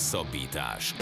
Hosszabbítás. 0.00 0.94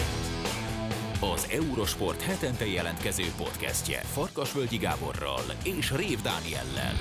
Az 1.35 1.47
Eurosport 1.51 2.21
hetente 2.21 2.65
jelentkező 2.65 3.23
podcastje 3.37 3.99
Farkasvölgyi 3.99 4.77
Gáborral 4.77 5.41
és 5.63 5.91
Rév 5.91 6.21
Dániellel. 6.21 6.93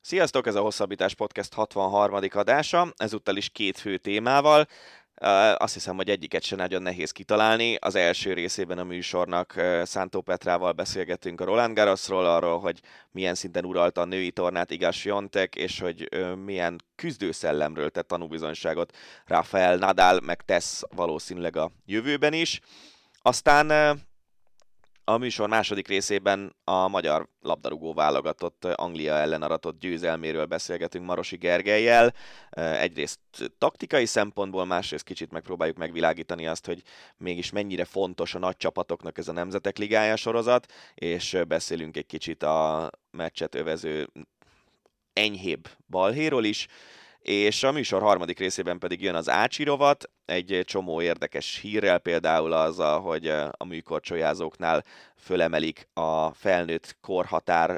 Sziasztok, 0.00 0.46
ez 0.46 0.54
a 0.54 0.60
Hosszabbítás 0.60 1.14
Podcast 1.14 1.54
63. 1.54 2.18
adása, 2.32 2.92
ezúttal 2.96 3.36
is 3.36 3.48
két 3.48 3.78
fő 3.78 3.96
témával. 3.96 4.66
Azt 5.56 5.74
hiszem, 5.74 5.96
hogy 5.96 6.10
egyiket 6.10 6.42
sem 6.42 6.58
nagyon 6.58 6.82
nehéz 6.82 7.10
kitalálni. 7.10 7.74
Az 7.74 7.94
első 7.94 8.32
részében 8.32 8.78
a 8.78 8.84
műsornak 8.84 9.54
Szántó 9.82 10.20
Petrával 10.20 10.72
beszélgettünk 10.72 11.40
a 11.40 11.44
Roland 11.44 11.74
Garrosról, 11.74 12.26
arról, 12.26 12.60
hogy 12.60 12.80
milyen 13.10 13.34
szinten 13.34 13.64
uralta 13.64 14.00
a 14.00 14.04
női 14.04 14.30
tornát 14.30 14.70
Igás 14.70 15.04
Jontek, 15.04 15.54
és 15.54 15.80
hogy 15.80 16.08
milyen 16.44 16.80
küzdőszellemről 16.94 17.90
tett 17.90 18.08
tanúbizonyságot 18.08 18.96
Rafael 19.26 19.76
Nadal, 19.76 20.20
meg 20.20 20.42
tesz 20.42 20.82
valószínűleg 20.94 21.56
a 21.56 21.70
jövőben 21.86 22.32
is. 22.32 22.60
Aztán 23.22 23.98
a 25.12 25.18
műsor 25.18 25.48
második 25.48 25.88
részében 25.88 26.56
a 26.64 26.88
magyar 26.88 27.28
labdarúgó 27.40 27.94
válogatott 27.94 28.64
Anglia 28.64 29.14
ellen 29.14 29.42
aratott 29.42 29.80
győzelméről 29.80 30.44
beszélgetünk 30.44 31.06
Marosi 31.06 31.36
Gergelyel. 31.36 32.14
Egyrészt 32.50 33.20
taktikai 33.58 34.06
szempontból, 34.06 34.64
másrészt 34.64 35.04
kicsit 35.04 35.30
megpróbáljuk 35.30 35.76
megvilágítani 35.76 36.46
azt, 36.46 36.66
hogy 36.66 36.82
mégis 37.16 37.50
mennyire 37.50 37.84
fontos 37.84 38.34
a 38.34 38.38
nagy 38.38 38.56
csapatoknak 38.56 39.18
ez 39.18 39.28
a 39.28 39.32
Nemzetek 39.32 39.78
Ligája 39.78 40.16
sorozat, 40.16 40.72
és 40.94 41.38
beszélünk 41.48 41.96
egy 41.96 42.06
kicsit 42.06 42.42
a 42.42 42.90
meccset 43.10 43.54
övező 43.54 44.08
enyhébb 45.12 45.68
balhéról 45.88 46.44
is, 46.44 46.66
és 47.20 47.62
a 47.62 47.72
műsor 47.72 48.02
harmadik 48.02 48.38
részében 48.38 48.78
pedig 48.78 49.02
jön 49.02 49.14
az 49.14 49.28
Ácsi 49.28 49.64
rovat, 49.64 50.10
egy 50.24 50.60
csomó 50.64 51.02
érdekes 51.02 51.58
hírrel, 51.58 51.98
például 51.98 52.52
az, 52.52 52.76
hogy 53.02 53.26
a 53.50 53.64
műkorcsolyázóknál 53.64 54.84
fölemelik 55.16 55.88
a 55.92 56.32
felnőtt 56.32 56.96
korhatár, 57.00 57.70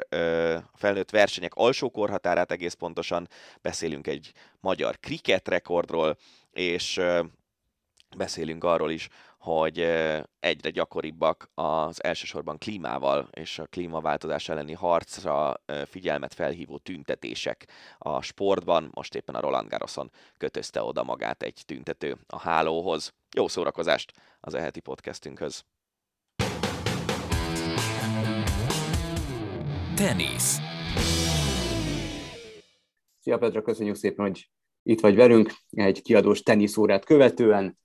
a 0.73 0.77
felnőtt 0.77 1.09
versenyek 1.09 1.53
alsó 1.53 1.89
korhatárát 1.89 2.51
egész 2.51 2.73
pontosan, 2.73 3.27
beszélünk 3.61 4.07
egy 4.07 4.31
magyar 4.59 4.99
kriket 4.99 5.47
rekordról, 5.47 6.17
és 6.51 7.01
beszélünk 8.17 8.63
arról 8.63 8.91
is, 8.91 9.09
hogy 9.43 9.79
egyre 10.39 10.69
gyakoribbak 10.69 11.49
az 11.53 12.03
elsősorban 12.03 12.57
klímával 12.57 13.29
és 13.31 13.59
a 13.59 13.65
klímaváltozás 13.65 14.49
elleni 14.49 14.73
harcra 14.73 15.61
figyelmet 15.85 16.33
felhívó 16.33 16.77
tüntetések 16.77 17.67
a 17.97 18.21
sportban. 18.21 18.89
Most 18.93 19.15
éppen 19.15 19.35
a 19.35 19.39
Roland 19.39 19.69
Garroson 19.69 20.11
kötözte 20.37 20.83
oda 20.83 21.03
magát 21.03 21.43
egy 21.43 21.61
tüntető 21.65 22.17
a 22.27 22.39
hálóhoz. 22.39 23.13
Jó 23.35 23.47
szórakozást 23.47 24.11
az 24.39 24.53
eheti 24.53 24.79
podcastünkhöz! 24.79 25.65
Tenisz 29.95 30.57
Szia 33.19 33.37
Petra, 33.37 33.61
köszönjük 33.61 33.95
szépen, 33.95 34.25
hogy 34.25 34.49
itt 34.83 34.99
vagy 34.99 35.15
velünk 35.15 35.53
egy 35.69 36.01
kiadós 36.01 36.41
teniszórát 36.41 37.05
követően. 37.05 37.81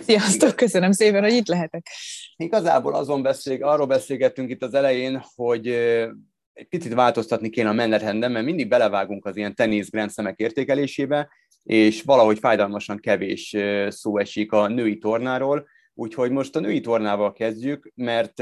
Sziasztok, 0.00 0.56
köszönöm 0.56 0.92
szépen, 0.92 1.22
hogy 1.22 1.32
itt 1.32 1.46
lehetek. 1.46 1.86
Igazából 2.36 2.94
azon 2.94 3.22
beszél, 3.22 3.64
arról 3.64 3.86
beszélgettünk 3.86 4.50
itt 4.50 4.62
az 4.62 4.74
elején, 4.74 5.22
hogy 5.34 5.66
egy 6.52 6.68
picit 6.68 6.94
változtatni 6.94 7.50
kéne 7.50 7.68
a 7.68 7.72
menetrenden, 7.72 8.32
mert 8.32 8.44
mindig 8.44 8.68
belevágunk 8.68 9.24
az 9.24 9.36
ilyen 9.36 9.54
tenisz 9.54 9.90
grendszemek 9.90 10.38
értékelésébe, 10.38 11.28
és 11.62 12.02
valahogy 12.02 12.38
fájdalmasan 12.38 12.98
kevés 12.98 13.56
szó 13.88 14.18
esik 14.18 14.52
a 14.52 14.68
női 14.68 14.98
tornáról, 14.98 15.68
úgyhogy 15.94 16.30
most 16.30 16.56
a 16.56 16.60
női 16.60 16.80
tornával 16.80 17.32
kezdjük, 17.32 17.92
mert 17.94 18.38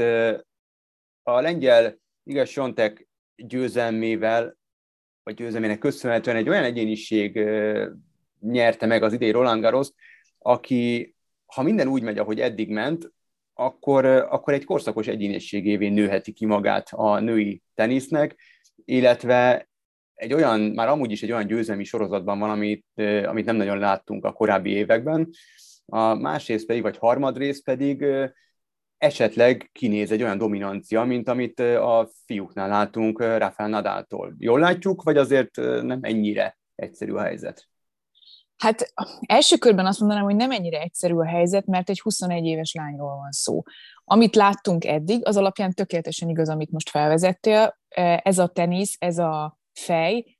a 1.23 1.41
lengyel 1.41 1.99
igaz 2.23 2.49
Sontek 2.49 3.07
győzelmével, 3.35 4.57
vagy 5.23 5.35
győzelmének 5.35 5.79
köszönhetően 5.79 6.35
egy 6.35 6.49
olyan 6.49 6.63
egyéniség 6.63 7.39
nyerte 8.39 8.85
meg 8.85 9.03
az 9.03 9.13
idei 9.13 9.31
Roland 9.31 9.61
Garros, 9.61 9.87
aki, 10.47 11.15
ha 11.45 11.61
minden 11.61 11.87
úgy 11.87 12.01
megy, 12.01 12.17
ahogy 12.17 12.39
eddig 12.39 12.69
ment, 12.69 13.11
akkor, 13.53 14.05
akkor 14.05 14.53
egy 14.53 14.65
korszakos 14.65 15.07
egyéniségévé 15.07 15.87
nőheti 15.87 16.31
ki 16.31 16.45
magát 16.45 16.89
a 16.91 17.19
női 17.19 17.61
tenisznek, 17.75 18.35
illetve 18.85 19.69
egy 20.13 20.33
olyan, 20.33 20.59
már 20.59 20.87
amúgy 20.87 21.11
is 21.11 21.23
egy 21.23 21.31
olyan 21.31 21.47
győzelmi 21.47 21.83
sorozatban 21.83 22.39
van, 22.39 22.49
amit, 22.49 22.85
amit 23.25 23.45
nem 23.45 23.55
nagyon 23.55 23.77
láttunk 23.77 24.25
a 24.25 24.31
korábbi 24.31 24.69
években. 24.69 25.29
A 25.85 26.13
másrészt 26.13 26.65
pedig, 26.65 26.81
vagy 26.81 26.97
harmadrészt 26.97 27.63
pedig 27.63 28.05
esetleg 28.97 29.69
kinéz 29.71 30.11
egy 30.11 30.23
olyan 30.23 30.37
dominancia, 30.37 31.03
mint 31.03 31.29
amit 31.29 31.59
a 31.59 32.09
fiúknál 32.25 32.67
látunk 32.67 33.19
Rafael 33.19 33.69
Nadáltól. 33.69 34.35
Jól 34.37 34.59
látjuk, 34.59 35.03
vagy 35.03 35.17
azért 35.17 35.55
nem 35.81 35.99
ennyire 36.01 36.57
egyszerű 36.75 37.11
a 37.11 37.21
helyzet? 37.21 37.67
Hát 38.57 38.93
első 39.25 39.57
körben 39.57 39.85
azt 39.85 39.99
mondanám, 39.99 40.23
hogy 40.23 40.35
nem 40.35 40.51
ennyire 40.51 40.81
egyszerű 40.81 41.15
a 41.15 41.25
helyzet, 41.25 41.65
mert 41.65 41.89
egy 41.89 41.99
21 41.99 42.45
éves 42.45 42.73
lányról 42.73 43.15
van 43.15 43.31
szó. 43.31 43.63
Amit 44.03 44.35
láttunk 44.35 44.85
eddig, 44.85 45.25
az 45.25 45.37
alapján 45.37 45.73
tökéletesen 45.73 46.29
igaz, 46.29 46.49
amit 46.49 46.71
most 46.71 46.89
felvezettél. 46.89 47.77
Ez 48.23 48.37
a 48.37 48.47
tenisz, 48.47 48.95
ez 48.99 49.17
a 49.17 49.59
fej, 49.73 50.37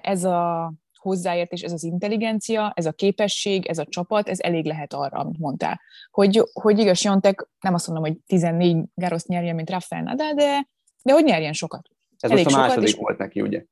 ez 0.00 0.24
a 0.24 0.72
hozzáértés, 0.98 1.62
ez 1.62 1.72
az 1.72 1.82
intelligencia, 1.82 2.72
ez 2.76 2.86
a 2.86 2.92
képesség, 2.92 3.66
ez 3.66 3.78
a 3.78 3.86
csapat, 3.88 4.28
ez 4.28 4.40
elég 4.40 4.64
lehet 4.64 4.92
arra, 4.92 5.18
amit 5.18 5.38
mondtál. 5.38 5.80
Hogy, 6.10 6.42
hogy 6.52 6.78
igaz, 6.78 7.02
Jontek, 7.02 7.48
nem 7.60 7.74
azt 7.74 7.86
mondom, 7.86 8.04
hogy 8.04 8.18
14 8.26 8.76
Garoszt 8.94 9.26
nyerjen, 9.26 9.54
mint 9.54 9.70
Rafael 9.70 10.02
Nadal, 10.02 10.32
de, 10.32 10.68
de 11.02 11.12
hogy 11.12 11.24
nyerjen 11.24 11.52
sokat. 11.52 11.88
Ez 12.18 12.30
elég 12.30 12.44
most 12.44 12.56
a 12.56 12.60
második 12.60 12.88
sokat, 12.88 13.04
volt 13.04 13.18
neki, 13.18 13.40
ugye? 13.40 13.64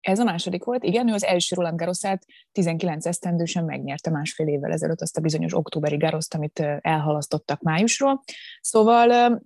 Ez 0.00 0.18
a 0.18 0.24
második 0.24 0.64
volt, 0.64 0.84
igen, 0.84 1.08
ő 1.08 1.12
az 1.12 1.24
első 1.24 1.54
Roland 1.54 1.78
Garrosát 1.78 2.24
19 2.52 3.06
esztendősen 3.06 3.64
megnyerte 3.64 4.10
másfél 4.10 4.46
évvel 4.46 4.72
ezelőtt 4.72 5.00
azt 5.00 5.16
a 5.16 5.20
bizonyos 5.20 5.54
októberi 5.54 5.96
Garroszt, 5.96 6.34
amit 6.34 6.62
elhalasztottak 6.80 7.60
májusról. 7.60 8.22
Szóval 8.60 9.40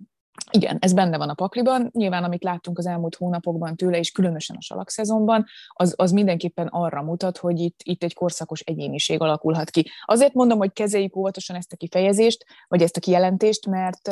igen, 0.51 0.77
ez 0.79 0.93
benne 0.93 1.17
van 1.17 1.29
a 1.29 1.33
pakliban. 1.33 1.89
Nyilván, 1.91 2.23
amit 2.23 2.43
láttunk 2.43 2.77
az 2.77 2.85
elmúlt 2.85 3.15
hónapokban 3.15 3.75
tőle, 3.75 3.97
és 3.97 4.11
különösen 4.11 4.55
a 4.55 4.61
salak 4.61 4.89
szezonban, 4.89 5.45
az, 5.67 5.93
az 5.97 6.11
mindenképpen 6.11 6.67
arra 6.67 7.01
mutat, 7.01 7.37
hogy 7.37 7.59
itt, 7.59 7.79
itt 7.83 8.03
egy 8.03 8.13
korszakos 8.13 8.59
egyéniség 8.59 9.21
alakulhat 9.21 9.69
ki. 9.69 9.89
Azért 10.05 10.33
mondom, 10.33 10.57
hogy 10.57 10.73
kezeljük 10.73 11.15
óvatosan 11.15 11.55
ezt 11.55 11.73
a 11.73 11.77
kifejezést, 11.77 12.45
vagy 12.67 12.81
ezt 12.81 12.97
a 12.97 12.99
kijelentést, 12.99 13.67
mert 13.67 14.11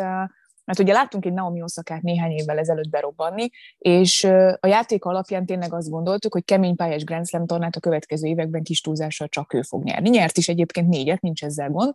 mert 0.72 0.84
ugye 0.84 0.94
láttunk 0.94 1.26
egy 1.26 1.34
Naomi 1.34 1.62
Oszakát 1.62 2.02
néhány 2.02 2.32
évvel 2.32 2.58
ezelőtt 2.58 2.90
berobbanni, 2.90 3.50
és 3.78 4.24
a 4.60 4.68
játék 4.68 5.06
alapján 5.06 5.46
tényleg 5.46 5.74
azt 5.74 5.90
gondoltuk, 5.90 6.34
hogy 6.34 6.46
kemény 6.46 6.76
pályás 6.76 7.04
Grand 7.04 7.28
Slam 7.28 7.46
tornát 7.46 7.76
a 7.76 7.80
következő 7.80 8.28
években 8.28 8.64
kis 8.64 8.82
túlzással 8.82 9.28
csak 9.28 9.54
ő 9.54 9.62
fog 9.62 9.84
nyerni. 9.84 10.10
Nyert 10.10 10.38
is 10.38 10.48
egyébként 10.48 10.88
négyet, 10.88 11.22
nincs 11.22 11.44
ezzel 11.44 11.70
gond, 11.70 11.94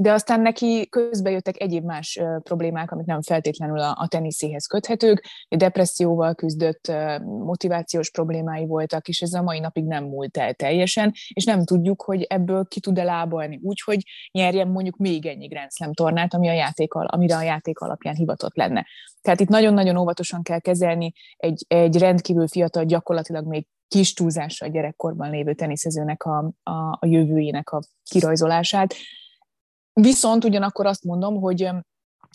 de 0.00 0.12
aztán 0.12 0.40
neki 0.40 0.88
közbe 0.88 1.30
jöttek 1.30 1.60
egyéb 1.60 1.84
más 1.84 2.20
problémák, 2.42 2.90
amik 2.90 3.06
nem 3.06 3.22
feltétlenül 3.22 3.78
a, 3.78 3.96
a 3.98 4.08
teniszéhez 4.08 4.66
köthetők, 4.66 5.24
depresszióval 5.48 6.34
küzdött, 6.34 6.92
motivációs 7.22 8.10
problémái 8.10 8.66
voltak, 8.66 9.08
és 9.08 9.20
ez 9.20 9.32
a 9.32 9.42
mai 9.42 9.58
napig 9.58 9.84
nem 9.84 10.04
múlt 10.04 10.36
el 10.36 10.54
teljesen, 10.54 11.12
és 11.32 11.44
nem 11.44 11.64
tudjuk, 11.64 12.02
hogy 12.02 12.22
ebből 12.22 12.66
ki 12.68 12.80
tud-e 12.80 13.02
lábalni 13.02 13.60
úgy, 13.62 14.04
nyerjen 14.30 14.68
mondjuk 14.68 14.96
még 14.96 15.26
ennyi 15.26 15.46
Grand 15.46 15.72
Slam 15.72 15.92
tornát, 15.92 16.34
ami 16.34 16.48
a 16.48 16.52
játék, 16.52 16.94
amire 16.94 17.36
a 17.36 17.42
játék 17.42 17.78
alapján 17.78 18.14
hivatott 18.14 18.56
lenne. 18.56 18.86
Tehát 19.22 19.40
itt 19.40 19.48
nagyon-nagyon 19.48 19.96
óvatosan 19.96 20.42
kell 20.42 20.60
kezelni 20.60 21.12
egy, 21.36 21.64
egy 21.68 21.98
rendkívül 21.98 22.48
fiatal, 22.48 22.84
gyakorlatilag 22.84 23.46
még 23.46 23.66
kis 23.88 24.12
túlzásra 24.12 24.66
a 24.66 24.70
gyerekkorban 24.70 25.30
lévő 25.30 25.54
teniszezőnek 25.54 26.24
a, 26.24 26.52
a, 26.62 26.98
a 27.00 27.06
jövőjének 27.06 27.70
a 27.70 27.82
kirajzolását. 28.10 28.94
Viszont 30.00 30.44
ugyanakkor 30.44 30.86
azt 30.86 31.04
mondom, 31.04 31.40
hogy 31.40 31.70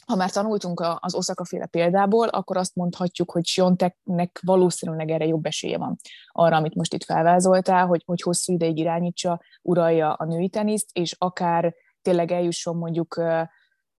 ha 0.05 0.15
már 0.15 0.31
tanultunk 0.31 0.83
az 0.99 1.15
Osaka 1.15 1.45
féle 1.45 1.65
példából, 1.65 2.27
akkor 2.27 2.57
azt 2.57 2.75
mondhatjuk, 2.75 3.31
hogy 3.31 3.45
Sionteknek 3.45 4.39
valószínűleg 4.45 5.09
erre 5.09 5.25
jobb 5.25 5.45
esélye 5.45 5.77
van 5.77 5.95
arra, 6.27 6.55
amit 6.55 6.75
most 6.75 6.93
itt 6.93 7.03
felvázoltál, 7.03 7.85
hogy, 7.85 8.03
hogy 8.05 8.21
hosszú 8.21 8.53
ideig 8.53 8.77
irányítsa, 8.77 9.41
uralja 9.61 10.13
a 10.13 10.25
női 10.25 10.49
teniszt, 10.49 10.89
és 10.93 11.15
akár 11.17 11.75
tényleg 12.01 12.31
eljusson 12.31 12.77
mondjuk 12.77 13.21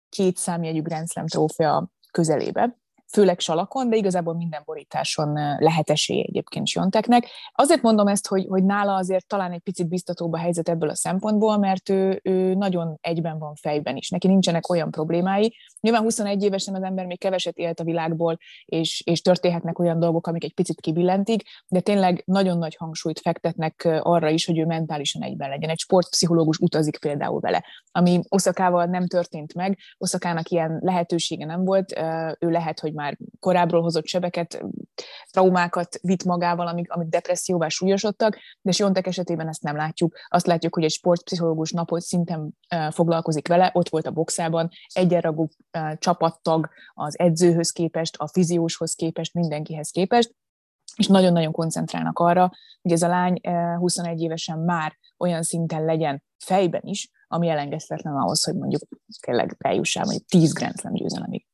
két 0.08 0.36
számjegyű 0.36 0.82
Grand 0.82 1.10
Slam 1.10 1.26
trófea 1.26 1.88
közelébe. 2.10 2.81
Főleg 3.12 3.40
salakon, 3.40 3.88
de 3.88 3.96
igazából 3.96 4.34
minden 4.34 4.62
borításon 4.64 5.32
lehet 5.58 5.90
esély 5.90 6.20
egyébként 6.20 6.66
Sionteknek. 6.66 7.26
Azért 7.52 7.82
mondom 7.82 8.06
ezt, 8.06 8.28
hogy, 8.28 8.46
hogy 8.48 8.64
nála 8.64 8.94
azért 8.94 9.26
talán 9.26 9.52
egy 9.52 9.60
picit 9.60 9.88
biztatóbb 9.88 10.32
a 10.32 10.38
helyzet 10.38 10.68
ebből 10.68 10.88
a 10.88 10.94
szempontból, 10.94 11.58
mert 11.58 11.88
ő, 11.88 12.20
ő 12.22 12.54
nagyon 12.54 12.98
egyben 13.00 13.38
van 13.38 13.54
fejben 13.54 13.96
is. 13.96 14.10
Neki 14.10 14.26
nincsenek 14.26 14.68
olyan 14.68 14.90
problémái. 14.90 15.56
Nyilván 15.80 16.02
21 16.02 16.42
évesen 16.42 16.74
az 16.74 16.82
ember 16.82 17.06
még 17.06 17.18
keveset 17.18 17.56
élt 17.56 17.80
a 17.80 17.84
világból, 17.84 18.38
és, 18.64 19.02
és 19.06 19.20
történhetnek 19.20 19.78
olyan 19.78 19.98
dolgok, 19.98 20.26
amik 20.26 20.44
egy 20.44 20.54
picit 20.54 20.80
kibillentik, 20.80 21.42
de 21.68 21.80
tényleg 21.80 22.22
nagyon 22.26 22.58
nagy 22.58 22.76
hangsúlyt 22.76 23.20
fektetnek 23.20 23.88
arra 24.02 24.28
is, 24.28 24.46
hogy 24.46 24.58
ő 24.58 24.64
mentálisan 24.66 25.22
egyben 25.22 25.48
legyen. 25.48 25.70
Egy 25.70 25.78
sportpszichológus 25.78 26.58
utazik 26.58 26.98
például 26.98 27.40
vele, 27.40 27.64
ami 27.90 28.20
Oszakával 28.28 28.84
nem 28.84 29.06
történt 29.06 29.54
meg, 29.54 29.78
Oszakának 29.98 30.48
ilyen 30.48 30.78
lehetősége 30.80 31.44
nem 31.44 31.64
volt, 31.64 31.92
ő 32.38 32.50
lehet, 32.50 32.80
hogy 32.80 32.92
már 33.02 33.18
korábbról 33.40 33.82
hozott 33.82 34.06
sebeket, 34.06 34.64
traumákat 35.30 35.98
vitt 36.00 36.24
magával, 36.24 36.66
amik, 36.66 36.90
amik 36.90 37.08
depresszióvá 37.08 37.68
súlyosodtak, 37.68 38.38
de 38.60 38.70
Siontek 38.70 39.06
esetében 39.06 39.48
ezt 39.48 39.62
nem 39.62 39.76
látjuk. 39.76 40.14
Azt 40.28 40.46
látjuk, 40.46 40.74
hogy 40.74 40.84
egy 40.84 40.90
sportpszichológus 40.90 41.72
napot 41.72 42.00
szinten 42.00 42.58
foglalkozik 42.90 43.48
vele, 43.48 43.70
ott 43.74 43.88
volt 43.88 44.06
a 44.06 44.10
boxában, 44.10 44.68
egyenragú 44.92 45.48
csapattag 45.98 46.68
az 46.94 47.18
edzőhöz 47.18 47.70
képest, 47.70 48.16
a 48.16 48.28
fizióshoz 48.28 48.94
képest, 48.94 49.34
mindenkihez 49.34 49.90
képest, 49.90 50.34
és 50.96 51.06
nagyon-nagyon 51.06 51.52
koncentrálnak 51.52 52.18
arra, 52.18 52.50
hogy 52.82 52.92
ez 52.92 53.02
a 53.02 53.08
lány 53.08 53.40
21 53.78 54.20
évesen 54.20 54.58
már 54.58 54.92
olyan 55.18 55.42
szinten 55.42 55.84
legyen 55.84 56.22
fejben 56.44 56.82
is, 56.84 57.10
ami 57.26 57.48
elengedhetetlen 57.48 58.14
ahhoz, 58.16 58.44
hogy 58.44 58.54
mondjuk 58.54 58.82
tényleg 59.20 59.56
eljussál 59.58 60.04
mondjuk 60.04 60.26
10 60.26 60.52
Grand 60.52 60.78
Slam 60.78 60.92
győzelemig. 60.92 61.46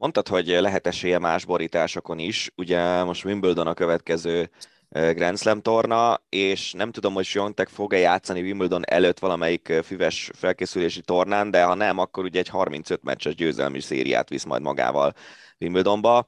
Mondtad, 0.00 0.28
hogy 0.28 0.46
lehet 0.46 0.86
esélye 0.86 1.18
más 1.18 1.44
borításokon 1.44 2.18
is. 2.18 2.50
Ugye 2.56 3.04
most 3.04 3.24
Wimbledon 3.24 3.66
a 3.66 3.74
következő 3.74 4.50
Grand 4.88 5.38
Slam 5.38 5.60
torna, 5.60 6.22
és 6.28 6.72
nem 6.72 6.90
tudom, 6.90 7.14
hogy 7.14 7.24
Siontek 7.24 7.68
fog-e 7.68 7.96
játszani 7.96 8.40
Wimbledon 8.40 8.82
előtt 8.86 9.18
valamelyik 9.18 9.72
füves 9.84 10.30
felkészülési 10.34 11.00
tornán, 11.00 11.50
de 11.50 11.64
ha 11.64 11.74
nem, 11.74 11.98
akkor 11.98 12.24
ugye 12.24 12.38
egy 12.38 12.48
35 12.48 13.02
meccses 13.02 13.34
győzelmi 13.34 13.80
szériát 13.80 14.28
visz 14.28 14.44
majd 14.44 14.62
magával 14.62 15.14
Wimbledonba. 15.58 16.26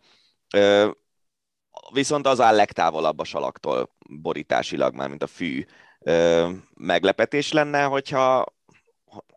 Viszont 1.92 2.26
az 2.26 2.40
áll 2.40 2.54
legtávolabb 2.54 3.18
a 3.18 3.24
salaktól 3.24 3.96
borításilag, 4.08 4.94
már 4.94 5.08
mint 5.08 5.22
a 5.22 5.26
fű. 5.26 5.64
Meglepetés 6.74 7.52
lenne, 7.52 7.82
hogyha 7.82 8.44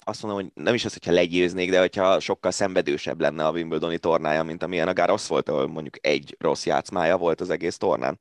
azt 0.03 0.23
mondom, 0.23 0.41
hogy 0.41 0.63
nem 0.63 0.73
is 0.73 0.85
az, 0.85 0.93
hogyha 0.93 1.11
legyőznék, 1.11 1.69
de 1.69 1.79
hogyha 1.79 2.19
sokkal 2.19 2.51
szenvedősebb 2.51 3.21
lenne 3.21 3.45
a 3.45 3.51
Wimbledoni 3.51 3.97
tornája, 3.97 4.43
mint 4.43 4.63
amilyen 4.63 4.87
a 4.87 4.93
Garros 4.93 5.27
volt, 5.27 5.49
ahol 5.49 5.67
mondjuk 5.67 6.05
egy 6.05 6.35
rossz 6.39 6.65
játszmája 6.65 7.17
volt 7.17 7.41
az 7.41 7.49
egész 7.49 7.77
tornán. 7.77 8.19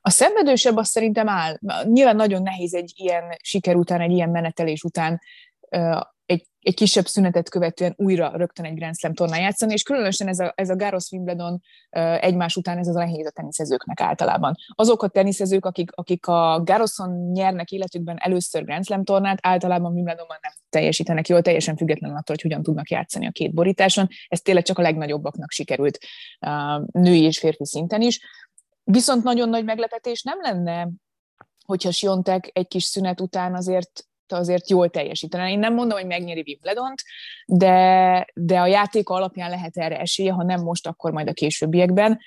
A 0.00 0.10
szenvedősebb 0.10 0.76
azt 0.76 0.90
szerintem 0.90 1.28
áll. 1.28 1.58
Nyilván 1.84 2.16
nagyon 2.16 2.42
nehéz 2.42 2.74
egy 2.74 2.92
ilyen 2.96 3.36
siker 3.42 3.74
után, 3.74 4.00
egy 4.00 4.12
ilyen 4.12 4.30
menetelés 4.30 4.82
után 4.82 5.20
egy, 6.28 6.46
egy 6.60 6.74
kisebb 6.74 7.06
szünetet 7.06 7.48
követően 7.48 7.94
újra 7.96 8.32
rögtön 8.36 8.64
egy 8.64 8.74
Grand 8.74 8.96
Slam 8.96 9.14
tornán 9.14 9.40
játszani, 9.40 9.72
és 9.72 9.82
különösen 9.82 10.28
ez 10.28 10.38
a, 10.38 10.52
ez 10.56 10.70
a 10.70 10.76
Garros 10.76 11.10
Wimbledon 11.10 11.60
egymás 12.20 12.56
után 12.56 12.78
ez 12.78 12.86
az 12.86 12.94
nehéz 12.94 13.26
a 13.26 13.30
teniszezőknek 13.30 14.00
általában. 14.00 14.54
Azok 14.74 15.02
a 15.02 15.08
teniszezők, 15.08 15.64
akik, 15.64 15.90
akik 15.94 16.26
a 16.26 16.62
Garroson 16.64 17.30
nyernek 17.30 17.70
életükben 17.70 18.16
először 18.18 18.64
Grand 18.64 18.84
Slam 18.84 19.04
tornát, 19.04 19.38
általában 19.42 19.92
Wimbledonban 19.92 20.38
nem 20.42 20.52
teljesítenek 20.68 21.28
jól, 21.28 21.42
teljesen 21.42 21.76
függetlenül 21.76 22.16
attól, 22.16 22.34
hogy 22.34 22.42
hogyan 22.42 22.62
tudnak 22.62 22.90
játszani 22.90 23.26
a 23.26 23.30
két 23.30 23.54
borításon. 23.54 24.08
Ez 24.28 24.40
tényleg 24.40 24.64
csak 24.64 24.78
a 24.78 24.82
legnagyobbaknak 24.82 25.50
sikerült 25.50 25.98
női 26.92 27.22
és 27.22 27.38
férfi 27.38 27.64
szinten 27.64 28.00
is. 28.00 28.20
Viszont 28.84 29.22
nagyon 29.22 29.48
nagy 29.48 29.64
meglepetés 29.64 30.22
nem 30.22 30.38
lenne, 30.40 30.88
hogyha 31.64 31.90
Siontek 31.90 32.50
egy 32.52 32.68
kis 32.68 32.84
szünet 32.84 33.20
után 33.20 33.54
azért 33.54 34.08
azért 34.32 34.70
jól 34.70 34.88
teljesítene. 34.88 35.50
Én 35.50 35.58
nem 35.58 35.74
mondom, 35.74 35.98
hogy 35.98 36.06
megnyeri 36.06 36.42
Wimbledont, 36.46 37.02
de, 37.46 38.26
de 38.34 38.60
a 38.60 38.66
játék 38.66 39.08
alapján 39.08 39.50
lehet 39.50 39.76
erre 39.76 39.98
esélye, 39.98 40.32
ha 40.32 40.42
nem 40.44 40.62
most, 40.62 40.86
akkor 40.86 41.12
majd 41.12 41.28
a 41.28 41.32
későbbiekben, 41.32 42.18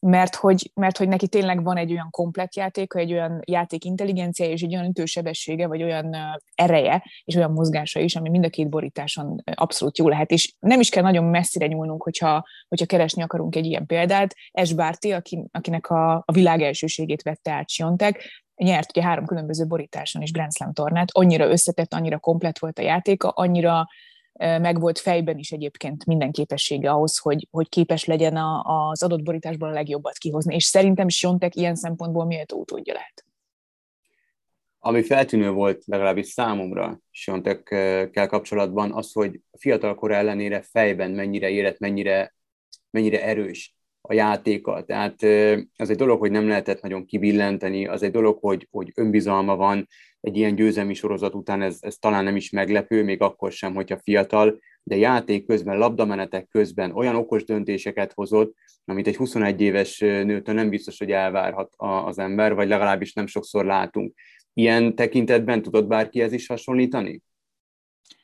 mert 0.00 0.34
hogy, 0.34 0.70
mert 0.74 0.96
hogy 0.96 1.08
neki 1.08 1.28
tényleg 1.28 1.62
van 1.62 1.76
egy 1.76 1.90
olyan 1.90 2.10
komplet 2.10 2.56
játéka, 2.56 2.98
egy 2.98 3.12
olyan 3.12 3.40
játék 3.44 3.84
intelligencia 3.84 4.46
és 4.46 4.62
egy 4.62 4.74
olyan 4.74 4.88
ütősebessége, 4.88 5.66
vagy 5.66 5.82
olyan 5.82 6.16
ereje, 6.54 7.04
és 7.24 7.34
olyan 7.34 7.52
mozgása 7.52 8.00
is, 8.00 8.16
ami 8.16 8.28
mind 8.28 8.44
a 8.44 8.48
két 8.48 8.68
borításon 8.68 9.42
abszolút 9.54 9.98
jó 9.98 10.08
lehet. 10.08 10.30
És 10.30 10.54
nem 10.58 10.80
is 10.80 10.88
kell 10.88 11.02
nagyon 11.02 11.24
messzire 11.24 11.66
nyúlnunk, 11.66 12.02
hogyha, 12.02 12.44
hogyha 12.68 12.86
keresni 12.86 13.22
akarunk 13.22 13.56
egy 13.56 13.66
ilyen 13.66 13.86
példát. 13.86 14.34
Esbárti, 14.50 15.12
aki, 15.12 15.44
akinek 15.50 15.90
a, 15.90 16.14
a 16.14 16.32
világ 16.32 16.62
elsőségét 16.62 17.22
vette 17.22 17.52
át 17.52 17.68
Siontek, 17.68 18.44
nyert 18.56 18.96
ugye 18.96 19.06
három 19.06 19.26
különböző 19.26 19.66
borításon 19.66 20.22
is 20.22 20.32
Grand 20.32 20.52
Slam 20.54 20.72
tornát, 20.72 21.08
annyira 21.12 21.48
összetett, 21.48 21.94
annyira 21.94 22.18
komplet 22.18 22.58
volt 22.58 22.78
a 22.78 22.82
játéka, 22.82 23.28
annyira 23.28 23.88
meg 24.38 24.80
volt 24.80 24.98
fejben 24.98 25.38
is 25.38 25.52
egyébként 25.52 26.06
minden 26.06 26.32
képessége 26.32 26.90
ahhoz, 26.90 27.18
hogy, 27.18 27.48
hogy 27.50 27.68
képes 27.68 28.04
legyen 28.04 28.36
a, 28.36 28.88
az 28.90 29.02
adott 29.02 29.22
borításból 29.22 29.68
a 29.68 29.72
legjobbat 29.72 30.18
kihozni. 30.18 30.54
És 30.54 30.64
szerintem 30.64 31.08
Siontek 31.08 31.54
ilyen 31.54 31.74
szempontból 31.74 32.24
méltó 32.24 32.58
utódja 32.58 32.92
lehet. 32.92 33.24
Ami 34.78 35.02
feltűnő 35.02 35.50
volt 35.50 35.82
legalábbis 35.86 36.26
számomra 36.26 37.00
Siontekkel 37.10 38.26
kapcsolatban, 38.26 38.92
az, 38.92 39.12
hogy 39.12 39.40
fiatalkor 39.58 40.12
ellenére 40.12 40.62
fejben 40.62 41.10
mennyire 41.10 41.50
érett, 41.50 41.78
mennyire, 41.78 42.34
mennyire 42.90 43.22
erős 43.22 43.75
a 44.08 44.14
játéka. 44.14 44.84
Tehát 44.84 45.22
az 45.76 45.90
egy 45.90 45.96
dolog, 45.96 46.18
hogy 46.18 46.30
nem 46.30 46.48
lehetett 46.48 46.82
nagyon 46.82 47.04
kibillenteni, 47.04 47.86
az 47.86 48.02
egy 48.02 48.10
dolog, 48.10 48.38
hogy, 48.40 48.68
hogy 48.70 48.92
önbizalma 48.94 49.56
van, 49.56 49.86
egy 50.20 50.36
ilyen 50.36 50.54
győzelmi 50.54 50.94
sorozat 50.94 51.34
után 51.34 51.62
ez, 51.62 51.78
ez 51.80 51.96
talán 51.96 52.24
nem 52.24 52.36
is 52.36 52.50
meglepő, 52.50 53.02
még 53.02 53.22
akkor 53.22 53.52
sem, 53.52 53.74
hogyha 53.74 53.98
fiatal, 53.98 54.58
de 54.82 54.96
játék 54.96 55.46
közben, 55.46 55.78
labdamenetek 55.78 56.48
közben 56.48 56.92
olyan 56.92 57.16
okos 57.16 57.44
döntéseket 57.44 58.12
hozott, 58.12 58.54
amit 58.84 59.06
egy 59.06 59.16
21 59.16 59.60
éves 59.60 59.98
nőtől 59.98 60.54
nem 60.54 60.68
biztos, 60.68 60.98
hogy 60.98 61.10
elvárhat 61.10 61.74
az 61.76 62.18
ember, 62.18 62.54
vagy 62.54 62.68
legalábbis 62.68 63.12
nem 63.12 63.26
sokszor 63.26 63.64
látunk. 63.64 64.14
Ilyen 64.52 64.94
tekintetben 64.94 65.62
tudod 65.62 65.86
bárkihez 65.86 66.32
is 66.32 66.46
hasonlítani? 66.46 67.22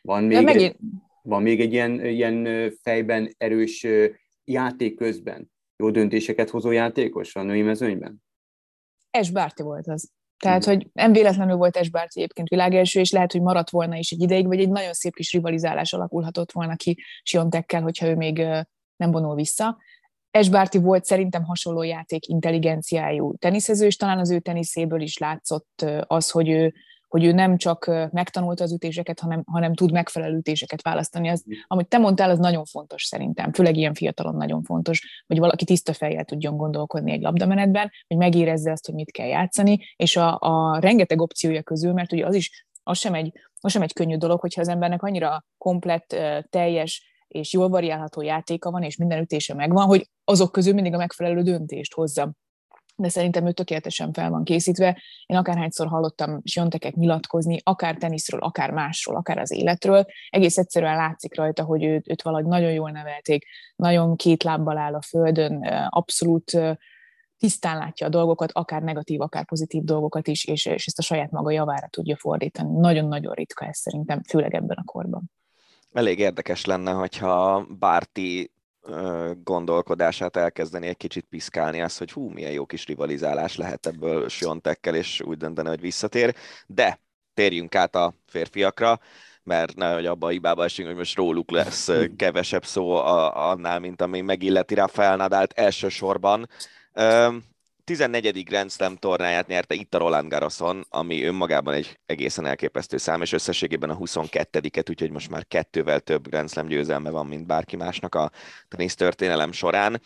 Van 0.03 0.25
még, 0.25 0.45
megint... 0.45 0.77
van 1.23 1.43
még 1.43 1.61
egy 1.61 1.73
ilyen, 1.73 2.05
ilyen 2.05 2.71
fejben 2.83 3.35
erős 3.39 3.87
játék 4.45 4.97
közben, 4.97 5.51
jó 5.83 5.91
döntéseket 5.91 6.51
hozó 6.51 6.71
játékos 6.71 7.35
a 7.35 7.43
női 7.43 7.63
mezőnyben? 7.63 8.23
Es 9.11 9.31
Bárti 9.31 9.63
volt 9.63 9.89
az. 9.89 10.11
Tehát, 10.37 10.65
hogy 10.65 10.89
nem 10.93 11.13
véletlenül 11.13 11.57
volt 11.57 11.77
Esbárti 11.77 12.19
egyébként 12.19 12.49
világelső, 12.49 13.01
és 13.01 13.11
lehet, 13.11 13.33
hogy 13.33 13.43
maradt 13.43 13.71
volna 13.71 13.97
is 13.97 14.11
egy 14.11 14.21
ideig, 14.21 14.47
vagy 14.47 14.61
egy 14.61 14.71
nagyon 14.71 14.93
szép 14.93 15.15
kis 15.15 15.33
rivalizálás 15.33 15.93
alakulhatott 15.93 16.53
volna 16.53 16.77
ki 16.77 17.03
Siontekkel, 17.23 17.83
hogyha 17.83 18.07
ő 18.07 18.15
még 18.17 18.39
nem 18.97 19.11
vonul 19.11 19.35
vissza. 19.35 19.79
Esbárti 20.31 20.79
volt 20.79 21.05
szerintem 21.05 21.45
hasonló 21.45 21.83
játék 21.83 22.27
intelligenciájú 22.27 23.35
teniszező, 23.37 23.87
és 23.87 23.97
talán 23.97 24.19
az 24.19 24.31
ő 24.31 24.39
teniszéből 24.39 25.01
is 25.01 25.19
látszott 25.19 25.85
az, 26.07 26.31
hogy 26.31 26.49
ő 26.49 26.75
hogy 27.13 27.25
ő 27.25 27.33
nem 27.33 27.57
csak 27.57 27.91
megtanulta 28.11 28.65
az 28.65 28.73
ütéseket, 28.73 29.21
hanem, 29.21 29.43
hanem 29.47 29.75
tud 29.75 29.93
megfelelő 29.93 30.37
ütéseket 30.37 30.83
választani. 30.83 31.29
Az, 31.29 31.45
amit 31.67 31.89
te 31.89 31.99
mondtál, 31.99 32.31
az 32.31 32.39
nagyon 32.39 32.65
fontos 32.65 33.03
szerintem, 33.05 33.53
főleg 33.53 33.77
ilyen 33.77 33.95
fiatalon 33.95 34.35
nagyon 34.35 34.63
fontos, 34.63 35.25
hogy 35.27 35.39
valaki 35.39 35.65
tiszta 35.65 35.93
fejjel 35.93 36.25
tudjon 36.25 36.57
gondolkodni 36.57 37.13
egy 37.13 37.21
labdamenetben, 37.21 37.91
hogy 38.07 38.17
megérezze 38.17 38.71
azt, 38.71 38.87
hogy 38.87 38.95
mit 38.95 39.11
kell 39.11 39.27
játszani, 39.27 39.79
és 39.97 40.17
a, 40.17 40.39
a 40.41 40.79
rengeteg 40.79 41.21
opciója 41.21 41.63
közül, 41.63 41.93
mert 41.93 42.13
ugye 42.13 42.27
az 42.27 42.35
is, 42.35 42.67
az 42.83 42.99
sem 42.99 43.15
egy, 43.15 43.33
az 43.61 43.71
sem 43.71 43.83
egy 43.83 43.93
könnyű 43.93 44.17
dolog, 44.17 44.41
hogyha 44.41 44.61
az 44.61 44.69
embernek 44.69 45.03
annyira 45.03 45.45
komplett, 45.59 46.17
teljes, 46.51 47.25
és 47.29 47.53
jól 47.53 47.69
variálható 47.69 48.23
játéka 48.23 48.71
van, 48.71 48.83
és 48.83 48.97
minden 48.97 49.23
ütése 49.23 49.55
megvan, 49.55 49.87
hogy 49.87 50.09
azok 50.25 50.53
közül 50.53 50.75
mindig 50.75 50.95
a 50.95 50.99
megfelelő 50.99 51.43
döntést 51.43 51.95
hozza 51.95 52.33
de 53.03 53.09
szerintem 53.09 53.47
ő 53.47 53.53
tökéletesen 53.53 54.13
fel 54.13 54.31
van 54.31 54.45
készítve. 54.45 55.03
Én 55.27 55.37
akárhányszor 55.37 55.87
hallottam 55.87 56.41
Sionteket 56.45 56.95
nyilatkozni, 56.95 57.61
akár 57.63 57.97
teniszről, 57.97 58.41
akár 58.41 58.71
másról, 58.71 59.17
akár 59.17 59.39
az 59.39 59.53
életről, 59.53 60.07
egész 60.31 60.59
egyszerűen 60.59 60.97
látszik 60.97 61.37
rajta, 61.37 61.65
hogy 61.65 61.85
őt, 61.85 62.11
őt 62.11 62.23
valahogy 62.23 62.47
nagyon 62.47 62.73
jól 62.73 62.91
nevelték, 62.91 63.47
nagyon 63.77 64.17
két 64.17 64.43
lábbal 64.43 64.79
áll 64.79 64.95
a 64.95 65.03
földön, 65.03 65.63
abszolút 65.89 66.59
tisztán 67.39 67.79
látja 67.79 68.07
a 68.07 68.11
dolgokat, 68.11 68.53
akár 68.53 68.83
negatív, 68.83 69.21
akár 69.21 69.45
pozitív 69.45 69.83
dolgokat 69.83 70.29
is, 70.29 70.45
és, 70.45 70.67
és 70.67 70.87
ezt 70.87 70.99
a 70.99 71.03
saját 71.03 71.31
maga 71.31 71.51
javára 71.51 71.87
tudja 71.87 72.17
fordítani. 72.17 72.79
Nagyon-nagyon 72.79 73.35
ritka 73.35 73.65
ez 73.65 73.79
szerintem, 73.79 74.23
főleg 74.23 74.55
ebben 74.55 74.77
a 74.77 74.85
korban. 74.85 75.31
Elég 75.93 76.19
érdekes 76.19 76.65
lenne, 76.65 76.91
hogyha 76.91 77.67
Bárti 77.79 78.52
gondolkodását 79.43 80.37
elkezdeni 80.37 80.87
egy 80.87 80.97
kicsit 80.97 81.27
piszkálni, 81.31 81.83
az, 81.83 81.99
hogy 81.99 82.13
hú, 82.13 82.29
milyen 82.29 82.53
jó 82.53 82.67
kis 82.67 82.87
rivalizálás 82.87 83.57
lehet 83.57 83.87
ebből 83.87 84.29
Siontekkel, 84.29 84.95
és 84.95 85.21
úgy 85.21 85.37
dönteni, 85.37 85.69
hogy 85.69 85.81
visszatér. 85.81 86.35
De 86.67 87.01
térjünk 87.35 87.75
át 87.75 87.95
a 87.95 88.15
férfiakra. 88.27 89.01
mert 89.45 89.75
nehogy 89.75 90.07
abba 90.07 90.27
a 90.27 90.31
hibába 90.31 90.65
esünk, 90.65 90.89
hogy 90.89 90.97
most 90.97 91.17
róluk 91.17 91.51
lesz 91.51 91.91
kevesebb 92.17 92.65
szó 92.65 92.91
a, 92.91 93.49
annál, 93.51 93.79
mint 93.79 94.03
ami 94.03 94.21
megilleti 94.21 94.75
Rafael 94.75 95.17
Nadált 95.17 95.53
elsősorban. 95.53 96.49
14. 97.97 98.45
Grand 98.45 98.71
Slam 98.71 98.97
tornáját 98.97 99.47
nyerte 99.47 99.75
itt 99.75 99.95
a 99.95 99.99
Roland 99.99 100.29
Garroson, 100.29 100.87
ami 100.89 101.23
önmagában 101.23 101.75
egy 101.75 102.01
egészen 102.07 102.47
elképesztő 102.47 102.97
szám, 102.97 103.23
és 103.23 103.33
összességében 103.33 103.91
a 103.91 103.97
22-et, 103.97 104.91
úgyhogy 104.91 105.11
most 105.11 105.31
már 105.31 105.47
kettővel 105.47 106.01
több 106.01 106.29
Grand 106.29 106.51
Slam 106.51 106.67
győzelme 106.67 107.11
van, 107.11 107.27
mint 107.27 107.47
bárki 107.47 107.77
másnak 107.77 108.15
a 108.15 108.31
tenisz 108.69 108.95
történelem 108.95 109.53
során. 109.53 110.01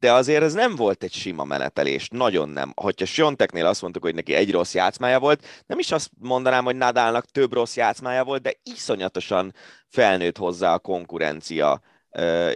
De 0.00 0.12
azért 0.12 0.42
ez 0.42 0.52
nem 0.52 0.76
volt 0.76 1.02
egy 1.02 1.12
sima 1.12 1.44
menetelés, 1.44 2.08
nagyon 2.08 2.48
nem. 2.48 2.72
Hogyha 2.76 3.06
Sionteknél 3.06 3.66
azt 3.66 3.82
mondtuk, 3.82 4.02
hogy 4.02 4.14
neki 4.14 4.34
egy 4.34 4.50
rossz 4.50 4.74
játszmája 4.74 5.20
volt, 5.20 5.64
nem 5.66 5.78
is 5.78 5.92
azt 5.92 6.10
mondanám, 6.18 6.64
hogy 6.64 6.76
Nadalnak 6.76 7.24
több 7.24 7.52
rossz 7.52 7.76
játszmája 7.76 8.24
volt, 8.24 8.42
de 8.42 8.54
iszonyatosan 8.62 9.54
felnőtt 9.88 10.36
hozzá 10.36 10.74
a 10.74 10.78
konkurencia 10.78 11.80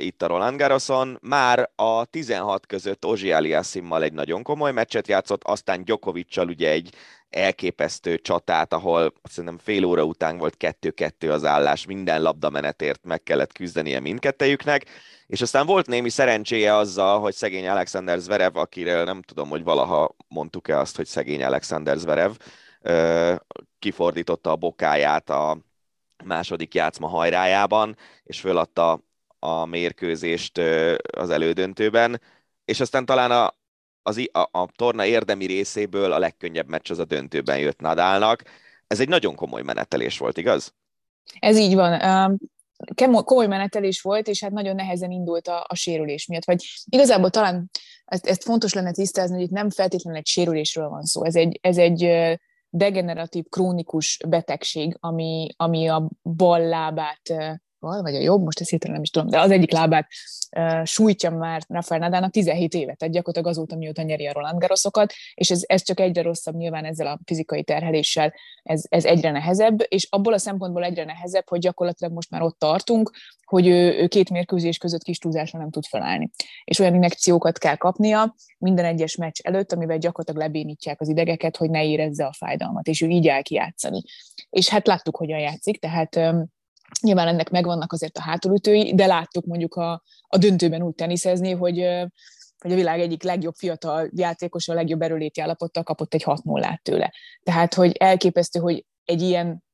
itt 0.01 0.23
a 0.23 0.27
Roland 0.27 0.59
Garroson. 0.59 1.19
Már 1.23 1.71
a 1.75 2.05
16 2.05 2.67
között 2.67 3.05
Ozsi 3.05 3.33
Aliassimmal 3.33 4.03
egy 4.03 4.13
nagyon 4.13 4.43
komoly 4.43 4.73
meccset 4.73 5.09
játszott, 5.09 5.45
aztán 5.45 5.85
Djokovic 5.85 6.37
ugye 6.37 6.71
egy 6.71 6.95
elképesztő 7.31 8.19
csatát, 8.19 8.73
ahol 8.73 9.13
szerintem 9.23 9.59
fél 9.59 9.85
óra 9.85 10.05
után 10.05 10.39
volt 10.39 10.57
kettő-kettő 10.57 11.31
az 11.31 11.45
állás, 11.45 11.87
minden 11.87 12.23
labdamenetért 12.23 13.05
meg 13.05 13.23
kellett 13.23 13.53
küzdenie 13.53 14.01
mindkettejüknek, 14.01 14.85
és 15.27 15.41
aztán 15.41 15.67
volt 15.67 15.87
némi 15.87 16.09
szerencséje 16.09 16.77
azzal, 16.77 17.21
hogy 17.21 17.35
szegény 17.35 17.69
Alexander 17.69 18.19
Zverev, 18.19 18.57
akiről 18.57 19.05
nem 19.05 19.23
tudom, 19.23 19.49
hogy 19.49 19.65
valaha 19.65 20.17
mondtuk-e 20.29 20.79
azt, 20.79 20.97
hogy 20.97 21.07
szegény 21.07 21.43
Alexander 21.45 21.97
Zverev, 21.97 22.33
kifordította 23.79 24.51
a 24.51 24.57
bokáját 24.57 25.31
a 25.31 25.59
második 26.25 26.75
játszma 26.75 27.09
hajrájában, 27.09 27.97
és 28.23 28.41
föladta 28.41 29.01
a 29.45 29.65
mérkőzést 29.65 30.59
az 31.17 31.31
elődöntőben, 31.31 32.21
és 32.65 32.81
aztán 32.81 33.07
talán 33.07 33.31
a, 33.31 33.57
az, 34.03 34.29
a, 34.33 34.49
a 34.59 34.69
torna 34.77 35.05
érdemi 35.05 35.47
részéből 35.47 36.13
a 36.13 36.19
legkönnyebb 36.19 36.69
meccs 36.69 36.91
az 36.91 36.99
a 36.99 37.05
döntőben 37.05 37.59
jött 37.59 37.81
Nadálnak. 37.81 38.43
Ez 38.87 39.01
egy 39.01 39.09
nagyon 39.09 39.35
komoly 39.35 39.63
menetelés 39.63 40.19
volt, 40.19 40.37
igaz? 40.37 40.75
Ez 41.39 41.59
így 41.59 41.75
van. 41.75 42.41
Komoly 43.25 43.47
menetelés 43.47 44.01
volt, 44.01 44.29
és 44.29 44.43
hát 44.43 44.51
nagyon 44.51 44.75
nehezen 44.75 45.11
indult 45.11 45.49
a, 45.49 45.65
a 45.69 45.75
sérülés 45.75 46.27
miatt. 46.27 46.45
Vagy 46.45 46.65
igazából 46.85 47.31
talán 47.31 47.71
ezt, 48.05 48.27
ezt 48.27 48.43
fontos 48.43 48.73
lenne 48.73 48.91
tisztázni, 48.91 49.35
hogy 49.35 49.45
itt 49.45 49.51
nem 49.51 49.71
feltétlenül 49.71 50.19
egy 50.19 50.27
sérülésről 50.27 50.89
van 50.89 51.03
szó. 51.03 51.25
Ez 51.25 51.35
egy, 51.35 51.59
ez 51.63 51.79
egy 51.79 52.11
degeneratív, 52.69 53.45
krónikus 53.49 54.21
betegség, 54.29 54.97
ami, 55.01 55.49
ami 55.57 55.89
a 55.89 56.09
bal 56.23 56.61
lábát 56.61 57.35
vagy 57.83 58.15
a 58.15 58.21
jobb, 58.21 58.43
most 58.43 58.61
ezt 58.61 58.71
hirtelen 58.71 58.95
nem 58.95 59.03
is 59.03 59.11
tudom, 59.11 59.29
de 59.29 59.41
az 59.41 59.51
egyik 59.51 59.73
lábát 59.73 60.09
uh, 60.57 60.85
sújtja 60.85 61.31
már 61.31 61.63
Rafael 61.69 62.01
Nadának 62.01 62.31
17 62.31 62.75
évet, 62.75 62.97
tehát 62.99 63.15
gyakorlatilag 63.15 63.57
azóta, 63.57 63.77
mióta 63.77 64.03
nyeri 64.03 64.27
a 64.27 64.33
Roland 64.33 64.59
Garrosokat, 64.59 65.13
és 65.35 65.51
ez, 65.51 65.63
ez 65.67 65.83
csak 65.83 66.01
egyre 66.01 66.23
rosszabb 66.23 66.55
nyilván 66.55 66.85
ezzel 66.85 67.07
a 67.07 67.19
fizikai 67.25 67.65
terheléssel, 67.65 68.35
ez, 68.63 68.83
ez 68.89 69.05
egyre 69.05 69.31
nehezebb, 69.31 69.77
és 69.89 70.07
abból 70.11 70.33
a 70.33 70.39
szempontból 70.39 70.85
egyre 70.85 71.05
nehezebb, 71.05 71.49
hogy 71.49 71.59
gyakorlatilag 71.59 72.13
most 72.13 72.31
már 72.31 72.43
ott 72.43 72.59
tartunk, 72.59 73.11
hogy 73.45 73.67
ő, 73.67 73.99
ő 73.99 74.07
két 74.07 74.31
mérkőzés 74.31 74.79
között 74.79 75.03
kis 75.03 75.19
túlzásra 75.19 75.59
nem 75.59 75.71
tud 75.71 75.85
felállni. 75.85 76.31
És 76.65 76.79
olyan 76.79 76.95
injekciókat 76.95 77.59
kell 77.59 77.77
kapnia 77.77 78.35
minden 78.59 78.85
egyes 78.85 79.17
meccs 79.17 79.41
előtt, 79.43 79.73
amivel 79.73 79.99
gyakorlatilag 79.99 80.47
lebénítják 80.47 81.01
az 81.01 81.09
idegeket, 81.09 81.57
hogy 81.57 81.71
ne 81.71 81.85
érezze 81.85 82.25
a 82.25 82.33
fájdalmat, 82.33 82.87
és 82.87 83.01
ő 83.01 83.09
így 83.09 83.29
áll 83.29 83.43
kijátszani. 83.43 84.03
És 84.51 84.69
hát 84.69 84.87
láttuk, 84.87 85.17
hogyan 85.17 85.39
játszik, 85.39 85.81
tehát 85.81 86.21
Nyilván 87.01 87.29
ennek 87.29 87.51
megvannak 87.51 87.93
azért 87.93 88.19
a 88.19 88.23
hátulütői, 88.23 88.95
de 88.95 89.07
láttuk 89.07 89.45
mondjuk 89.45 89.75
a, 89.75 90.03
a 90.29 90.39
döntőben 90.39 90.83
úgy 90.83 90.95
teniszezni, 90.95 91.51
hogy, 91.51 91.79
hogy 92.59 92.73
a 92.73 92.75
világ 92.75 93.01
egyik 93.01 93.23
legjobb 93.23 93.55
fiatal 93.55 94.11
játékos 94.15 94.69
a 94.69 94.75
legjobb 94.75 95.03
erőléti 95.03 95.41
állapottal 95.41 95.83
kapott 95.83 96.15
egy 96.15 96.23
6 96.23 96.45
0 96.45 96.81
tőle. 96.83 97.13
Tehát, 97.43 97.75
hogy 97.75 97.97
elképesztő, 97.97 98.61
hogy 98.61 98.85
egy 99.05 99.23
ilyen 99.23 99.65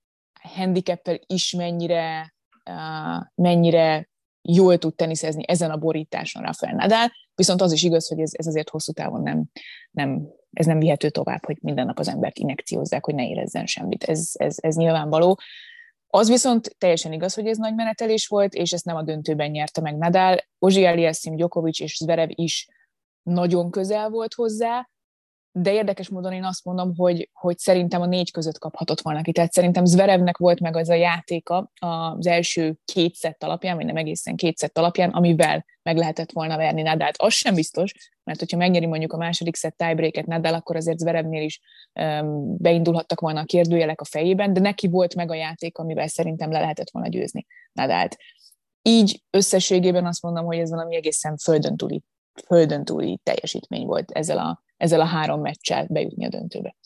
handicappel 0.43 1.19
is 1.27 1.53
mennyire, 1.53 2.35
mennyire 3.35 4.09
jól 4.43 4.79
tud 4.79 4.95
teniszezni 4.95 5.43
ezen 5.47 5.71
a 5.71 5.77
borításon 5.77 6.43
Rafael 6.43 6.75
Nadal, 6.75 7.13
viszont 7.35 7.61
az 7.61 7.73
is 7.73 7.83
igaz, 7.83 8.09
hogy 8.09 8.21
ez, 8.21 8.31
ez 8.33 8.47
azért 8.47 8.69
hosszú 8.69 8.93
távon 8.93 9.23
nem, 9.23 9.45
nem, 9.91 10.27
ez 10.53 10.67
nem 10.67 10.79
vihető 10.79 11.11
tovább, 11.11 11.45
hogy 11.45 11.57
minden 11.61 11.87
nap 11.87 11.99
az 11.99 12.09
embert 12.09 12.39
injekciózzák, 12.39 13.05
hogy 13.05 13.15
ne 13.15 13.27
érezzen 13.27 13.67
semmit. 13.67 14.05
Ez, 14.05 14.31
ez, 14.33 14.57
ez 14.61 14.77
nyilvánvaló. 14.77 15.39
Az 16.11 16.29
viszont 16.29 16.75
teljesen 16.79 17.13
igaz, 17.13 17.35
hogy 17.35 17.47
ez 17.47 17.57
nagy 17.57 17.75
menetelés 17.75 18.27
volt, 18.27 18.55
és 18.55 18.73
ezt 18.73 18.85
nem 18.85 18.97
a 18.97 19.03
döntőben 19.03 19.51
nyerte 19.51 19.81
meg 19.81 19.97
Nadal. 19.97 20.37
Ozsi 20.59 20.85
Eliassim, 20.85 21.37
Djokovic 21.37 21.81
és 21.81 21.97
Zverev 21.97 22.31
is 22.35 22.69
nagyon 23.23 23.71
közel 23.71 24.09
volt 24.09 24.35
hozzá, 24.35 24.89
de 25.61 25.73
érdekes 25.73 26.09
módon 26.09 26.33
én 26.33 26.45
azt 26.45 26.65
mondom, 26.65 26.97
hogy, 26.97 27.31
hogy 27.33 27.59
szerintem 27.59 28.01
a 28.01 28.07
négy 28.07 28.31
között 28.31 28.59
kaphatott 28.59 29.01
volna 29.01 29.23
ki. 29.23 29.33
Tehát 29.33 29.53
szerintem 29.53 29.85
Zverevnek 29.85 30.37
volt 30.37 30.61
meg 30.61 30.77
az 30.77 30.89
a 30.89 30.95
játéka 30.95 31.71
az 31.79 32.27
első 32.27 32.77
két 32.85 33.15
szett 33.15 33.43
alapján, 33.43 33.77
vagy 33.77 33.85
nem 33.85 33.97
egészen 33.97 34.37
két 34.37 34.57
szett 34.57 34.79
alapján, 34.79 35.11
amivel 35.11 35.65
meg 35.83 35.97
lehetett 35.97 36.33
volna 36.33 36.57
verni 36.57 36.83
Nadált. 36.83 37.15
Az 37.19 37.33
sem 37.33 37.55
biztos, 37.55 37.93
mert 38.25 38.39
hogyha 38.39 38.57
megnyeri 38.57 38.87
mondjuk 38.87 39.13
a 39.13 39.17
második 39.17 39.57
szett 39.57 39.77
tiebreaket 39.77 40.27
Nadal, 40.27 40.55
akkor 40.55 40.77
azért 40.77 40.99
Zverevnél 40.99 41.43
is 41.43 41.61
um, 42.01 42.57
beindulhattak 42.57 43.21
volna 43.21 43.41
a 43.41 43.45
kérdőjelek 43.45 44.01
a 44.01 44.05
fejében, 44.05 44.53
de 44.53 44.61
neki 44.61 44.89
volt 44.89 45.15
meg 45.15 45.31
a 45.31 45.35
játék, 45.35 45.79
amivel 45.79 46.09
szerintem 46.09 46.51
le 46.51 46.61
lehetett 46.61 46.91
volna 46.91 47.09
győzni 47.09 47.47
Nadált. 47.73 48.17
Így 48.83 49.23
összességében 49.31 50.07
azt 50.07 50.23
mondom, 50.23 50.45
hogy 50.45 50.59
ez 50.59 50.71
valami 50.71 50.97
egészen 50.97 51.37
földön 51.37 51.77
túli, 51.77 52.03
földön 52.47 52.85
túli 52.85 53.21
teljesítmény 53.23 53.87
volt 53.87 54.11
ezzel 54.11 54.39
a 54.39 54.67
ezzel 54.79 55.01
a 55.01 55.05
három 55.05 55.41
meccsel 55.41 55.87
bejutni 55.89 56.25
a 56.25 56.29
döntőbe. 56.29 56.77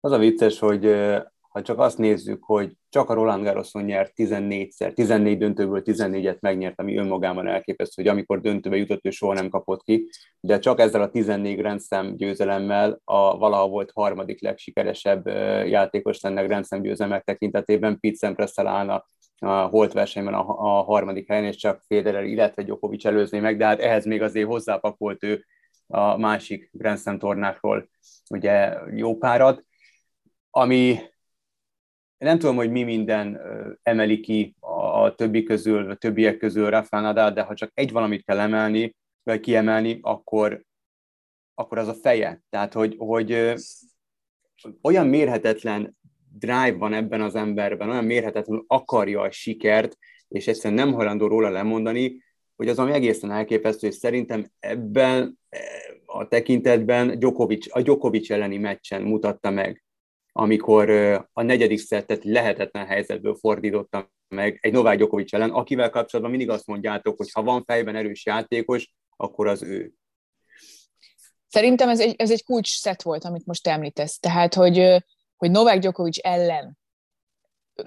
Az 0.00 0.12
a 0.12 0.18
vicces, 0.18 0.58
hogy 0.58 0.84
ha 1.52 1.62
csak 1.62 1.78
azt 1.78 1.98
nézzük, 1.98 2.44
hogy 2.44 2.72
csak 2.88 3.10
a 3.10 3.14
Roland 3.14 3.44
Garroson 3.44 3.84
nyert 3.84 4.12
14-szer, 4.16 4.92
14 4.92 5.38
döntőből 5.38 5.82
14-et 5.84 6.40
megnyert, 6.40 6.80
ami 6.80 6.96
önmagában 6.96 7.46
elképesztő, 7.46 8.02
hogy 8.02 8.10
amikor 8.10 8.40
döntőbe 8.40 8.76
jutott, 8.76 9.06
ő 9.06 9.10
soha 9.10 9.32
nem 9.32 9.48
kapott 9.48 9.82
ki, 9.82 10.08
de 10.40 10.58
csak 10.58 10.80
ezzel 10.80 11.02
a 11.02 11.10
14 11.10 11.56
Grand 11.56 11.80
győzelemmel 12.16 13.00
a 13.04 13.38
valaha 13.38 13.68
volt 13.68 13.90
harmadik 13.94 14.42
legsikeresebb 14.42 15.26
játékos 15.66 16.20
lenne 16.20 16.42
Grand 16.42 16.66
győzelmek 16.80 17.24
tekintetében, 17.24 18.00
Pete 18.00 18.16
Sampras 18.16 18.52
állna 18.54 19.04
a 19.38 19.50
holt 19.50 19.92
versenyben 19.92 20.34
a, 20.34 20.44
a 20.48 20.82
harmadik 20.82 21.28
helyen, 21.28 21.44
és 21.44 21.56
csak 21.56 21.82
Federer, 21.86 22.24
illetve 22.24 22.62
Djokovic 22.62 23.04
előzné 23.04 23.40
meg, 23.40 23.56
de 23.56 23.64
hát 23.64 23.80
ehhez 23.80 24.04
még 24.04 24.22
azért 24.22 24.46
hozzápakolt 24.46 25.24
ő 25.24 25.44
a 25.92 26.16
másik 26.16 26.68
Grand 26.72 26.98
Slam 26.98 27.18
tornákról 27.18 27.88
ugye 28.30 28.78
jó 28.94 29.16
párat, 29.16 29.64
ami 30.50 30.98
nem 32.18 32.38
tudom, 32.38 32.56
hogy 32.56 32.70
mi 32.70 32.82
minden 32.82 33.40
emeli 33.82 34.20
ki 34.20 34.56
a 34.60 35.14
többi 35.14 35.42
közül, 35.42 35.90
a 35.90 35.94
többiek 35.94 36.36
közül 36.36 36.70
Rafael 36.70 37.02
Nadal, 37.02 37.30
de 37.30 37.42
ha 37.42 37.54
csak 37.54 37.70
egy 37.74 37.92
valamit 37.92 38.24
kell 38.24 38.38
emelni, 38.38 38.96
vagy 39.22 39.40
kiemelni, 39.40 39.98
akkor, 40.02 40.64
akkor 41.54 41.78
az 41.78 41.88
a 41.88 41.94
feje. 41.94 42.42
Tehát, 42.50 42.72
hogy, 42.72 42.94
hogy 42.98 43.54
olyan 44.82 45.06
mérhetetlen 45.06 45.96
drive 46.38 46.72
van 46.72 46.92
ebben 46.92 47.20
az 47.20 47.34
emberben, 47.34 47.90
olyan 47.90 48.04
mérhetetlen 48.04 48.64
akarja 48.66 49.20
a 49.20 49.30
sikert, 49.30 49.98
és 50.28 50.46
egyszerűen 50.46 50.86
nem 50.86 50.94
hajlandó 50.94 51.26
róla 51.26 51.48
lemondani, 51.48 52.22
hogy 52.62 52.70
az, 52.70 52.78
ami 52.78 52.92
egészen 52.92 53.30
elképesztő, 53.30 53.86
és 53.86 53.94
szerintem 53.94 54.50
ebben 54.58 55.38
a 56.06 56.28
tekintetben 56.28 57.18
Djokovic, 57.18 57.76
a 57.76 57.82
Djokovic 57.82 58.30
elleni 58.30 58.58
meccsen 58.58 59.02
mutatta 59.02 59.50
meg, 59.50 59.84
amikor 60.32 60.90
a 61.32 61.42
negyedik 61.42 61.78
szettet 61.78 62.24
lehetetlen 62.24 62.86
helyzetből 62.86 63.34
fordította 63.34 64.12
meg 64.28 64.58
egy 64.60 64.72
Novák 64.72 64.96
Djokovic 64.96 65.32
ellen, 65.32 65.50
akivel 65.50 65.90
kapcsolatban 65.90 66.36
mindig 66.36 66.50
azt 66.50 66.66
mondjátok, 66.66 67.16
hogy 67.16 67.30
ha 67.32 67.42
van 67.42 67.64
fejben 67.64 67.96
erős 67.96 68.26
játékos, 68.26 68.94
akkor 69.16 69.46
az 69.46 69.62
ő. 69.62 69.92
Szerintem 71.48 71.88
ez 71.88 72.00
egy, 72.00 72.14
ez 72.18 72.30
egy 72.30 72.44
kulcs 72.44 72.78
szett 72.78 73.02
volt, 73.02 73.24
amit 73.24 73.46
most 73.46 73.66
említesz. 73.66 74.18
Tehát, 74.18 74.54
hogy, 74.54 75.04
hogy 75.36 75.50
Novák 75.50 75.78
Djokovic 75.78 76.18
ellen 76.26 76.78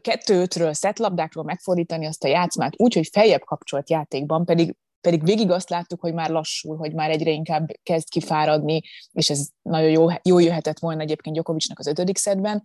kettő-ötről 0.02 0.74
szettlabdákról 0.74 1.44
megfordítani 1.44 2.06
azt 2.06 2.24
a 2.24 2.28
játszmát 2.28 2.74
úgy, 2.78 2.94
hogy 2.94 3.10
feljebb 3.12 3.44
kapcsolt 3.44 3.90
játékban, 3.90 4.46
pedig 4.46 4.76
pedig 5.06 5.24
végig 5.24 5.52
azt 5.52 5.70
láttuk, 5.70 6.02
hogy 6.02 6.14
már 6.14 6.30
lassul, 6.30 6.78
hogy 6.78 6.94
már 6.94 7.10
egyre 7.10 7.30
inkább 7.30 7.68
kezd 7.84 8.10
kifáradni, 8.10 8.82
és 9.12 9.30
ez 9.30 9.48
nagyon 9.62 9.90
jó, 9.90 10.08
jó 10.24 10.40
jöhetett 10.40 10.80
volna 10.80 11.02
egyébként 11.02 11.36
Gyokovicsnak 11.36 11.80
az 11.80 11.88
ötödik 11.88 12.18
szedben. 12.18 12.64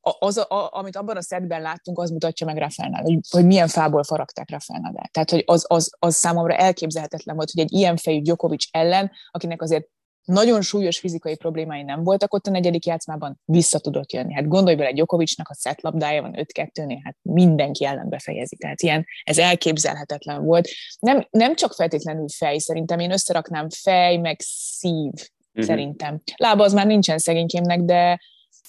Az, 0.00 0.36
a, 0.36 0.68
amit 0.72 0.96
abban 0.96 1.16
a 1.16 1.22
szedben 1.22 1.62
láttunk, 1.62 1.98
az 1.98 2.10
mutatja 2.10 2.46
meg 2.46 2.56
Rafaelnál, 2.56 3.02
hogy, 3.02 3.18
hogy 3.30 3.46
milyen 3.46 3.68
fából 3.68 4.02
faragták 4.02 4.50
Rafaelnál. 4.50 5.08
Tehát, 5.10 5.30
hogy 5.30 5.42
az, 5.46 5.64
az, 5.68 5.90
az 5.98 6.14
számomra 6.14 6.54
elképzelhetetlen 6.54 7.36
volt, 7.36 7.50
hogy 7.50 7.62
egy 7.62 7.72
ilyen 7.72 7.96
fejű 7.96 8.20
Djokovic 8.20 8.64
ellen, 8.70 9.10
akinek 9.30 9.62
azért 9.62 9.86
nagyon 10.30 10.62
súlyos 10.62 10.98
fizikai 10.98 11.36
problémái 11.36 11.82
nem 11.82 12.04
voltak 12.04 12.34
ott 12.34 12.46
a 12.46 12.50
negyedik 12.50 12.86
játszmában, 12.86 13.40
vissza 13.44 13.78
tudott 13.78 14.12
jönni. 14.12 14.34
Hát 14.34 14.48
gondolj 14.48 14.76
bele, 14.76 14.92
Gyokovicsnak 14.92 15.48
a 15.48 15.54
szetlabdája 15.54 16.22
van 16.22 16.34
5-2-nél, 16.36 17.00
hát 17.02 17.16
mindenki 17.22 17.84
ellen 17.84 18.08
befejezi. 18.08 18.56
Tehát 18.56 18.82
ilyen, 18.82 19.06
ez 19.22 19.38
elképzelhetetlen 19.38 20.44
volt. 20.44 20.68
Nem, 20.98 21.26
nem 21.30 21.54
csak 21.54 21.72
feltétlenül 21.72 22.26
fej, 22.36 22.58
szerintem 22.58 22.98
én 22.98 23.12
összeraknám 23.12 23.66
fej, 23.68 24.16
meg 24.16 24.36
szív, 24.40 25.12
uh-huh. 25.12 25.64
szerintem. 25.64 26.20
Lába 26.36 26.64
az 26.64 26.72
már 26.72 26.86
nincsen 26.86 27.18
szegénykémnek, 27.18 27.80
de, 27.80 28.20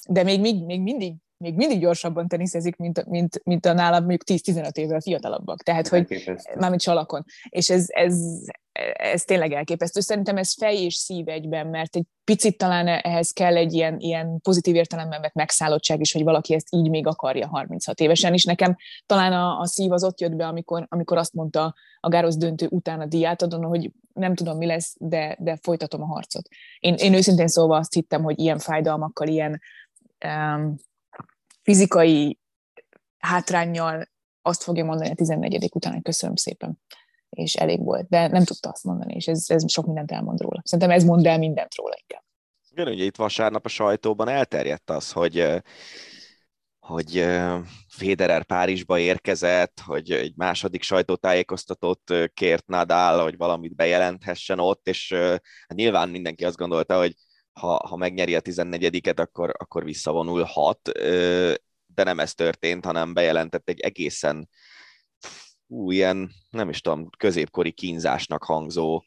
de 0.10 0.24
még, 0.24 0.40
még, 0.40 0.66
még 0.66 0.82
mindig 0.82 1.16
még 1.42 1.56
mindig 1.56 1.80
gyorsabban 1.80 2.28
teniszezik, 2.28 2.76
mint, 2.76 3.06
mint, 3.06 3.42
mint 3.44 3.66
a 3.66 3.74
nálam 3.74 4.00
mondjuk 4.00 4.24
10-15 4.26 4.72
évvel 4.74 5.00
fiatalabbak. 5.00 5.64
Tehát, 5.64 5.88
hogy 5.88 6.24
mármint 6.60 6.82
salakon. 6.82 7.24
És 7.50 7.70
ez, 7.70 7.86
ez, 7.88 8.16
ez 8.94 9.24
tényleg 9.24 9.52
elképesztő. 9.52 10.00
Szerintem 10.00 10.38
ez 10.38 10.54
fej 10.54 10.76
és 10.76 10.96
szív 10.96 11.28
egyben, 11.28 11.68
mert 11.68 11.96
egy 11.96 12.06
picit 12.24 12.58
talán 12.58 12.88
ehhez 12.88 13.32
kell 13.32 13.56
egy 13.56 13.74
ilyen, 13.74 14.00
ilyen 14.00 14.40
pozitív 14.42 14.76
értelemben 14.76 15.22
vett 15.22 15.34
megszállottság 15.34 16.00
is, 16.00 16.14
hogy 16.14 16.24
valaki 16.24 16.54
ezt 16.54 16.68
így 16.70 16.90
még 16.90 17.08
akarja 17.08 17.48
36 17.48 18.00
évesen, 18.00 18.34
és 18.34 18.44
nekem 18.44 18.76
talán 19.06 19.34
a, 19.34 19.60
a 19.60 19.66
szív 19.66 19.92
az 19.92 20.04
ott 20.04 20.20
jött 20.20 20.36
be, 20.36 20.48
amikor, 20.48 20.86
amikor 20.90 21.18
azt 21.18 21.34
mondta 21.34 21.76
a 22.00 22.10
Gárosz 22.10 22.38
döntő 22.38 22.68
után 22.70 23.00
a 23.00 23.06
diátadon, 23.06 23.64
hogy 23.64 23.92
nem 24.14 24.36
tudom, 24.36 24.58
mi 24.58 24.66
lesz, 24.66 24.96
de, 25.00 25.38
de 25.40 25.58
folytatom 25.62 26.02
a 26.02 26.06
harcot. 26.06 26.48
Én, 26.80 26.94
én 26.94 27.14
őszintén 27.14 27.48
szóval 27.48 27.78
azt 27.78 27.94
hittem, 27.94 28.24
hogy 28.24 28.40
ilyen 28.40 28.60
fájdalmakkal, 28.60 29.28
ilyen 29.28 29.62
um, 30.26 30.76
fizikai 31.62 32.40
hátrányjal 33.18 34.10
azt 34.42 34.64
fogja 34.64 34.86
mondani 34.86 35.10
a 35.10 35.16
14. 35.16 35.70
után, 35.74 35.94
hogy 35.94 36.02
köszönöm 36.02 36.36
szépen, 36.36 36.82
és 37.30 37.56
elég 37.56 37.84
volt. 37.84 38.08
De 38.10 38.28
nem 38.28 38.44
tudta 38.44 38.70
azt 38.70 38.84
mondani, 38.84 39.14
és 39.14 39.28
ez, 39.28 39.46
ez 39.48 39.72
sok 39.72 39.86
mindent 39.86 40.12
elmond 40.12 40.42
róla. 40.42 40.62
Szerintem 40.64 40.96
ez 40.96 41.04
mond 41.04 41.26
el 41.26 41.38
mindent 41.38 41.76
róla 41.76 41.94
inkább. 42.02 42.24
Igen, 42.70 42.88
ugye 42.88 43.04
itt 43.04 43.16
vasárnap 43.16 43.66
a 43.66 43.70
sajtóban 43.70 44.28
elterjedt 44.28 44.90
az, 44.90 45.12
hogy 45.12 45.62
hogy 46.80 47.26
Federer 47.88 48.46
Párizsba 48.46 49.00
érkezett, 49.00 49.80
hogy 49.86 50.12
egy 50.12 50.34
második 50.36 50.84
sajtótájékoztatót 50.84 52.14
kért 52.34 52.68
Nadal, 52.68 53.24
hogy 53.24 53.38
valamit 53.38 53.76
bejelenthessen 53.76 54.60
ott, 54.60 54.88
és 54.88 55.14
hát 55.68 55.74
nyilván 55.74 56.10
mindenki 56.10 56.46
azt 56.46 56.58
gondolta, 56.58 56.98
hogy 56.98 57.14
ha, 57.54 57.88
ha 57.88 57.96
megnyeri 57.96 58.36
a 58.36 58.42
14-et, 58.42 59.20
akkor, 59.20 59.54
akkor 59.58 59.84
visszavonulhat, 59.84 60.92
de 61.96 62.04
nem 62.04 62.20
ez 62.20 62.34
történt, 62.34 62.86
hanem 62.86 63.14
bejelentett 63.14 63.70
egy 63.70 63.80
egészen 63.80 64.50
ú, 65.68 65.92
ilyen, 65.92 66.32
nem 66.50 66.70
is 66.70 66.82
tudom, 66.82 67.10
középkori 67.18 67.72
kínzásnak 67.72 68.44
hangzó 68.44 69.04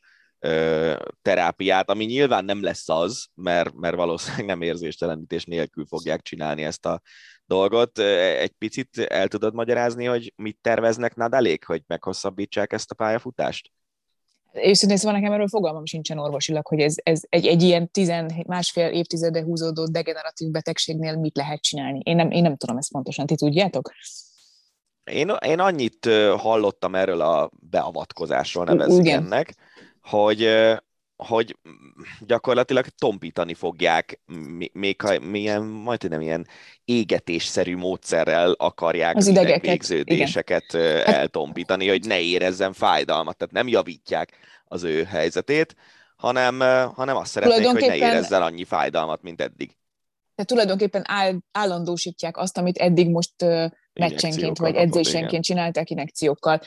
terápiát, 1.23 1.91
ami 1.91 2.05
nyilván 2.05 2.45
nem 2.45 2.63
lesz 2.63 2.89
az, 2.89 3.27
mert, 3.35 3.75
mert 3.75 3.97
valószínűleg 3.97 4.47
nem 4.47 4.63
érzéstelenítés 4.63 5.45
nélkül 5.45 5.87
fogják 5.87 6.23
csinálni 6.23 6.63
ezt 6.63 6.87
a 6.87 7.01
dolgot. 7.47 7.99
Egy 7.99 8.53
picit 8.53 8.99
el 8.99 9.29
tudod 9.29 9.55
magyarázni, 9.55 10.05
hogy 10.05 10.33
mit 10.37 10.59
terveznek 10.61 11.15
Nadalék, 11.15 11.65
hogy 11.65 11.83
meghosszabbítsák 11.87 12.73
ezt 12.73 12.91
a 12.91 12.95
pályafutást? 12.95 13.71
Őszintén 14.55 14.97
szóval 14.97 15.19
nekem 15.19 15.33
erről 15.33 15.49
fogalmam 15.49 15.85
sincsen 15.85 16.19
orvosilag, 16.19 16.67
hogy 16.67 16.81
ez, 16.81 16.95
ez 17.03 17.23
egy, 17.29 17.47
egy 17.47 17.63
ilyen 17.63 17.91
tizen, 17.91 18.45
másfél 18.47 18.89
évtizede 18.89 19.43
húzódó 19.43 19.85
degeneratív 19.87 20.51
betegségnél 20.51 21.17
mit 21.17 21.37
lehet 21.37 21.61
csinálni. 21.61 22.01
Én 22.03 22.17
nem, 22.17 22.31
én 22.31 22.43
nem 22.43 22.57
tudom 22.57 22.77
ezt 22.77 22.93
pontosan, 22.93 23.27
ti 23.27 23.35
tudjátok? 23.35 23.93
Én, 25.05 25.33
én 25.47 25.59
annyit 25.59 26.09
hallottam 26.37 26.95
erről 26.95 27.21
a 27.21 27.51
beavatkozásról, 27.71 28.65
nevezzük 28.65 29.07
ennek, 29.07 29.55
hogy 30.01 30.49
hogy 31.25 31.57
gyakorlatilag 32.21 32.87
tompítani 32.99 33.55
fogják, 33.55 34.21
még 34.73 35.01
ha 35.01 35.19
milyen, 35.19 35.63
majd 35.63 36.11
nem 36.11 36.21
ilyen 36.21 36.47
égetésszerű 36.85 37.77
módszerrel 37.77 38.51
akarják 38.51 39.17
az 39.17 39.27
idegvégződéseket 39.27 40.65
Igen. 40.73 40.97
Hát- 40.97 41.07
eltompítani, 41.07 41.89
hogy 41.89 42.07
ne 42.07 42.21
érezzen 42.21 42.73
fájdalmat, 42.73 43.37
tehát 43.37 43.55
nem 43.55 43.69
javítják 43.69 44.33
az 44.65 44.83
ő 44.83 45.05
helyzetét, 45.05 45.77
hanem, 46.17 46.61
hanem 46.95 47.17
azt 47.17 47.31
szeretnék, 47.31 47.67
hogy 47.67 47.87
ne 47.87 47.97
érezzen 47.97 48.43
annyi 48.43 48.65
fájdalmat, 48.65 49.23
mint 49.23 49.41
eddig. 49.41 49.77
Tehát 50.35 50.51
tulajdonképpen 50.51 51.03
áll, 51.07 51.39
állandósítják 51.53 52.37
azt, 52.37 52.59
amit 52.59 52.77
eddig 52.77 53.11
most 53.11 53.35
meccsenként 53.95 54.59
vagy 54.59 54.75
edzésenként 54.75 55.45
csinálták 55.45 55.91
inekciókkal. 55.91 56.61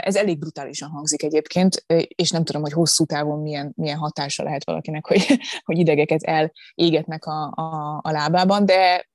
Ez 0.00 0.16
elég 0.16 0.38
brutálisan 0.38 0.88
hangzik 0.88 1.22
egyébként, 1.22 1.84
és 2.08 2.30
nem 2.30 2.44
tudom, 2.44 2.62
hogy 2.62 2.72
hosszú 2.72 3.04
távon 3.04 3.40
milyen, 3.40 3.72
milyen 3.76 3.98
hatása 3.98 4.42
lehet 4.42 4.64
valakinek, 4.64 5.06
hogy, 5.06 5.26
hogy 5.64 5.78
idegeket 5.78 6.22
elégetnek 6.22 7.24
a, 7.24 7.52
a, 7.54 8.00
a 8.02 8.10
lábában, 8.10 8.66
de, 8.66 9.08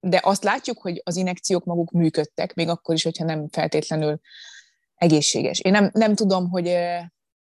de 0.00 0.20
azt 0.22 0.44
látjuk, 0.44 0.78
hogy 0.78 1.00
az 1.04 1.16
inekciók 1.16 1.64
maguk 1.64 1.90
működtek, 1.90 2.54
még 2.54 2.68
akkor 2.68 2.94
is, 2.94 3.02
hogyha 3.02 3.24
nem 3.24 3.48
feltétlenül 3.48 4.20
egészséges. 4.94 5.60
Én 5.60 5.72
nem, 5.72 5.90
nem 5.92 6.14
tudom, 6.14 6.48
hogy 6.48 6.76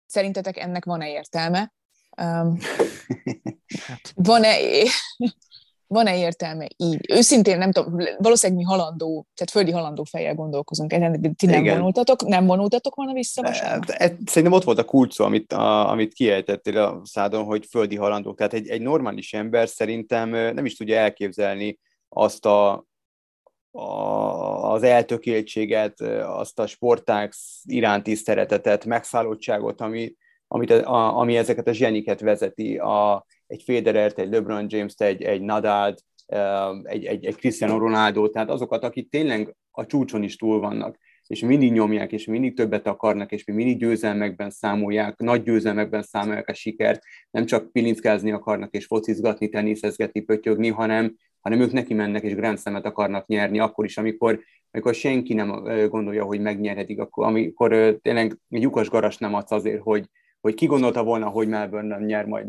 szerintetek 0.06 0.58
ennek 0.58 0.86
van-e 0.86 1.10
értelme. 1.10 1.74
Hát. 3.88 4.12
Van-e, 4.16 4.56
van-e 5.94 6.18
értelme 6.18 6.68
így? 6.78 7.12
Őszintén 7.12 7.58
nem 7.58 7.72
tudom, 7.72 7.98
valószínűleg 8.18 8.64
mi 8.64 8.70
halandó, 8.70 9.28
tehát 9.36 9.52
földi 9.52 9.72
halandó 9.72 10.04
fejjel 10.04 10.36
gondolkozunk. 10.36 10.90
Ti 11.36 11.46
nem 11.46 11.62
Igen. 11.62 11.76
vonultatok, 11.76 12.26
nem 12.26 12.46
vonultatok 12.46 12.96
volna 12.96 13.14
vissza 13.14 13.42
vasárnap? 13.42 13.86
Szerintem 14.26 14.52
ott 14.52 14.64
volt 14.64 14.78
a 14.78 14.86
kulcs 14.86 15.20
amit, 15.20 15.54
a, 15.54 15.90
amit 15.90 16.14
kiejtettél 16.14 16.78
a 16.78 17.02
szádon, 17.04 17.44
hogy 17.44 17.66
földi 17.70 17.96
halandó. 17.96 18.34
Tehát 18.34 18.54
egy, 18.54 18.68
egy 18.68 18.82
normális 18.82 19.34
ember 19.34 19.70
szerintem 19.70 20.30
nem 20.30 20.66
is 20.66 20.76
tudja 20.76 20.98
elképzelni 20.98 21.80
azt 22.10 22.46
a, 22.46 22.86
a, 23.72 24.72
az 24.72 24.84
eltökéltséget, 24.84 26.02
azt 26.26 26.60
a 26.60 26.68
sporták 26.68 27.34
iránti 27.64 28.16
szeretetet, 28.16 28.86
megszállottságot, 28.86 29.82
ami, 29.82 30.16
amit, 30.48 30.72
a, 30.72 31.18
ami 31.18 31.38
ezeket 31.38 31.68
a 31.68 31.74
zseniket 31.74 32.20
vezeti. 32.20 32.78
A, 32.78 33.26
egy 33.48 33.64
Federert, 33.64 34.20
egy 34.20 34.32
LeBron 34.32 34.66
James-t, 34.70 35.02
egy, 35.02 35.22
egy 35.22 35.42
Nadalt, 35.42 36.04
egy, 36.84 37.06
egy, 37.06 37.26
egy 37.26 37.36
Cristiano 37.36 37.78
Ronaldo, 37.78 38.30
tehát 38.30 38.50
azokat, 38.50 38.84
akik 38.84 39.10
tényleg 39.10 39.56
a 39.72 39.86
csúcson 39.86 40.24
is 40.24 40.36
túl 40.36 40.60
vannak, 40.60 40.98
és 41.28 41.40
mindig 41.40 41.72
nyomják, 41.72 42.12
és 42.12 42.26
mindig 42.26 42.56
többet 42.56 42.88
akarnak, 42.88 43.32
és 43.32 43.46
mi 43.46 43.54
mindig 43.54 43.78
győzelmekben 43.80 44.50
számolják, 44.50 45.18
nagy 45.18 45.44
győzelmekben 45.44 46.02
számolják 46.02 46.50
a 46.50 46.54
sikert, 46.54 47.04
nem 47.32 47.46
csak 47.46 47.72
pilinckázni 47.72 48.32
akarnak, 48.32 48.74
és 48.74 48.86
focizgatni, 48.86 49.50
teniszezgetni, 49.50 50.22
pötyögni, 50.22 50.68
hanem, 50.68 51.16
hanem 51.40 51.62
ők 51.62 51.72
neki 51.72 51.94
mennek, 51.94 52.24
és 52.24 52.36
Grand 52.36 52.60
Slam-et 52.60 52.86
akarnak 52.86 53.28
nyerni, 53.28 53.60
akkor 53.60 53.86
is, 53.86 53.98
amikor, 53.98 54.40
amikor 54.72 54.94
senki 54.94 55.34
nem 55.34 55.50
gondolja, 55.90 56.24
hogy 56.24 56.42
megnyerhetik, 56.42 57.00
akkor, 57.00 57.26
amikor 57.26 58.00
tényleg 58.02 58.38
egy 58.50 58.62
lyukas 58.62 58.90
garas 58.90 59.18
nem 59.18 59.34
adsz 59.34 59.52
azért, 59.52 59.82
hogy, 59.82 60.10
hogy 60.44 60.54
ki 60.54 60.66
gondolta 60.66 61.04
volna, 61.04 61.30
hogy 61.30 61.48
Melbourne 61.48 61.88
nem 61.88 62.06
nyer 62.06 62.26
majd 62.26 62.48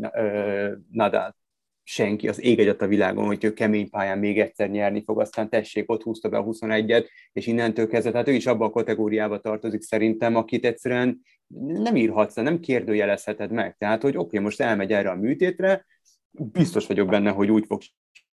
Nadal. 0.91 1.35
Senki, 1.83 2.27
az 2.27 2.43
ég 2.43 2.59
egyet 2.59 2.81
a 2.81 2.87
világon, 2.87 3.25
hogy 3.25 3.43
ő 3.43 3.53
kemény 3.53 3.89
pályán 3.89 4.19
még 4.19 4.39
egyszer 4.39 4.69
nyerni 4.69 5.03
fog, 5.03 5.19
aztán 5.19 5.49
tessék, 5.49 5.91
ott 5.91 6.03
húzta 6.03 6.29
be 6.29 6.37
a 6.37 6.43
21-et, 6.43 7.07
és 7.33 7.47
innentől 7.47 7.87
kezdve, 7.87 8.11
tehát 8.11 8.27
ő 8.27 8.33
is 8.33 8.45
abban 8.45 8.67
a 8.67 8.71
kategóriába 8.71 9.39
tartozik 9.39 9.81
szerintem, 9.81 10.35
akit 10.35 10.65
egyszerűen 10.65 11.21
nem 11.57 11.95
írhatsz, 11.95 12.35
nem 12.35 12.59
kérdőjelezheted 12.59 13.51
meg. 13.51 13.75
Tehát, 13.77 14.01
hogy 14.01 14.17
oké, 14.17 14.25
okay, 14.25 14.39
most 14.39 14.61
elmegy 14.61 14.91
erre 14.91 15.09
a 15.09 15.15
műtétre, 15.15 15.85
biztos 16.31 16.87
vagyok 16.87 17.09
benne, 17.09 17.31
hogy 17.31 17.51
úgy 17.51 17.65
fog 17.65 17.81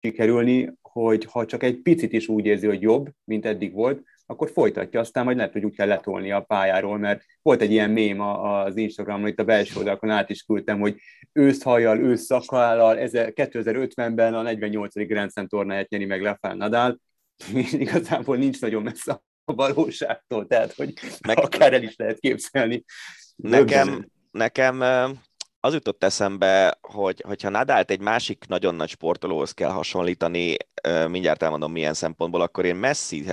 sikerülni, 0.01 0.73
hogy 0.83 1.25
ha 1.25 1.47
csak 1.47 1.63
egy 1.63 1.81
picit 1.81 2.13
is 2.13 2.29
úgy 2.29 2.47
érzi, 2.47 2.67
hogy 2.67 2.83
jobb, 2.83 3.09
mint 3.25 3.47
eddig 3.47 3.73
volt, 3.73 4.03
akkor 4.31 4.51
folytatja, 4.51 5.01
aztán 5.01 5.25
majd 5.25 5.37
lehet, 5.37 5.53
hogy 5.53 5.65
úgy 5.65 5.77
kell 5.77 5.87
letolni 5.87 6.33
a 6.33 6.41
pályáról, 6.41 6.99
mert 6.99 7.25
volt 7.43 7.61
egy 7.61 7.71
ilyen 7.71 7.91
mém 7.91 8.21
az 8.21 8.77
Instagramon, 8.77 9.29
itt 9.29 9.39
a 9.39 9.45
belső 9.45 9.77
oldalakon 9.77 10.11
át 10.11 10.31
is 10.31 10.43
küldtem, 10.43 10.81
hogy 10.81 11.01
őszhajjal, 11.33 11.99
őszszakállal, 11.99 12.97
2050-ben 13.01 14.35
a 14.35 14.43
48. 14.43 14.95
Grand 15.07 15.31
Slam 15.31 15.47
tornáját 15.47 15.89
nyeri 15.89 16.05
meg 16.05 16.23
Rafael 16.23 16.55
Nadal, 16.55 17.01
és 17.55 17.73
igazából 17.73 18.37
nincs 18.37 18.61
nagyon 18.61 18.83
messze 18.83 19.23
a 19.45 19.55
valóságtól, 19.55 20.47
tehát 20.47 20.75
hogy 20.75 20.93
meg 21.27 21.39
akár 21.39 21.73
el 21.73 21.83
is 21.83 21.97
lehet 21.97 22.19
képzelni. 22.19 22.85
Nekem, 23.37 24.09
nekem 24.31 24.83
az 25.61 25.73
jutott 25.73 26.05
eszembe, 26.05 26.79
hogy 26.81 27.23
hogyha 27.27 27.49
Nadált 27.49 27.91
egy 27.91 28.01
másik 28.01 28.45
nagyon 28.49 28.75
nagy 28.75 28.89
sportolóhoz 28.89 29.53
kell 29.53 29.71
hasonlítani, 29.71 30.57
mindjárt 31.09 31.43
elmondom 31.43 31.73
milyen 31.73 31.95
szempontból, 31.95 32.41
akkor 32.41 32.65
én 32.65 32.77
Messi 32.77 33.25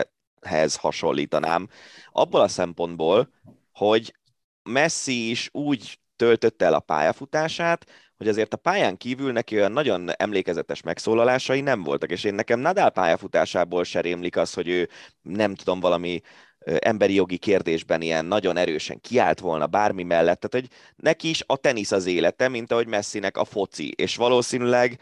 hez 0.46 0.76
hasonlítanám. 0.76 1.68
Abból 2.12 2.42
a 2.42 2.48
szempontból, 2.48 3.30
hogy 3.74 4.16
Messi 4.64 5.30
is 5.30 5.50
úgy 5.52 6.00
töltötte 6.16 6.66
el 6.66 6.74
a 6.74 6.80
pályafutását, 6.80 7.86
hogy 8.18 8.28
azért 8.28 8.54
a 8.54 8.58
pályán 8.58 8.98
kívül 8.98 9.32
neki 9.32 9.56
olyan 9.56 9.72
nagyon 9.72 10.10
emlékezetes 10.16 10.82
megszólalásai 10.82 11.62
nem 11.62 11.84
voltak, 11.84 12.12
és 12.12 12.24
én 12.24 12.34
nekem 12.34 12.60
Nadal 12.60 12.90
pályafutásából 12.90 13.84
se 13.84 14.02
rémlik 14.02 14.38
az, 14.38 14.54
hogy 14.54 14.68
ő 14.68 14.90
nem 15.22 15.56
tudom, 15.56 15.80
valami 15.80 16.22
emberi 16.66 17.14
jogi 17.14 17.38
kérdésben 17.38 18.02
ilyen 18.02 18.26
nagyon 18.26 18.58
erősen 18.58 19.02
kiállt 19.02 19.40
volna 19.40 19.68
bármi 19.68 20.04
mellett, 20.04 20.40
tehát 20.40 20.68
hogy 20.68 20.78
neki 20.96 21.30
is 21.30 21.44
a 21.46 21.58
tenisz 21.58 21.92
az 21.92 22.06
élete, 22.06 22.48
mint 22.48 22.72
ahogy 22.72 22.88
Messinek 22.88 23.38
a 23.38 23.46
foci, 23.46 23.94
és 23.96 24.16
valószínűleg 24.16 25.00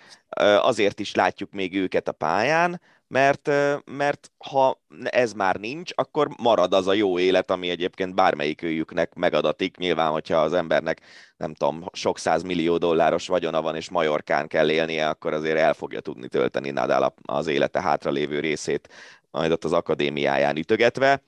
azért 0.59 0.99
is 0.99 1.15
látjuk 1.15 1.51
még 1.51 1.75
őket 1.75 2.07
a 2.07 2.11
pályán, 2.11 2.81
mert, 3.07 3.47
mert 3.85 4.31
ha 4.37 4.81
ez 5.03 5.33
már 5.33 5.55
nincs, 5.55 5.91
akkor 5.95 6.27
marad 6.37 6.73
az 6.73 6.87
a 6.87 6.93
jó 6.93 7.19
élet, 7.19 7.51
ami 7.51 7.69
egyébként 7.69 8.15
bármelyik 8.15 8.61
őjüknek 8.61 9.13
megadatik. 9.13 9.77
Nyilván, 9.77 10.11
hogyha 10.11 10.37
az 10.37 10.53
embernek, 10.53 11.01
nem 11.37 11.53
tudom, 11.53 11.89
sok 11.91 12.17
millió 12.43 12.77
dolláros 12.77 13.27
vagyona 13.27 13.61
van, 13.61 13.75
és 13.75 13.89
Majorkán 13.89 14.47
kell 14.47 14.69
élnie, 14.69 15.09
akkor 15.09 15.33
azért 15.33 15.57
el 15.57 15.73
fogja 15.73 15.99
tudni 15.99 16.27
tölteni 16.27 16.69
Nadal 16.69 17.13
az 17.21 17.47
élete 17.47 17.81
hátralévő 17.81 18.39
részét, 18.39 18.89
majd 19.31 19.51
ott 19.51 19.63
az 19.63 19.73
akadémiáján 19.73 20.57
ütögetve. 20.57 21.23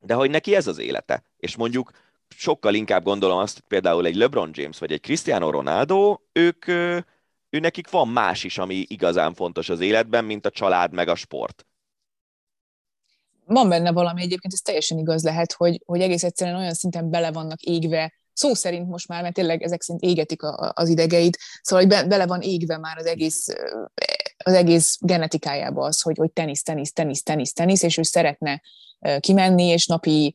De 0.00 0.14
hogy 0.14 0.30
neki 0.30 0.54
ez 0.54 0.66
az 0.66 0.78
élete. 0.78 1.22
És 1.36 1.56
mondjuk 1.56 1.90
sokkal 2.28 2.74
inkább 2.74 3.04
gondolom 3.04 3.38
azt, 3.38 3.54
hogy 3.54 3.64
például 3.68 4.06
egy 4.06 4.16
LeBron 4.16 4.50
James 4.52 4.78
vagy 4.78 4.92
egy 4.92 5.00
Cristiano 5.00 5.50
Ronaldo, 5.50 6.18
ők 6.32 6.64
ő 7.50 7.58
nekik 7.58 7.90
van 7.90 8.08
más 8.08 8.44
is, 8.44 8.58
ami 8.58 8.84
igazán 8.88 9.34
fontos 9.34 9.68
az 9.68 9.80
életben, 9.80 10.24
mint 10.24 10.46
a 10.46 10.50
család 10.50 10.92
meg 10.92 11.08
a 11.08 11.14
sport. 11.14 11.66
Van 13.44 13.68
benne 13.68 13.92
valami 13.92 14.22
egyébként, 14.22 14.52
ez 14.52 14.60
teljesen 14.60 14.98
igaz 14.98 15.24
lehet, 15.24 15.52
hogy, 15.52 15.82
hogy 15.84 16.00
egész 16.00 16.22
egyszerűen 16.22 16.56
olyan 16.56 16.74
szinten 16.74 17.10
bele 17.10 17.32
vannak 17.32 17.60
égve, 17.60 18.12
szó 18.32 18.54
szerint 18.54 18.88
most 18.88 19.08
már, 19.08 19.22
mert 19.22 19.34
tényleg 19.34 19.62
ezek 19.62 19.82
szerint 19.82 20.04
égetik 20.04 20.42
a, 20.42 20.72
az 20.74 20.88
idegeit, 20.88 21.38
szóval 21.62 21.84
hogy 21.84 21.94
be, 21.94 22.04
bele 22.04 22.26
van 22.26 22.40
égve 22.40 22.78
már 22.78 22.96
az 22.98 23.06
egész, 23.06 23.46
az 24.44 24.52
egész 24.52 24.98
genetikájába 25.00 25.84
az, 25.84 26.00
hogy, 26.00 26.16
hogy 26.16 26.32
tenisz, 26.32 26.62
tenisz, 26.62 26.92
tenisz, 26.92 27.22
tenisz, 27.22 27.52
tenisz, 27.52 27.82
és 27.82 27.96
ő 27.96 28.02
szeretne 28.02 28.62
kimenni, 29.20 29.64
és 29.64 29.86
napi 29.86 30.34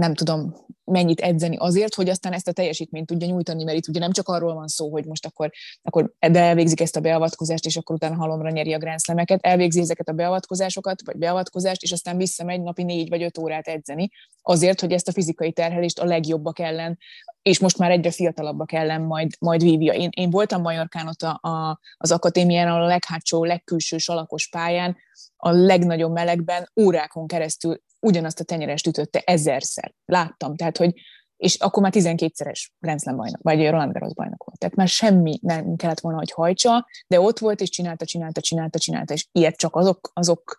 nem 0.00 0.14
tudom 0.14 0.54
mennyit 0.84 1.20
edzeni 1.20 1.56
azért, 1.56 1.94
hogy 1.94 2.08
aztán 2.08 2.32
ezt 2.32 2.48
a 2.48 2.52
teljesítményt 2.52 3.06
tudja 3.06 3.26
nyújtani, 3.26 3.64
mert 3.64 3.76
itt 3.76 3.88
ugye 3.88 4.00
nem 4.00 4.12
csak 4.12 4.28
arról 4.28 4.54
van 4.54 4.68
szó, 4.68 4.90
hogy 4.90 5.04
most 5.04 5.26
akkor, 5.26 5.50
akkor 5.82 6.12
de 6.18 6.40
elvégzik 6.40 6.80
ezt 6.80 6.96
a 6.96 7.00
beavatkozást, 7.00 7.66
és 7.66 7.76
akkor 7.76 7.94
utána 7.94 8.14
halomra 8.14 8.50
nyeri 8.50 8.72
a 8.72 8.78
grenzlemeket, 8.78 9.40
elvégzi 9.42 9.80
ezeket 9.80 10.08
a 10.08 10.12
beavatkozásokat, 10.12 11.02
vagy 11.04 11.16
beavatkozást, 11.16 11.82
és 11.82 11.92
aztán 11.92 12.16
visszamegy 12.16 12.62
napi 12.62 12.82
négy 12.82 13.08
vagy 13.08 13.22
öt 13.22 13.38
órát 13.38 13.68
edzeni, 13.68 14.10
azért, 14.42 14.80
hogy 14.80 14.92
ezt 14.92 15.08
a 15.08 15.12
fizikai 15.12 15.52
terhelést 15.52 15.98
a 15.98 16.04
legjobbak 16.04 16.58
ellen, 16.58 16.98
és 17.42 17.58
most 17.58 17.78
már 17.78 17.90
egyre 17.90 18.10
fiatalabbak 18.10 18.72
ellen 18.72 19.02
majd, 19.02 19.30
majd 19.38 19.62
vívja. 19.62 19.92
Én, 19.92 20.08
én 20.16 20.30
voltam 20.30 20.60
Majorkán 20.62 21.08
ott 21.08 21.22
a, 21.22 21.48
a, 21.48 21.80
az 21.96 22.12
akadémián, 22.12 22.68
a 22.68 22.86
leghátsó, 22.86 23.44
legkülső 23.44 23.98
salakos 23.98 24.48
pályán, 24.48 24.96
a 25.36 25.50
legnagyobb 25.50 26.12
melegben 26.12 26.70
órákon 26.80 27.26
keresztül 27.26 27.80
ugyanazt 28.06 28.40
a 28.40 28.44
tenyerest 28.44 28.86
ütötte 28.86 29.22
ezerszer. 29.24 29.94
Láttam, 30.04 30.56
tehát, 30.56 30.76
hogy 30.76 30.94
és 31.36 31.54
akkor 31.54 31.82
már 31.82 31.92
12-szeres 31.94 32.68
Grand 32.78 33.00
Slam 33.00 33.16
bajnok, 33.16 33.42
vagy 33.42 33.70
Roland 33.70 33.92
Garros 33.92 34.14
bajnok 34.14 34.44
volt. 34.44 34.58
Tehát 34.58 34.74
már 34.74 34.88
semmi 34.88 35.38
nem 35.42 35.76
kellett 35.76 36.00
volna, 36.00 36.18
hogy 36.18 36.30
hajtsa, 36.30 36.86
de 37.06 37.20
ott 37.20 37.38
volt, 37.38 37.60
és 37.60 37.68
csinálta, 37.68 38.04
csinálta, 38.04 38.40
csinálta, 38.40 38.78
csinálta, 38.78 39.14
és 39.14 39.28
ilyet 39.32 39.56
csak 39.56 39.76
azok, 39.76 40.10
azok, 40.12 40.56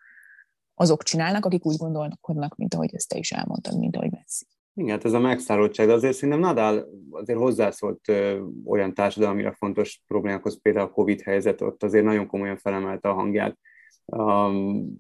azok 0.74 1.04
csinálnak, 1.04 1.46
akik 1.46 1.66
úgy 1.66 1.78
gondolkodnak, 1.78 2.56
mint 2.56 2.74
ahogy 2.74 2.96
ezt 2.96 3.10
te 3.10 3.18
is 3.18 3.32
elmondtad, 3.32 3.80
mint 3.80 3.96
ahogy 3.96 4.12
Messi. 4.12 4.46
Igen, 4.74 5.00
ez 5.04 5.14
a 5.14 5.20
megszállottság, 5.20 5.90
azért 5.90 6.14
szerintem 6.14 6.40
Nadal 6.40 6.88
azért 7.12 7.40
hozzászólt 7.40 8.08
ö, 8.08 8.44
olyan 8.66 8.94
társadalomira 8.94 9.54
fontos 9.54 10.02
problémákhoz, 10.08 10.62
például 10.62 10.86
a 10.86 10.92
Covid 10.92 11.22
helyzet, 11.22 11.62
ott 11.62 11.84
azért 11.84 12.04
nagyon 12.04 12.28
komolyan 12.28 12.58
felemelte 12.58 13.10
a 13.10 13.14
hangját. 13.14 13.58
Um, 14.06 14.94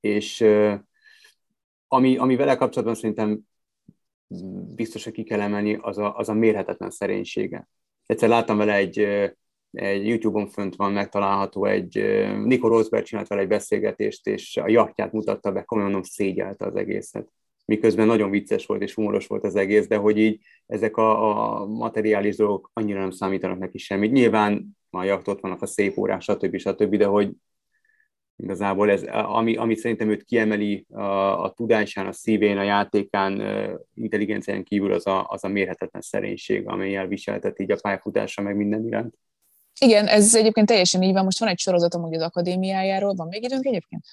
és 0.00 0.40
uh, 0.40 0.74
ami, 1.88 2.16
ami 2.16 2.36
vele 2.36 2.56
kapcsolatban 2.56 2.94
szerintem 2.94 3.40
biztos, 4.74 5.04
hogy 5.04 5.12
ki 5.12 5.22
kell 5.22 5.40
emelni, 5.40 5.78
az 5.80 5.98
a, 5.98 6.16
az 6.16 6.28
a 6.28 6.34
mérhetetlen 6.34 6.90
szerénysége. 6.90 7.68
Egyszer 8.06 8.28
láttam 8.28 8.56
vele 8.56 8.74
egy, 8.74 8.98
egy 9.70 10.06
YouTube-on 10.06 10.46
fönt 10.46 10.76
van 10.76 10.92
megtalálható 10.92 11.64
egy, 11.64 11.94
Nico 12.44 12.68
Rosberg 12.68 13.04
csinált 13.04 13.28
vele 13.28 13.40
egy 13.40 13.48
beszélgetést, 13.48 14.26
és 14.26 14.56
a 14.56 14.68
jachtját 14.68 15.12
mutatta 15.12 15.52
be, 15.52 15.62
komolyan 15.62 15.90
mondom, 15.90 16.10
szégyelte 16.10 16.66
az 16.66 16.76
egészet. 16.76 17.28
Miközben 17.64 18.06
nagyon 18.06 18.30
vicces 18.30 18.66
volt 18.66 18.82
és 18.82 18.94
humoros 18.94 19.26
volt 19.26 19.44
az 19.44 19.56
egész, 19.56 19.86
de 19.86 19.96
hogy 19.96 20.18
így 20.18 20.40
ezek 20.66 20.96
a, 20.96 21.62
a 21.62 21.66
materiális 21.66 22.36
dolgok 22.36 22.70
annyira 22.72 23.00
nem 23.00 23.10
számítanak 23.10 23.58
neki 23.58 23.78
semmit. 23.78 24.12
Nyilván 24.12 24.76
a 24.90 25.02
jacht 25.02 25.28
ott 25.28 25.40
vannak 25.40 25.62
a 25.62 25.66
szép 25.66 25.98
órák, 25.98 26.20
stb. 26.20 26.56
stb., 26.56 26.96
de 26.96 27.06
hogy 27.06 27.30
Igazából 28.36 28.90
ez, 28.90 29.02
ami, 29.12 29.56
ami 29.56 29.76
szerintem 29.76 30.10
őt 30.10 30.24
kiemeli 30.24 30.86
a, 30.90 31.42
a 31.44 31.52
tudásán, 31.52 32.06
a 32.06 32.12
szívén, 32.12 32.58
a 32.58 32.62
játékán, 32.62 33.42
intelligencián 33.94 34.64
kívül 34.64 34.92
az 34.92 35.06
a, 35.06 35.26
az 35.28 35.44
a 35.44 35.48
mérhetetlen 35.48 36.02
szerénység, 36.02 36.68
amelyel 36.68 37.06
viseltet 37.06 37.60
így 37.60 37.70
a 37.70 37.78
pályafutása 37.80 38.42
meg 38.42 38.56
minden 38.56 38.86
iránt. 38.86 39.14
Igen, 39.80 40.06
ez 40.06 40.34
egyébként 40.34 40.66
teljesen 40.66 41.02
így 41.02 41.12
van. 41.12 41.24
Most 41.24 41.38
van 41.38 41.48
egy 41.48 41.58
sorozatom 41.58 42.02
hogy 42.02 42.14
az 42.14 42.22
akadémiájáról. 42.22 43.14
Van 43.14 43.28
még 43.28 43.42
időnk 43.42 43.66
egyébként? 43.66 44.04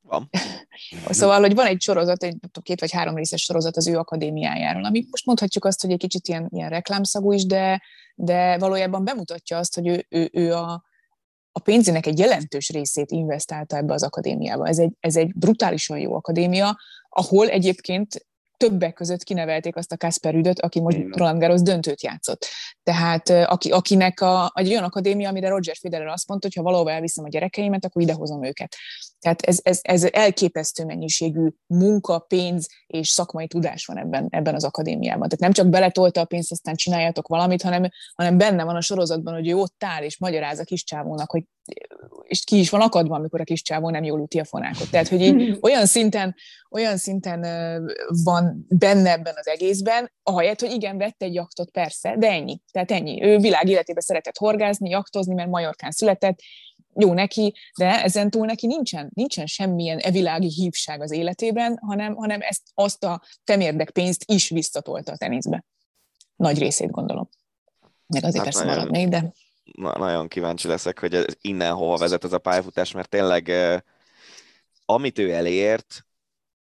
Van. 0.00 0.28
szóval, 1.10 1.40
hogy 1.40 1.54
van 1.54 1.66
egy 1.66 1.80
sorozat, 1.80 2.22
egy 2.22 2.36
két 2.62 2.80
vagy 2.80 2.92
három 2.92 3.14
részes 3.14 3.42
sorozat 3.42 3.76
az 3.76 3.88
ő 3.88 3.96
akadémiájáról, 3.96 4.84
ami 4.84 5.06
most 5.10 5.26
mondhatjuk 5.26 5.64
azt, 5.64 5.80
hogy 5.80 5.90
egy 5.90 5.98
kicsit 5.98 6.28
ilyen, 6.28 6.48
ilyen 6.50 6.68
reklámszagú 6.68 7.32
is, 7.32 7.46
de, 7.46 7.82
de 8.14 8.58
valójában 8.58 9.04
bemutatja 9.04 9.58
azt, 9.58 9.74
hogy 9.74 9.86
ő, 9.86 10.06
ő, 10.08 10.28
ő 10.32 10.54
a, 10.54 10.84
a 11.52 11.60
pénzének 11.60 12.06
egy 12.06 12.18
jelentős 12.18 12.68
részét 12.68 13.10
investálta 13.10 13.76
ebbe 13.76 13.92
az 13.92 14.02
akadémiába. 14.02 14.66
Ez 14.66 14.78
egy, 14.78 14.92
ez 15.00 15.16
egy 15.16 15.34
brutálisan 15.34 15.98
jó 15.98 16.14
akadémia, 16.14 16.78
ahol 17.08 17.48
egyébként 17.48 18.26
többek 18.58 18.94
között 18.94 19.22
kinevelték 19.22 19.76
azt 19.76 19.92
a 19.92 19.96
Kasper 19.96 20.34
Rüdöt, 20.34 20.60
aki 20.60 20.80
most 20.80 20.98
Roland 21.10 21.40
Garros 21.40 21.62
döntőt 21.62 22.02
játszott. 22.02 22.46
Tehát 22.82 23.28
aki, 23.28 23.70
akinek 23.70 24.20
a, 24.20 24.52
egy 24.54 24.68
olyan 24.68 24.84
akadémia, 24.84 25.28
amire 25.28 25.48
Roger 25.48 25.76
Federer 25.76 26.06
azt 26.06 26.28
mondta, 26.28 26.46
hogy 26.46 26.56
ha 26.56 26.62
valahova 26.62 26.90
elviszem 26.90 27.24
a 27.24 27.28
gyerekeimet, 27.28 27.84
akkor 27.84 28.02
idehozom 28.02 28.44
őket. 28.44 28.76
Tehát 29.20 29.42
ez, 29.42 29.58
ez, 29.62 29.78
ez 29.82 30.04
elképesztő 30.04 30.84
mennyiségű 30.84 31.48
munka, 31.66 32.18
pénz 32.18 32.68
és 32.86 33.08
szakmai 33.08 33.46
tudás 33.46 33.86
van 33.86 33.98
ebben, 33.98 34.26
ebben 34.30 34.54
az 34.54 34.64
akadémiában. 34.64 35.28
Tehát 35.28 35.40
nem 35.40 35.52
csak 35.52 35.68
beletolta 35.68 36.20
a 36.20 36.24
pénzt, 36.24 36.50
aztán 36.50 36.74
csináljatok 36.74 37.28
valamit, 37.28 37.62
hanem, 37.62 37.88
hanem 38.14 38.38
benne 38.38 38.64
van 38.64 38.76
a 38.76 38.80
sorozatban, 38.80 39.34
hogy 39.34 39.48
ő 39.48 39.54
ott 39.54 39.84
áll 39.84 40.02
és 40.02 40.18
magyaráz 40.18 40.58
a 40.58 40.64
kis 40.64 40.84
csávónak, 40.84 41.30
hogy 41.30 41.42
és 42.22 42.44
ki 42.44 42.58
is 42.58 42.70
van 42.70 42.80
akadva, 42.80 43.14
amikor 43.14 43.40
a 43.40 43.44
kis 43.44 43.62
csávó 43.62 43.90
nem 43.90 44.04
jól 44.04 44.20
üti 44.20 44.38
a 44.38 44.44
fonákot. 44.44 44.90
Tehát, 44.90 45.08
hogy 45.08 45.20
így 45.20 45.56
olyan 45.60 45.86
szinten, 45.86 46.34
olyan 46.70 46.96
szinten 46.96 47.40
van 48.24 48.66
benne 48.68 49.10
ebben 49.10 49.34
az 49.36 49.46
egészben, 49.46 50.12
ahelyett, 50.22 50.60
hogy 50.60 50.72
igen, 50.72 50.98
vette 50.98 51.24
egy 51.24 51.34
jaktot, 51.34 51.70
persze, 51.70 52.16
de 52.18 52.28
ennyi. 52.28 52.60
Tehát 52.70 52.90
ennyi. 52.90 53.22
Ő 53.22 53.38
világ 53.38 53.68
életében 53.68 54.02
szeretett 54.02 54.36
horgázni, 54.36 54.88
jaktozni, 54.88 55.34
mert 55.34 55.48
Majorkán 55.48 55.90
született, 55.90 56.38
jó 57.00 57.12
neki, 57.12 57.54
de 57.78 58.02
ezen 58.02 58.30
túl 58.30 58.46
neki 58.46 58.66
nincsen, 58.66 59.10
nincsen 59.14 59.46
semmilyen 59.46 59.98
evilági 59.98 60.48
hívság 60.48 61.00
az 61.00 61.10
életében, 61.10 61.78
hanem, 61.86 62.14
hanem 62.14 62.40
ezt, 62.40 62.62
azt 62.74 63.04
a 63.04 63.22
temérdek 63.44 63.90
pénzt 63.90 64.24
is 64.26 64.48
visszatolta 64.48 65.12
a 65.12 65.16
teniszbe. 65.16 65.64
Nagy 66.36 66.58
részét 66.58 66.90
gondolom. 66.90 67.28
Meg 68.06 68.24
azért 68.24 68.44
hát 68.44 68.52
persze 68.52 68.64
marad 68.64 68.90
még, 68.90 69.08
de... 69.08 69.32
Na, 69.72 69.98
nagyon 69.98 70.28
kíváncsi 70.28 70.68
leszek, 70.68 70.98
hogy 70.98 71.14
ez 71.14 71.24
innen 71.40 71.74
hova 71.74 71.96
vezet 71.96 72.24
ez 72.24 72.32
a 72.32 72.38
pályafutás, 72.38 72.92
mert 72.92 73.08
tényleg 73.08 73.52
amit 74.84 75.18
ő 75.18 75.32
elért, 75.32 76.06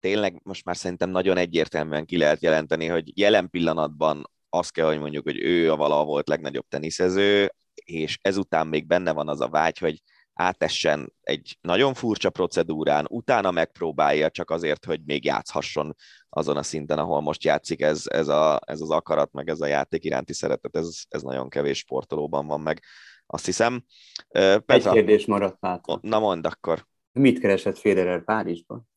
tényleg 0.00 0.40
most 0.44 0.64
már 0.64 0.76
szerintem 0.76 1.10
nagyon 1.10 1.36
egyértelműen 1.36 2.06
ki 2.06 2.18
lehet 2.18 2.42
jelenteni, 2.42 2.86
hogy 2.86 3.18
jelen 3.18 3.50
pillanatban 3.50 4.30
azt 4.48 4.72
kell, 4.72 4.86
hogy 4.86 4.98
mondjuk, 4.98 5.24
hogy 5.24 5.38
ő 5.38 5.72
a 5.72 5.76
valaha 5.76 6.04
volt 6.04 6.28
legnagyobb 6.28 6.66
teniszező, 6.68 7.52
és 7.74 8.18
ezután 8.22 8.66
még 8.66 8.86
benne 8.86 9.12
van 9.12 9.28
az 9.28 9.40
a 9.40 9.48
vágy, 9.48 9.78
hogy 9.78 10.02
átessen 10.36 11.12
egy 11.20 11.58
nagyon 11.60 11.94
furcsa 11.94 12.30
procedúrán, 12.30 13.06
utána 13.08 13.50
megpróbálja 13.50 14.30
csak 14.30 14.50
azért, 14.50 14.84
hogy 14.84 15.00
még 15.04 15.24
játszhasson 15.24 15.94
azon 16.28 16.56
a 16.56 16.62
szinten, 16.62 16.98
ahol 16.98 17.20
most 17.20 17.44
játszik, 17.44 17.80
ez, 17.80 18.02
ez, 18.04 18.28
a, 18.28 18.60
ez 18.66 18.80
az 18.80 18.90
akarat, 18.90 19.32
meg 19.32 19.48
ez 19.48 19.60
a 19.60 19.66
játék 19.66 20.04
iránti 20.04 20.32
szeretet, 20.32 20.76
ez, 20.76 20.88
ez 21.08 21.22
nagyon 21.22 21.48
kevés 21.48 21.78
sportolóban 21.78 22.46
van 22.46 22.60
meg, 22.60 22.82
azt 23.26 23.44
hiszem. 23.44 23.84
Petra, 24.28 24.74
egy 24.74 24.88
kérdés 24.90 25.26
maradt 25.26 25.58
hát. 25.60 25.86
Na 26.00 26.18
mondd 26.18 26.46
akkor. 26.46 26.86
Mit 27.12 27.38
keresett 27.38 27.78
Federer 27.78 28.24
Párizsban? 28.24 28.88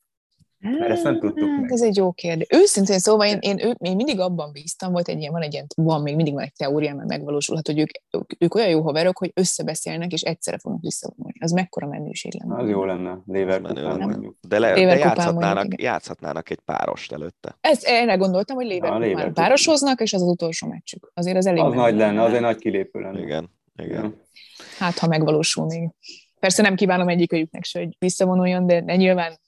Mert 0.60 0.92
ezt 0.92 1.04
nem 1.04 1.20
tudtuk 1.20 1.60
meg. 1.60 1.72
Ez 1.72 1.82
egy 1.82 1.96
jó 1.96 2.12
kérdés. 2.12 2.48
Őszintén 2.50 3.00
szóval 3.00 3.28
én, 3.28 3.38
én, 3.42 3.58
én, 3.58 3.74
én 3.80 3.96
mindig 3.96 4.20
abban 4.20 4.52
bíztam, 4.52 4.92
volt 4.92 5.08
egy 5.08 5.20
ilyen, 5.20 5.32
van 5.32 5.42
egy 5.42 5.54
ilyen, 5.54 5.66
van 5.76 6.02
még 6.02 6.16
mindig 6.16 6.34
van 6.34 6.44
egy 6.44 6.54
teória, 6.54 6.96
mert 6.96 7.08
megvalósulhat, 7.08 7.68
hogy 7.68 7.80
ők, 7.80 7.90
ők, 8.12 8.44
ők 8.44 8.56
olyan 8.56 8.70
jó 8.70 8.82
haverok, 8.82 9.18
hogy 9.18 9.32
összebeszélnek, 9.34 10.12
és 10.12 10.22
egyszerre 10.22 10.58
fognak 10.58 10.82
visszavonulni. 10.82 11.38
Az 11.40 11.52
mekkora 11.52 11.88
menőség 11.88 12.34
lenne. 12.40 12.62
Az 12.62 12.70
jó 12.70 12.84
lenne, 12.86 13.18
Léverkupán 13.26 14.36
De, 14.48 14.60
le, 14.60 14.74
de 14.74 14.98
játszhatnának, 14.98 15.58
mondjuk, 15.58 15.82
játszhatnának 15.82 16.50
egy 16.50 16.60
párost 16.66 17.12
előtte. 17.12 17.58
Ezt 17.62 17.84
erre 17.84 18.16
gondoltam, 18.16 18.56
hogy 18.56 18.66
Léverkupán 18.66 19.34
párosoznak, 19.34 20.02
és 20.02 20.14
az 20.14 20.22
az 20.22 20.28
utolsó 20.28 20.68
meccsük. 20.68 21.12
Azért 21.14 21.38
az 21.38 21.46
elég 21.46 21.64
Az 21.64 21.74
nagy 21.74 21.96
lenne, 21.96 22.22
az 22.22 22.34
egy 22.34 22.42
nagy 22.42 22.58
kilépő 22.58 23.00
lenne. 23.00 23.20
Igen, 23.20 23.50
igen. 23.76 24.16
Hát, 24.78 24.98
ha 24.98 25.08
megvalósul 25.08 25.66
még. 25.66 25.90
Persze 26.40 26.62
nem 26.62 26.76
kívánom 26.76 27.08
egyikőjüknek 27.08 27.64
se, 27.64 27.80
hogy 27.80 27.96
visszavonuljon, 28.00 28.68
de, 28.68 28.82
de 28.82 28.96
nyilván 28.96 29.40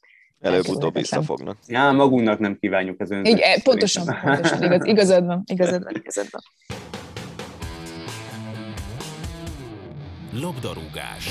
Előbb-utóbb 0.42 0.94
visszafognak. 0.94 1.58
Ja, 1.68 1.92
magunknak 1.92 2.40
nem 2.40 2.58
kívánjuk 2.60 3.02
az 3.02 3.12
önzőt. 3.12 3.34
Így, 3.34 3.40
eh, 3.40 3.62
pontosan, 3.64 4.06
pontosan, 4.24 4.64
igaz, 4.64 4.86
igazad 4.86 5.26
van, 5.26 5.44
igazad 5.46 5.84
van, 5.84 5.94
igazad 6.02 6.28
van. 6.32 6.42
Labdarúgás. 10.42 11.28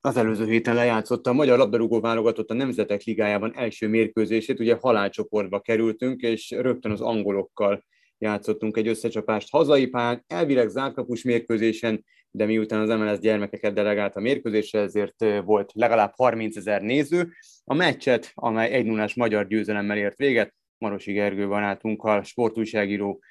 Az 0.00 0.16
előző 0.16 0.46
héten 0.46 0.74
lejátszotta 0.74 1.30
a 1.30 1.32
Magyar 1.32 1.58
Labdarúgó 1.58 2.00
válogatott 2.00 2.50
a 2.50 2.54
Nemzetek 2.54 3.02
Ligájában 3.02 3.56
első 3.56 3.88
mérkőzését, 3.88 4.60
ugye 4.60 4.76
halálcsoportba 4.80 5.60
kerültünk, 5.60 6.20
és 6.20 6.50
rögtön 6.50 6.90
az 6.90 7.00
angolokkal 7.00 7.84
játszottunk 8.18 8.76
egy 8.76 8.88
összecsapást 8.88 9.50
hazai 9.50 9.86
pályán, 9.86 10.24
elvileg 10.26 10.68
zárkapus 10.68 11.22
mérkőzésen, 11.22 12.04
de 12.34 12.44
miután 12.44 12.80
az 12.80 12.98
MLS 12.98 13.18
gyermekeket 13.18 13.74
delegált 13.74 14.16
a 14.16 14.20
mérkőzésre, 14.20 14.80
ezért 14.80 15.24
volt 15.44 15.72
legalább 15.74 16.12
30 16.16 16.56
ezer 16.56 16.82
néző. 16.82 17.32
A 17.64 17.74
meccset, 17.74 18.30
amely 18.34 18.72
1 18.72 18.84
0 18.84 19.08
magyar 19.16 19.46
győzelemmel 19.46 19.96
ért 19.96 20.16
véget, 20.16 20.54
Marosi 20.78 21.12
Gergő 21.12 21.48
barátunkkal, 21.48 22.22
sportújságíró 22.22 23.22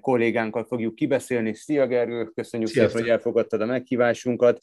kollégánkkal 0.00 0.64
fogjuk 0.64 0.94
kibeszélni. 0.94 1.54
Szia 1.54 1.86
Gergő, 1.86 2.24
köszönjük 2.24 2.68
Sziasztok. 2.68 2.90
szépen, 2.90 3.02
hogy 3.02 3.16
elfogadtad 3.16 3.60
a 3.60 3.66
meghívásunkat. 3.66 4.58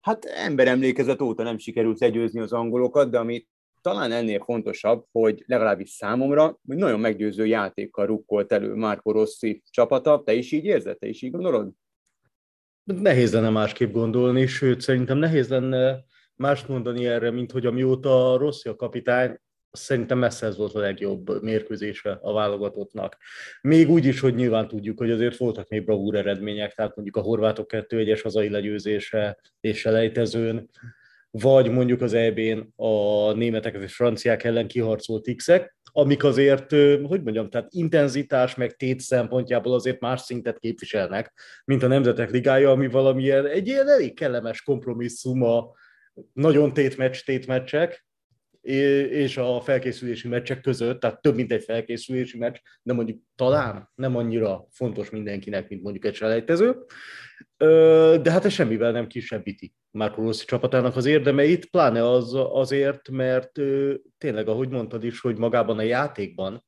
Hát 0.00 0.24
emberemlékezet 0.24 1.20
óta 1.20 1.42
nem 1.42 1.58
sikerült 1.58 2.00
legyőzni 2.00 2.40
az 2.40 2.52
angolokat, 2.52 3.10
de 3.10 3.18
ami 3.18 3.46
talán 3.80 4.12
ennél 4.12 4.40
fontosabb, 4.44 5.04
hogy 5.12 5.42
legalábbis 5.46 5.90
számomra, 5.90 6.58
hogy 6.66 6.76
nagyon 6.76 7.00
meggyőző 7.00 7.46
játékkal 7.46 8.06
rukkolt 8.06 8.52
elő 8.52 8.74
Márko 8.74 9.10
Rossi 9.12 9.62
csapata. 9.70 10.22
Te 10.24 10.32
is 10.32 10.52
így 10.52 10.64
érzed? 10.64 10.98
Te 10.98 11.08
is 11.08 11.22
így 11.22 11.30
gondolod? 11.30 11.70
Nehéz 12.94 13.32
lenne 13.32 13.50
másképp 13.50 13.92
gondolni, 13.92 14.46
sőt, 14.46 14.80
szerintem 14.80 15.18
nehéz 15.18 15.48
lenne 15.48 16.04
mást 16.36 16.68
mondani 16.68 17.06
erre, 17.06 17.30
mint 17.30 17.52
hogy 17.52 17.66
amióta 17.66 18.36
Rossi 18.38 18.68
a 18.68 18.76
kapitány, 18.76 19.38
szerintem 19.70 20.18
messze 20.18 20.46
ez 20.46 20.56
volt 20.56 20.74
a 20.74 20.78
legjobb 20.78 21.42
mérkőzése 21.42 22.18
a 22.22 22.32
válogatottnak. 22.32 23.16
Még 23.60 23.90
úgy 23.90 24.04
is, 24.04 24.20
hogy 24.20 24.34
nyilván 24.34 24.68
tudjuk, 24.68 24.98
hogy 24.98 25.10
azért 25.10 25.36
voltak 25.36 25.68
még 25.68 25.84
bravúr 25.84 26.14
eredmények, 26.14 26.74
tehát 26.74 26.96
mondjuk 26.96 27.16
a 27.16 27.20
horvátok 27.20 27.70
2-1-es 27.72 28.20
hazai 28.22 28.48
legyőzése 28.48 29.38
és 29.60 29.78
selejtezőn, 29.78 30.68
vagy 31.30 31.70
mondjuk 31.70 32.00
az 32.00 32.12
EB-n 32.14 32.72
a 32.76 33.32
németek 33.32 33.74
és 33.82 33.94
franciák 33.94 34.44
ellen 34.44 34.66
kiharcolt 34.66 35.34
x 35.36 35.48
amik 35.92 36.24
azért, 36.24 36.70
hogy 37.02 37.22
mondjam, 37.22 37.50
tehát 37.50 37.68
intenzitás 37.70 38.54
meg 38.54 38.76
tét 38.76 39.00
szempontjából 39.00 39.74
azért 39.74 40.00
más 40.00 40.20
szintet 40.20 40.58
képviselnek, 40.58 41.32
mint 41.64 41.82
a 41.82 41.86
Nemzetek 41.86 42.30
Ligája, 42.30 42.70
ami 42.70 42.88
valamilyen 42.88 43.46
egy 43.46 43.66
ilyen 43.66 43.88
elég 43.88 44.14
kellemes 44.14 44.62
kompromisszum 44.62 45.42
a 45.42 45.70
nagyon 46.32 46.72
tétmeccs, 46.72 47.20
tétmeccsek, 47.24 48.04
és 48.62 49.36
a 49.36 49.60
felkészülési 49.60 50.28
meccsek 50.28 50.60
között, 50.60 51.00
tehát 51.00 51.20
több 51.20 51.34
mint 51.34 51.52
egy 51.52 51.64
felkészülési 51.64 52.38
meccs, 52.38 52.56
de 52.82 52.92
mondjuk 52.92 53.22
talán 53.34 53.90
nem 53.94 54.16
annyira 54.16 54.66
fontos 54.70 55.10
mindenkinek, 55.10 55.68
mint 55.68 55.82
mondjuk 55.82 56.04
egy 56.04 56.14
selejtező. 56.14 56.76
De 58.22 58.30
hát 58.30 58.44
ez 58.44 58.52
semmivel 58.52 58.92
nem 58.92 59.06
kisebbíti 59.06 59.74
Márko 59.90 60.22
Rossi 60.22 60.44
csapatának 60.44 60.96
az 60.96 61.04
érdemeit, 61.04 61.70
pláne 61.70 62.08
az 62.10 62.34
azért, 62.34 63.08
mert 63.08 63.52
tényleg, 64.18 64.48
ahogy 64.48 64.68
mondtad 64.68 65.04
is, 65.04 65.20
hogy 65.20 65.36
magában 65.36 65.78
a 65.78 65.82
játékban 65.82 66.64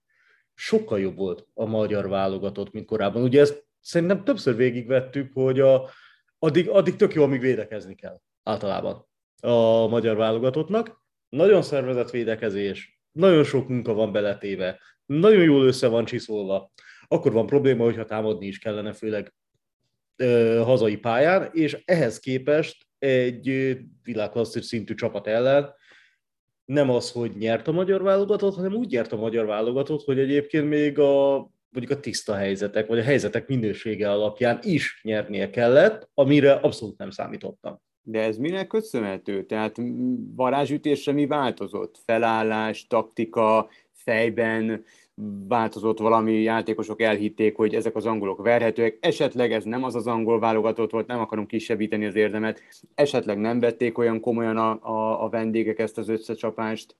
sokkal 0.55 1.01
jobb 1.01 1.17
volt 1.17 1.47
a 1.55 1.65
magyar 1.65 2.09
válogatott, 2.09 2.73
mint 2.73 2.87
korábban. 2.87 3.23
Ugye 3.23 3.41
ezt 3.41 3.67
szerintem 3.81 4.25
többször 4.25 4.57
végigvettük, 4.57 5.33
hogy 5.33 5.61
a, 5.61 5.91
addig, 6.39 6.69
addig 6.69 6.97
tök 6.97 7.15
jó, 7.15 7.23
amíg 7.23 7.41
védekezni 7.41 7.95
kell 7.95 8.21
általában 8.43 9.07
a 9.41 9.87
magyar 9.87 10.17
válogatottnak, 10.17 11.03
nagyon 11.29 11.63
szervezett 11.63 12.11
védekezés, 12.11 13.01
nagyon 13.13 13.45
sok 13.45 13.69
munka 13.69 13.93
van 13.93 14.13
beletéve, 14.13 14.81
nagyon 15.07 15.43
jól 15.43 15.67
össze 15.67 15.89
van 15.89 16.05
csiszolva, 16.05 16.73
akkor 17.09 17.33
van 17.33 17.47
probléma, 17.47 17.85
hogyha 17.85 18.05
támadni 18.05 18.47
is 18.47 18.59
kellene, 18.59 18.93
főleg 18.93 19.35
ö, 20.17 20.61
hazai 20.65 20.97
pályán, 20.97 21.51
és 21.53 21.83
ehhez 21.85 22.19
képest 22.19 22.87
egy 23.03 23.79
világklasszis 24.03 24.65
szintű 24.65 24.95
csapat 24.95 25.27
ellen 25.27 25.75
nem 26.65 26.91
az, 26.91 27.11
hogy 27.11 27.37
nyert 27.39 27.69
a 27.69 27.73
magyar 27.73 28.03
válogatott, 28.03 28.55
hanem 28.55 28.75
úgy 28.75 28.91
nyert 28.91 29.13
a 29.13 29.17
magyar 29.17 29.47
válogatott, 29.47 30.05
hogy 30.05 30.19
egyébként 30.19 30.69
még 30.69 30.99
a 30.99 31.51
mondjuk 31.73 31.99
a 31.99 32.01
tiszta 32.01 32.35
helyzetek, 32.35 32.87
vagy 32.87 32.99
a 32.99 33.03
helyzetek 33.03 33.49
minősége 33.49 34.11
alapján 34.11 34.59
is 34.63 35.01
nyernie 35.03 35.51
kellett, 35.51 36.11
amire 36.15 36.53
abszolút 36.53 36.99
nem 36.99 37.11
számítottam. 37.11 37.81
De 38.03 38.21
ez 38.21 38.37
minek 38.37 38.67
köszönhető? 38.67 39.47
Tehát 39.47 39.77
varázsütésre 40.35 41.13
mi 41.13 41.27
változott? 41.27 41.99
Felállás, 42.05 42.87
taktika, 42.87 43.69
fejben 43.93 44.85
változott 45.49 45.99
valami, 45.99 46.43
játékosok 46.43 47.01
elhitték, 47.01 47.57
hogy 47.57 47.75
ezek 47.75 47.97
az 47.97 48.07
angolok 48.07 48.43
verhetőek, 48.43 48.99
esetleg 49.01 49.53
ez 49.53 49.65
nem 49.65 49.85
az 49.85 49.95
az 49.95 50.07
angol 50.07 50.41
válogatott 50.41 50.91
volt, 50.91 51.07
nem 51.07 51.21
akarom 51.21 51.47
kisebbíteni 51.47 52.07
az 52.07 52.15
érdemet, 52.15 52.63
esetleg 52.95 53.39
nem 53.39 53.61
vették 53.61 53.99
olyan 53.99 54.21
komolyan 54.21 54.57
a, 54.57 54.79
a, 54.83 55.25
a 55.25 55.29
vendégek 55.29 55.79
ezt 55.79 55.99
az 55.99 56.09
összecsapást. 56.09 56.97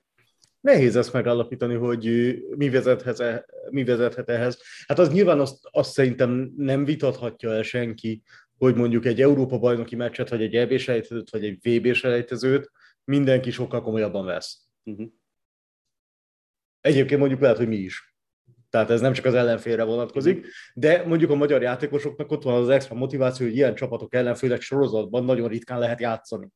Nehéz 0.61 0.97
ezt 0.97 1.13
megállapítani, 1.13 1.75
hogy 1.75 2.35
mi 2.57 2.71
vezethet, 2.71 3.45
mi 3.71 3.85
vezethet 3.85 4.29
ehhez. 4.29 4.63
Hát 4.87 4.99
az 4.99 5.13
nyilván 5.13 5.41
azt, 5.41 5.59
azt 5.71 5.93
szerintem 5.93 6.53
nem 6.57 6.85
vitathatja 6.85 7.53
el 7.53 7.63
senki, 7.63 8.23
hogy 8.59 8.75
mondjuk 8.75 9.05
egy 9.05 9.23
Európa-bajnoki 9.23 9.97
meccset, 9.97 10.29
vagy 10.29 10.43
egy 10.43 10.55
EB 10.55 10.77
selejtezőt, 10.77 11.31
vagy 11.31 11.45
egy 11.45 11.59
VB 11.63 11.93
selejtezőt 11.93 12.71
mindenki 13.05 13.51
sokkal 13.51 13.83
komolyabban 13.83 14.25
vesz. 14.25 14.67
Uh-huh. 14.85 15.07
Egyébként 16.83 17.21
mondjuk 17.21 17.41
lehet, 17.41 17.57
hogy 17.57 17.69
mi 17.69 17.77
is. 17.77 18.17
Tehát 18.71 18.91
ez 18.91 19.01
nem 19.01 19.13
csak 19.13 19.25
az 19.25 19.35
ellenfélre 19.35 19.83
vonatkozik, 19.83 20.47
de 20.75 21.05
mondjuk 21.07 21.31
a 21.31 21.35
magyar 21.35 21.63
játékosoknak 21.63 22.31
ott 22.31 22.43
van 22.43 22.63
az 22.63 22.69
extra 22.69 22.95
motiváció, 22.95 23.47
hogy 23.47 23.57
ilyen 23.57 23.75
csapatok 23.75 24.15
ellen, 24.15 24.35
főleg 24.35 24.61
sorozatban 24.61 25.25
nagyon 25.25 25.49
ritkán 25.49 25.79
lehet 25.79 26.01
játszani. 26.01 26.49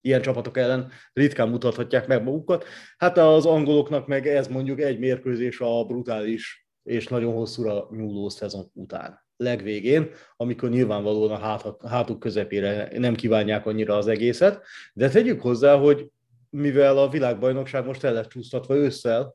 Ilyen 0.00 0.22
csapatok 0.22 0.56
ellen 0.56 0.90
ritkán 1.12 1.48
mutathatják 1.48 2.06
meg 2.06 2.22
magukat. 2.22 2.64
Hát 2.96 3.18
az 3.18 3.46
angoloknak 3.46 4.06
meg 4.06 4.26
ez 4.26 4.48
mondjuk 4.48 4.80
egy 4.80 4.98
mérkőzés 4.98 5.60
a 5.60 5.84
brutális 5.84 6.68
és 6.82 7.08
nagyon 7.08 7.34
hosszúra 7.34 7.88
nyúló 7.90 8.28
szezon 8.28 8.70
után 8.72 9.26
legvégén, 9.36 10.10
amikor 10.36 10.68
nyilvánvalóan 10.68 11.30
a 11.30 11.38
hát, 11.38 11.86
hátuk 11.86 12.18
közepére 12.18 12.88
nem 12.98 13.14
kívánják 13.14 13.66
annyira 13.66 13.96
az 13.96 14.06
egészet, 14.06 14.62
de 14.92 15.08
tegyük 15.08 15.40
hozzá, 15.40 15.76
hogy 15.76 16.10
mivel 16.50 16.98
a 16.98 17.08
világbajnokság 17.08 17.84
most 17.84 18.04
el 18.04 18.12
lett 18.12 18.28
csúsztatva 18.28 18.74
ősszel, 18.74 19.34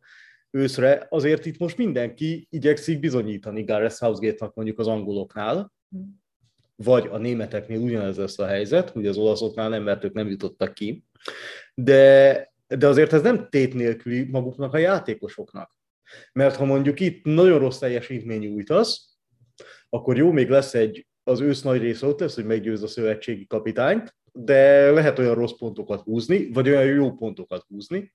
őszre, 0.56 1.08
azért 1.10 1.46
itt 1.46 1.58
most 1.58 1.78
mindenki 1.78 2.48
igyekszik 2.50 3.00
bizonyítani 3.00 3.64
Gareth 3.64 3.96
Southgate-nak 3.96 4.56
mondjuk 4.56 4.80
az 4.80 4.88
angoloknál, 4.88 5.74
vagy 6.76 7.08
a 7.12 7.18
németeknél 7.18 7.80
ugyanez 7.80 8.18
lesz 8.18 8.40
a 8.40 8.46
helyzet, 8.46 8.90
hogy 8.90 9.08
az 9.08 9.18
olaszoknál 9.18 9.70
nem, 9.70 9.84
mert 9.84 10.04
ők 10.04 10.14
nem 10.14 10.30
jutottak 10.30 10.74
ki, 10.74 11.06
de, 11.74 12.54
de 12.68 12.88
azért 12.88 13.14
ez 13.14 13.22
nem 13.22 13.48
tét 13.50 13.74
nélküli 13.74 14.24
maguknak 14.32 14.74
a 14.74 14.78
játékosoknak. 14.78 15.78
Mert 16.34 16.56
ha 16.56 16.66
mondjuk 16.66 17.00
itt 17.00 17.24
nagyon 17.24 17.60
rossz 17.60 17.78
teljesítmény 17.78 18.40
nyújtasz, 18.40 19.18
akkor 19.90 20.18
jó, 20.18 20.32
még 20.32 20.50
lesz 20.50 20.74
egy, 20.74 21.08
az 21.24 21.40
ősz 21.40 21.62
nagy 21.62 21.82
része 21.82 22.08
ott 22.08 22.20
lesz, 22.20 22.36
hogy 22.36 22.46
meggyőz 22.46 22.84
a 22.84 22.88
szövetségi 22.88 23.48
kapitányt, 23.48 24.16
de 24.32 24.92
lehet 24.92 25.20
olyan 25.20 25.36
rossz 25.36 25.58
pontokat 25.58 26.02
húzni, 26.02 26.52
vagy 26.52 26.70
olyan 26.70 26.86
jó 26.86 27.12
pontokat 27.14 27.66
húzni 27.68 28.14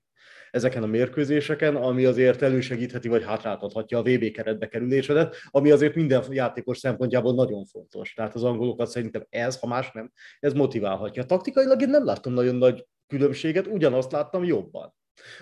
ezeken 0.51 0.83
a 0.83 0.87
mérkőzéseken, 0.87 1.77
ami 1.77 2.05
azért 2.05 2.43
elősegítheti, 2.43 3.09
vagy 3.09 3.25
hátráltathatja 3.25 3.99
a 3.99 4.03
VB 4.03 4.31
keretbe 4.31 4.69
kerülésedet, 4.69 5.37
ami 5.51 5.71
azért 5.71 5.95
minden 5.95 6.25
játékos 6.31 6.79
szempontjából 6.79 7.35
nagyon 7.35 7.65
fontos. 7.65 8.15
Tehát 8.15 8.35
az 8.35 8.45
angolokat 8.45 8.91
szerintem 8.91 9.27
ez, 9.29 9.59
ha 9.59 9.67
más 9.67 9.91
nem, 9.93 10.13
ez 10.41 10.53
motiválhatja. 10.53 11.25
Taktikailag 11.25 11.83
én 11.83 11.91
nem 11.91 12.05
láttam 12.05 12.33
nagyon 12.33 12.55
nagy 12.55 12.87
különbséget, 13.07 13.67
ugyanazt 13.67 14.13
láttam 14.13 14.45
jobban. 14.45 14.95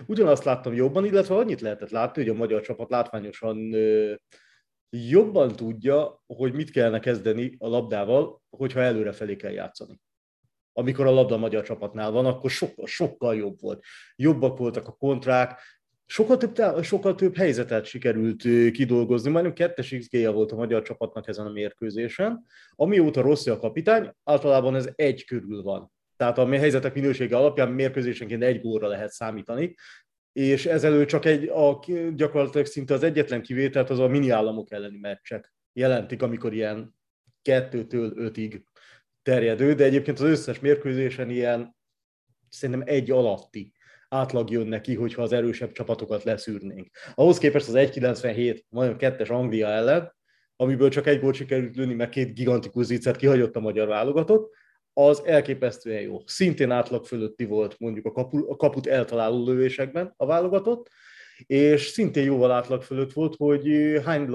Ugyanazt 0.06 0.44
láttam 0.44 0.74
jobban, 0.74 1.04
illetve 1.04 1.34
annyit 1.34 1.60
lehetett 1.60 1.90
látni, 1.90 2.22
hogy 2.22 2.34
a 2.34 2.38
magyar 2.38 2.60
csapat 2.60 2.90
látványosan 2.90 3.74
jobban 4.90 5.56
tudja, 5.56 6.22
hogy 6.26 6.52
mit 6.52 6.70
kellene 6.70 6.98
kezdeni 6.98 7.56
a 7.58 7.68
labdával, 7.68 8.42
hogyha 8.50 8.80
előrefelé 8.80 9.36
kell 9.36 9.52
játszani. 9.52 10.00
Amikor 10.78 11.06
a 11.06 11.10
labda 11.10 11.34
a 11.34 11.38
magyar 11.38 11.62
csapatnál 11.62 12.10
van, 12.10 12.26
akkor 12.26 12.50
sokkal, 12.50 12.86
sokkal 12.86 13.36
jobb 13.36 13.60
volt. 13.60 13.84
Jobbak 14.16 14.58
voltak 14.58 14.88
a 14.88 14.92
kontrák, 14.92 15.60
sokkal 16.06 16.36
több, 16.36 16.82
sokkal 16.82 17.14
több 17.14 17.36
helyzetet 17.36 17.84
sikerült 17.84 18.42
kidolgozni, 18.72 19.30
majdnem 19.30 19.52
kettes 19.54 19.94
xg 19.98 20.32
volt 20.32 20.52
a 20.52 20.56
magyar 20.56 20.82
csapatnak 20.82 21.28
ezen 21.28 21.46
a 21.46 21.50
mérkőzésen. 21.50 22.44
Amióta 22.70 23.20
rossz 23.20 23.46
a 23.46 23.58
kapitány, 23.58 24.10
általában 24.24 24.74
ez 24.74 24.88
egy 24.94 25.24
körül 25.24 25.62
van. 25.62 25.92
Tehát 26.16 26.38
a 26.38 26.48
helyzetek 26.48 26.94
minősége 26.94 27.36
alapján 27.36 27.70
mérkőzésenként 27.70 28.42
egy 28.42 28.60
gólra 28.60 28.88
lehet 28.88 29.10
számítani, 29.10 29.74
és 30.32 30.66
ezelő 30.66 31.04
csak 31.04 31.24
egy, 31.24 31.48
a, 31.48 31.84
gyakorlatilag 32.14 32.66
szinte 32.66 32.94
az 32.94 33.02
egyetlen 33.02 33.42
kivételt 33.42 33.90
az 33.90 33.98
a 33.98 34.08
mini 34.08 34.30
államok 34.30 34.72
elleni 34.72 34.98
meccsek 34.98 35.54
jelentik, 35.72 36.22
amikor 36.22 36.54
ilyen 36.54 36.94
kettőtől 37.42 38.12
ötig 38.16 38.64
terjedő, 39.26 39.74
de 39.74 39.84
egyébként 39.84 40.18
az 40.18 40.28
összes 40.28 40.60
mérkőzésen 40.60 41.30
ilyen 41.30 41.76
szerintem 42.48 42.82
egy 42.86 43.10
alatti 43.10 43.72
átlag 44.08 44.50
jön 44.50 44.66
neki, 44.66 44.94
hogyha 44.94 45.22
az 45.22 45.32
erősebb 45.32 45.72
csapatokat 45.72 46.24
leszűrnénk. 46.24 46.88
Ahhoz 47.14 47.38
képest 47.38 47.68
az 47.68 47.74
1.97, 47.74 48.62
majdnem 48.68 48.98
kettes 48.98 49.30
Anglia 49.30 49.66
ellen, 49.66 50.14
amiből 50.56 50.88
csak 50.88 51.06
egy 51.06 51.20
gólt 51.20 51.34
sikerült 51.34 51.76
lőni, 51.76 51.94
mert 51.94 52.10
két 52.10 52.34
gigantikus 52.34 52.84
zicsert 52.84 53.16
kihagyott 53.16 53.56
a 53.56 53.60
magyar 53.60 53.88
válogatott, 53.88 54.54
az 54.92 55.22
elképesztően 55.24 56.00
jó. 56.00 56.18
Szintén 56.26 56.70
átlag 56.70 57.04
fölötti 57.04 57.44
volt 57.44 57.78
mondjuk 57.78 58.06
a, 58.06 58.12
kapu, 58.12 58.50
a 58.50 58.56
kaput 58.56 58.86
eltaláló 58.86 59.44
lövésekben 59.44 60.14
a 60.16 60.26
válogatott, 60.26 60.88
és 61.46 61.86
szintén 61.86 62.24
jóval 62.24 62.50
átlag 62.50 62.82
fölött 62.82 63.12
volt, 63.12 63.34
hogy 63.36 63.68
hány 64.04 64.30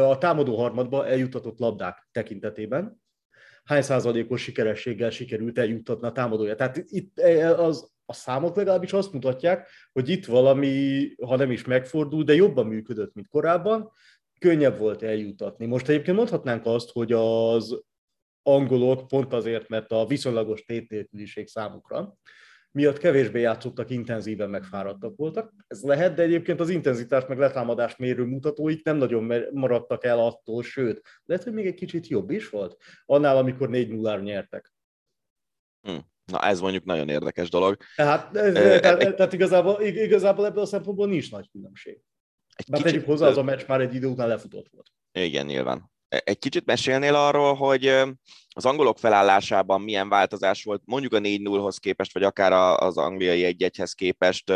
a 0.00 0.18
támadó 0.18 0.56
harmadba 0.56 1.06
eljutatott 1.06 1.58
labdák 1.58 2.08
tekintetében, 2.12 3.04
hány 3.66 3.82
százalékos 3.82 4.42
sikerességgel 4.42 5.10
sikerült 5.10 5.58
eljuttatni 5.58 6.06
a 6.06 6.12
támadója. 6.12 6.54
Tehát 6.54 6.84
itt 6.86 7.18
e, 7.18 7.54
az, 7.54 7.90
a 8.04 8.12
számok 8.12 8.56
legalábbis 8.56 8.92
azt 8.92 9.12
mutatják, 9.12 9.68
hogy 9.92 10.08
itt 10.08 10.24
valami, 10.26 11.08
ha 11.22 11.36
nem 11.36 11.50
is 11.50 11.64
megfordul, 11.64 12.24
de 12.24 12.34
jobban 12.34 12.66
működött, 12.66 13.14
mint 13.14 13.28
korábban, 13.28 13.92
könnyebb 14.38 14.78
volt 14.78 15.02
eljutatni. 15.02 15.66
Most 15.66 15.88
egyébként 15.88 16.16
mondhatnánk 16.16 16.66
azt, 16.66 16.90
hogy 16.90 17.12
az 17.12 17.82
angolok 18.42 19.06
pont 19.06 19.32
azért, 19.32 19.68
mert 19.68 19.92
a 19.92 20.06
viszonylagos 20.06 20.64
tétnélküliség 20.64 21.48
számukra, 21.48 22.16
miatt 22.76 22.98
kevésbé 22.98 23.40
játszottak, 23.40 23.90
intenzíven 23.90 24.50
megfáradtak 24.50 25.16
voltak. 25.16 25.52
Ez 25.66 25.82
lehet, 25.82 26.14
de 26.14 26.22
egyébként 26.22 26.60
az 26.60 26.68
intenzitás 26.68 27.26
meg 27.26 27.38
letámadás 27.38 27.96
mérő 27.96 28.24
mutatóik 28.24 28.84
nem 28.84 28.96
nagyon 28.96 29.32
maradtak 29.52 30.04
el 30.04 30.18
attól, 30.18 30.62
sőt, 30.62 31.02
lehet, 31.24 31.44
hogy 31.44 31.52
még 31.52 31.66
egy 31.66 31.74
kicsit 31.74 32.06
jobb 32.06 32.30
is 32.30 32.48
volt, 32.48 32.76
annál, 33.06 33.36
amikor 33.36 33.68
4 33.68 33.88
0 33.88 34.16
nyertek. 34.16 34.72
Hm. 35.82 35.96
Na 36.24 36.40
ez 36.40 36.60
mondjuk 36.60 36.84
nagyon 36.84 37.08
érdekes 37.08 37.48
dolog. 37.48 37.76
Tehát, 37.94 38.36
ez, 38.36 38.54
e, 38.54 38.80
tehát, 38.80 39.02
e, 39.02 39.14
tehát 39.14 39.32
igazából, 39.32 39.82
igazából 39.82 40.46
ebből 40.46 40.62
a 40.62 40.66
szempontból 40.66 41.06
nincs 41.06 41.30
nagy 41.30 41.50
különbség. 41.50 42.00
Egy 42.54 42.70
Bár 42.70 42.82
kicsit, 42.82 43.04
hozzá, 43.04 43.26
az 43.26 43.36
a 43.36 43.42
meccs 43.42 43.66
már 43.66 43.80
egy 43.80 43.94
idő 43.94 44.06
után 44.06 44.28
lefutott 44.28 44.68
volt. 44.70 44.90
Igen, 45.12 45.46
nyilván. 45.46 45.90
E, 46.08 46.22
egy 46.24 46.38
kicsit 46.38 46.64
mesélnél 46.64 47.14
arról, 47.14 47.54
hogy 47.54 47.86
az 48.48 48.64
angolok 48.64 48.98
felállásában 48.98 49.80
milyen 49.80 50.08
változás 50.08 50.64
volt, 50.64 50.82
mondjuk 50.84 51.12
a 51.12 51.18
4-0-hoz 51.18 51.78
képest, 51.78 52.12
vagy 52.12 52.22
akár 52.22 52.52
az 52.82 52.96
angliai 52.96 53.56
1-1-hez 53.58 53.92
képest. 53.94 54.50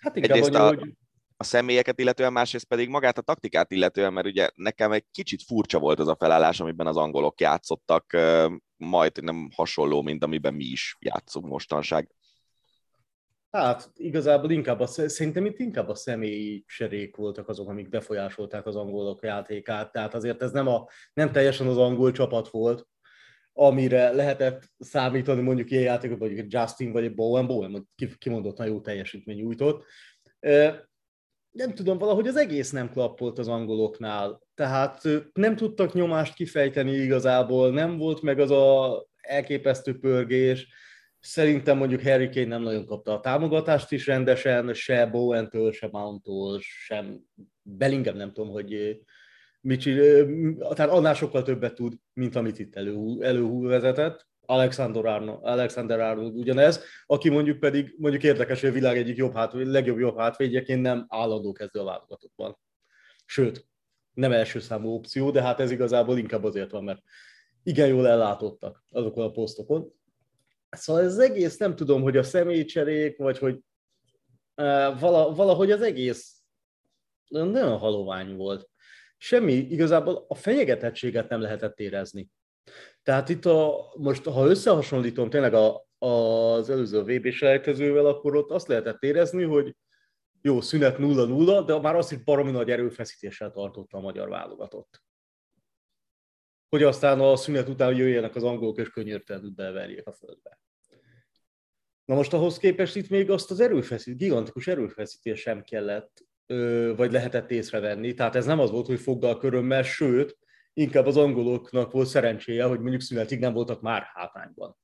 Hát 0.00 0.16
Egyrészt 0.16 0.54
a, 0.54 0.66
hogy... 0.66 0.92
a 1.36 1.44
személyeket 1.44 1.98
illetően, 1.98 2.32
másrészt 2.32 2.66
pedig 2.66 2.88
magát 2.88 3.18
a 3.18 3.22
taktikát 3.22 3.70
illetően, 3.70 4.12
mert 4.12 4.26
ugye 4.26 4.48
nekem 4.54 4.92
egy 4.92 5.04
kicsit 5.10 5.42
furcsa 5.42 5.78
volt 5.78 5.98
az 5.98 6.08
a 6.08 6.16
felállás, 6.18 6.60
amiben 6.60 6.86
az 6.86 6.96
angolok 6.96 7.40
játszottak, 7.40 8.16
majd 8.76 9.22
nem 9.22 9.50
hasonló, 9.56 10.02
mint 10.02 10.24
amiben 10.24 10.54
mi 10.54 10.64
is 10.64 10.96
játszunk 11.00 11.46
mostanság. 11.46 12.08
Hát 13.50 13.90
igazából 13.96 14.50
inkább 14.50 14.80
a, 14.80 14.86
szerintem 14.86 15.46
itt 15.46 15.58
inkább 15.58 15.88
a 15.88 15.94
személyi 15.94 16.64
cserék 16.66 17.16
voltak 17.16 17.48
azok, 17.48 17.68
amik 17.68 17.88
befolyásolták 17.88 18.66
az 18.66 18.76
angolok 18.76 19.22
játékát. 19.22 19.92
Tehát 19.92 20.14
azért 20.14 20.42
ez 20.42 20.50
nem, 20.50 20.66
a, 20.66 20.88
nem 21.12 21.32
teljesen 21.32 21.66
az 21.66 21.76
angol 21.76 22.12
csapat 22.12 22.48
volt, 22.48 22.88
amire 23.52 24.10
lehetett 24.10 24.62
számítani 24.78 25.40
mondjuk 25.40 25.70
ilyen 25.70 26.18
vagy 26.18 26.38
egy 26.38 26.52
Justin, 26.52 26.92
vagy 26.92 27.14
Bowen, 27.14 27.46
Bowen 27.46 27.88
kimondottan 28.18 28.66
jó 28.66 28.80
teljesítmény 28.80 29.36
nyújtott. 29.36 29.84
Nem 31.50 31.74
tudom, 31.74 31.98
valahogy 31.98 32.26
az 32.26 32.36
egész 32.36 32.70
nem 32.70 32.90
klappolt 32.90 33.38
az 33.38 33.48
angoloknál. 33.48 34.42
Tehát 34.54 35.02
nem 35.32 35.56
tudtak 35.56 35.92
nyomást 35.92 36.34
kifejteni 36.34 36.92
igazából, 36.92 37.70
nem 37.70 37.96
volt 37.96 38.22
meg 38.22 38.38
az 38.38 38.50
a 38.50 39.06
elképesztő 39.16 39.98
pörgés, 39.98 40.68
Szerintem 41.20 41.76
mondjuk 41.76 42.02
Harry 42.02 42.28
Kane 42.28 42.46
nem 42.46 42.62
nagyon 42.62 42.86
kapta 42.86 43.12
a 43.12 43.20
támogatást 43.20 43.92
is 43.92 44.06
rendesen, 44.06 44.74
se 44.74 45.06
Bowen-től, 45.06 45.72
se 45.72 45.88
Mount-tól, 45.90 46.58
sem 46.60 47.20
Bellingham 47.62 48.16
nem 48.16 48.32
tudom, 48.32 48.50
hogy 48.50 49.00
mit 49.60 49.84
tehát 50.74 50.90
annál 50.90 51.14
sokkal 51.14 51.42
többet 51.42 51.74
tud, 51.74 51.94
mint 52.12 52.36
amit 52.36 52.58
itt 52.58 52.76
elő, 52.76 53.22
elővezetett. 53.22 54.28
Alexander 54.40 55.04
Arnold, 55.04 55.38
Alexander 55.42 56.00
Arnold 56.00 56.36
ugyanez, 56.36 56.84
aki 57.06 57.28
mondjuk 57.28 57.58
pedig, 57.58 57.94
mondjuk 57.98 58.22
érdekes, 58.22 58.60
hogy 58.60 58.68
a 58.68 58.72
világ 58.72 58.96
egyik 58.96 59.16
jobb 59.16 59.34
hát, 59.34 59.52
legjobb 59.52 59.98
jobb 59.98 60.18
hátvédjeként 60.18 60.82
nem 60.82 61.04
állandó 61.08 61.52
kezdő 61.52 61.80
a 61.80 61.84
válogatottban. 61.84 62.58
Sőt, 63.26 63.66
nem 64.12 64.32
első 64.32 64.58
számú 64.58 64.88
opció, 64.88 65.30
de 65.30 65.42
hát 65.42 65.60
ez 65.60 65.70
igazából 65.70 66.18
inkább 66.18 66.44
azért 66.44 66.70
van, 66.70 66.84
mert 66.84 67.02
igen 67.62 67.88
jól 67.88 68.08
ellátottak 68.08 68.84
azokon 68.90 69.24
a 69.24 69.30
posztokon. 69.30 69.92
Szóval 70.70 71.02
ez 71.02 71.18
egész, 71.18 71.56
nem 71.56 71.76
tudom, 71.76 72.02
hogy 72.02 72.16
a 72.16 72.22
személycserék, 72.22 73.18
vagy 73.18 73.38
hogy 73.38 73.54
uh, 74.56 75.00
valahogy 75.34 75.70
az 75.70 75.82
egész 75.82 76.42
nagyon 77.28 77.78
halovány 77.78 78.36
volt. 78.36 78.68
Semmi, 79.16 79.52
igazából 79.52 80.24
a 80.28 80.34
fenyegetettséget 80.34 81.28
nem 81.28 81.40
lehetett 81.40 81.78
érezni. 81.80 82.28
Tehát 83.02 83.28
itt 83.28 83.44
a, 83.44 83.92
most, 83.96 84.24
ha 84.24 84.46
összehasonlítom 84.46 85.30
tényleg 85.30 85.54
a, 85.54 85.86
az 85.98 86.70
előző 86.70 87.02
VB 87.02 87.30
selejtezővel, 87.30 88.06
akkor 88.06 88.36
ott 88.36 88.50
azt 88.50 88.68
lehetett 88.68 89.02
érezni, 89.02 89.42
hogy 89.42 89.76
jó, 90.42 90.60
szünet 90.60 90.96
0-0, 90.98 91.62
de 91.66 91.78
már 91.78 91.96
azt 91.96 92.12
is 92.12 92.18
baromi 92.18 92.50
nagy 92.50 92.70
erőfeszítéssel 92.70 93.50
tartotta 93.50 93.96
a 93.96 94.00
magyar 94.00 94.28
válogatott 94.28 95.02
hogy 96.70 96.82
aztán 96.82 97.20
a 97.20 97.36
szünet 97.36 97.68
után 97.68 97.96
jöjjenek 97.96 98.34
az 98.34 98.42
angolok, 98.42 98.78
és 98.78 98.90
könyörtelenül 98.90 99.50
beverjék 99.50 100.06
a 100.06 100.12
földbe. 100.12 100.58
Na 102.04 102.14
most 102.14 102.32
ahhoz 102.32 102.58
képest 102.58 102.96
itt 102.96 103.08
még 103.08 103.30
azt 103.30 103.50
az 103.50 103.60
erőfeszít, 103.60 104.16
gigantikus 104.16 104.66
erőfeszítés 104.66 105.40
sem 105.40 105.62
kellett, 105.62 106.24
vagy 106.96 107.12
lehetett 107.12 107.50
észrevenni. 107.50 108.14
Tehát 108.14 108.36
ez 108.36 108.46
nem 108.46 108.58
az 108.58 108.70
volt, 108.70 108.86
hogy 108.86 109.00
foggal 109.00 109.38
körömmel, 109.38 109.82
sőt, 109.82 110.38
inkább 110.72 111.06
az 111.06 111.16
angoloknak 111.16 111.92
volt 111.92 112.08
szerencséje, 112.08 112.64
hogy 112.64 112.80
mondjuk 112.80 113.00
szünetig 113.00 113.40
nem 113.40 113.52
voltak 113.52 113.80
már 113.80 114.02
hátrányban. 114.14 114.76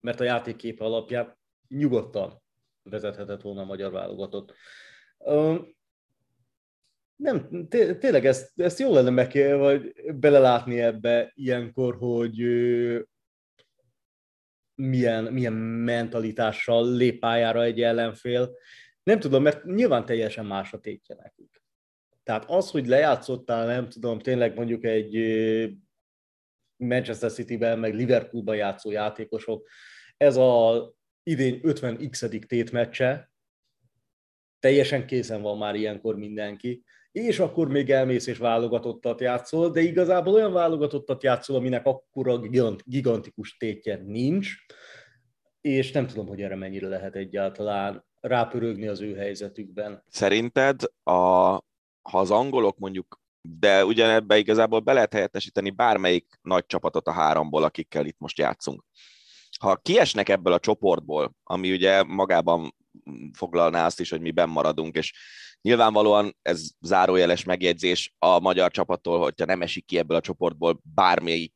Mert 0.00 0.20
a 0.20 0.24
játékképe 0.24 0.84
alapján 0.84 1.38
nyugodtan 1.68 2.42
vezethetett 2.82 3.42
volna 3.42 3.60
a 3.60 3.64
magyar 3.64 3.92
válogatott 3.92 4.54
nem, 7.16 7.68
tényleg 7.98 8.26
ezt, 8.26 8.60
ezt 8.60 8.78
jól 8.78 8.92
lenne 8.92 9.10
meg, 9.10 9.58
vagy 9.58 9.92
belelátni 10.14 10.80
ebbe 10.80 11.32
ilyenkor, 11.34 11.96
hogy 11.96 12.36
milyen, 14.74 15.24
milyen 15.24 15.52
mentalitással 15.52 16.92
lép 16.96 17.18
pályára 17.18 17.62
egy 17.62 17.82
ellenfél. 17.82 18.56
Nem 19.02 19.20
tudom, 19.20 19.42
mert 19.42 19.64
nyilván 19.64 20.04
teljesen 20.04 20.46
más 20.46 20.72
a 20.72 20.80
tétje 20.80 21.14
nekik. 21.14 21.62
Tehát 22.22 22.44
az, 22.50 22.70
hogy 22.70 22.86
lejátszottál, 22.86 23.66
nem 23.66 23.88
tudom, 23.88 24.18
tényleg 24.18 24.54
mondjuk 24.54 24.84
egy 24.84 25.16
Manchester 26.76 27.32
City-ben, 27.32 27.78
meg 27.78 27.94
Liverpoolban 27.94 28.56
játszó 28.56 28.90
játékosok, 28.90 29.68
ez 30.16 30.36
a 30.36 30.94
idén 31.22 31.60
50x 31.62 32.46
tétmeccse, 32.46 33.32
teljesen 34.58 35.06
készen 35.06 35.42
van 35.42 35.58
már 35.58 35.74
ilyenkor 35.74 36.16
mindenki, 36.16 36.84
és 37.14 37.38
akkor 37.38 37.68
még 37.68 37.90
elmész 37.90 38.26
és 38.26 38.38
válogatottat 38.38 39.20
játszol, 39.20 39.70
de 39.70 39.80
igazából 39.80 40.34
olyan 40.34 40.52
válogatottat 40.52 41.22
játszol, 41.22 41.56
aminek 41.56 41.86
akkora 41.86 42.38
gigant, 42.38 42.82
gigantikus 42.84 43.56
tétje 43.56 44.00
nincs, 44.06 44.48
és 45.60 45.92
nem 45.92 46.06
tudom, 46.06 46.26
hogy 46.26 46.40
erre 46.40 46.56
mennyire 46.56 46.88
lehet 46.88 47.14
egyáltalán 47.14 48.04
rápörögni 48.20 48.86
az 48.86 49.00
ő 49.00 49.14
helyzetükben. 49.14 50.02
Szerinted, 50.08 50.80
a, 51.02 51.12
ha 52.02 52.18
az 52.18 52.30
angolok 52.30 52.78
mondjuk, 52.78 53.20
de 53.40 53.84
ugyanebbe 53.84 54.36
igazából 54.36 54.80
be 54.80 54.92
lehet 54.92 55.12
helyettesíteni 55.12 55.70
bármelyik 55.70 56.38
nagy 56.42 56.66
csapatot 56.66 57.06
a 57.06 57.12
háromból, 57.12 57.62
akikkel 57.62 58.06
itt 58.06 58.18
most 58.18 58.38
játszunk. 58.38 58.84
Ha 59.60 59.76
kiesnek 59.76 60.28
ebből 60.28 60.52
a 60.52 60.58
csoportból, 60.58 61.34
ami 61.42 61.72
ugye 61.72 62.02
magában 62.02 62.74
foglalná 63.32 63.86
azt 63.86 64.00
is, 64.00 64.10
hogy 64.10 64.20
mi 64.20 64.32
maradunk, 64.46 64.96
és 64.96 65.12
Nyilvánvalóan 65.64 66.36
ez 66.42 66.68
zárójeles 66.80 67.44
megjegyzés 67.44 68.14
a 68.18 68.40
magyar 68.40 68.70
csapattól, 68.70 69.20
hogyha 69.20 69.44
nem 69.44 69.62
esik 69.62 69.86
ki 69.86 69.98
ebből 69.98 70.16
a 70.16 70.20
csoportból 70.20 70.80
bármi, 70.94 71.52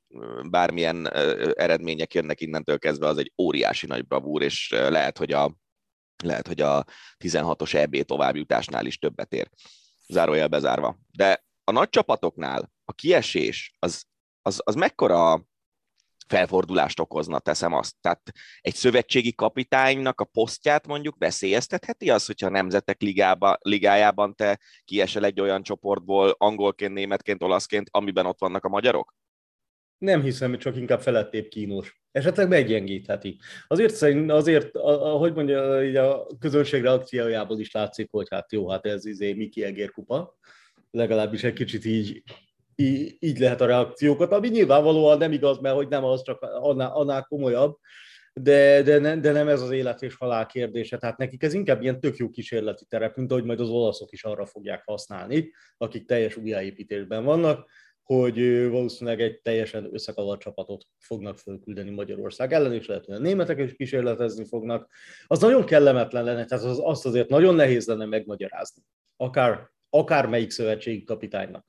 bármilyen 0.50 1.12
eredmények 1.54 2.14
jönnek 2.14 2.40
innentől 2.40 2.78
kezdve, 2.78 3.06
az 3.06 3.18
egy 3.18 3.32
óriási 3.42 3.86
nagy 3.86 4.06
bravúr, 4.06 4.42
és 4.42 4.68
lehet, 4.70 5.18
hogy 5.18 5.32
a, 5.32 5.56
lehet, 6.24 6.46
hogy 6.46 6.60
a 6.60 6.84
16-os 7.24 7.74
EB 7.74 8.02
továbbjutásnál 8.02 8.86
is 8.86 8.98
többet 8.98 9.32
ér. 9.32 9.48
Zárójel 10.06 10.48
bezárva. 10.48 10.98
De 11.10 11.44
a 11.64 11.72
nagy 11.72 11.88
csapatoknál 11.88 12.72
a 12.84 12.92
kiesés 12.92 13.76
az, 13.78 14.04
az, 14.42 14.60
az 14.64 14.74
mekkora 14.74 15.44
felfordulást 16.28 17.00
okozna, 17.00 17.38
teszem 17.38 17.72
azt. 17.72 17.94
Tehát 18.00 18.32
egy 18.60 18.74
szövetségi 18.74 19.34
kapitánynak 19.34 20.20
a 20.20 20.24
posztját 20.24 20.86
mondjuk 20.86 21.16
veszélyeztetheti 21.18 22.10
az, 22.10 22.26
hogyha 22.26 22.46
a 22.46 22.50
nemzetek 22.50 23.00
ligába, 23.00 23.58
ligájában 23.60 24.34
te 24.34 24.60
kiesel 24.84 25.24
egy 25.24 25.40
olyan 25.40 25.62
csoportból, 25.62 26.34
angolként, 26.38 26.92
németként, 26.92 27.42
olaszként, 27.42 27.88
amiben 27.90 28.26
ott 28.26 28.40
vannak 28.40 28.64
a 28.64 28.68
magyarok? 28.68 29.14
Nem 29.98 30.22
hiszem, 30.22 30.58
csak 30.58 30.76
inkább 30.76 31.00
felettébb 31.00 31.48
kínos. 31.48 32.00
Esetleg 32.12 32.48
meggyengítheti. 32.48 33.38
Azért 33.66 33.94
szerint, 33.94 34.30
azért, 34.30 34.76
ahogy 34.76 35.34
mondja, 35.34 35.84
így 35.84 35.96
a 35.96 36.26
közönség 36.38 36.82
reakciójából 36.82 37.58
is 37.58 37.72
látszik, 37.72 38.08
hogy 38.10 38.26
hát 38.30 38.52
jó, 38.52 38.68
hát 38.68 38.86
ez 38.86 39.04
izé 39.04 39.32
Miki 39.32 39.64
Egér 39.64 39.90
kupa. 39.90 40.36
Legalábbis 40.90 41.44
egy 41.44 41.52
kicsit 41.52 41.84
így, 41.84 42.22
így, 42.80 43.38
lehet 43.38 43.60
a 43.60 43.66
reakciókat, 43.66 44.32
ami 44.32 44.48
nyilvánvalóan 44.48 45.18
nem 45.18 45.32
igaz, 45.32 45.58
mert 45.58 45.74
hogy 45.74 45.88
nem 45.88 46.04
az, 46.04 46.22
csak 46.22 46.42
annál, 46.42 46.90
annál 46.92 47.22
komolyabb, 47.22 47.76
de, 48.32 48.82
de, 48.82 48.98
ne, 48.98 49.16
de 49.16 49.32
nem 49.32 49.48
ez 49.48 49.62
az 49.62 49.70
élet 49.70 50.02
és 50.02 50.14
halál 50.14 50.46
kérdése. 50.46 50.98
Tehát 50.98 51.16
nekik 51.16 51.42
ez 51.42 51.54
inkább 51.54 51.82
ilyen 51.82 52.00
tök 52.00 52.16
jó 52.16 52.30
kísérleti 52.30 52.84
terep, 52.84 53.16
mint 53.16 53.30
ahogy 53.30 53.44
majd 53.44 53.60
az 53.60 53.68
olaszok 53.68 54.12
is 54.12 54.24
arra 54.24 54.46
fogják 54.46 54.82
használni, 54.84 55.50
akik 55.76 56.06
teljes 56.06 56.36
újjáépítésben 56.36 57.24
vannak, 57.24 57.70
hogy 58.02 58.68
valószínűleg 58.68 59.20
egy 59.20 59.40
teljesen 59.40 59.88
összekavart 59.92 60.40
csapatot 60.40 60.84
fognak 60.98 61.38
fölküldeni 61.38 61.90
Magyarország 61.90 62.52
ellen, 62.52 62.72
és 62.72 62.86
lehet, 62.86 63.04
hogy 63.04 63.14
a 63.14 63.18
németek 63.18 63.58
is 63.58 63.74
kísérletezni 63.74 64.44
fognak. 64.44 64.90
Az 65.26 65.40
nagyon 65.40 65.64
kellemetlen 65.64 66.24
lenne, 66.24 66.44
tehát 66.44 66.64
az, 66.64 66.80
azt 66.82 67.06
azért 67.06 67.28
nagyon 67.28 67.54
nehéz 67.54 67.86
lenne 67.86 68.04
megmagyarázni. 68.04 68.82
Akár, 69.16 69.70
akár 69.90 70.26
melyik 70.26 70.50
szövetségi 70.50 71.04
kapitánynak. 71.04 71.67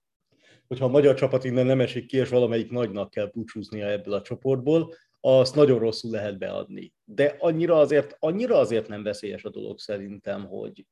Hogyha 0.70 0.86
a 0.86 0.90
magyar 0.90 1.16
csapat 1.16 1.44
innen 1.44 1.66
nem 1.66 1.82
esik 1.82 2.06
ki, 2.06 2.18
és 2.18 2.30
valamelyik 2.30 2.72
nagynak 2.72 3.10
kell 3.10 3.30
búcsúznia 3.34 3.88
ebből 3.90 4.14
a 4.14 4.22
csoportból, 4.22 4.94
azt 5.22 5.56
nagyon 5.56 5.80
rosszul 5.80 6.12
lehet 6.12 6.38
beadni. 6.38 6.94
De 7.04 7.36
annyira 7.40 7.80
azért, 7.80 8.16
annyira 8.20 8.58
azért 8.58 8.88
nem 8.88 9.04
veszélyes 9.04 9.44
a 9.44 9.50
dolog 9.50 9.80
szerintem, 9.80 10.46
hogy 10.46 10.86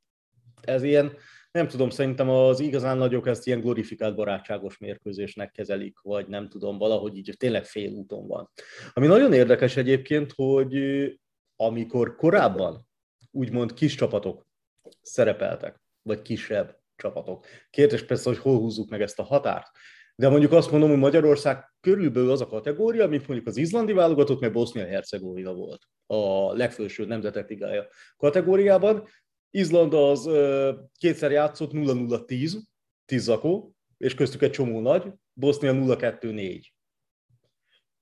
ez 0.61 0.83
ilyen, 0.83 1.13
nem 1.51 1.67
tudom, 1.67 1.89
szerintem 1.89 2.29
az 2.29 2.59
igazán 2.59 2.97
nagyok 2.97 3.27
ezt 3.27 3.47
ilyen 3.47 3.61
glorifikált 3.61 4.15
barátságos 4.15 4.77
mérkőzésnek 4.77 5.51
kezelik, 5.51 5.99
vagy 5.99 6.27
nem 6.27 6.49
tudom, 6.49 6.77
valahogy 6.77 7.17
így 7.17 7.35
tényleg 7.37 7.65
fél 7.65 7.91
úton 7.91 8.27
van. 8.27 8.49
Ami 8.93 9.07
nagyon 9.07 9.33
érdekes 9.33 9.77
egyébként, 9.77 10.31
hogy 10.35 10.77
amikor 11.55 12.15
korábban 12.15 12.87
úgymond 13.31 13.73
kis 13.73 13.95
csapatok 13.95 14.47
szerepeltek, 15.01 15.79
vagy 16.01 16.21
kisebb 16.21 16.79
csapatok. 16.97 17.45
Kérdés 17.69 18.05
persze, 18.05 18.29
hogy 18.29 18.39
hol 18.39 18.57
húzzuk 18.57 18.89
meg 18.89 19.01
ezt 19.01 19.19
a 19.19 19.23
határt. 19.23 19.67
De 20.15 20.29
mondjuk 20.29 20.51
azt 20.51 20.71
mondom, 20.71 20.89
hogy 20.89 20.99
Magyarország 20.99 21.73
körülbelül 21.79 22.31
az 22.31 22.41
a 22.41 22.47
kategória, 22.47 23.07
mint 23.07 23.27
mondjuk 23.27 23.49
az 23.49 23.57
izlandi 23.57 23.93
válogatott, 23.93 24.39
mert 24.39 24.53
Bosznia-Hercegovina 24.53 25.53
volt 25.53 25.81
a 26.05 26.53
legfőső 26.53 27.05
nemzetek 27.05 27.49
ligája 27.49 27.87
kategóriában. 28.17 29.07
Izland 29.49 29.93
az 29.93 30.29
kétszer 30.99 31.31
játszott 31.31 31.71
0-0-10, 31.73 32.57
10 33.05 33.23
zakó, 33.23 33.75
és 33.97 34.15
köztük 34.15 34.41
egy 34.41 34.51
csomó 34.51 34.79
nagy, 34.79 35.11
Bosznia 35.33 35.73
0-2-4. 35.73 36.61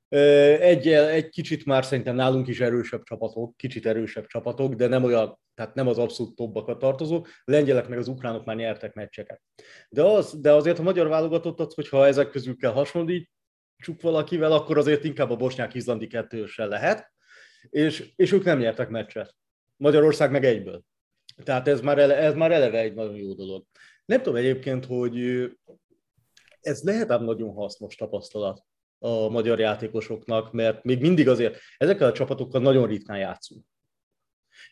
Egy, 0.10 0.88
egy 0.88 1.30
kicsit 1.30 1.66
már 1.66 1.86
szerintem 1.86 2.16
nálunk 2.16 2.48
is 2.48 2.60
erősebb 2.60 3.04
csapatok, 3.04 3.58
kicsit 3.58 3.86
erősebb 3.86 4.26
csapatok, 4.26 4.74
de 4.74 4.88
nem 4.88 5.04
olyan, 5.04 5.40
tehát 5.54 5.74
nem 5.74 5.88
az 5.88 5.98
abszolút 5.98 6.36
topbakat 6.36 6.80
tartozó. 6.80 7.26
Lengyelek 7.44 7.88
meg 7.88 7.98
az 7.98 8.08
ukránok 8.08 8.46
már 8.46 8.56
nyertek 8.56 8.94
meccseket. 8.94 9.42
De, 9.90 10.04
az, 10.04 10.40
de 10.40 10.54
azért 10.54 10.80
a 10.80 10.84
magyar 10.84 11.08
válogatottat, 11.08 11.74
hogyha 11.74 12.06
ezek 12.06 12.30
közül 12.30 12.58
kell 12.58 12.72
hasonlítsuk 12.72 14.02
valakivel, 14.02 14.52
akkor 14.52 14.78
azért 14.78 15.04
inkább 15.04 15.32
a 15.32 15.36
bosnyák-izlandi 15.36 16.08
kettőssel 16.08 16.68
lehet, 16.68 17.12
és, 17.70 18.12
és 18.16 18.32
ők 18.32 18.44
nem 18.44 18.60
nyertek 18.60 18.90
meccset. 18.90 19.36
Magyarország 19.78 20.32
meg 20.32 20.46
egyből. 20.46 20.84
Tehát 21.44 21.68
ez 21.68 21.82
már, 21.82 21.98
ele, 21.98 22.16
ez 22.18 22.34
már 22.34 22.52
eleve 22.52 22.80
egy 22.80 22.94
nagyon 22.94 23.16
jó 23.16 23.34
dolog. 23.34 23.66
Nem 24.06 24.22
tudom 24.22 24.36
egyébként, 24.36 24.86
hogy 24.86 25.46
ez 26.62 26.82
lehet 26.82 27.12
ám 27.12 27.24
nagyon 27.24 27.54
hasznos 27.54 27.96
tapasztalat 27.96 28.66
a 29.06 29.30
magyar 29.30 29.60
játékosoknak, 29.60 30.52
mert 30.52 30.84
még 30.84 31.02
mindig 31.02 31.28
azért 31.30 31.60
ezekkel 31.78 32.08
a 32.08 32.12
csapatokkal 32.12 32.62
nagyon 32.62 32.88
ritkán 32.88 33.18
játszunk. 33.18 33.66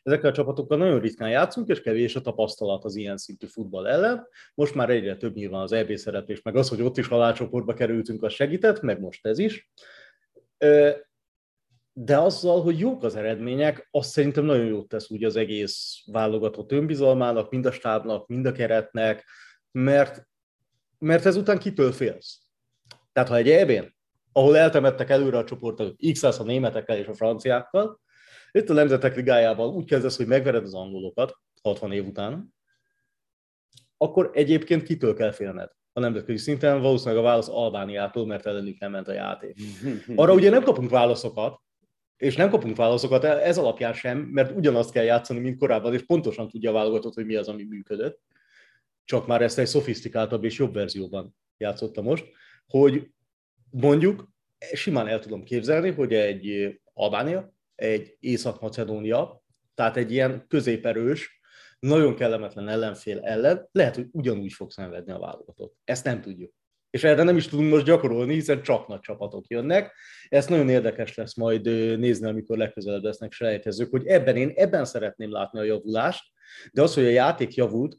Ezekkel 0.04 0.30
a 0.30 0.34
csapatokkal 0.34 0.78
nagyon 0.78 1.00
ritkán 1.00 1.30
játszunk, 1.30 1.68
és 1.68 1.82
kevés 1.82 2.16
a 2.16 2.22
tapasztalat 2.22 2.84
az 2.84 2.96
ilyen 2.96 3.18
szintű 3.18 3.48
futball 3.48 3.88
ellen. 3.88 4.28
Most 4.54 4.76
már 4.76 4.90
egyre 4.90 5.16
több 5.16 5.36
nyilván 5.36 5.62
az 5.62 5.72
EB 5.72 5.96
szereplés, 5.96 6.42
meg 6.42 6.56
az, 6.56 6.70
hogy 6.70 6.82
ott 6.82 6.98
is 6.98 7.08
halálcsoportba 7.08 7.74
kerültünk, 7.74 8.24
az 8.24 8.34
segített, 8.34 8.82
meg 8.82 9.00
most 9.00 9.26
ez 9.26 9.38
is. 9.38 9.72
De 11.94 12.18
azzal, 12.18 12.62
hogy 12.62 12.80
jók 12.80 13.04
az 13.04 13.16
eredmények, 13.16 13.88
azt 13.92 14.10
szerintem 14.10 14.46
nagyon 14.46 14.66
jót 14.66 14.88
tesz 14.88 15.10
úgy 15.10 15.24
az 15.24 15.36
egész 15.36 16.04
válogatott 16.06 16.72
önbizalmának, 16.72 17.52
mind 17.52 17.66
a 17.66 17.72
stábnak, 17.72 18.28
mind 18.28 18.46
a 18.46 18.52
keretnek, 18.52 19.26
mert, 19.72 20.28
mert 21.00 21.26
ezután 21.26 21.60
kitől 21.60 21.92
félsz? 21.92 22.42
Tehát 23.12 23.30
ha 23.30 23.36
egy 23.36 23.50
eb 23.50 23.92
ahol 24.34 24.58
eltemettek 24.58 25.10
előre 25.10 25.38
a 25.38 25.44
csoportot 25.44 25.96
x 26.12 26.24
a 26.24 26.44
németekkel 26.44 26.98
és 26.98 27.08
a 27.08 27.14
franciákkal. 27.14 28.02
Itt 28.52 28.70
a 28.70 28.74
Nemzetek 28.74 29.16
Ligájával 29.16 29.70
úgy 29.70 29.86
kezdesz, 29.86 30.18
hogy 30.18 30.28
megvered 30.28 30.64
az 30.64 30.74
angolokat 30.74 31.38
60 31.62 31.92
év 31.92 32.08
után, 32.08 32.54
akkor 33.98 34.30
egyébként 34.34 34.84
kitől 34.84 35.14
kell 35.14 35.32
félned? 35.32 35.70
A 35.94 36.00
nemzetközi 36.00 36.38
szinten 36.38 36.82
valószínűleg 36.82 37.24
a 37.24 37.28
válasz 37.28 37.50
Albániától, 37.50 38.26
mert 38.26 38.46
ellenük 38.46 38.80
nem 38.80 38.92
ment 38.92 39.08
a 39.08 39.14
játék. 39.14 39.58
Arra 40.16 40.34
ugye 40.34 40.50
nem 40.50 40.64
kapunk 40.64 40.90
válaszokat, 40.90 41.62
és 42.18 42.36
nem 42.36 42.50
kapunk 42.50 42.76
válaszokat 42.76 43.24
ez 43.24 43.58
alapján 43.58 43.94
sem, 43.94 44.18
mert 44.18 44.56
ugyanazt 44.56 44.92
kell 44.92 45.04
játszani, 45.04 45.40
mint 45.40 45.60
korábban, 45.60 45.94
és 45.94 46.06
pontosan 46.06 46.48
tudja 46.48 46.70
a 46.70 46.74
válogatott, 46.74 47.14
hogy 47.14 47.26
mi 47.26 47.36
az, 47.36 47.48
ami 47.48 47.64
működött. 47.64 48.22
Csak 49.06 49.28
már 49.28 49.42
ezt 49.42 49.60
egy 49.60 49.68
szofisztikáltabb 49.68 50.44
és 50.44 50.58
jobb 50.58 50.74
verzióban 50.74 51.36
játszotta 51.58 52.02
most, 52.02 52.26
hogy 52.68 53.12
mondjuk 53.74 54.30
simán 54.74 55.08
el 55.08 55.20
tudom 55.20 55.44
képzelni, 55.44 55.92
hogy 55.92 56.14
egy 56.14 56.76
Albánia, 56.94 57.54
egy 57.76 58.16
Észak-Macedónia, 58.20 59.44
tehát 59.74 59.98
egy 59.98 60.12
ilyen 60.12 60.46
középerős, 60.48 61.42
nagyon 61.80 62.16
kellemetlen 62.16 62.70
ellenfél 62.70 63.20
ellen 63.20 63.70
lehet, 63.72 63.96
hogy 63.96 64.08
ugyanúgy 64.12 64.54
fog 64.54 64.72
szenvedni 64.72 65.12
a 65.12 65.20
válogatott. 65.20 65.76
Ezt 65.84 66.06
nem 66.06 66.22
tudjuk. 66.22 66.54
És 66.90 67.04
erre 67.04 67.24
nem 67.24 67.38
is 67.38 67.48
tudunk 67.48 67.72
most 67.72 67.86
gyakorolni, 67.86 68.34
hiszen 68.34 68.62
csak 68.62 68.88
nagy 68.88 69.00
csapatok 69.00 69.48
jönnek. 69.48 69.94
Ez 70.30 70.46
nagyon 70.46 70.70
érdekes 70.70 71.16
lesz 71.16 71.36
majd 71.36 71.66
nézni, 72.00 72.28
amikor 72.28 72.58
legközelebb 72.58 73.04
lesznek 73.04 73.32
selejtezők, 73.32 73.92
hogy 73.92 74.06
ebben 74.06 74.36
én 74.36 74.52
ebben 74.56 74.86
szeretném 74.86 75.32
látni 75.32 75.60
a 75.60 75.64
javulást, 75.64 76.24
de 76.72 76.82
az, 76.82 76.94
hogy 76.94 77.06
a 77.06 77.10
játék 77.10 77.54
javult, 77.54 77.98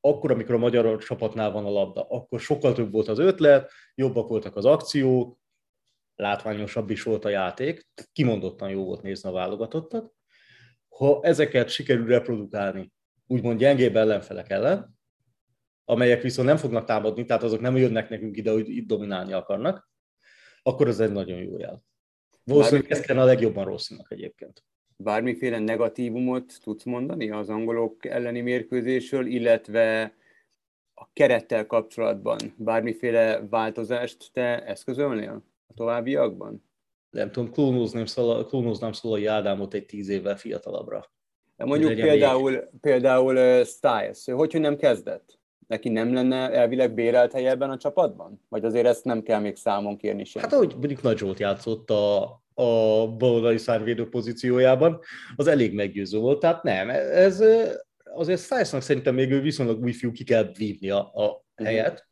akkor, 0.00 0.30
amikor 0.30 0.54
a 0.54 0.58
magyar 0.58 0.98
csapatnál 0.98 1.50
van 1.50 1.64
a 1.64 1.70
labda, 1.70 2.02
akkor 2.02 2.40
sokkal 2.40 2.72
több 2.72 2.92
volt 2.92 3.08
az 3.08 3.18
ötlet, 3.18 3.70
jobbak 3.94 4.28
voltak 4.28 4.56
az 4.56 4.64
akciók, 4.64 5.38
látványosabb 6.14 6.90
is 6.90 7.02
volt 7.02 7.24
a 7.24 7.28
játék, 7.28 7.88
kimondottan 8.12 8.70
jó 8.70 8.84
volt 8.84 9.02
nézni 9.02 9.28
a 9.28 9.32
válogatottat. 9.32 10.12
Ha 10.88 11.20
ezeket 11.22 11.68
sikerül 11.68 12.06
reprodukálni, 12.06 12.92
úgymond 13.26 13.58
gyengébb 13.58 13.96
ellenfelek 13.96 14.50
ellen, 14.50 14.96
amelyek 15.84 16.22
viszont 16.22 16.48
nem 16.48 16.56
fognak 16.56 16.84
támadni, 16.84 17.24
tehát 17.24 17.42
azok 17.42 17.60
nem 17.60 17.76
jönnek 17.76 18.08
nekünk 18.08 18.36
ide, 18.36 18.50
hogy 18.50 18.68
itt 18.68 18.86
dominálni 18.86 19.32
akarnak, 19.32 19.90
akkor 20.62 20.88
ez 20.88 21.00
egy 21.00 21.12
nagyon 21.12 21.38
jó 21.38 21.58
jel. 21.58 21.82
Valószínűleg 22.44 22.90
ez 22.90 23.10
a 23.10 23.24
legjobban 23.24 23.64
rosszinak 23.64 24.12
egyébként 24.12 24.64
bármiféle 25.02 25.58
negatívumot 25.58 26.52
tudsz 26.62 26.84
mondani 26.84 27.30
az 27.30 27.48
angolok 27.48 28.04
elleni 28.04 28.40
mérkőzésről, 28.40 29.26
illetve 29.26 30.14
a 30.94 31.08
kerettel 31.12 31.66
kapcsolatban 31.66 32.38
bármiféle 32.56 33.46
változást 33.50 34.30
te 34.32 34.64
eszközölnél 34.64 35.42
a 35.66 35.74
továbbiakban? 35.74 36.64
Nem 37.10 37.30
tudom, 37.30 37.50
klónoznám, 37.52 38.06
szala, 38.06 38.46
klónoznám 38.46 38.92
Szolai 38.92 39.26
Ádámot 39.26 39.74
egy 39.74 39.86
tíz 39.86 40.08
évvel 40.08 40.36
fiatalabbra. 40.36 41.10
De 41.56 41.64
mondjuk 41.64 41.94
például, 41.94 42.68
például 42.80 43.36
uh, 43.36 43.64
Styles, 43.64 44.24
hogy, 44.24 44.52
hogy 44.52 44.60
nem 44.60 44.76
kezdett? 44.76 45.38
Neki 45.66 45.88
nem 45.88 46.12
lenne 46.12 46.50
elvileg 46.50 46.94
bérelt 46.94 47.32
helye 47.32 47.50
ebben 47.50 47.70
a 47.70 47.76
csapatban? 47.76 48.44
Vagy 48.48 48.64
azért 48.64 48.86
ezt 48.86 49.04
nem 49.04 49.22
kell 49.22 49.40
még 49.40 49.56
számon 49.56 49.96
kérni 49.96 50.24
sem? 50.24 50.42
Hát 50.42 50.52
ahogy 50.52 50.72
mondjuk 50.78 51.02
Nagy 51.02 51.18
Zsolt 51.18 51.38
játszott 51.38 51.90
a, 51.90 52.40
a 52.58 53.06
baloldali 53.16 53.58
szárvédő 53.58 54.08
pozíciójában, 54.08 55.00
az 55.36 55.46
elég 55.46 55.74
meggyőző 55.74 56.18
volt. 56.18 56.40
Tehát 56.40 56.62
nem, 56.62 56.88
ez 56.90 57.42
azért 58.14 58.40
Stiles-nak 58.40 58.82
szerintem 58.82 59.14
még 59.14 59.30
ő 59.30 59.40
viszonylag 59.40 59.82
új 59.82 59.92
fiú 59.92 60.12
ki 60.12 60.24
kell 60.24 60.50
vívni 60.56 60.90
a, 60.90 60.98
a 60.98 61.44
helyet. 61.54 62.08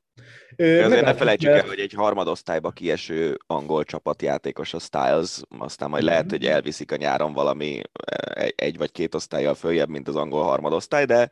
Azért 0.57 1.05
ne 1.05 1.15
felejtsük 1.15 1.51
el, 1.51 1.67
hogy 1.67 1.79
egy 1.79 1.93
harmadosztályba 1.93 2.71
kieső 2.71 3.39
angol 3.47 3.85
csapatjátékos 3.85 4.75
a 4.75 4.79
Styles, 4.79 5.41
aztán 5.59 5.91
majd 5.91 6.03
lehet, 6.03 6.31
hogy 6.31 6.45
elviszik 6.45 6.93
a 6.93 6.97
nyáron 6.97 7.33
valami 7.33 7.81
egy 8.57 8.77
vagy 8.77 8.93
két 8.93 9.15
osztályjal 9.15 9.55
följebb, 9.55 9.89
mint 9.89 10.09
az 10.09 10.17
angol 10.17 10.43
harmadosztály, 10.43 11.05
de 11.05 11.31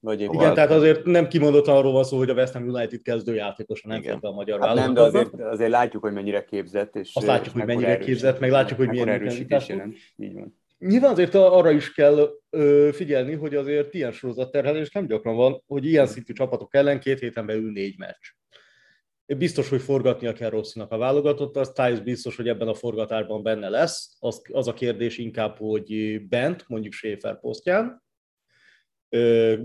vagy 0.00 0.20
Igen, 0.20 0.34
Igen, 0.34 0.54
tehát 0.54 0.70
azért 0.70 1.04
nem 1.04 1.28
kimondott 1.28 1.66
arról 1.66 1.92
van 1.92 2.04
szó, 2.04 2.16
hogy 2.16 2.30
a 2.30 2.34
West 2.34 2.52
Ham 2.52 2.68
United 2.68 3.02
kezdőjátékosa 3.02 3.88
nem 3.88 4.02
fog 4.02 4.24
a 4.24 4.32
magyar 4.32 4.60
hát 4.60 4.74
Nem, 4.74 4.94
de 4.94 5.00
azért, 5.00 5.40
azért 5.40 5.70
látjuk, 5.70 6.02
hogy 6.02 6.12
mennyire 6.12 6.44
képzett. 6.44 6.96
És 6.96 7.14
Azt 7.14 7.26
látjuk, 7.26 7.54
hogy 7.54 7.64
mennyire 7.64 7.88
erős, 7.88 8.04
képzett, 8.04 8.40
meg 8.40 8.50
látjuk, 8.50 8.78
hogy 8.78 8.88
milyen 8.88 9.08
erősítés 9.08 9.68
jelent. 9.68 9.96
Így 10.16 10.34
van. 10.34 10.62
Nyilván 10.78 11.10
azért 11.10 11.34
arra 11.34 11.70
is 11.70 11.92
kell 11.92 12.30
ö, 12.50 12.88
figyelni, 12.92 13.34
hogy 13.34 13.54
azért 13.54 13.94
ilyen 13.94 14.12
sorozatterhelés 14.12 14.90
nem 14.90 15.06
gyakran 15.06 15.36
van, 15.36 15.62
hogy 15.66 15.86
ilyen 15.86 16.06
szintű 16.06 16.32
csapatok 16.32 16.74
ellen 16.74 17.00
két 17.00 17.18
héten 17.18 17.46
belül 17.46 17.72
négy 17.72 17.98
meccs. 17.98 18.24
Biztos, 19.26 19.68
hogy 19.68 19.82
forgatnia 19.82 20.32
kell 20.32 20.50
Rosszinak 20.50 20.92
a 20.92 20.96
válogatott, 20.96 21.56
az 21.56 21.72
Tyus 21.72 22.00
biztos, 22.00 22.36
hogy 22.36 22.48
ebben 22.48 22.68
a 22.68 22.74
forgatásban 22.74 23.42
benne 23.42 23.68
lesz. 23.68 24.16
Az, 24.18 24.42
az 24.52 24.68
a 24.68 24.74
kérdés 24.74 25.18
inkább, 25.18 25.56
hogy 25.56 26.20
bent, 26.28 26.64
mondjuk 26.68 26.92
Schaefer 26.92 27.40
posztján, 27.40 28.02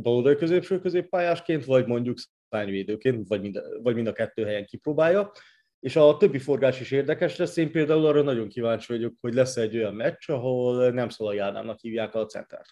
baloldali 0.02 0.36
középső 0.36 0.80
középpályásként, 0.80 1.66
vagy 1.66 1.86
mondjuk 1.86 2.18
szárnyvédőként, 2.50 3.28
vagy 3.28 3.42
mind, 3.42 3.62
vagy 3.82 3.96
mind 3.96 4.08
a 4.08 4.14
kettő 4.14 4.44
helyen 4.44 4.66
kipróbálja. 4.66 5.32
És 5.80 5.96
a 5.96 6.18
többi 6.18 6.40
forgás 6.40 6.80
is 6.80 6.92
érdekes 6.92 7.36
lesz. 7.36 7.58
Én 7.58 7.72
például 7.72 8.06
arra 8.06 8.22
nagyon 8.22 8.48
kíváncsi 8.48 8.94
vagyok, 8.94 9.14
hogy 9.22 9.34
lesz 9.34 9.58
egy 9.58 9.78
olyan 9.78 9.96
meccs, 9.96 10.30
ahol 10.30 10.92
nem 10.92 11.10
Szalai 11.10 11.38
Ádámnak 11.38 11.80
hívják 11.80 12.16
a 12.16 12.26
centert. 12.26 12.70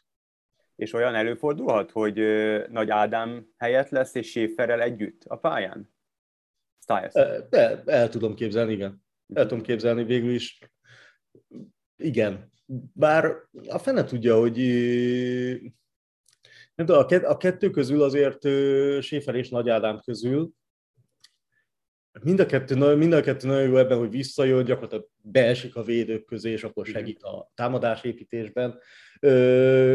És 0.75 0.93
olyan 0.93 1.15
előfordulhat, 1.15 1.91
hogy 1.91 2.15
Nagy 2.69 2.89
Ádám 2.89 3.47
helyett 3.57 3.89
lesz, 3.89 4.15
és 4.15 4.29
Schäferrel 4.29 4.81
együtt 4.81 5.23
a 5.25 5.35
pályán? 5.35 5.95
El, 6.87 7.47
el, 7.49 7.83
el 7.85 8.09
tudom 8.09 8.35
képzelni, 8.35 8.73
igen. 8.73 9.03
El 9.33 9.45
tudom 9.45 9.63
képzelni 9.63 10.03
végül 10.03 10.31
is. 10.31 10.59
Igen. 11.97 12.51
Bár 12.93 13.33
a 13.67 13.77
fene 13.77 14.03
tudja, 14.03 14.39
hogy 14.39 14.57
nem 16.75 16.87
a 17.23 17.37
kettő 17.37 17.69
közül 17.69 18.01
azért 18.01 18.41
Schäfer 19.03 19.35
és 19.35 19.49
Nagy 19.49 19.69
Ádám 19.69 19.99
közül 19.99 20.51
mind 22.23 22.39
a, 22.39 22.45
kettő, 22.45 22.95
mind 22.95 23.13
a 23.13 23.21
kettő 23.21 23.47
nagyon 23.47 23.69
jó 23.69 23.77
ebben, 23.77 23.97
hogy 23.97 24.09
visszajön, 24.09 24.65
gyakorlatilag 24.65 25.09
beesik 25.21 25.75
a 25.75 25.83
védők 25.83 26.25
közé, 26.25 26.51
és 26.51 26.63
akkor 26.63 26.85
segít 26.85 27.23
a 27.23 27.51
támadásépítésben. 27.53 28.79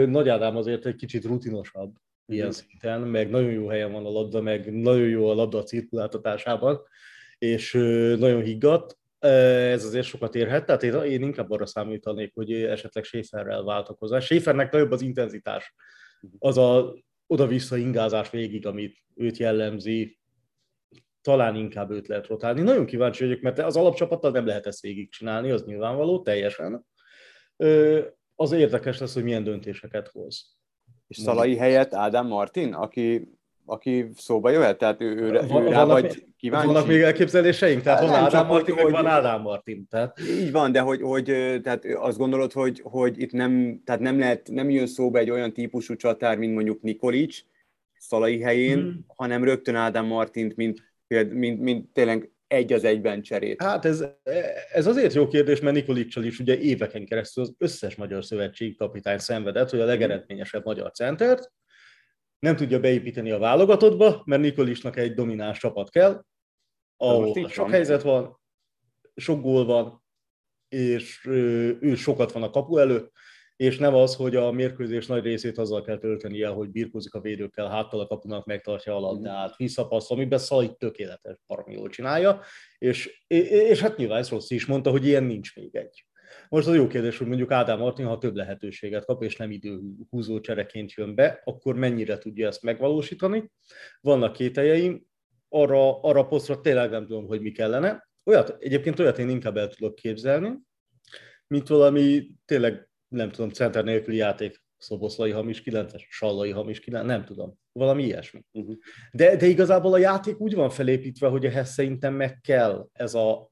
Nagy 0.07 0.29
Ádám 0.29 0.57
azért 0.57 0.87
egy 0.87 0.95
kicsit 0.95 1.25
rutinosabb 1.25 1.95
ilyen 2.33 2.47
mm. 2.47 2.51
szinten, 2.51 3.01
meg 3.01 3.31
nagyon 3.31 3.51
jó 3.51 3.69
helyen 3.69 3.93
van 3.93 4.07
a 4.07 4.11
labda, 4.11 4.41
meg 4.41 4.73
nagyon 4.73 5.09
jó 5.09 5.29
a 5.29 5.35
labda 5.35 5.59
a 5.59 5.63
cirkuláltatásában, 5.63 6.81
és 7.39 7.73
nagyon 8.19 8.43
higgadt. 8.43 8.99
Ez 9.19 9.85
azért 9.85 10.07
sokat 10.07 10.35
érhet, 10.35 10.67
tehát 10.67 10.83
én, 10.83 10.95
én 10.95 11.23
inkább 11.23 11.51
arra 11.51 11.67
számítanék, 11.67 12.33
hogy 12.35 12.53
esetleg 12.53 13.05
Schäferrel 13.05 13.63
váltakozás. 13.63 14.25
Schäfernek 14.25 14.73
nagyobb 14.73 14.91
az 14.91 15.03
intenzitás, 15.03 15.75
az 16.39 16.59
a 16.59 16.95
oda-vissza 17.27 17.77
ingázás 17.77 18.31
végig, 18.31 18.67
amit 18.67 18.97
őt 19.15 19.37
jellemzi, 19.37 20.19
talán 21.21 21.57
inkább 21.57 21.91
őt 21.91 22.09
lehet 22.09 22.27
rotálni. 22.27 22.63
Nagyon 22.63 22.87
kíváncsi 22.87 23.25
vagyok, 23.25 23.41
mert 23.41 23.59
az 23.59 23.77
alapcsapattal 23.77 24.31
nem 24.31 24.47
lehet 24.47 24.67
ezt 24.67 24.81
végigcsinálni, 24.81 25.51
az 25.51 25.65
nyilvánvaló, 25.65 26.23
teljesen. 26.23 26.87
Az 28.35 28.53
érdekes 28.53 28.99
lesz, 28.99 29.15
hogy 29.15 29.23
milyen 29.23 29.45
döntéseket 29.45 30.09
hoz. 30.09 30.57
És 31.13 31.19
Szalai 31.19 31.57
helyett 31.57 31.95
Ádám 31.95 32.27
Martin, 32.27 32.73
aki, 32.75 33.29
aki 33.65 34.09
szóba 34.17 34.51
jöhet? 34.51 34.79
Tehát 34.79 35.01
ő, 35.01 35.17
ő, 35.17 35.47
van, 35.49 35.63
ő 35.63 35.69
rá 35.69 35.85
vagy 35.85 36.27
kíváncsi? 36.37 36.67
Vannak 36.67 36.87
még 36.87 37.01
elképzeléseink? 37.01 37.83
Tehát 37.83 38.01
van 38.01 38.15
Ádám 38.15 38.47
Martin, 38.47 38.75
hogy, 38.75 38.91
van 38.93 39.07
Ádám 39.07 39.43
Martin. 39.43 39.87
Tehát... 39.91 40.21
Így 40.21 40.53
van, 40.53 40.73
de 40.73 40.81
hogy, 40.81 41.03
hogy 41.03 41.25
tehát 41.63 41.85
azt 41.85 42.19
gondolod, 42.19 42.53
hogy, 42.53 42.81
hogy 42.85 43.21
itt 43.21 43.33
nem, 43.33 43.83
tehát 43.85 44.01
nem, 44.01 44.19
lehet, 44.19 44.49
nem 44.51 44.71
jön 44.71 44.87
szóba 44.87 45.19
egy 45.19 45.31
olyan 45.31 45.53
típusú 45.53 45.97
csatár, 45.97 46.39
mint 46.39 46.55
mondjuk 46.55 46.83
Nikolics, 46.83 47.43
Szalai 47.99 48.41
helyén, 48.41 48.79
hmm. 48.79 49.05
hanem 49.17 49.45
rögtön 49.45 49.75
Ádám 49.75 50.07
Martint, 50.07 50.57
mint, 50.57 50.83
mint, 51.31 51.61
mint 51.61 51.93
tényleg 51.93 52.31
egy 52.53 52.73
az 52.73 52.85
egyben 52.85 53.23
cserét? 53.23 53.63
Hát 53.63 53.85
ez, 53.85 54.05
ez 54.73 54.87
azért 54.87 55.13
jó 55.13 55.29
kérdés, 55.29 55.61
mert 55.61 55.75
Nikolicsal 55.75 56.25
is 56.25 56.39
ugye 56.39 56.59
éveken 56.59 57.07
keresztül 57.07 57.43
az 57.43 57.55
összes 57.59 57.95
magyar 57.95 58.25
szövetség 58.25 58.77
kapitány 58.77 59.19
szenvedett, 59.19 59.71
hogy 59.71 59.81
a 59.81 59.85
legeredményesebb 59.85 60.65
magyar 60.65 60.91
centert 60.91 61.53
nem 62.39 62.57
tudja 62.57 62.81
beépíteni 62.81 63.31
a 63.31 63.39
válogatottba, 63.39 64.23
mert 64.25 64.43
Nikolicsnak 64.43 64.97
egy 64.97 65.15
domináns 65.15 65.59
csapat 65.59 65.91
kell, 65.91 66.25
ahol 66.97 67.49
sok 67.49 67.71
helyzet 67.71 68.03
van, 68.03 68.41
sok 69.15 69.43
gól 69.43 69.65
van, 69.65 70.03
és 70.69 71.27
ő 71.81 71.95
sokat 71.95 72.33
van 72.33 72.43
a 72.43 72.51
kapu 72.51 72.77
előtt, 72.77 73.13
és 73.57 73.79
nem 73.79 73.95
az, 73.95 74.15
hogy 74.15 74.37
a 74.37 74.51
mérkőzés 74.51 75.07
nagy 75.07 75.23
részét 75.23 75.59
azzal 75.59 75.83
kell 75.83 75.99
töltenie, 75.99 76.49
hogy 76.49 76.71
birkózik 76.71 77.15
a 77.15 77.21
védőkkel, 77.21 77.69
háttal 77.69 78.01
a 78.01 78.07
kapunak 78.07 78.47
megtartja 78.47 78.97
a 78.97 79.01
labdát, 79.01 79.57
visszapassz, 79.57 80.11
amiben 80.11 80.39
Szalai 80.39 80.75
tökéletes, 80.79 81.37
baromi 81.47 81.75
jól 81.75 81.89
csinálja, 81.89 82.41
és, 82.79 83.25
és 83.27 83.81
hát 83.81 83.97
nyilván 83.97 84.25
Rossi 84.31 84.55
is 84.55 84.67
mondta, 84.67 84.91
hogy 84.91 85.07
ilyen 85.07 85.25
nincs 85.25 85.57
még 85.57 85.77
egy. 85.77 86.07
Most 86.49 86.67
az 86.67 86.75
jó 86.75 86.87
kérdés, 86.87 87.19
hogy 87.19 87.27
mondjuk 87.27 87.51
Ádám 87.51 87.79
Martin, 87.79 88.07
ha 88.07 88.19
több 88.19 88.37
lehetőséget 88.37 89.05
kap, 89.05 89.23
és 89.23 89.37
nem 89.37 89.51
időhúzó 89.51 90.41
csereként 90.41 90.93
jön 90.93 91.15
be, 91.15 91.41
akkor 91.45 91.77
mennyire 91.77 92.19
tudja 92.19 92.47
ezt 92.47 92.63
megvalósítani. 92.63 93.51
Vannak 94.01 94.33
kételjeim, 94.33 95.07
arra, 95.49 96.01
arra 96.01 96.27
posztra 96.27 96.61
tényleg 96.61 96.91
nem 96.91 97.07
tudom, 97.07 97.27
hogy 97.27 97.41
mi 97.41 97.51
kellene. 97.51 98.09
Olyat, 98.25 98.57
egyébként 98.59 98.99
olyat 98.99 99.19
én 99.19 99.29
inkább 99.29 99.57
el 99.57 99.69
tudok 99.69 99.95
képzelni, 99.95 100.59
mint 101.47 101.69
valami 101.69 102.31
tényleg 102.45 102.91
nem 103.13 103.31
tudom, 103.31 103.51
center 103.51 103.85
nélküli 103.85 104.17
játék, 104.17 104.63
Szoboszlai 104.77 105.31
hamis 105.31 105.63
9-es, 105.65 106.03
Sallai 106.09 106.51
hamis 106.51 106.81
9 106.81 107.07
nem 107.07 107.25
tudom, 107.25 107.59
valami 107.73 108.05
ilyesmi. 108.05 108.45
Uh-huh. 108.53 108.77
De, 109.13 109.37
de 109.37 109.47
igazából 109.47 109.93
a 109.93 109.99
játék 109.99 110.41
úgy 110.41 110.55
van 110.55 110.71
felépítve, 110.71 111.29
hogy 111.29 111.45
ehhez 111.45 111.71
szerintem 111.71 112.15
meg 112.15 112.41
kell 112.41 112.89
ez 112.93 113.15
a 113.15 113.51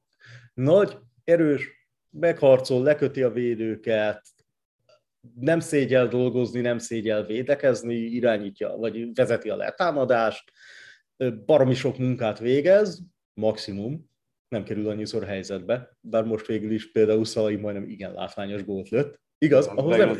nagy, 0.53 0.97
erős, 1.23 1.69
megharcol, 2.09 2.83
leköti 2.83 3.23
a 3.23 3.31
védőket, 3.31 4.21
nem 5.39 5.59
szégyel 5.59 6.07
dolgozni, 6.07 6.61
nem 6.61 6.77
szégyel 6.77 7.25
védekezni, 7.25 7.95
irányítja, 7.95 8.75
vagy 8.75 9.13
vezeti 9.13 9.49
a 9.49 9.55
letámadást, 9.55 10.51
baromi 11.45 11.73
sok 11.73 11.97
munkát 11.97 12.39
végez, 12.39 13.01
maximum, 13.33 14.09
nem 14.47 14.63
kerül 14.63 14.89
annyiszor 14.89 15.23
helyzetbe, 15.23 15.97
bár 15.99 16.23
most 16.23 16.45
végül 16.45 16.71
is 16.71 16.91
például 16.91 17.25
Szalai 17.25 17.55
majdnem 17.55 17.89
igen 17.89 18.13
látványos 18.13 18.65
gólt 18.65 18.89
lőtt, 18.89 19.20
Igaz, 19.45 19.65
ahhoz 19.65 19.97
nem, 19.97 20.09
az 20.09 20.19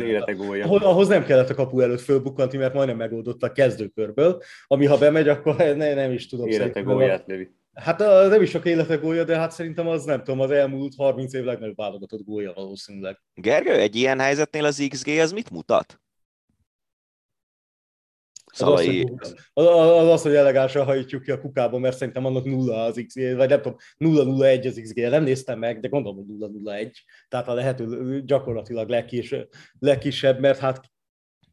ahhoz, 0.61 0.81
ahhoz 0.81 1.07
nem 1.07 1.23
kellett 1.23 1.49
a 1.49 1.53
kapu 1.55 1.79
előtt 1.79 2.01
fölbukkanti, 2.01 2.57
mert 2.57 2.73
majdnem 2.73 2.97
megoldotta 2.97 3.47
a 3.47 3.51
kezdőkörből, 3.51 4.41
ami 4.67 4.85
ha 4.85 4.97
bemegy, 4.97 5.27
akkor 5.27 5.55
ne, 5.55 5.93
nem 5.93 6.11
is 6.11 6.27
tudom. 6.27 6.47
Élete 6.47 6.81
gólját 6.81 7.23
lövi. 7.27 7.51
Hát 7.73 7.99
nem 8.29 8.41
is 8.41 8.49
csak 8.49 8.65
élete 8.65 8.95
gólya, 8.95 9.23
de 9.23 9.37
hát 9.37 9.51
szerintem 9.51 9.87
az 9.87 10.03
nem 10.03 10.23
tudom, 10.23 10.39
az 10.39 10.51
elmúlt 10.51 10.93
30 10.97 11.33
év 11.33 11.43
legnagyobb 11.43 11.75
válogatott 11.77 12.23
gólya 12.23 12.53
valószínűleg. 12.53 13.21
Gergő, 13.33 13.71
egy 13.71 13.95
ilyen 13.95 14.19
helyzetnél 14.19 14.65
az 14.65 14.87
XG 14.89 15.07
az 15.07 15.31
mit 15.31 15.49
mutat? 15.49 15.99
Szalai... 18.51 19.13
Az, 19.17 19.35
az, 19.53 19.65
az, 19.65 20.07
az, 20.07 20.21
hogy 20.21 20.35
elegánsan 20.35 20.85
hajítjuk 20.85 21.21
ki 21.23 21.31
a 21.31 21.41
kukába, 21.41 21.77
mert 21.77 21.97
szerintem 21.97 22.25
annak 22.25 22.45
nulla 22.45 22.83
az 22.83 23.03
XG, 23.07 23.35
vagy 23.35 23.49
nem 23.49 23.61
tudom, 23.61 23.77
0-0-1 23.97 24.67
az 24.67 24.79
XG, 24.83 24.99
nem 24.99 25.23
néztem 25.23 25.59
meg, 25.59 25.79
de 25.79 25.87
gondolom, 25.87 26.25
hogy 26.39 26.51
0-0-1, 26.63 26.91
tehát 27.27 27.47
a 27.47 27.53
lehető 27.53 28.21
gyakorlatilag 28.25 28.89
legkis, 28.89 29.35
legkisebb, 29.79 30.39
mert 30.39 30.59
hát 30.59 30.81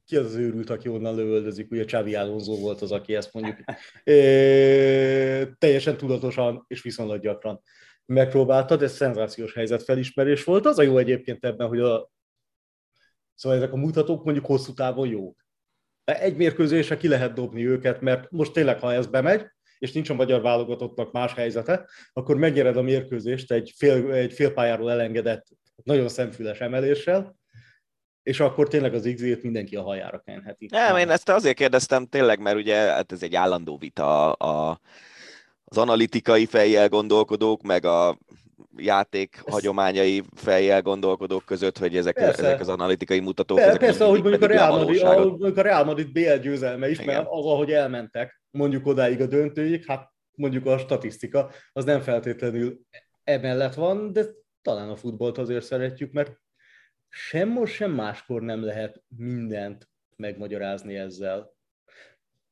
ki 0.05 0.17
az 0.17 0.25
az 0.27 0.35
őrült, 0.35 0.71
aki 0.71 0.89
onnan 0.89 1.15
lövöldözik, 1.15 1.71
ugye 1.71 1.85
Csávi 1.85 2.15
Alonso 2.15 2.57
volt 2.57 2.83
az, 2.83 2.93
aki 2.93 3.15
ezt 3.15 3.33
mondjuk 3.33 3.57
é, 4.05 5.47
teljesen 5.59 5.97
tudatosan 5.97 6.65
és 6.69 6.83
viszonylag 6.83 7.21
gyakran 7.21 7.63
megpróbálta, 8.07 8.77
de 8.77 8.85
ez 8.85 8.93
szenzációs 8.93 9.55
helyzet 9.55 9.83
felismerés 9.83 10.45
volt. 10.45 10.67
Az 10.67 10.79
a 10.79 10.83
jó 10.83 10.99
egyébként 10.99 11.45
ebben, 11.45 11.69
hogy 11.69 11.81
a, 11.81 12.11
szóval 13.35 13.59
ezek 13.59 13.73
a 13.73 13.77
mutatók 13.77 14.25
mondjuk 14.25 14.47
hosszú 14.47 14.73
távon 14.73 15.09
jók 15.09 15.48
egy 16.13 16.37
mérkőzésre 16.37 16.97
ki 16.97 17.09
lehet 17.09 17.33
dobni 17.33 17.67
őket, 17.67 18.01
mert 18.01 18.31
most 18.31 18.53
tényleg, 18.53 18.81
ha 18.81 18.93
ez 18.93 19.07
bemegy, 19.07 19.47
és 19.79 19.93
nincs 19.93 20.11
a 20.11 20.15
magyar 20.15 20.41
válogatottnak 20.41 21.13
más 21.13 21.35
helyzete, 21.35 21.89
akkor 22.13 22.37
megnyered 22.37 22.77
a 22.77 22.83
mérkőzést 22.83 23.53
egy 23.53 23.73
fél, 23.77 24.13
egy 24.13 24.33
fél 24.33 24.53
pályáról 24.53 24.91
elengedett, 24.91 25.47
nagyon 25.85 26.09
szemfüles 26.09 26.61
emeléssel, 26.61 27.37
és 28.23 28.41
akkor 28.41 28.69
tényleg 28.69 28.95
az 28.95 29.11
XG-t 29.15 29.43
mindenki 29.43 29.77
a 29.77 29.83
hajára 29.83 30.19
kenheti. 30.19 30.69
Nem, 30.71 30.97
én 30.97 31.11
ezt 31.11 31.29
azért 31.29 31.57
kérdeztem 31.57 32.07
tényleg, 32.07 32.41
mert 32.41 32.57
ugye 32.57 32.77
hát 32.77 33.13
ez 33.13 33.23
egy 33.23 33.35
állandó 33.35 33.77
vita 33.79 34.33
a, 34.33 34.81
az 35.65 35.79
analitikai 35.79 36.47
fejjel 36.47 36.89
gondolkodók, 36.89 37.63
meg 37.63 37.85
a 37.85 38.19
játék 38.79 39.43
Ez... 39.47 39.53
hagyományai 39.53 40.23
fejjel 40.35 40.83
gondolkodók 40.83 41.45
között, 41.45 41.79
hogy 41.79 41.97
ezek, 41.97 42.17
ezek 42.17 42.61
az 42.61 42.69
analitikai 42.69 43.21
mutatók. 43.21 43.57
Persze, 43.57 43.71
ezek 43.71 43.83
persze 43.83 44.05
ahogy 44.05 44.23
mondjuk 44.23 44.43
a 44.43 44.47
Real, 44.47 44.79
Madrid, 44.79 45.03
ahogy 45.03 45.59
a 45.59 45.63
Real 45.63 45.85
Madrid 45.85 46.13
BL 46.13 46.35
győzelme 46.43 46.91
is, 46.91 46.99
Igen. 46.99 47.15
mert 47.15 47.27
az, 47.31 47.45
ahogy 47.45 47.73
elmentek 47.73 48.43
mondjuk 48.51 48.87
odáig 48.87 49.21
a 49.21 49.27
döntőig, 49.27 49.85
hát 49.87 50.13
mondjuk 50.33 50.67
a 50.67 50.79
statisztika, 50.79 51.51
az 51.73 51.85
nem 51.85 52.01
feltétlenül 52.01 52.81
emellett 53.25 53.75
van, 53.75 54.13
de 54.13 54.25
talán 54.63 54.89
a 54.89 54.97
futballt 54.97 55.39
azért 55.39 55.65
szeretjük, 55.65 56.13
mert 56.13 56.41
sem 57.09 57.49
most, 57.49 57.75
sem 57.75 57.91
máskor 57.91 58.43
nem 58.43 58.65
lehet 58.65 59.03
mindent 59.17 59.89
megmagyarázni 60.17 60.97
ezzel. 60.97 61.57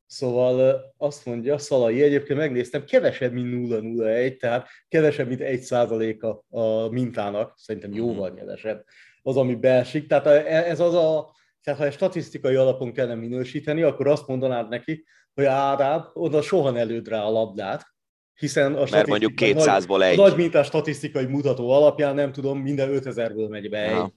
Szóval 0.07 0.81
azt 0.97 1.27
mondja, 1.27 1.59
Szalai, 1.59 2.03
egyébként 2.03 2.39
megnéztem, 2.39 2.85
kevesebb, 2.85 3.33
mint 3.33 3.73
0,01, 3.73 4.37
tehát 4.37 4.69
kevesebb, 4.89 5.29
mint 5.29 5.41
1 5.41 5.61
százaléka 5.61 6.45
a 6.49 6.89
mintának, 6.89 7.53
szerintem 7.57 7.93
jóval 7.93 8.29
mhm. 8.29 8.39
kevesebb, 8.39 8.85
az, 9.23 9.37
ami 9.37 9.55
beesik. 9.55 10.07
Tehát 10.07 10.27
e, 10.27 10.45
ez 10.47 10.81
az 10.81 10.95
a, 10.95 11.35
tehát 11.63 11.81
ha 11.81 11.87
egy 11.87 11.93
statisztikai 11.93 12.55
alapon 12.55 12.93
kellene 12.93 13.21
minősíteni, 13.21 13.83
akkor 13.83 14.07
azt 14.09 14.27
mondanád 14.27 14.69
neki, 14.69 15.05
hogy 15.35 15.45
Ádám, 15.45 16.11
oda 16.13 16.43
soha 16.43 16.71
ne 16.71 16.83
lőd 16.83 17.09
rá 17.09 17.23
a 17.23 17.31
labdát, 17.31 17.95
Hiszen 18.39 18.75
a 18.75 18.85
Mert 18.91 19.07
mondjuk 19.07 19.33
200-ból 19.37 20.03
egy. 20.03 20.17
Nagy 20.17 20.37
mintás 20.37 20.67
statisztikai 20.67 21.27
mutató 21.27 21.71
alapján 21.71 22.15
nem 22.15 22.33
tudom, 22.33 22.59
minden 22.59 22.89
5000-ből 22.93 23.49
megy 23.49 23.69
be 23.69 23.79
egy. 23.79 24.13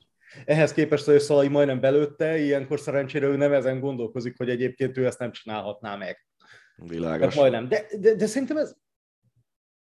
Ehhez 0.46 0.74
képest 0.74 1.06
hogy 1.06 1.20
Szalai 1.20 1.48
majdnem 1.48 1.80
belőtte, 1.80 2.38
ilyenkor 2.38 2.80
szerencsére 2.80 3.26
ő 3.26 3.36
nem 3.36 3.54
ezen 3.54 3.80
gondolkozik, 3.80 4.38
hogy 4.38 4.50
egyébként 4.50 4.98
ő 4.98 5.06
ezt 5.06 5.20
nem 5.20 5.32
csinálhatná 5.32 5.96
meg. 5.96 6.28
Világos. 6.76 7.26
Hát 7.26 7.36
majdnem. 7.36 7.68
De, 7.68 7.86
de, 8.00 8.16
de 8.16 8.26
szerintem 8.26 8.58
ez, 8.58 8.76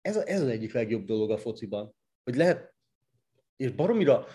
ez, 0.01 0.16
ez 0.16 0.40
az 0.40 0.49
egyik 0.49 0.72
legjobb 0.72 1.05
dolog 1.05 1.30
a 1.30 1.38
fociban, 1.38 1.95
hogy 2.24 2.36
lehet, 2.36 2.74
és 3.57 3.70
baromira 3.70 4.26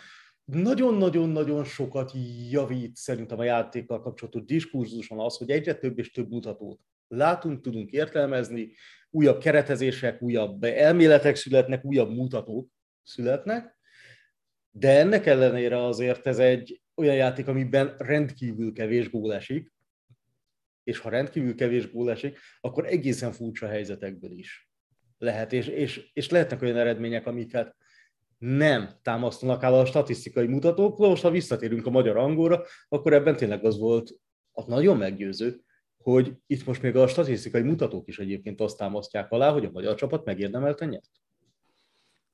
nagyon-nagyon-nagyon 0.46 1.64
sokat 1.64 2.12
javít 2.50 2.96
szerintem 2.96 3.40
a 3.40 3.44
játékkal 3.44 4.02
kapcsolatos 4.02 4.46
diskurzuson 4.46 5.20
az, 5.20 5.38
hogy 5.38 5.50
egyre 5.50 5.74
több 5.74 6.00
és 6.00 6.12
több 6.12 6.30
mutatót 6.30 6.80
látunk, 7.08 7.62
tudunk 7.62 7.92
értelmezni, 7.92 8.72
újabb 9.10 9.40
keretezések, 9.40 10.22
újabb 10.22 10.64
elméletek 10.64 11.36
születnek, 11.36 11.86
újabb 11.86 12.10
mutatók 12.10 12.70
születnek, 13.04 13.79
de 14.72 15.00
ennek 15.00 15.26
ellenére 15.26 15.86
azért 15.86 16.28
ez 16.28 16.40
egy 16.40 16.82
olyan 16.96 17.16
játék, 17.16 17.48
amiben 17.48 17.96
rendkívül 17.98 18.74
kevés 18.74 19.10
gól 19.10 19.34
esik, 19.34 19.74
és 20.84 21.00
ha 21.00 21.10
rendkívül 21.10 21.56
kevés 21.56 21.92
gól 21.92 22.12
esik, 22.12 22.40
akkor 22.62 22.86
egészen 22.86 23.32
furcsa 23.32 23.68
helyzetekből 23.68 24.32
is 24.32 24.70
lehet, 25.18 25.54
és, 25.54 25.68
és, 25.68 26.10
és 26.14 26.30
lehetnek 26.30 26.62
olyan 26.62 26.78
eredmények, 26.78 27.28
amiket 27.28 27.76
nem 28.38 28.90
támasztanak 29.02 29.64
el 29.64 29.74
a 29.74 29.86
statisztikai 29.86 30.48
mutatók. 30.48 30.98
Most, 30.98 31.22
ha 31.22 31.32
visszatérünk 31.32 31.86
a 31.86 31.90
magyar 31.90 32.18
angolra, 32.18 32.64
akkor 32.88 33.14
ebben 33.14 33.36
tényleg 33.36 33.66
az 33.66 33.78
volt 33.78 34.20
az 34.52 34.66
nagyon 34.66 34.98
meggyőző, 34.98 35.64
hogy 35.98 36.34
itt 36.48 36.66
most 36.66 36.82
még 36.82 36.96
a 36.96 37.08
statisztikai 37.08 37.62
mutatók 37.62 38.08
is 38.08 38.20
egyébként 38.20 38.62
azt 38.62 38.78
támasztják 38.78 39.32
alá, 39.32 39.52
hogy 39.52 39.66
a 39.66 39.72
magyar 39.72 39.96
csapat 39.96 40.26
megérdemelten 40.26 40.90
nyert. 40.90 41.19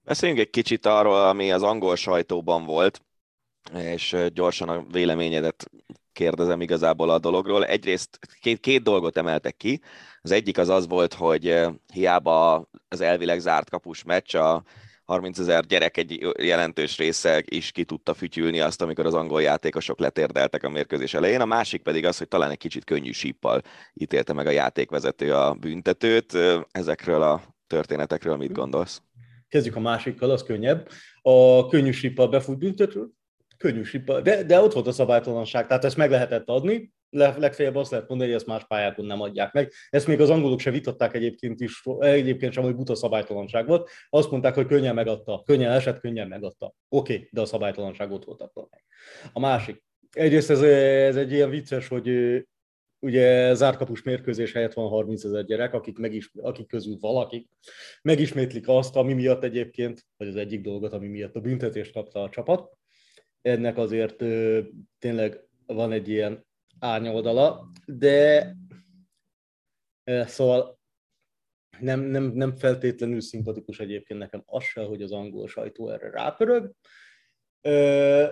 Beszéljünk 0.06 0.42
egy 0.42 0.50
kicsit 0.50 0.86
arról, 0.86 1.28
ami 1.28 1.52
az 1.52 1.64
angol 1.64 1.96
sajtóban 1.96 2.66
volt, 2.66 3.02
és 3.74 4.16
gyorsan 4.34 4.70
a 4.70 4.84
véleményedet 4.92 5.72
kérdezem 6.14 6.62
igazából 6.62 7.10
a 7.10 7.20
dologról. 7.20 7.66
Egyrészt 7.66 8.20
két, 8.40 8.60
két 8.60 8.84
dolgot 8.84 9.18
emeltek 9.18 9.58
ki. 9.58 9.82
Az 10.22 10.32
egyik 10.32 10.58
az 10.58 10.70
az 10.70 10.88
volt, 10.88 11.14
hogy 11.14 11.60
hiába 11.94 12.68
az 12.88 13.02
elvileg 13.02 13.40
zárt 13.40 13.70
kapus 13.70 14.04
meccs, 14.04 14.36
a 14.36 14.64
30 15.06 15.40
ezer 15.40 15.66
gyerek 15.66 15.98
egy 15.98 16.28
jelentős 16.40 16.98
része 16.98 17.44
is 17.46 17.72
ki 17.72 17.84
tudta 17.84 18.14
fütyülni 18.14 18.60
azt, 18.60 18.82
amikor 18.82 19.06
az 19.06 19.14
angol 19.14 19.42
játékosok 19.42 20.00
letérdeltek 20.00 20.64
a 20.64 20.70
mérkőzés 20.70 21.14
elején. 21.14 21.42
A 21.42 21.46
másik 21.46 21.82
pedig 21.82 22.06
az, 22.06 22.18
hogy 22.18 22.28
talán 22.28 22.52
egy 22.52 22.58
kicsit 22.58 22.84
könnyű 22.84 23.12
síppal 23.12 23.62
ítélte 23.94 24.34
meg 24.34 24.48
a 24.48 24.52
játékvezető 24.52 25.34
a 25.34 25.54
büntetőt. 25.54 26.38
Ezekről 26.72 27.22
a 27.22 27.42
történetekről 27.68 28.36
mit 28.36 28.52
gondolsz? 28.52 29.02
Kezdjük 29.56 29.76
a 29.76 29.80
másikkal, 29.80 30.30
az 30.30 30.44
könnyebb. 30.44 30.90
A 31.22 31.68
könnyű 31.68 31.92
síppal 31.92 32.28
befut 32.28 32.58
büntető, 32.58 33.08
könnyű 33.58 33.84
síppal, 33.84 34.22
de, 34.22 34.44
de 34.44 34.60
ott 34.60 34.74
volt 34.74 34.88
a 34.88 34.92
szabálytalanság, 34.92 35.68
tehát 35.68 35.86
ezt 35.86 35.98
meg 35.98 36.10
lehetett 36.10 36.50
adni, 36.50 36.94
legfeljebb 37.10 37.76
azt 37.76 37.92
lehet 37.92 38.08
mondani, 38.08 38.30
hogy 38.30 38.40
ezt 38.40 38.50
más 38.50 38.66
pályákon 38.68 39.06
nem 39.06 39.22
adják 39.22 39.54
meg. 39.54 39.72
Ezt 39.90 40.08
még 40.08 40.22
az 40.22 40.30
angolok 40.30 40.60
se 40.60 40.72
vitatták 40.72 41.14
egyébként 41.14 41.62
is, 41.62 41.84
egyébként 42.00 42.54
sem, 42.54 42.64
hogy 42.64 42.76
buta 42.76 42.96
szabálytalanság 42.96 43.68
volt. 43.68 43.90
Azt 44.10 44.32
mondták, 44.32 44.56
hogy 44.56 44.66
könnyen 44.66 44.96
megadta, 44.96 45.44
könnyen 45.46 45.72
esett, 45.72 46.00
könnyen 46.00 46.28
megadta. 46.28 46.74
Oké, 46.90 47.14
okay, 47.14 47.30
de 47.32 47.42
a 47.42 47.46
szabálytalanság 47.46 48.12
ott 48.12 48.26
volt 48.26 48.42
akkor 48.42 48.68
meg. 48.72 48.84
A 49.34 49.40
másik. 49.40 49.84
Egyrészt 50.12 50.50
ez, 50.50 50.62
ez 50.62 51.16
egy 51.16 51.32
ilyen 51.32 51.50
vicces, 51.50 51.88
hogy 51.88 52.08
ugye 53.06 53.54
zárkapus 53.54 54.04
mérkőzés 54.04 54.52
helyett 54.52 54.74
van 54.74 54.90
30 54.90 55.24
ezer 55.24 55.46
gyerek, 55.46 55.74
akik, 55.74 55.98
megis, 55.98 56.32
akik 56.42 56.68
közül 56.68 56.98
valakik 57.00 57.50
megismétlik 58.02 58.68
azt, 58.68 58.96
ami 58.96 59.14
miatt 59.14 59.44
egyébként, 59.44 60.06
vagy 60.18 60.28
az 60.28 60.36
egyik 60.36 60.62
dolgot, 60.62 60.94
ami 60.94 61.08
miatt 61.08 61.36
a 61.36 61.40
büntetést 61.40 61.92
kapta 61.92 62.22
a 62.24 62.30
csapat. 62.30 62.78
Ennek 63.42 63.78
azért 63.78 64.22
ö, 64.22 64.62
tényleg 65.00 65.44
van 65.66 65.92
egy 65.92 66.10
ilyen 66.10 66.46
árnyoldala, 66.80 67.72
de 67.86 68.52
szóval 70.06 70.80
nem, 71.80 72.00
nem, 72.00 72.24
nem 72.24 72.56
feltétlenül 72.56 73.22
szimpatikus 73.22 73.80
egyébként 73.80 74.20
nekem 74.20 74.44
az 74.46 74.64
se, 74.64 74.84
hogy 74.84 75.02
az 75.02 75.12
angol 75.12 75.48
sajtó 75.48 75.90
erre 75.90 76.10
rápörög. 76.10 76.72
Ö, 77.62 78.26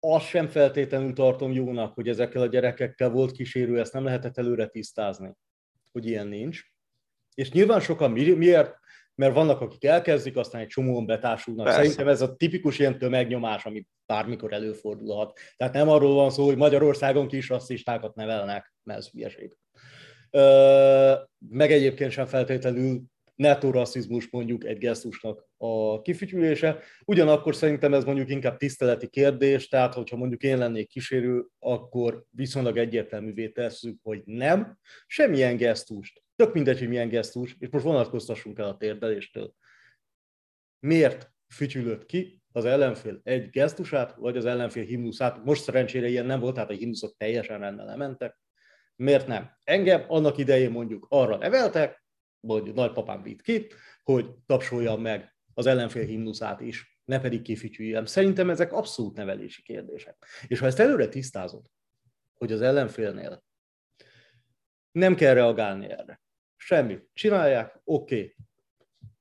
azt 0.00 0.26
sem 0.26 0.48
feltétlenül 0.48 1.12
tartom 1.12 1.52
jónak, 1.52 1.94
hogy 1.94 2.08
ezekkel 2.08 2.42
a 2.42 2.46
gyerekekkel 2.46 3.10
volt 3.10 3.32
kísérő, 3.32 3.80
ezt 3.80 3.92
nem 3.92 4.04
lehetett 4.04 4.38
előre 4.38 4.66
tisztázni, 4.66 5.32
hogy 5.92 6.06
ilyen 6.06 6.26
nincs. 6.26 6.62
És 7.34 7.50
nyilván 7.50 7.80
sokan 7.80 8.10
miért? 8.10 8.76
Mert 9.14 9.34
vannak, 9.34 9.60
akik 9.60 9.84
elkezdik, 9.84 10.36
aztán 10.36 10.60
egy 10.60 10.66
csomóan 10.66 11.06
betársulnak. 11.06 11.64
Persze. 11.64 11.80
Szerintem 11.80 12.08
ez 12.08 12.20
a 12.20 12.34
tipikus 12.36 12.78
ilyen 12.78 12.98
tömegnyomás, 12.98 13.64
ami 13.64 13.86
bármikor 14.06 14.52
előfordulhat. 14.52 15.38
Tehát 15.56 15.74
nem 15.74 15.88
arról 15.88 16.14
van 16.14 16.30
szó, 16.30 16.44
hogy 16.44 16.56
Magyarországon 16.56 17.28
kis 17.28 17.48
rasszistákat 17.48 18.14
nevelnek, 18.14 18.74
mert 18.82 18.98
ez 18.98 19.10
hülyeség. 19.10 19.56
Meg 21.48 21.72
egyébként 21.72 22.10
sem 22.10 22.26
feltétlenül 22.26 23.02
netto 23.38 23.70
rasszizmus 23.70 24.30
mondjuk 24.30 24.64
egy 24.64 24.78
gesztusnak 24.78 25.46
a 25.56 26.02
kifütyülése. 26.02 26.78
Ugyanakkor 27.04 27.54
szerintem 27.54 27.94
ez 27.94 28.04
mondjuk 28.04 28.30
inkább 28.30 28.56
tiszteleti 28.56 29.08
kérdés, 29.08 29.68
tehát 29.68 29.94
hogyha 29.94 30.16
mondjuk 30.16 30.42
én 30.42 30.58
lennék 30.58 30.88
kísérő, 30.88 31.46
akkor 31.58 32.24
viszonylag 32.30 32.76
egyértelművé 32.76 33.48
tesszük, 33.48 33.98
hogy 34.02 34.22
nem, 34.24 34.78
semmilyen 35.06 35.56
gesztust, 35.56 36.22
tök 36.36 36.54
mindegy, 36.54 36.78
hogy 36.78 36.88
milyen 36.88 37.08
gesztus, 37.08 37.56
és 37.58 37.68
most 37.70 37.84
vonatkoztassunk 37.84 38.58
el 38.58 38.68
a 38.68 38.76
térdeléstől. 38.76 39.54
Miért 40.80 41.32
fütyülött 41.54 42.06
ki 42.06 42.42
az 42.52 42.64
ellenfél 42.64 43.20
egy 43.22 43.50
gesztusát, 43.50 44.14
vagy 44.16 44.36
az 44.36 44.44
ellenfél 44.44 44.84
himnuszát? 44.84 45.44
Most 45.44 45.62
szerencsére 45.62 46.08
ilyen 46.08 46.26
nem 46.26 46.40
volt, 46.40 46.54
tehát 46.54 46.70
a 46.70 46.74
himnuszok 46.74 47.16
teljesen 47.16 47.58
rendben 47.58 47.86
lementek. 47.86 48.38
Miért 48.96 49.26
nem? 49.26 49.50
Engem 49.64 50.04
annak 50.08 50.38
idején 50.38 50.70
mondjuk 50.70 51.06
arra 51.08 51.36
neveltek, 51.36 52.06
mondjuk 52.40 52.76
nagypapám 52.76 53.22
vitt 53.22 53.42
ki, 53.42 53.66
hogy 54.02 54.34
tapsoljam 54.46 55.00
meg 55.00 55.36
az 55.54 55.66
ellenfél 55.66 56.04
himnuszát 56.04 56.60
is, 56.60 57.00
ne 57.04 57.20
pedig 57.20 57.42
kifütyüljem. 57.42 58.04
Szerintem 58.04 58.50
ezek 58.50 58.72
abszolút 58.72 59.16
nevelési 59.16 59.62
kérdések. 59.62 60.26
És 60.46 60.58
ha 60.58 60.66
ezt 60.66 60.78
előre 60.78 61.08
tisztázod, 61.08 61.66
hogy 62.34 62.52
az 62.52 62.60
ellenfélnél 62.60 63.44
nem 64.90 65.14
kell 65.14 65.34
reagálni 65.34 65.90
erre, 65.90 66.22
semmi, 66.56 66.98
csinálják, 67.12 67.80
oké, 67.84 68.14
okay. 68.14 68.34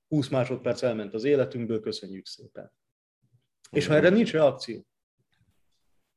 20 0.08 0.28
másodperc 0.28 0.82
elment 0.82 1.14
az 1.14 1.24
életünkből, 1.24 1.80
köszönjük 1.80 2.26
szépen. 2.26 2.74
És 3.70 3.88
ha 3.88 3.96
erre 3.96 4.10
nincs 4.10 4.32
reakció, 4.32 4.88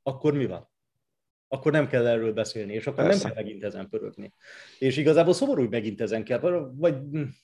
akkor 0.02 0.34
mi 0.34 0.46
van? 0.46 0.70
Akkor 1.52 1.72
nem 1.72 1.88
kell 1.88 2.06
erről 2.06 2.32
beszélni, 2.32 2.72
és 2.72 2.86
akkor 2.86 3.04
Persze. 3.04 3.22
nem 3.22 3.34
kell 3.34 3.42
megint 3.44 3.64
ezen 3.64 3.88
pörögni. 3.88 4.32
És 4.78 4.96
igazából 4.96 5.32
szomorú, 5.32 5.60
hogy 5.60 5.70
megint 5.70 6.00
ezen 6.00 6.24
kell, 6.24 6.70
vagy 6.74 6.96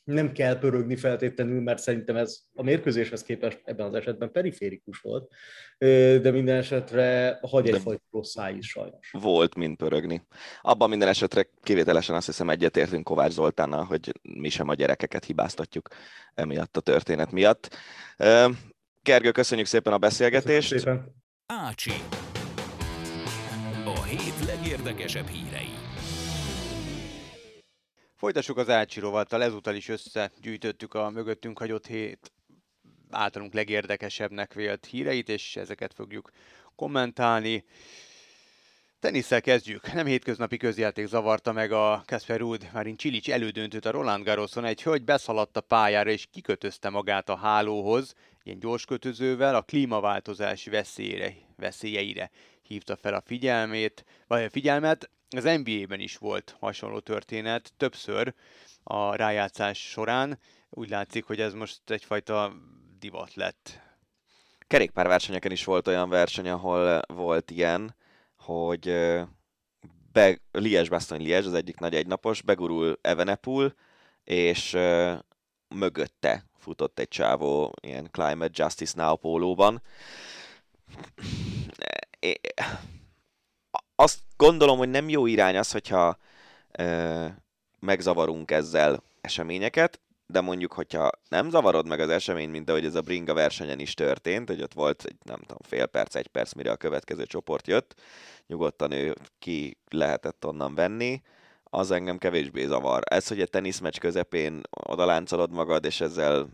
nem 0.04 0.32
kell 0.32 0.59
pörögni 0.59 0.96
feltétlenül, 0.96 1.61
mert 1.61 1.78
szerintem 1.78 2.16
ez 2.16 2.38
a 2.54 2.62
mérkőzéshez 2.62 3.22
képest 3.22 3.61
ebben 3.64 3.86
az 3.86 3.94
esetben 3.94 4.30
periférikus 4.30 5.00
volt, 5.00 5.32
de 6.22 6.30
minden 6.30 6.57
esetre 6.57 7.38
hagy 7.42 7.68
egyfajta 7.68 8.02
rossz 8.11 8.30
száj 8.30 8.54
is 8.54 8.68
sajnos. 8.68 9.11
Volt, 9.12 9.54
mint 9.54 9.76
pörögni. 9.76 10.22
Abban 10.62 10.88
minden 10.88 11.09
esetre 11.09 11.48
kivételesen 11.62 12.16
azt 12.16 12.26
hiszem 12.26 12.50
egyetértünk 12.50 13.04
Kovács 13.04 13.32
Zoltánnal, 13.32 13.84
hogy 13.84 14.12
mi 14.22 14.48
sem 14.48 14.68
a 14.68 14.74
gyerekeket 14.74 15.24
hibáztatjuk 15.24 15.88
emiatt 16.34 16.76
a 16.76 16.80
történet 16.80 17.32
miatt. 17.32 17.76
Gergő, 19.02 19.30
köszönjük 19.30 19.66
szépen 19.66 19.92
a 19.92 19.98
beszélgetést. 19.98 20.72
Köszönjük 20.72 21.00
szépen. 21.00 21.24
Ácsi 21.46 21.92
hét 24.07 24.46
legérdekesebb 24.46 25.26
hírei. 25.26 25.74
Folytassuk 28.14 28.57
az 28.57 28.68
Ácsi 28.68 29.00
rovattal, 29.00 29.42
ezúttal 29.42 29.74
is 29.74 29.88
összegyűjtöttük 29.88 30.94
a 30.94 31.11
mögöttünk 31.11 31.59
hagyott 31.59 31.86
hét 31.86 32.32
általunk 33.11 33.52
legérdekesebbnek 33.52 34.54
vélt 34.54 34.86
híreit, 34.86 35.28
és 35.28 35.57
ezeket 35.57 35.94
fogjuk 35.94 36.30
kommentálni. 36.74 37.64
Tenisszel 39.00 39.40
kezdjük. 39.40 39.92
Nem 39.92 40.07
hétköznapi 40.07 40.57
közjáték 40.57 41.07
zavarta 41.07 41.52
meg 41.52 41.72
a 41.72 42.02
Kasper 42.07 42.38
Ruud, 42.38 42.68
már 42.72 42.86
Csilics 42.96 43.30
elődöntőt 43.30 43.84
a 43.84 43.90
Roland 43.90 44.24
Garroson. 44.24 44.64
Egy 44.64 44.82
hölgy 44.82 45.04
beszaladt 45.04 45.57
a 45.57 45.61
pályára 45.61 46.11
és 46.11 46.26
kikötözte 46.30 46.88
magát 46.88 47.28
a 47.28 47.36
hálóhoz, 47.36 48.14
ilyen 48.42 48.59
gyors 48.59 48.84
kötözővel 48.84 49.54
a 49.54 49.62
klímaváltozás 49.62 50.66
veszélyre, 50.66 51.34
veszélyeire 51.57 52.30
hívta 52.67 52.97
fel 52.97 53.14
a 53.14 53.21
figyelmét, 53.21 54.05
vagy 54.27 54.43
a 54.43 54.51
figyelmet. 54.51 55.11
Az 55.37 55.45
NBA-ben 55.45 56.01
is 56.01 56.17
volt 56.17 56.57
hasonló 56.59 56.99
történet, 56.99 57.73
többször 57.77 58.35
a 58.83 59.14
rájátszás 59.14 59.89
során. 59.89 60.39
Úgy 60.71 60.89
látszik, 60.89 61.25
hogy 61.25 61.41
ez 61.41 61.53
most 61.53 61.91
egyfajta 61.91 62.53
divat 62.99 63.35
lett. 63.35 63.81
Kerékpárversenyeken 64.67 65.53
is 65.53 65.64
volt 65.64 65.89
olyan 65.89 66.09
verseny, 66.09 66.49
ahol 66.49 67.03
volt 67.07 67.51
ilyen, 67.51 67.97
hogy 68.37 68.85
be, 70.12 70.39
Liège-Bastogne 70.51 71.25
Liège, 71.25 71.47
az 71.47 71.55
egyik 71.55 71.79
nagy 71.79 71.95
egynapos, 71.95 72.43
begurul 72.43 72.99
Evenepul, 73.01 73.75
és 74.25 74.77
mögötte 75.69 76.45
futott 76.59 76.99
egy 76.99 77.09
csávó 77.09 77.75
ilyen 77.83 78.09
Climate 78.11 78.62
Justice 78.62 79.03
Now 79.03 79.17
pólóban. 79.17 79.83
Azt 83.95 84.18
gondolom, 84.37 84.79
hogy 84.79 84.89
nem 84.89 85.09
jó 85.09 85.27
irány 85.27 85.57
az, 85.57 85.72
hogyha 85.72 86.16
ö, 86.72 87.27
megzavarunk 87.81 88.51
ezzel 88.51 89.03
eseményeket, 89.20 90.01
de 90.27 90.41
mondjuk, 90.41 90.72
hogyha 90.72 91.11
nem 91.29 91.51
zavarod 91.51 91.89
meg 91.89 92.01
az 92.01 92.09
eseményt, 92.09 92.53
mint 92.53 92.70
ahogy 92.70 92.85
ez 92.85 92.95
a 92.95 93.01
bringa 93.01 93.35
versenyen 93.35 93.79
is 93.79 93.95
történt, 93.95 94.49
hogy 94.49 94.62
ott 94.62 94.72
volt 94.72 95.05
egy, 95.05 95.16
nem 95.22 95.41
tudom, 95.41 95.59
fél 95.61 95.87
perc, 95.87 96.14
egy 96.14 96.27
perc, 96.27 96.53
mire 96.53 96.70
a 96.70 96.77
következő 96.77 97.27
csoport 97.27 97.66
jött, 97.66 97.95
nyugodtan 98.47 98.93
ő 98.93 99.14
ki 99.39 99.79
lehetett 99.91 100.47
onnan 100.47 100.74
venni, 100.74 101.22
az 101.64 101.91
engem 101.91 102.18
kevésbé 102.18 102.66
zavar. 102.66 103.03
Ez, 103.05 103.29
hogy 103.29 103.41
egy 103.41 103.51
teniszmeccs 103.51 103.99
közepén 103.99 104.61
odaláncolod 104.70 105.51
magad, 105.51 105.85
és 105.85 106.01
ezzel 106.01 106.49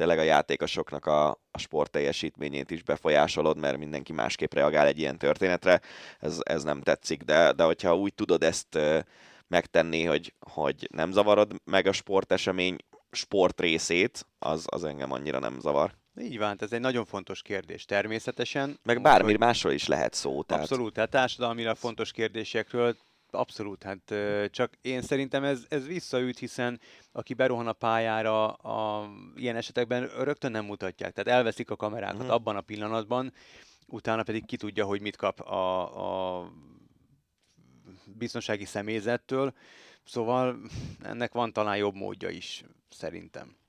tényleg 0.00 0.18
a 0.18 0.22
játékosoknak 0.22 1.06
a, 1.06 1.28
a 1.30 1.58
sport 1.58 1.90
teljesítményét 1.90 2.70
is 2.70 2.82
befolyásolod, 2.82 3.58
mert 3.58 3.78
mindenki 3.78 4.12
másképp 4.12 4.54
reagál 4.54 4.86
egy 4.86 4.98
ilyen 4.98 5.18
történetre, 5.18 5.80
ez, 6.18 6.38
ez 6.42 6.62
nem 6.62 6.80
tetszik, 6.80 7.22
de, 7.22 7.52
de 7.52 7.64
hogyha 7.64 7.96
úgy 7.96 8.14
tudod 8.14 8.42
ezt 8.42 8.78
megtenni, 9.48 10.04
hogy, 10.04 10.34
hogy 10.38 10.88
nem 10.92 11.10
zavarod 11.10 11.52
meg 11.64 11.86
a 11.86 11.92
sportesemény 11.92 12.76
sport 13.10 13.60
részét, 13.60 14.26
az, 14.38 14.64
az 14.66 14.84
engem 14.84 15.12
annyira 15.12 15.38
nem 15.38 15.60
zavar. 15.60 15.94
Így 16.20 16.38
van, 16.38 16.56
ez 16.60 16.72
egy 16.72 16.80
nagyon 16.80 17.04
fontos 17.04 17.42
kérdés 17.42 17.84
természetesen. 17.84 18.78
Meg 18.82 19.02
bármi 19.02 19.36
másról 19.36 19.72
is 19.72 19.86
lehet 19.86 20.14
szó. 20.14 20.42
Tehát... 20.42 20.62
Abszolút, 20.62 20.92
tehát 20.92 21.10
társadalmira 21.10 21.74
fontos 21.74 22.12
kérdésekről 22.12 22.96
Abszolút, 23.34 23.82
hát 23.82 24.14
csak 24.50 24.72
én 24.80 25.02
szerintem 25.02 25.44
ez, 25.44 25.64
ez 25.68 25.86
visszaüt, 25.86 26.38
hiszen 26.38 26.80
aki 27.12 27.34
berohan 27.34 27.66
a 27.66 27.72
pályára, 27.72 28.52
a, 28.52 29.10
ilyen 29.36 29.56
esetekben 29.56 30.08
rögtön 30.08 30.50
nem 30.50 30.64
mutatják, 30.64 31.12
tehát 31.12 31.38
elveszik 31.38 31.70
a 31.70 31.76
kamerákat 31.76 32.16
uh-huh. 32.16 32.34
abban 32.34 32.56
a 32.56 32.60
pillanatban, 32.60 33.32
utána 33.86 34.22
pedig 34.22 34.46
ki 34.46 34.56
tudja, 34.56 34.84
hogy 34.84 35.00
mit 35.00 35.16
kap 35.16 35.40
a, 35.40 36.40
a 36.40 36.52
biztonsági 38.04 38.64
személyzettől, 38.64 39.54
szóval 40.04 40.60
ennek 41.02 41.32
van 41.32 41.52
talán 41.52 41.76
jobb 41.76 41.94
módja 41.94 42.28
is, 42.28 42.64
szerintem. 42.88 43.59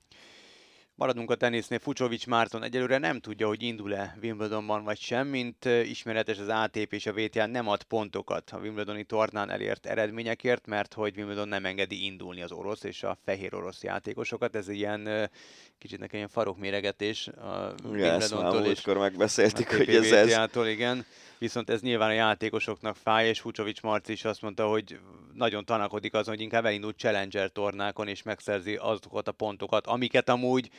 Maradunk 1.02 1.30
a 1.30 1.34
tenisznél, 1.34 1.78
Fucsovics 1.78 2.26
Márton 2.26 2.62
egyelőre 2.62 2.98
nem 2.98 3.20
tudja, 3.20 3.46
hogy 3.46 3.62
indul-e 3.62 4.16
Wimbledonban 4.22 4.84
vagy 4.84 4.98
sem, 4.98 5.26
mint 5.26 5.64
ismeretes 5.64 6.38
az 6.38 6.48
ATP 6.48 6.92
és 6.92 7.06
a 7.06 7.12
WTA 7.12 7.46
nem 7.46 7.68
ad 7.68 7.82
pontokat 7.82 8.50
a 8.50 8.58
Wimbledoni 8.58 9.04
tornán 9.04 9.50
elért 9.50 9.86
eredményekért, 9.86 10.66
mert 10.66 10.94
hogy 10.94 11.16
Wimbledon 11.16 11.48
nem 11.48 11.64
engedi 11.64 12.04
indulni 12.04 12.42
az 12.42 12.52
orosz 12.52 12.84
és 12.84 13.02
a 13.02 13.18
fehér 13.24 13.54
orosz 13.54 13.82
játékosokat. 13.82 14.56
Ez 14.56 14.68
ilyen 14.68 15.30
kicsit 15.78 15.98
nekem 15.98 16.16
ilyen 16.16 16.28
farokméregetés 16.28 17.28
a 17.28 17.74
Wimbledontól 17.84 18.64
és 18.64 18.84
megbeszéltük, 18.84 19.68
hogy 19.68 19.94
ez 19.94 20.12
ez. 20.12 20.66
igen 20.66 21.04
viszont 21.42 21.70
ez 21.70 21.80
nyilván 21.80 22.08
a 22.08 22.12
játékosoknak 22.12 22.96
fáj, 22.96 23.28
és 23.28 23.40
Hucsovics 23.40 23.82
Marci 23.82 24.12
is 24.12 24.24
azt 24.24 24.42
mondta, 24.42 24.68
hogy 24.68 24.98
nagyon 25.34 25.64
tanakodik 25.64 26.14
azon, 26.14 26.34
hogy 26.34 26.42
inkább 26.42 26.64
elindult 26.64 26.98
Challenger 26.98 27.50
tornákon, 27.50 28.08
és 28.08 28.22
megszerzi 28.22 28.76
azokat 28.76 29.28
a 29.28 29.32
pontokat, 29.32 29.86
amiket 29.86 30.28
amúgy 30.28 30.70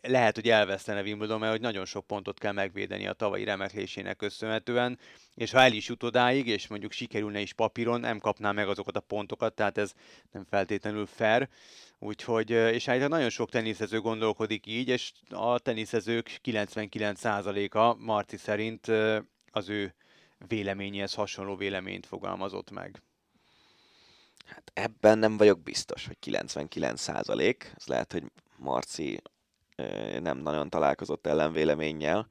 lehet, 0.00 0.34
hogy 0.34 0.48
elvesztene 0.48 1.02
Wimbledon, 1.02 1.38
mert 1.38 1.52
hogy 1.52 1.60
nagyon 1.60 1.84
sok 1.84 2.06
pontot 2.06 2.38
kell 2.38 2.52
megvédeni 2.52 3.06
a 3.06 3.12
tavalyi 3.12 3.44
remeklésének 3.44 4.16
köszönhetően, 4.16 4.98
és 5.34 5.50
ha 5.50 5.60
el 5.60 5.72
is 5.72 5.88
jut 5.88 6.02
odáig, 6.02 6.46
és 6.46 6.66
mondjuk 6.66 6.92
sikerülne 6.92 7.40
is 7.40 7.52
papíron, 7.52 8.00
nem 8.00 8.18
kapná 8.18 8.52
meg 8.52 8.68
azokat 8.68 8.96
a 8.96 9.00
pontokat, 9.00 9.54
tehát 9.54 9.78
ez 9.78 9.92
nem 10.30 10.44
feltétlenül 10.44 11.06
fair. 11.06 11.48
Úgyhogy, 11.98 12.50
és 12.50 12.88
állítólag 12.88 13.12
nagyon 13.12 13.30
sok 13.30 13.50
teniszező 13.50 14.00
gondolkodik 14.00 14.66
így, 14.66 14.88
és 14.88 15.12
a 15.30 15.58
teniszezők 15.58 16.40
99%-a 16.44 17.94
Marci 17.94 18.36
szerint 18.36 18.86
az 19.50 19.68
ő 19.68 19.94
véleményéhez 20.46 21.14
hasonló 21.14 21.56
véleményt 21.56 22.06
fogalmazott 22.06 22.70
meg. 22.70 23.02
Hát 24.46 24.70
ebben 24.74 25.18
nem 25.18 25.36
vagyok 25.36 25.62
biztos, 25.62 26.06
hogy 26.06 26.18
99 26.18 27.00
százalék. 27.00 27.72
Ez 27.76 27.86
lehet, 27.86 28.12
hogy 28.12 28.24
Marci 28.56 29.20
nem 30.20 30.38
nagyon 30.38 30.70
találkozott 30.70 31.26
ellenvéleménnyel. 31.26 32.28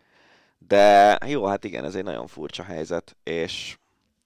De 0.57 1.17
jó, 1.25 1.45
hát 1.45 1.63
igen, 1.63 1.85
ez 1.85 1.95
egy 1.95 2.03
nagyon 2.03 2.27
furcsa 2.27 2.63
helyzet, 2.63 3.15
és, 3.23 3.77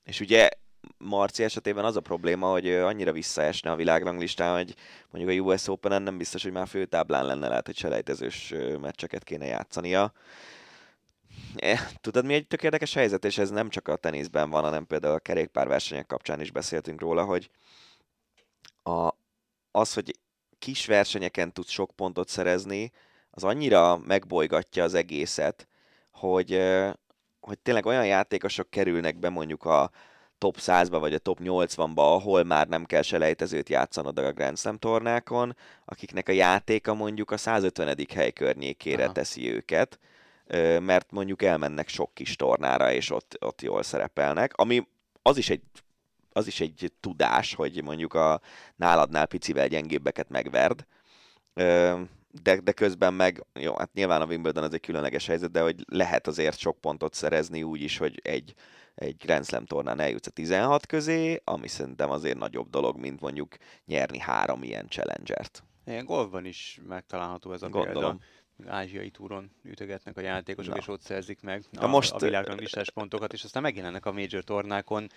és 0.03 0.19
ugye 0.19 0.49
Marci 0.97 1.43
esetében 1.43 1.85
az 1.85 1.95
a 1.95 2.01
probléma, 2.01 2.51
hogy 2.51 2.69
annyira 2.69 3.11
visszaesne 3.11 3.71
a 3.71 3.75
világranglistán, 3.75 4.55
hogy 4.57 4.75
mondjuk 5.09 5.39
a 5.39 5.43
US 5.43 5.67
Open-en 5.67 6.01
nem 6.01 6.17
biztos, 6.17 6.43
hogy 6.43 6.51
már 6.51 6.67
főtáblán 6.67 7.25
lenne, 7.25 7.47
lehet, 7.47 7.65
hogy 7.65 7.77
selejtezős 7.77 8.53
meccseket 8.81 9.23
kéne 9.23 9.45
játszania. 9.45 10.13
Eh, 11.55 11.79
tudod, 12.01 12.25
mi 12.25 12.33
egy 12.33 12.47
tök 12.47 12.63
érdekes 12.63 12.93
helyzet, 12.93 13.25
és 13.25 13.37
ez 13.37 13.49
nem 13.49 13.69
csak 13.69 13.87
a 13.87 13.95
teniszben 13.95 14.49
van, 14.49 14.63
hanem 14.63 14.87
például 14.87 15.13
a 15.13 15.19
kerékpárversenyek 15.19 16.05
kapcsán 16.05 16.41
is 16.41 16.51
beszéltünk 16.51 17.01
róla, 17.01 17.25
hogy 17.25 17.49
a, 18.83 19.11
az, 19.71 19.93
hogy 19.93 20.19
kis 20.59 20.85
versenyeken 20.85 21.53
tudsz 21.53 21.69
sok 21.69 21.91
pontot 21.95 22.27
szerezni, 22.27 22.91
az 23.31 23.43
annyira 23.43 23.97
megbolygatja 23.97 24.83
az 24.83 24.93
egészet, 24.93 25.67
hogy, 26.11 26.61
hogy 27.39 27.59
tényleg 27.59 27.85
olyan 27.85 28.05
játékosok 28.05 28.69
kerülnek 28.69 29.19
be 29.19 29.29
mondjuk 29.29 29.65
a 29.65 29.91
top 30.37 30.57
100-ba 30.59 30.97
vagy 30.99 31.13
a 31.13 31.17
top 31.17 31.39
80-ba, 31.43 31.95
ahol 31.95 32.43
már 32.43 32.67
nem 32.67 32.85
kell 32.85 33.01
selejtezőt 33.01 33.69
játszanod 33.69 34.19
a 34.19 34.33
Grand 34.33 34.57
Slam 34.57 34.77
tornákon, 34.77 35.55
akiknek 35.85 36.29
a 36.29 36.31
játéka 36.31 36.93
mondjuk 36.93 37.31
a 37.31 37.37
150. 37.37 37.97
hely 38.13 38.31
környékére 38.31 39.03
Aha. 39.03 39.13
teszi 39.13 39.53
őket, 39.53 39.99
mert 40.79 41.11
mondjuk 41.11 41.41
elmennek 41.41 41.87
sok 41.87 42.13
kis 42.13 42.35
tornára, 42.35 42.91
és 42.91 43.11
ott, 43.11 43.37
ott 43.39 43.61
jól 43.61 43.83
szerepelnek, 43.83 44.53
ami 44.55 44.87
az 45.21 45.37
is 45.37 45.49
egy 45.49 45.61
az 46.33 46.47
is 46.47 46.59
egy 46.59 46.91
tudás, 46.99 47.53
hogy 47.53 47.83
mondjuk 47.83 48.13
a 48.13 48.41
náladnál 48.75 49.25
picivel 49.25 49.67
gyengébbeket 49.67 50.29
megverd, 50.29 50.85
de, 52.43 52.59
de 52.63 52.71
közben 52.71 53.13
meg, 53.13 53.45
jó, 53.53 53.75
hát 53.77 53.93
nyilván 53.93 54.21
a 54.21 54.25
Wimbledon 54.25 54.63
az 54.63 54.73
egy 54.73 54.81
különleges 54.81 55.27
helyzet, 55.27 55.51
de 55.51 55.61
hogy 55.61 55.83
lehet 55.87 56.27
azért 56.27 56.57
sok 56.57 56.81
pontot 56.81 57.13
szerezni 57.13 57.63
úgy 57.63 57.81
is, 57.81 57.97
hogy 57.97 58.19
egy, 58.23 58.53
egy 58.95 59.15
Grand 59.17 59.45
Slam 59.45 59.65
tornán 59.65 59.99
eljutsz 59.99 60.27
a 60.27 60.31
16 60.31 60.85
közé, 60.85 61.41
ami 61.43 61.67
szerintem 61.67 62.09
azért 62.09 62.37
nagyobb 62.37 62.69
dolog, 62.69 62.97
mint 62.97 63.21
mondjuk 63.21 63.55
nyerni 63.85 64.19
három 64.19 64.63
ilyen 64.63 64.87
challengert. 64.87 65.63
Ilyen 65.85 66.05
golfban 66.05 66.45
is 66.45 66.79
megtalálható 66.87 67.53
ez 67.53 67.61
a 67.61 67.69
Gondolom. 67.69 67.93
példa 67.93 68.19
ázsiai 68.67 69.09
túron 69.09 69.51
ütögetnek 69.63 70.17
a 70.17 70.21
játékosok, 70.21 70.73
Na. 70.73 70.79
és 70.79 70.87
ott 70.87 71.01
szerzik 71.01 71.41
meg 71.41 71.63
a, 71.77 71.87
most, 71.87 72.11
a 72.11 72.17
világranglistás 72.17 72.89
pontokat, 72.89 73.33
és 73.33 73.43
aztán 73.43 73.61
megjelennek 73.61 74.05
a 74.05 74.11
major 74.11 74.43
tornákon, 74.43 75.09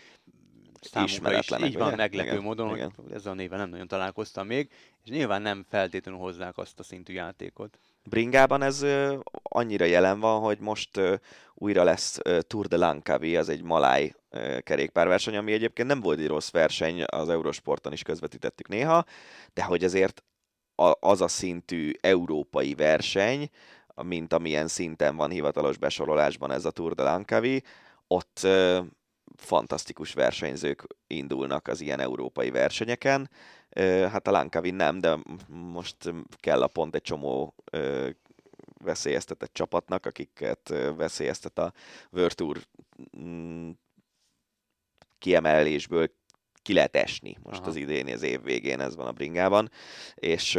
számunkra 0.80 1.38
is 1.38 1.50
így 1.64 1.78
van, 1.78 1.94
meglepő 1.96 2.30
igen, 2.30 2.42
módon, 2.42 2.74
igen. 2.74 2.92
ezzel 3.12 3.32
a 3.32 3.34
néven 3.34 3.58
nem 3.58 3.68
nagyon 3.68 3.88
találkoztam 3.88 4.46
még, 4.46 4.70
és 5.04 5.10
nyilván 5.10 5.42
nem 5.42 5.64
feltétlenül 5.68 6.20
hozzák 6.20 6.58
azt 6.58 6.78
a 6.78 6.82
szintű 6.82 7.12
játékot. 7.12 7.78
Bringában 8.04 8.62
ez 8.62 8.82
ö, 8.82 9.18
annyira 9.42 9.84
jelen 9.84 10.20
van, 10.20 10.40
hogy 10.40 10.58
most 10.58 10.96
ö, 10.96 11.14
újra 11.54 11.84
lesz 11.84 12.18
ö, 12.22 12.42
Tour 12.42 12.66
de 12.66 12.76
Langkawi, 12.76 13.36
az 13.36 13.48
egy 13.48 13.62
maláj 13.62 14.14
ö, 14.30 14.58
kerékpárverseny, 14.60 15.36
ami 15.36 15.52
egyébként 15.52 15.88
nem 15.88 16.00
volt 16.00 16.18
egy 16.18 16.26
rossz 16.26 16.50
verseny, 16.50 17.02
az 17.06 17.28
Eurosporton 17.28 17.92
is 17.92 18.02
közvetítettük 18.02 18.68
néha, 18.68 19.04
de 19.54 19.62
hogy 19.62 19.84
azért 19.84 20.24
az 21.00 21.20
a 21.20 21.28
szintű 21.28 21.92
európai 22.00 22.74
verseny, 22.74 23.50
mint 24.02 24.32
amilyen 24.32 24.68
szinten 24.68 25.16
van 25.16 25.30
hivatalos 25.30 25.76
besorolásban 25.78 26.50
ez 26.50 26.64
a 26.64 26.70
Tour 26.70 26.94
de 26.94 27.02
Langkawi, 27.02 27.62
ott 28.06 28.40
ö, 28.42 28.80
fantasztikus 29.36 30.12
versenyzők 30.12 30.86
indulnak 31.06 31.68
az 31.68 31.80
ilyen 31.80 32.00
európai 32.00 32.50
versenyeken. 32.50 33.30
Ö, 33.68 34.06
hát 34.10 34.28
a 34.28 34.30
Langkawi 34.30 34.70
nem, 34.70 35.00
de 35.00 35.18
most 35.48 35.96
kell 36.40 36.62
a 36.62 36.66
pont 36.66 36.94
egy 36.94 37.02
csomó 37.02 37.54
ö, 37.70 38.08
veszélyeztetett 38.84 39.52
csapatnak, 39.52 40.06
akiket 40.06 40.74
veszélyeztet 40.96 41.58
a 41.58 41.72
World 42.10 42.34
Tour 42.34 42.58
mm, 43.18 43.70
kiemelésből 45.18 46.10
ki 46.64 46.72
lehet 46.72 46.96
esni 46.96 47.36
most 47.42 47.60
Aha. 47.60 47.68
az 47.68 47.76
idén, 47.76 48.12
az 48.12 48.22
év 48.22 48.42
végén 48.42 48.80
ez 48.80 48.96
van 48.96 49.06
a 49.06 49.12
bringában, 49.12 49.70
és 50.14 50.58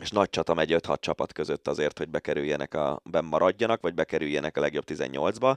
és 0.00 0.10
nagy 0.10 0.30
csata 0.30 0.54
megy 0.54 0.74
5-6 0.78 1.00
csapat 1.00 1.32
között 1.32 1.68
azért, 1.68 1.98
hogy 1.98 2.08
bekerüljenek 2.08 2.74
a, 2.74 3.02
maradjanak, 3.22 3.80
vagy 3.80 3.94
bekerüljenek 3.94 4.56
a 4.56 4.60
legjobb 4.60 4.84
18-ba, 4.86 5.56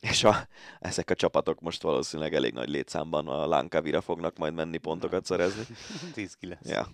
és 0.00 0.24
a, 0.24 0.48
ezek 0.80 1.10
a 1.10 1.14
csapatok 1.14 1.60
most 1.60 1.82
valószínűleg 1.82 2.34
elég 2.34 2.52
nagy 2.52 2.68
létszámban 2.68 3.28
a 3.28 3.46
Lankavira 3.46 4.00
fognak 4.00 4.38
majd 4.38 4.54
menni 4.54 4.78
pontokat 4.78 5.24
szerezni. 5.24 5.62
10-9. 6.14 6.56
Ja. 6.62 6.86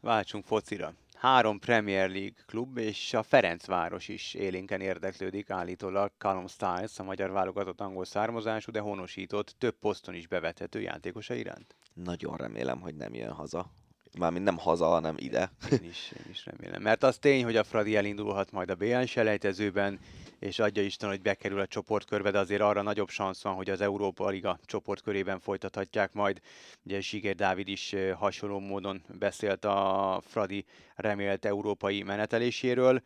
Váltsunk 0.00 0.44
focira 0.44 0.94
három 1.18 1.58
Premier 1.58 2.10
League 2.10 2.42
klub 2.46 2.78
és 2.78 3.14
a 3.14 3.22
Ferencváros 3.22 4.08
is 4.08 4.34
élénken 4.34 4.80
érdeklődik 4.80 5.50
állítólag 5.50 6.12
Callum 6.18 6.46
Stiles, 6.46 6.98
a 6.98 7.02
magyar 7.02 7.30
válogatott 7.30 7.80
angol 7.80 8.04
származású, 8.04 8.72
de 8.72 8.80
honosított 8.80 9.54
több 9.58 9.78
poszton 9.78 10.14
is 10.14 10.26
bevethető 10.26 10.80
játékosa 10.80 11.34
iránt. 11.34 11.76
Nagyon 11.92 12.36
remélem, 12.36 12.80
hogy 12.80 12.94
nem 12.94 13.14
jön 13.14 13.32
haza 13.32 13.70
Mármint 14.18 14.44
nem 14.44 14.56
haza, 14.56 14.86
hanem 14.86 15.14
ide. 15.18 15.50
Én 15.70 15.88
is, 15.88 16.12
én 16.16 16.30
is 16.30 16.46
remélem. 16.46 16.82
Mert 16.82 17.02
az 17.02 17.18
tény, 17.18 17.44
hogy 17.44 17.56
a 17.56 17.64
Fradi 17.64 17.96
elindulhat 17.96 18.52
majd 18.52 18.70
a 18.70 18.74
BL 18.74 19.02
selejtezőben, 19.02 19.98
és 20.38 20.58
adja 20.58 20.82
Isten, 20.82 21.08
hogy 21.08 21.22
bekerül 21.22 21.60
a 21.60 21.66
csoportkörbe, 21.66 22.30
de 22.30 22.38
azért 22.38 22.60
arra 22.60 22.82
nagyobb 22.82 23.08
szansz 23.08 23.42
van, 23.42 23.54
hogy 23.54 23.70
az 23.70 23.80
Európa 23.80 24.28
Liga 24.28 24.58
csoportkörében 24.64 25.40
folytathatják 25.40 26.12
majd. 26.12 26.40
Ugye 26.82 27.00
Siger 27.00 27.34
Dávid 27.34 27.68
is 27.68 27.94
hasonló 28.16 28.58
módon 28.58 29.02
beszélt 29.18 29.64
a 29.64 30.20
Fradi 30.26 30.64
remélt 30.94 31.44
európai 31.44 32.02
meneteléséről, 32.02 33.02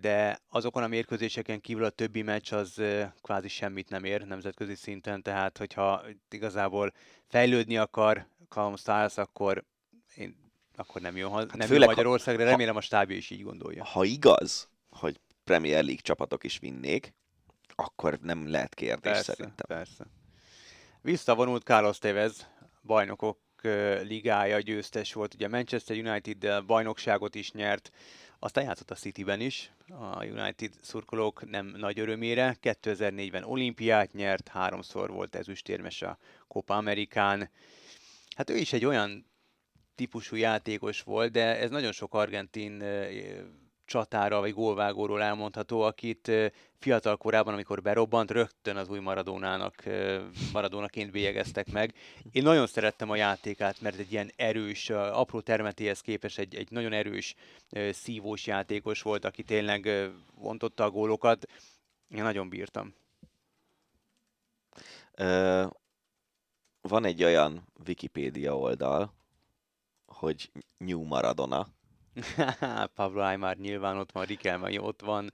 de 0.00 0.38
azokon 0.48 0.82
a 0.82 0.88
mérkőzéseken 0.88 1.60
kívül 1.60 1.84
a 1.84 1.90
többi 1.90 2.22
meccs 2.22 2.52
az 2.52 2.82
kvázi 3.22 3.48
semmit 3.48 3.88
nem 3.88 4.04
ér 4.04 4.22
nemzetközi 4.22 4.74
szinten, 4.74 5.22
tehát 5.22 5.58
hogyha 5.58 6.02
igazából 6.30 6.92
fejlődni 7.26 7.76
akar 7.76 8.26
Calum 8.48 8.76
Stiles, 8.76 9.18
akkor 9.18 9.64
én 10.16 10.36
akkor 10.76 11.00
nem 11.00 11.16
jön, 11.16 11.32
hát 11.32 11.56
nem 11.56 11.72
jön 11.72 11.84
Magyarországra, 11.84 12.44
remélem 12.44 12.76
a 12.76 12.80
stábja 12.80 13.16
is 13.16 13.30
így 13.30 13.42
gondolja. 13.42 13.84
Ha 13.84 14.04
igaz, 14.04 14.68
hogy 14.90 15.20
Premier 15.44 15.84
League 15.84 16.02
csapatok 16.02 16.44
is 16.44 16.58
vinnék, 16.58 17.12
akkor 17.74 18.18
nem 18.22 18.50
lehet 18.50 18.74
kérdés 18.74 19.12
persze, 19.12 19.34
szerintem. 19.34 19.76
Persze. 19.76 20.06
Visszavonult 21.00 21.62
Carlos 21.62 21.98
Tevez, 21.98 22.48
bajnokok 22.82 23.38
ligája 24.02 24.60
győztes 24.60 25.12
volt, 25.12 25.34
ugye 25.34 25.48
Manchester 25.48 25.96
United 25.96 26.64
bajnokságot 26.66 27.34
is 27.34 27.52
nyert, 27.52 27.90
aztán 28.38 28.64
játszott 28.64 28.90
a 28.90 28.94
Cityben 28.94 29.40
is, 29.40 29.72
a 29.88 30.24
United 30.24 30.72
szurkolók 30.80 31.50
nem 31.50 31.66
nagy 31.66 31.98
örömére. 31.98 32.56
2004-ben 32.62 33.44
olimpiát 33.44 34.12
nyert, 34.12 34.48
háromszor 34.48 35.10
volt 35.10 35.34
ezüstérmes 35.34 36.02
a 36.02 36.18
Copa 36.48 36.76
Amerikán. 36.76 37.50
Hát 38.36 38.50
ő 38.50 38.56
is 38.56 38.72
egy 38.72 38.84
olyan 38.84 39.26
típusú 39.94 40.36
játékos 40.36 41.02
volt, 41.02 41.32
de 41.32 41.58
ez 41.58 41.70
nagyon 41.70 41.92
sok 41.92 42.14
argentin 42.14 42.82
csatára 43.84 44.40
vagy 44.40 44.52
gólvágóról 44.52 45.22
elmondható, 45.22 45.80
akit 45.80 46.30
fiatal 46.78 47.16
korában, 47.16 47.52
amikor 47.52 47.82
berobbant, 47.82 48.30
rögtön 48.30 48.76
az 48.76 48.88
új 48.88 48.98
Maradónának, 48.98 49.84
Maradónaként 50.52 51.10
bélyegeztek 51.10 51.72
meg. 51.72 51.94
Én 52.32 52.42
nagyon 52.42 52.66
szerettem 52.66 53.10
a 53.10 53.16
játékát, 53.16 53.80
mert 53.80 53.98
egy 53.98 54.12
ilyen 54.12 54.30
erős, 54.36 54.90
apró 54.90 55.40
termetéhez 55.40 56.00
képest 56.00 56.38
egy, 56.38 56.54
egy 56.54 56.70
nagyon 56.70 56.92
erős, 56.92 57.34
szívós 57.90 58.46
játékos 58.46 59.02
volt, 59.02 59.24
aki 59.24 59.42
tényleg 59.42 60.10
vontotta 60.34 60.84
a 60.84 60.90
gólokat. 60.90 61.46
Én 62.08 62.22
nagyon 62.22 62.48
bírtam. 62.48 62.94
van 66.80 67.04
egy 67.04 67.24
olyan 67.24 67.66
Wikipédia 67.86 68.58
oldal, 68.58 69.12
hogy 70.24 70.50
New 70.78 71.02
Maradona, 71.04 71.66
Pablo 72.96 73.20
Aymar 73.20 73.56
nyilván 73.56 73.96
ott 73.96 74.12
van, 74.12 74.24
Rikelme 74.24 74.80
ott 74.80 75.00
van. 75.00 75.32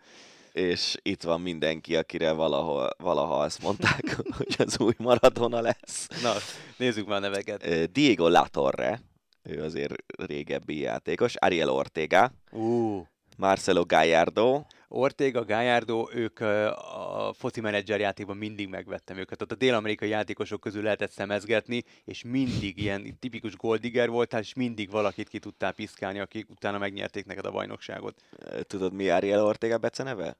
És 0.52 0.96
itt 1.02 1.22
van 1.22 1.40
mindenki, 1.40 1.96
akire 1.96 2.32
valahol, 2.32 2.90
valaha 2.98 3.38
azt 3.38 3.62
mondták, 3.62 4.16
hogy 4.36 4.54
az 4.58 4.78
új 4.78 4.92
Maradona 4.98 5.60
lesz. 5.60 6.08
Na, 6.22 6.32
nézzük 6.76 7.06
már 7.06 7.16
a 7.16 7.20
neveket. 7.20 7.92
Diego 7.92 8.28
Latorre, 8.28 9.00
ő 9.42 9.62
azért 9.62 9.94
régebbi 10.16 10.78
játékos, 10.78 11.34
Ariel 11.34 11.70
Ortega, 11.70 12.32
uh. 12.50 13.06
Marcelo 13.36 13.84
Gallardo, 13.84 14.62
Ortega, 14.92 15.44
Gallardo, 15.44 16.08
ők 16.12 16.40
a 16.40 17.32
foci 17.36 17.60
menedzser 17.60 18.00
játékban 18.00 18.36
mindig 18.36 18.68
megvettem 18.68 19.16
őket. 19.16 19.42
Ott 19.42 19.52
a 19.52 19.54
dél-amerikai 19.54 20.08
játékosok 20.08 20.60
közül 20.60 20.82
lehetett 20.82 21.10
szemezgetni, 21.10 21.84
és 22.04 22.22
mindig 22.22 22.78
ilyen 22.78 23.18
tipikus 23.18 23.56
goldiger 23.56 24.08
voltál, 24.08 24.40
és 24.40 24.54
mindig 24.54 24.90
valakit 24.90 25.28
ki 25.28 25.38
tudtál 25.38 25.72
piszkálni, 25.72 26.18
akik 26.18 26.50
utána 26.50 26.78
megnyerték 26.78 27.26
neked 27.26 27.44
a 27.44 27.50
bajnokságot. 27.50 28.22
Tudod, 28.62 28.92
mi 28.92 29.08
Ariel 29.08 29.44
Ortega 29.44 29.78
beceneve? 29.78 30.36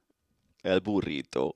El 0.61 0.79
Burrito. 0.79 1.51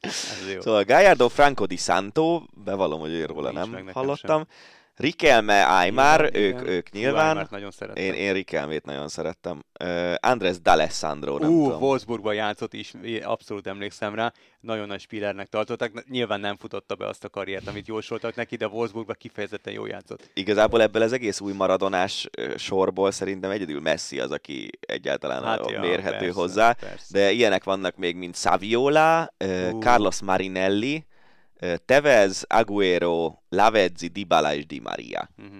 szóval 0.60 0.84
Gallardo 0.84 1.28
Franco 1.28 1.66
di 1.66 1.76
Santo, 1.76 2.42
bevallom, 2.64 3.00
hogy 3.00 3.24
róla 3.24 3.52
nem 3.52 3.88
hallottam. 3.92 4.38
Sem. 4.38 4.48
Rikelme, 4.96 5.64
Aymar, 5.64 6.30
ők, 6.32 6.34
igen. 6.34 6.66
ők 6.66 6.90
nyilván. 6.90 7.46
nagyon 7.50 7.70
szerettem. 7.70 8.04
Én, 8.04 8.12
én 8.12 8.32
Rikelmét 8.32 8.84
nagyon 8.84 9.08
szerettem. 9.08 9.64
Uh, 9.84 10.14
Andres 10.20 10.56
D'Alessandro, 10.64 11.38
nem 11.38 11.54
uh, 11.54 11.64
tudom. 11.64 11.82
Wolfsburgban 11.82 12.34
játszott 12.34 12.72
is, 12.72 12.92
abszolút 13.22 13.66
emlékszem 13.66 14.14
rá. 14.14 14.32
Nagyon 14.60 14.86
nagy 14.86 15.00
spillernek 15.00 15.46
tartottak. 15.46 16.04
Nyilván 16.08 16.40
nem 16.40 16.56
futotta 16.56 16.94
be 16.94 17.06
azt 17.06 17.24
a 17.24 17.28
karriert, 17.28 17.68
amit 17.68 17.86
jósoltak 17.86 18.34
neki, 18.34 18.56
de 18.56 18.66
Wolfsburgban 18.66 19.16
kifejezetten 19.18 19.72
jó 19.72 19.86
játszott. 19.86 20.30
Igazából 20.34 20.82
ebből 20.82 21.02
az 21.02 21.12
egész 21.12 21.40
új 21.40 21.52
maradonás 21.52 22.28
sorból 22.56 23.10
szerintem 23.10 23.50
egyedül 23.50 23.80
Messi 23.80 24.20
az, 24.20 24.30
aki 24.30 24.70
egyáltalán 24.80 25.44
hát, 25.44 25.70
ja, 25.70 25.80
mérhető 25.80 26.18
persze, 26.18 26.40
hozzá. 26.40 26.72
Persze. 26.72 27.06
De 27.08 27.30
ilyenek 27.30 27.64
vannak 27.64 27.96
még, 27.96 28.16
mint 28.16 28.36
Saviola, 28.36 29.34
uh. 29.44 29.78
Carlos 29.78 30.22
Marinelli, 30.22 31.04
Tevez, 31.84 32.44
Aguero, 32.48 33.34
Lavezzi, 33.48 34.08
Dybala 34.08 34.54
és 34.54 34.66
Di 34.66 34.80
Maria. 34.80 35.28
Uh-huh. 35.38 35.56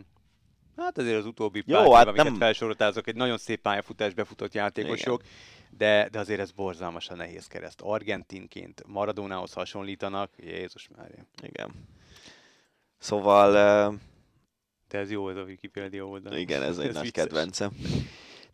Hát 0.77 0.99
azért 0.99 1.19
az 1.19 1.27
utóbbi 1.27 1.63
Jó, 1.67 1.83
pár 1.83 1.97
hát 1.97 2.07
amiket 2.07 2.25
nem... 2.25 2.35
felsoroltál, 2.35 2.89
azok 2.89 3.07
egy 3.07 3.17
nagyon 3.17 3.39
szép 3.39 3.61
pályafutás 3.61 4.15
befutott 4.15 4.55
játékosok, 4.55 5.23
de, 5.71 6.09
de 6.11 6.19
azért 6.19 6.41
ez 6.41 6.51
borzalmasan 6.51 7.17
nehéz 7.17 7.47
kereszt. 7.47 7.81
Argentinként 7.81 8.83
Maradónához 8.87 9.53
hasonlítanak, 9.53 10.31
Jézus 10.37 10.89
már. 10.97 11.27
Igen. 11.43 11.71
Szóval... 12.99 13.89
Uh... 13.89 13.95
De 14.89 14.99
ez 14.99 15.11
jó, 15.11 15.29
ez 15.31 15.37
a 15.37 15.43
Wikipedia 15.43 16.07
oldal. 16.07 16.37
Igen, 16.37 16.63
ez 16.63 16.79
egy 16.79 16.89
ez 16.89 16.95
nagy 16.95 17.03
vicces. 17.03 17.25
kedvencem. 17.25 17.71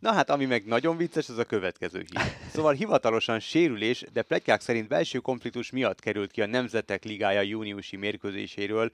Na 0.01 0.13
hát, 0.13 0.29
ami 0.29 0.45
meg 0.45 0.65
nagyon 0.65 0.97
vicces, 0.97 1.29
az 1.29 1.37
a 1.37 1.43
következő 1.43 1.99
hír. 1.99 2.21
Szóval 2.49 2.73
hivatalosan 2.73 3.39
sérülés, 3.39 4.05
de 4.13 4.21
pletykák 4.21 4.61
szerint 4.61 4.87
belső 4.87 5.19
konfliktus 5.19 5.71
miatt 5.71 5.99
került 5.99 6.31
ki 6.31 6.41
a 6.41 6.45
Nemzetek 6.45 7.03
Ligája 7.03 7.41
júniusi 7.41 7.95
mérkőzéséről, 7.95 8.91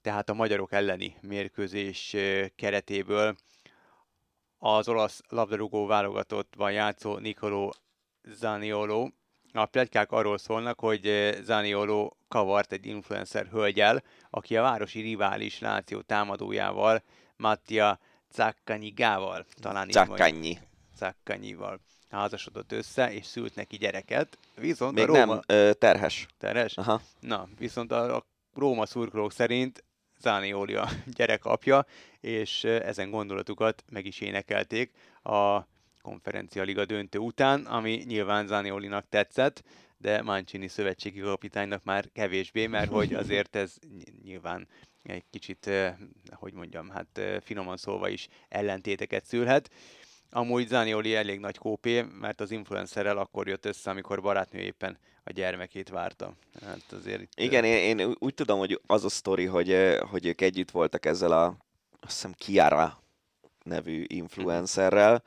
tehát 0.00 0.28
a 0.28 0.34
magyarok 0.34 0.72
elleni 0.72 1.16
mérkőzés 1.20 2.16
keretéből 2.56 3.36
az 4.58 4.88
olasz 4.88 5.20
labdarúgó 5.28 5.86
válogatottban 5.86 6.72
játszó 6.72 7.18
Nicolo 7.18 7.70
Zaniolo. 8.24 9.08
A 9.52 9.66
pletykák 9.66 10.12
arról 10.12 10.38
szólnak, 10.38 10.80
hogy 10.80 11.36
Zaniolo 11.42 12.10
kavart 12.28 12.72
egy 12.72 12.86
influencer 12.86 13.46
hölgyel, 13.46 14.02
aki 14.30 14.56
a 14.56 14.62
városi 14.62 15.00
rivális 15.00 15.58
Láció 15.58 16.00
támadójával, 16.00 17.02
Mattia 17.36 17.98
Zakkanyigával, 18.32 19.46
talán 19.60 19.88
Zakkanyi. 19.90 20.58
Zakkanyival 20.96 21.80
házasodott 22.10 22.72
össze, 22.72 23.12
és 23.12 23.26
szült 23.26 23.54
neki 23.54 23.76
gyereket. 23.76 24.38
Viszont 24.54 24.94
Még 24.94 25.02
a 25.02 25.06
Róma... 25.06 25.24
nem, 25.24 25.40
ö, 25.46 25.72
terhes. 25.72 26.26
Terhes? 26.38 26.76
Aha. 26.76 27.00
Na, 27.20 27.48
viszont 27.58 27.92
a, 27.92 28.16
a 28.16 28.26
Róma 28.54 28.86
szurkolók 28.86 29.32
szerint 29.32 29.84
Zánioli 30.20 30.74
a 30.74 30.88
gyerek 31.16 31.44
apja, 31.44 31.86
és 32.20 32.64
ezen 32.64 33.10
gondolatukat 33.10 33.84
meg 33.90 34.06
is 34.06 34.20
énekelték 34.20 34.92
a 35.22 35.60
konferencia 36.02 36.62
liga 36.62 36.84
döntő 36.84 37.18
után, 37.18 37.66
ami 37.66 38.02
nyilván 38.06 38.46
Zániolinak 38.46 39.08
tetszett, 39.08 39.62
de 39.96 40.22
Mancini 40.22 40.68
szövetségi 40.68 41.20
kapitánynak 41.20 41.84
már 41.84 42.08
kevésbé, 42.12 42.66
mert 42.66 42.90
hogy 42.90 43.14
azért 43.14 43.56
ez 43.56 43.74
nyilván 44.22 44.68
egy 45.02 45.24
kicsit, 45.30 45.70
hogy 46.30 46.52
mondjam, 46.52 46.88
hát 46.88 47.20
finoman 47.44 47.76
szólva 47.76 48.08
is 48.08 48.28
ellentéteket 48.48 49.24
szülhet. 49.24 49.70
Amúgy 50.30 50.68
Zanioli 50.68 51.14
elég 51.14 51.40
nagy 51.40 51.58
kópé, 51.58 52.02
mert 52.02 52.40
az 52.40 52.50
influencerrel 52.50 53.18
akkor 53.18 53.48
jött 53.48 53.66
össze, 53.66 53.90
amikor 53.90 54.22
barátnő 54.22 54.60
éppen 54.60 54.98
a 55.24 55.30
gyermekét 55.32 55.88
várta. 55.88 56.34
Hát 56.64 56.92
azért 56.92 57.20
itt... 57.20 57.32
Igen, 57.34 57.64
én, 57.64 57.98
én 57.98 58.14
úgy 58.18 58.34
tudom, 58.34 58.58
hogy 58.58 58.80
az 58.86 59.04
a 59.04 59.08
sztori, 59.08 59.44
hogy, 59.44 59.98
hogy 60.10 60.26
ők 60.26 60.40
együtt 60.40 60.70
voltak 60.70 61.06
ezzel 61.06 61.32
a, 61.32 61.46
azt 62.00 62.12
hiszem, 62.12 62.32
Kiara 62.32 63.02
nevű 63.64 64.04
influencerrel, 64.06 65.22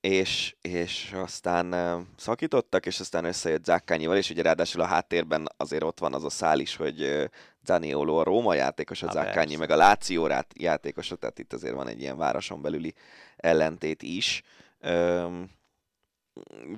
és, 0.00 0.54
és 0.60 1.12
aztán 1.14 1.74
szakítottak, 2.16 2.86
és 2.86 3.00
aztán 3.00 3.24
összejött 3.24 3.64
Zákkányival, 3.64 4.16
és 4.16 4.30
ugye 4.30 4.42
ráadásul 4.42 4.80
a 4.80 4.86
háttérben 4.86 5.48
azért 5.56 5.82
ott 5.82 5.98
van 5.98 6.14
az 6.14 6.24
a 6.24 6.30
szál 6.30 6.58
is, 6.58 6.76
hogy 6.76 7.30
Zaniolo 7.64 8.16
a 8.16 8.22
Róma 8.22 8.54
játékos, 8.54 9.02
a 9.02 9.10
Zákkányi 9.10 9.56
meg 9.56 9.70
a 9.70 9.76
Láció 9.76 10.30
játékos, 10.54 11.12
tehát 11.20 11.38
itt 11.38 11.52
azért 11.52 11.74
van 11.74 11.88
egy 11.88 12.00
ilyen 12.00 12.16
városon 12.16 12.62
belüli 12.62 12.94
ellentét 13.36 14.02
is. 14.02 14.42
Üm, 14.80 15.50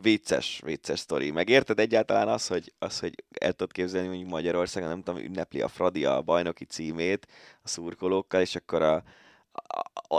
vicces, 0.02 0.60
vicces 0.64 0.98
sztori. 0.98 1.30
Megérted 1.30 1.78
egyáltalán 1.78 2.28
az, 2.28 2.46
hogy, 2.46 2.72
az, 2.78 2.98
hogy 2.98 3.24
el 3.40 3.52
tudod 3.52 3.72
képzelni, 3.72 4.08
hogy 4.08 4.26
Magyarországon, 4.26 4.88
nem 4.88 5.02
tudom, 5.02 5.20
ünnepli 5.20 5.60
a 5.60 5.68
Fradi 5.68 6.04
a 6.04 6.22
bajnoki 6.22 6.64
címét 6.64 7.26
a 7.62 7.68
szurkolókkal, 7.68 8.40
és 8.40 8.56
akkor 8.56 8.82
a, 8.82 9.02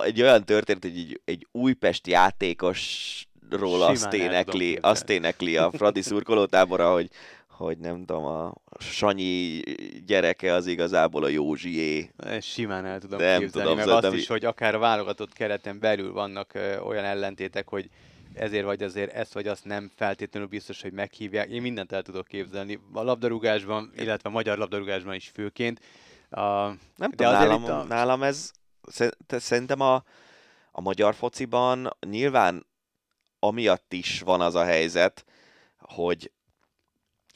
egy 0.03 0.22
olyan 0.22 0.45
történet, 0.45 0.84
hogy 0.84 0.97
egy, 0.97 1.22
egy 1.26 1.47
újpest 1.51 2.07
játékosról 2.07 3.84
azt 3.84 4.14
énekli, 4.14 4.78
azt 4.82 5.09
énekli 5.09 5.57
a 5.57 5.72
Fradi 5.72 6.01
szurkolótábora, 6.01 6.93
hogy, 6.93 7.09
hogy 7.64 7.78
nem 7.78 8.05
tudom, 8.05 8.26
a 8.26 8.53
Sanyi 8.80 9.59
gyereke 10.05 10.53
az 10.53 10.68
igazából 10.68 11.24
a 11.24 11.28
Józsié. 11.28 12.11
Ezt 12.18 12.47
simán 12.47 12.86
el 12.86 12.99
tudom 12.99 13.20
Nem 13.20 13.39
képzelni, 13.39 13.70
tudom, 13.70 13.86
meg 13.86 14.03
azt 14.03 14.14
is, 14.14 14.22
í- 14.22 14.28
hogy 14.28 14.45
akár 14.45 14.76
a 14.76 14.80
válogatott 14.80 15.34
kereten 15.34 15.80
belül 15.80 16.11
vannak 16.11 16.53
ö, 16.53 16.78
olyan 16.80 17.03
ellentétek, 17.03 17.68
hogy 17.68 17.89
ezért 18.34 18.66
vagy 18.66 18.84
azért 18.84 19.14
ezt 19.14 19.34
vagy 19.34 19.47
azt 19.47 19.66
nem 19.66 19.91
feltétlenül 19.95 20.47
biztos, 20.49 20.82
hogy 20.82 20.91
meghívják. 20.93 21.49
Én 21.49 21.61
mindent 21.61 21.91
el 21.91 22.01
tudok 22.01 22.28
képzelni. 22.28 22.80
A 22.93 23.01
labdarúgásban, 23.03 23.91
illetve 23.95 24.30
a 24.30 24.32
magyar 24.32 24.57
labdarúgásban 24.57 25.14
is 25.14 25.32
főként. 25.34 25.80
A, 26.30 26.41
Nem 26.41 26.78
De 26.95 27.07
tudom, 27.16 27.32
nálam, 27.32 27.64
a- 27.64 27.84
nálam 27.84 28.24
ez, 28.24 28.51
sze- 28.88 29.18
te- 29.28 29.39
szerintem 29.39 29.80
a, 29.80 30.03
a 30.72 30.82
magyar 30.82 31.14
fociban 31.16 31.89
nyilván 32.09 32.66
amiatt 33.39 33.93
is 33.93 34.22
van 34.22 34.41
az 34.41 34.55
a 34.55 34.64
helyzet, 34.64 35.26
hogy, 35.80 36.32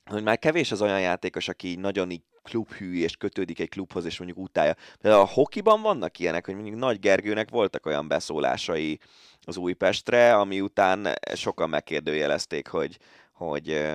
hogy 0.08 0.24
már 0.24 0.40
kevés 0.40 0.72
az 0.72 0.82
olyan 0.82 1.02
játékos, 1.02 1.48
aki 1.48 1.76
nagyon 1.76 2.12
így 2.12 2.22
klubhű 2.44 3.02
és 3.02 3.16
kötődik 3.16 3.60
egy 3.60 3.70
klubhoz, 3.70 4.06
és 4.06 4.18
mondjuk 4.18 4.40
utálja. 4.40 4.76
Például 5.02 5.24
a 5.24 5.34
hokiban 5.34 5.82
vannak 5.82 6.20
ilyenek, 6.20 6.46
hogy 6.46 6.56
mondjuk 6.56 6.76
Nagy 6.76 7.00
Gergőnek 7.00 7.50
voltak 7.50 7.86
olyan 7.86 8.08
beszólásai 8.08 9.00
az 9.42 9.58
Újpestre, 9.58 10.36
ami 10.36 10.62
után 10.62 11.08
sokan 11.34 11.70
megkérdőjelezték, 11.70 12.68
hogy, 12.68 12.98
hogy 13.34 13.88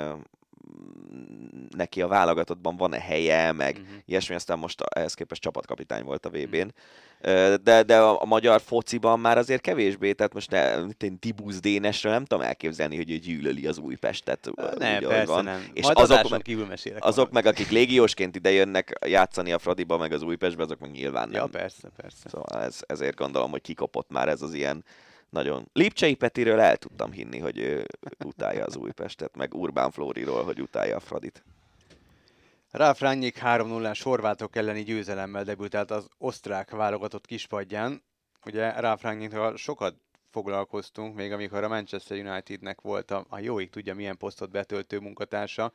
neki 1.77 2.03
a 2.03 2.07
válogatottban 2.09 2.77
van-e 2.77 3.01
helye, 3.01 3.53
meg 3.53 3.75
Mhm. 3.79 3.87
ilyesmi, 4.05 4.35
aztán 4.35 4.59
most 4.59 4.81
ehhez 4.83 5.15
képest 5.15 5.43
csapatkapitány 5.43 6.05
volt 6.05 6.27
a 6.27 6.31
VB-n. 6.31 6.69
Ö, 7.21 7.55
De, 7.63 7.83
de 7.83 7.99
a, 7.99 8.23
a 8.23 8.25
magyar 8.25 8.61
fociban 8.61 9.21
már 9.21 9.39
azért 9.39 9.61
kevésbé, 9.61 10.13
tehát 10.13 10.35
most 10.35 10.51
ne, 10.51 10.75
én 10.99 11.17
Dibusz 11.21 11.61
Dénesre 11.61 12.11
nem 12.11 12.25
tudom 12.25 12.45
elképzelni, 12.45 12.97
hogy 12.97 13.11
ő 13.11 13.17
gyűlöli 13.17 13.67
az 13.67 13.79
Újpestet. 13.79 14.49
úgy, 14.49 14.79
nem, 14.79 14.93
ahogy 14.95 15.07
persze 15.07 15.33
van. 15.33 15.45
nem. 15.45 15.67
És 15.73 15.83
Majd 15.85 15.99
azok 15.99 16.29
meg- 16.31 16.43
kívül 16.43 16.67
mesélek. 16.67 17.05
Azok 17.05 17.31
meg, 17.31 17.47
akik 17.47 17.71
légiósként 17.71 18.37
ide 18.37 18.51
jönnek 18.51 18.99
játszani 19.07 19.53
a 19.53 19.59
Fradiba, 19.59 19.97
meg 19.97 20.13
az 20.13 20.23
Újpestbe, 20.23 20.63
azok 20.63 20.79
meg 20.79 20.91
nyilván 20.91 21.29
nem. 21.29 21.41
Ja, 21.41 21.47
persze, 21.47 21.89
persze. 21.97 22.29
Szóval 22.29 22.63
ez, 22.63 22.81
ezért 22.87 23.17
gondolom, 23.17 23.51
hogy 23.51 23.61
kikopott 23.63 24.11
már 24.11 24.29
ez 24.29 24.43
az 24.43 24.55
ilyen 24.55 24.85
nagyon... 25.33 25.69
Lipcsei 25.73 26.15
Petiről 26.15 26.61
el 26.61 26.77
tudtam 26.77 27.13
hinni, 27.13 27.39
hogy 27.39 27.59
ő 27.59 27.87
utálja 28.25 28.65
az 28.65 28.77
Újpestet, 28.77 29.37
meg 29.37 29.55
Urbán 29.55 29.91
Flóriról, 29.91 30.45
hogy 30.45 30.61
utálja 30.61 30.97
a 30.97 31.01
Fradit. 31.01 31.45
Ralf 32.71 33.01
Rangnick 33.01 33.39
3-0-ás 33.43 34.01
horvátok 34.03 34.57
elleni 34.57 34.83
győzelemmel 34.83 35.45
debütált 35.45 35.91
az 35.91 36.09
osztrák 36.19 36.71
válogatott 36.71 37.27
kispadján. 37.27 38.03
Ugye 38.45 38.81
Ralf 38.81 39.05
sokat 39.55 39.95
foglalkoztunk, 40.31 41.15
még 41.15 41.33
amikor 41.33 41.65
a 41.65 41.69
Manchester 41.69 42.19
Unitednek 42.19 42.81
volt 42.81 43.11
a, 43.11 43.27
a 43.29 43.39
jóig 43.39 43.71
tudja 43.71 43.95
milyen 43.95 44.17
posztot 44.17 44.51
betöltő 44.51 44.99
munkatársa. 44.99 45.73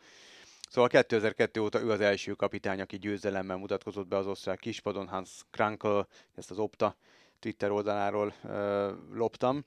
Szóval 0.70 0.90
2002 0.90 1.58
óta 1.58 1.82
ő 1.82 1.92
az 1.92 2.02
első 2.02 2.34
kapitány, 2.34 2.82
aki 2.82 2.98
győzelemmel 2.98 3.58
mutatkozott 3.58 4.08
be 4.08 4.18
az 4.18 4.28
osztrák 4.28 4.60
kispadon, 4.60 5.08
Hans 5.08 5.30
Krankel, 5.52 6.08
ezt 6.36 6.52
az 6.52 6.58
Opta 6.58 6.96
Twitter 7.40 7.72
oldaláról 7.72 8.34
ö, 8.44 8.92
loptam. 9.14 9.66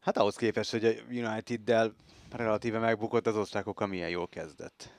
Hát 0.00 0.16
ahhoz 0.16 0.36
képest, 0.36 0.70
hogy 0.70 0.84
a 0.84 0.90
United-del 1.10 1.94
relatíve 2.32 2.78
megbukott 2.78 3.26
az 3.26 3.36
osztrákokkal 3.36 3.86
milyen 3.86 4.08
jól 4.08 4.28
kezdett. 4.28 4.94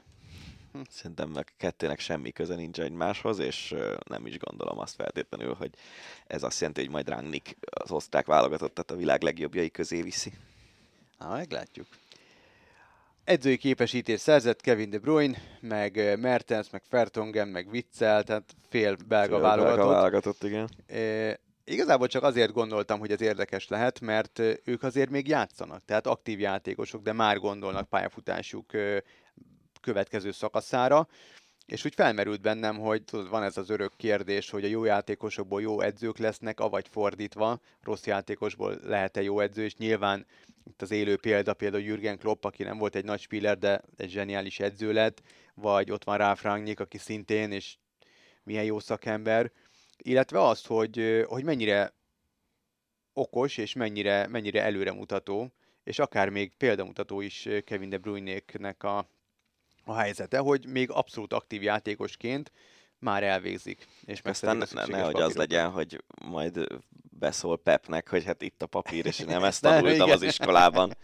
Szerintem 0.90 1.30
meg 1.30 1.54
kettőnek 1.58 2.00
semmi 2.00 2.32
köze 2.32 2.56
nincs 2.56 2.80
egymáshoz, 2.80 3.40
és 3.40 3.76
nem 4.10 4.26
is 4.26 4.38
gondolom 4.38 4.80
azt 4.80 4.96
feltétlenül, 4.96 5.54
hogy 5.54 5.70
ez 6.28 6.44
azt 6.44 6.60
jelenti, 6.60 6.82
hogy 6.82 6.90
majd 6.90 7.10
Rangnick 7.10 7.56
az 7.70 7.92
osztrák 7.92 8.26
válogatottat 8.26 8.92
a 8.92 8.96
világ 8.96 9.22
legjobbjai 9.22 9.70
közé 9.70 10.02
viszi. 10.02 10.34
Na, 11.18 11.30
meglátjuk. 11.30 11.88
Edzői 13.24 13.58
képesítés 13.58 14.20
szerzett 14.20 14.62
Kevin 14.62 14.90
De 14.90 14.98
Bruyne, 15.00 15.38
meg 15.62 16.20
Mertens, 16.20 16.70
meg 16.70 16.84
Fertongen, 16.90 17.48
meg 17.48 17.68
Witzel, 17.68 18.24
tehát 18.24 18.56
fél 18.70 18.96
belga 19.08 19.34
Fél 19.34 19.42
válogatott. 19.42 19.90
válogatott, 19.90 20.44
igen. 20.44 20.70
Igazából 21.68 22.08
csak 22.08 22.24
azért 22.24 22.52
gondoltam, 22.52 23.00
hogy 23.00 23.12
ez 23.12 23.22
érdekes 23.22 23.68
lehet, 23.68 24.00
mert 24.00 24.40
ők 24.64 24.84
azért 24.84 25.10
még 25.10 25.28
játszanak, 25.28 25.86
tehát 25.86 26.08
aktív 26.08 26.40
játékosok, 26.40 27.02
de 27.02 27.14
már 27.14 27.38
gondolnak 27.38 27.90
pályafutásuk 27.90 28.72
következő 29.82 30.32
szakaszára, 30.32 31.08
és 31.66 31.86
úgy 31.86 31.94
felmerült 31.94 32.42
bennem, 32.42 32.80
hogy 32.80 33.04
tudod, 33.04 33.30
van 33.30 33.44
ez 33.44 33.58
az 33.58 33.70
örök 33.70 33.94
kérdés, 33.98 34.50
hogy 34.50 34.64
a 34.64 34.68
jó 34.68 34.84
játékosokból 34.84 35.62
jó 35.62 35.82
edzők 35.82 36.18
lesznek, 36.18 36.60
avagy 36.60 36.88
fordítva, 36.88 37.60
rossz 37.82 38.06
játékosból 38.06 38.80
lehet-e 38.84 39.22
jó 39.22 39.40
edző, 39.40 39.64
és 39.64 39.76
nyilván 39.76 40.26
itt 40.64 40.82
az 40.82 40.92
élő 40.92 41.18
példa 41.18 41.54
például 41.54 41.84
Jürgen 41.84 42.18
Klopp, 42.18 42.44
aki 42.44 42.64
nem 42.64 42.78
volt 42.78 42.96
egy 42.96 43.06
nagy 43.06 43.20
spiller, 43.20 43.58
de 43.58 43.82
egy 43.98 44.10
zseniális 44.10 44.60
edző 44.60 44.94
lett, 44.94 45.22
vagy 45.54 45.92
ott 45.92 46.04
van 46.04 46.18
Ralf 46.18 46.44
Rangnick, 46.44 46.80
aki 46.80 46.98
szintén, 46.98 47.52
és 47.52 47.78
milyen 48.44 48.64
jó 48.64 48.80
szakember, 48.80 49.52
illetve 49.98 50.42
azt, 50.44 50.68
hogy, 50.68 51.26
hogy 51.28 51.44
mennyire 51.44 51.94
okos, 53.14 53.58
és 53.58 53.74
mennyire, 53.74 54.28
mennyire 54.28 54.64
előremutató, 54.64 55.54
és 55.84 56.00
akár 56.00 56.30
még 56.30 56.56
példamutató 56.56 57.22
is 57.22 57.48
Kevin 57.64 57.90
De 57.90 57.98
Bruyne-nek 57.98 58.84
a, 58.84 59.10
a 59.84 59.96
helyzete, 59.96 60.38
hogy 60.38 60.66
még 60.68 60.90
abszolút 60.90 61.34
aktív 61.34 61.64
játékosként 61.64 62.52
már 63.00 63.24
elvégzik. 63.24 63.88
És 64.06 64.22
Aztán 64.24 64.64
ne, 64.74 64.86
nehogy 64.86 65.22
az 65.22 65.36
legyen, 65.36 65.70
hogy 65.70 66.04
majd 66.26 66.68
beszól 67.20 67.58
Pepnek, 67.58 68.10
hogy 68.10 68.24
hát 68.24 68.42
itt 68.42 68.62
a 68.62 68.66
papír, 68.66 69.06
és 69.06 69.18
nem 69.18 69.44
ezt 69.50 69.62
tanultam 69.62 70.10
az 70.10 70.22
iskolában. 70.22 70.98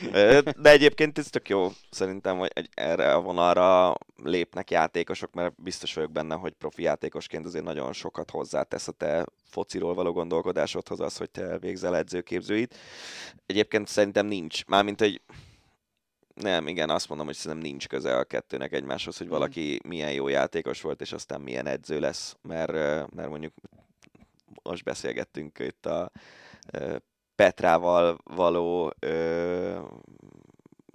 De 0.62 0.70
egyébként 0.70 1.18
ez 1.18 1.30
tök 1.30 1.48
jó, 1.48 1.68
szerintem, 1.90 2.38
hogy 2.38 2.50
erre 2.74 3.14
a 3.14 3.20
vonalra 3.20 3.94
lépnek 4.22 4.70
játékosok, 4.70 5.32
mert 5.32 5.62
biztos 5.62 5.94
vagyok 5.94 6.12
benne, 6.12 6.34
hogy 6.34 6.52
profi 6.52 6.82
játékosként 6.82 7.46
azért 7.46 7.64
nagyon 7.64 7.92
sokat 7.92 8.30
hozzátesz 8.30 8.88
a 8.88 8.92
te 8.92 9.26
fociról 9.44 9.94
való 9.94 10.12
gondolkodásodhoz 10.12 11.00
az, 11.00 11.16
hogy 11.16 11.30
te 11.30 11.58
végzel 11.58 11.96
edzőképzőit. 11.96 12.76
Egyébként 13.46 13.88
szerintem 13.88 14.26
nincs, 14.26 14.64
mármint 14.64 15.00
egy 15.00 15.20
nem, 16.34 16.66
igen, 16.66 16.90
azt 16.90 17.08
mondom, 17.08 17.26
hogy 17.26 17.36
szerintem 17.36 17.70
nincs 17.70 17.88
köze 17.88 18.16
a 18.16 18.24
kettőnek 18.24 18.72
egymáshoz, 18.72 19.18
hogy 19.18 19.28
valaki 19.28 19.80
milyen 19.84 20.12
jó 20.12 20.28
játékos 20.28 20.80
volt, 20.80 21.00
és 21.00 21.12
aztán 21.12 21.40
milyen 21.40 21.66
edző 21.66 22.00
lesz, 22.00 22.36
mert, 22.42 22.72
mert 23.14 23.28
mondjuk 23.28 23.52
most 24.62 24.84
beszélgettünk 24.84 25.58
itt 25.58 25.86
a 25.86 26.10
Petrával 27.34 28.18
való 28.24 28.94
ö, 28.98 29.80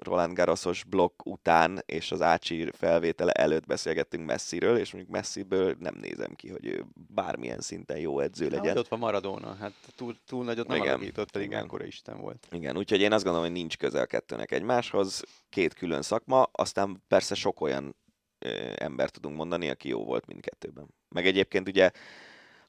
Roland 0.04 0.34
Garrosos 0.34 0.84
blokk 0.84 1.26
után, 1.26 1.82
és 1.86 2.12
az 2.12 2.22
Ácsi 2.22 2.70
felvétele 2.74 3.32
előtt 3.32 3.66
beszélgettünk 3.66 4.26
Messiről, 4.26 4.78
és 4.78 4.92
mondjuk 4.92 5.14
Messiből 5.14 5.76
nem 5.80 5.96
nézem 6.02 6.34
ki, 6.36 6.50
hogy 6.50 6.66
ő 6.66 6.86
bármilyen 6.94 7.60
szinten 7.60 7.98
jó 7.98 8.20
edző 8.20 8.44
Hát, 8.44 8.54
legyen. 8.54 8.72
hogy 8.72 8.78
ott 8.80 8.88
van 8.88 9.00
Maradona, 9.00 9.56
hát 9.56 9.74
túl, 9.96 10.16
túl 10.28 10.44
nagyot 10.44 10.68
nem 10.68 10.78
Igen, 10.78 10.94
alakított, 10.94 11.32
pedig 11.32 11.48
igen. 11.48 11.60
mekkora 11.62 11.86
Isten 11.86 12.18
volt. 12.22 12.48
Igen, 12.52 12.78
úgyhogy 12.78 13.02
én 13.02 13.12
azt 13.12 13.24
gondolom, 13.24 13.48
hogy 13.48 13.58
nincs 13.58 13.78
közel 13.78 14.08
kettőnek 14.08 14.52
egymáshoz, 14.52 15.24
két 15.50 15.74
külön 15.74 16.02
szakma, 16.02 16.50
aztán 16.52 17.04
persze 17.08 17.36
sok 17.36 17.62
olyan 17.62 17.96
ö, 18.40 18.72
ember 18.76 19.10
tudunk 19.10 19.36
mondani, 19.36 19.70
aki 19.70 19.88
jó 19.88 20.04
volt 20.06 20.26
mindkettőben. 20.26 20.88
Meg 21.10 21.26
egyébként 21.28 21.68
ugye 21.68 21.92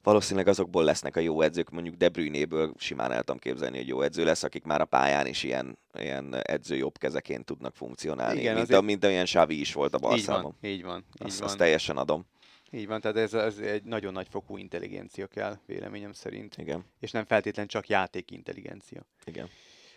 valószínűleg 0.03 0.47
azokból 0.47 0.83
lesznek 0.83 1.15
a 1.15 1.19
jó 1.19 1.41
edzők, 1.41 1.69
mondjuk 1.69 1.95
De 1.95 2.09
Bruyne-ből 2.09 2.73
simán 2.77 3.11
el 3.11 3.19
tudom 3.23 3.39
képzelni, 3.39 3.77
hogy 3.77 3.87
jó 3.87 4.01
edző 4.01 4.23
lesz, 4.23 4.43
akik 4.43 4.63
már 4.63 4.81
a 4.81 4.85
pályán 4.85 5.27
is 5.27 5.43
ilyen, 5.43 5.77
ilyen 5.93 6.35
edző 6.41 6.75
jobb 6.75 6.97
kezeként 6.97 7.45
tudnak 7.45 7.75
funkcionálni, 7.75 8.39
Igen, 8.39 8.53
mint, 8.53 8.63
azért- 8.65 8.79
a, 8.79 8.83
mint 8.85 9.03
olyan 9.03 9.23
Xavi 9.25 9.59
is 9.59 9.73
volt 9.73 9.93
a 9.93 10.15
Így 10.15 10.25
van, 10.25 10.55
így 10.61 10.83
van, 10.83 10.97
így 10.97 11.27
Azt, 11.27 11.39
van. 11.39 11.47
azt 11.47 11.57
teljesen 11.57 11.97
adom. 11.97 12.25
Így 12.73 12.87
van, 12.87 13.01
tehát 13.01 13.17
ez, 13.17 13.33
ez 13.33 13.57
egy 13.57 13.83
nagyon 13.83 14.13
nagy 14.13 14.27
fokú 14.29 14.57
intelligencia 14.57 15.27
kell, 15.27 15.57
véleményem 15.65 16.13
szerint. 16.13 16.57
Igen, 16.57 16.85
És 16.99 17.11
nem 17.11 17.25
feltétlen 17.25 17.67
csak 17.67 17.87
játékintelligencia. 17.87 19.01
igen. 19.25 19.49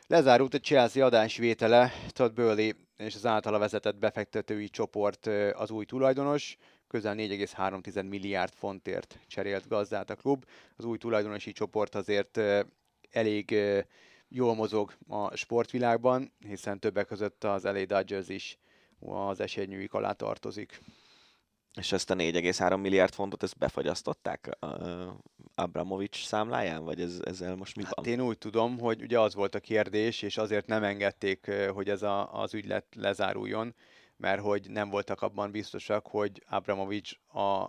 Lezárult 0.06 0.54
a 0.54 0.58
Chelsea 0.58 1.04
adásvétele, 1.04 1.92
Todd 2.08 2.34
Burley 2.34 2.70
és 2.96 3.14
az 3.14 3.26
általa 3.26 3.58
vezetett 3.58 3.96
befektetői 3.96 4.68
csoport 4.68 5.26
az 5.52 5.70
új 5.70 5.84
tulajdonos, 5.84 6.56
közel 6.94 7.14
4,3 7.14 8.08
milliárd 8.08 8.52
fontért 8.52 9.18
cserélt 9.26 9.68
gazdát 9.68 10.10
a 10.10 10.14
klub. 10.14 10.44
Az 10.76 10.84
új 10.84 10.98
tulajdonosi 10.98 11.52
csoport 11.52 11.94
azért 11.94 12.40
elég 13.10 13.54
jól 14.28 14.54
mozog 14.54 14.92
a 15.08 15.36
sportvilágban, 15.36 16.32
hiszen 16.48 16.78
többek 16.78 17.06
között 17.06 17.44
az 17.44 17.62
LA 17.62 17.84
Dodgers 17.84 18.28
is 18.28 18.58
az 19.00 19.40
esélynyűjük 19.40 19.94
alá 19.94 20.12
tartozik. 20.12 20.80
És 21.80 21.92
ezt 21.92 22.10
a 22.10 22.14
4,3 22.14 22.80
milliárd 22.80 23.12
fontot, 23.12 23.42
ezt 23.42 23.58
befagyasztották 23.58 24.56
uh, 24.60 24.70
Abramovics 25.54 26.26
számláján, 26.26 26.84
vagy 26.84 27.00
ez, 27.00 27.20
ezzel 27.24 27.56
most 27.56 27.76
mi 27.76 27.82
van? 27.82 27.92
Hát 27.96 28.06
én 28.06 28.20
úgy 28.20 28.38
tudom, 28.38 28.78
hogy 28.78 29.02
ugye 29.02 29.20
az 29.20 29.34
volt 29.34 29.54
a 29.54 29.60
kérdés, 29.60 30.22
és 30.22 30.36
azért 30.36 30.66
nem 30.66 30.84
engedték, 30.84 31.50
hogy 31.72 31.88
ez 31.88 32.02
a, 32.02 32.42
az 32.42 32.54
ügylet 32.54 32.86
lezáruljon, 32.96 33.74
mert 34.24 34.40
hogy 34.40 34.70
nem 34.70 34.90
voltak 34.90 35.22
abban 35.22 35.50
biztosak, 35.50 36.06
hogy 36.06 36.42
Abramovics 36.48 37.12
a 37.32 37.68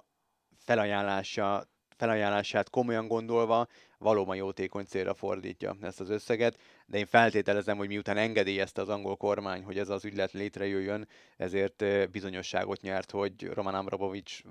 felajánlása 0.57 1.67
felajánlását 1.97 2.69
komolyan 2.69 3.07
gondolva 3.07 3.67
valóban 3.97 4.35
jótékony 4.35 4.85
célra 4.85 5.13
fordítja 5.13 5.75
ezt 5.81 5.99
az 5.99 6.09
összeget, 6.09 6.57
de 6.85 6.97
én 6.97 7.05
feltételezem, 7.05 7.77
hogy 7.77 7.87
miután 7.87 8.17
engedélyezte 8.17 8.81
az 8.81 8.89
angol 8.89 9.15
kormány, 9.15 9.63
hogy 9.63 9.77
ez 9.77 9.89
az 9.89 10.05
ügylet 10.05 10.31
létrejöjjön, 10.31 11.07
ezért 11.37 12.09
bizonyosságot 12.11 12.81
nyert, 12.81 13.11
hogy 13.11 13.43
Roman 13.53 13.75
Abramovics 13.75 14.41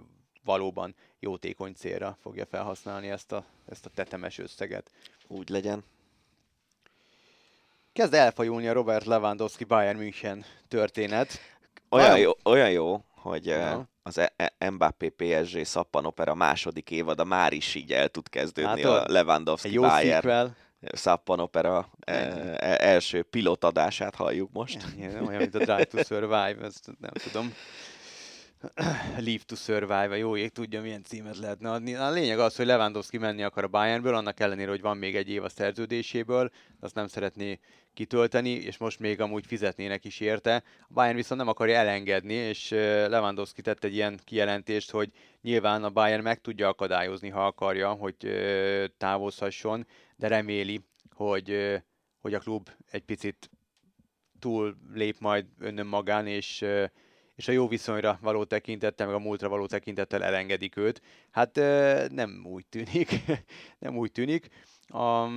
valóban 0.42 0.94
jótékony 1.18 1.72
célra 1.72 2.16
fogja 2.20 2.46
felhasználni 2.46 3.10
ezt 3.10 3.32
a, 3.32 3.44
ezt 3.66 3.86
a 3.86 3.90
tetemes 3.90 4.38
összeget. 4.38 4.90
Úgy 5.26 5.48
legyen. 5.48 5.84
Kezd 7.94 8.14
elfajulni 8.14 8.68
a 8.68 8.72
Robert 8.72 9.04
Lewandowski 9.04 9.64
Bayern 9.64 9.98
München 9.98 10.44
történet. 10.68 11.38
Olyan 11.94 12.18
jó, 12.18 12.32
olyan 12.44 12.70
jó 12.70 13.04
hogy 13.24 13.46
ja. 13.46 13.88
az 14.02 14.18
e- 14.18 14.32
e- 14.36 14.70
Mbappé 14.70 15.08
PSG 15.08 15.64
szappanopera 15.64 16.34
második 16.34 16.90
évada 16.90 17.24
már 17.24 17.52
is 17.52 17.74
így 17.74 17.92
el 17.92 18.08
tud 18.08 18.28
kezdődni 18.28 18.82
hát, 18.82 19.08
a 19.08 19.12
Lewandowski 19.12 19.72
jó 19.72 19.82
Bayern. 19.82 20.56
Szappanopera 20.92 21.90
első 22.60 23.22
pilotadását 23.22 24.14
halljuk 24.14 24.52
most. 24.52 24.86
Igen, 24.96 25.26
olyan, 25.26 25.40
mint 25.40 25.54
a 25.54 25.58
Drive 25.58 25.84
to 25.84 26.04
Survive, 26.04 26.56
ezt 26.62 26.90
nem 26.98 27.12
tudom. 27.30 27.54
Leave 29.18 29.42
to 29.46 29.54
Survive, 29.54 30.16
jó 30.16 30.36
ég 30.36 30.50
tudja, 30.50 30.80
milyen 30.80 31.02
címet 31.02 31.38
lehetne 31.38 31.70
adni. 31.70 31.94
A 31.94 32.10
lényeg 32.10 32.38
az, 32.38 32.56
hogy 32.56 32.66
Lewandowski 32.66 33.18
menni 33.18 33.42
akar 33.42 33.64
a 33.64 33.68
Bayernből, 33.68 34.14
annak 34.14 34.40
ellenére, 34.40 34.70
hogy 34.70 34.80
van 34.80 34.96
még 34.96 35.16
egy 35.16 35.28
év 35.28 35.44
a 35.44 35.48
szerződéséből, 35.48 36.50
azt 36.80 36.94
nem 36.94 37.06
szeretné 37.06 37.58
kitölteni, 37.94 38.50
és 38.50 38.76
most 38.76 38.98
még 38.98 39.20
amúgy 39.20 39.46
fizetnének 39.46 40.04
is 40.04 40.20
érte. 40.20 40.62
A 40.80 40.92
Bayern 40.92 41.16
viszont 41.16 41.40
nem 41.40 41.50
akarja 41.50 41.76
elengedni, 41.76 42.34
és 42.34 42.70
Lewandowski 43.08 43.62
tett 43.62 43.84
egy 43.84 43.94
ilyen 43.94 44.20
kijelentést, 44.24 44.90
hogy 44.90 45.10
nyilván 45.42 45.84
a 45.84 45.90
Bayern 45.90 46.22
meg 46.22 46.40
tudja 46.40 46.68
akadályozni, 46.68 47.28
ha 47.28 47.46
akarja, 47.46 47.92
hogy 47.92 48.16
távozhasson, 48.98 49.86
de 50.16 50.28
reméli, 50.28 50.80
hogy, 51.10 51.80
hogy 52.20 52.34
a 52.34 52.38
klub 52.38 52.70
egy 52.90 53.02
picit 53.02 53.50
túl 54.38 54.76
lép 54.92 55.16
majd 55.18 55.46
önnön 55.58 55.86
magán, 55.86 56.26
és 56.26 56.64
és 57.34 57.48
a 57.48 57.52
jó 57.52 57.68
viszonyra 57.68 58.18
való 58.22 58.44
tekintettel, 58.44 59.06
meg 59.06 59.14
a 59.14 59.18
múltra 59.18 59.48
való 59.48 59.66
tekintettel 59.66 60.24
elengedik 60.24 60.76
őt. 60.76 61.02
Hát 61.30 61.54
nem 62.10 62.46
úgy 62.46 62.66
tűnik, 62.66 63.20
nem 63.78 63.96
úgy 63.96 64.12
tűnik. 64.12 64.48
A, 64.88 65.28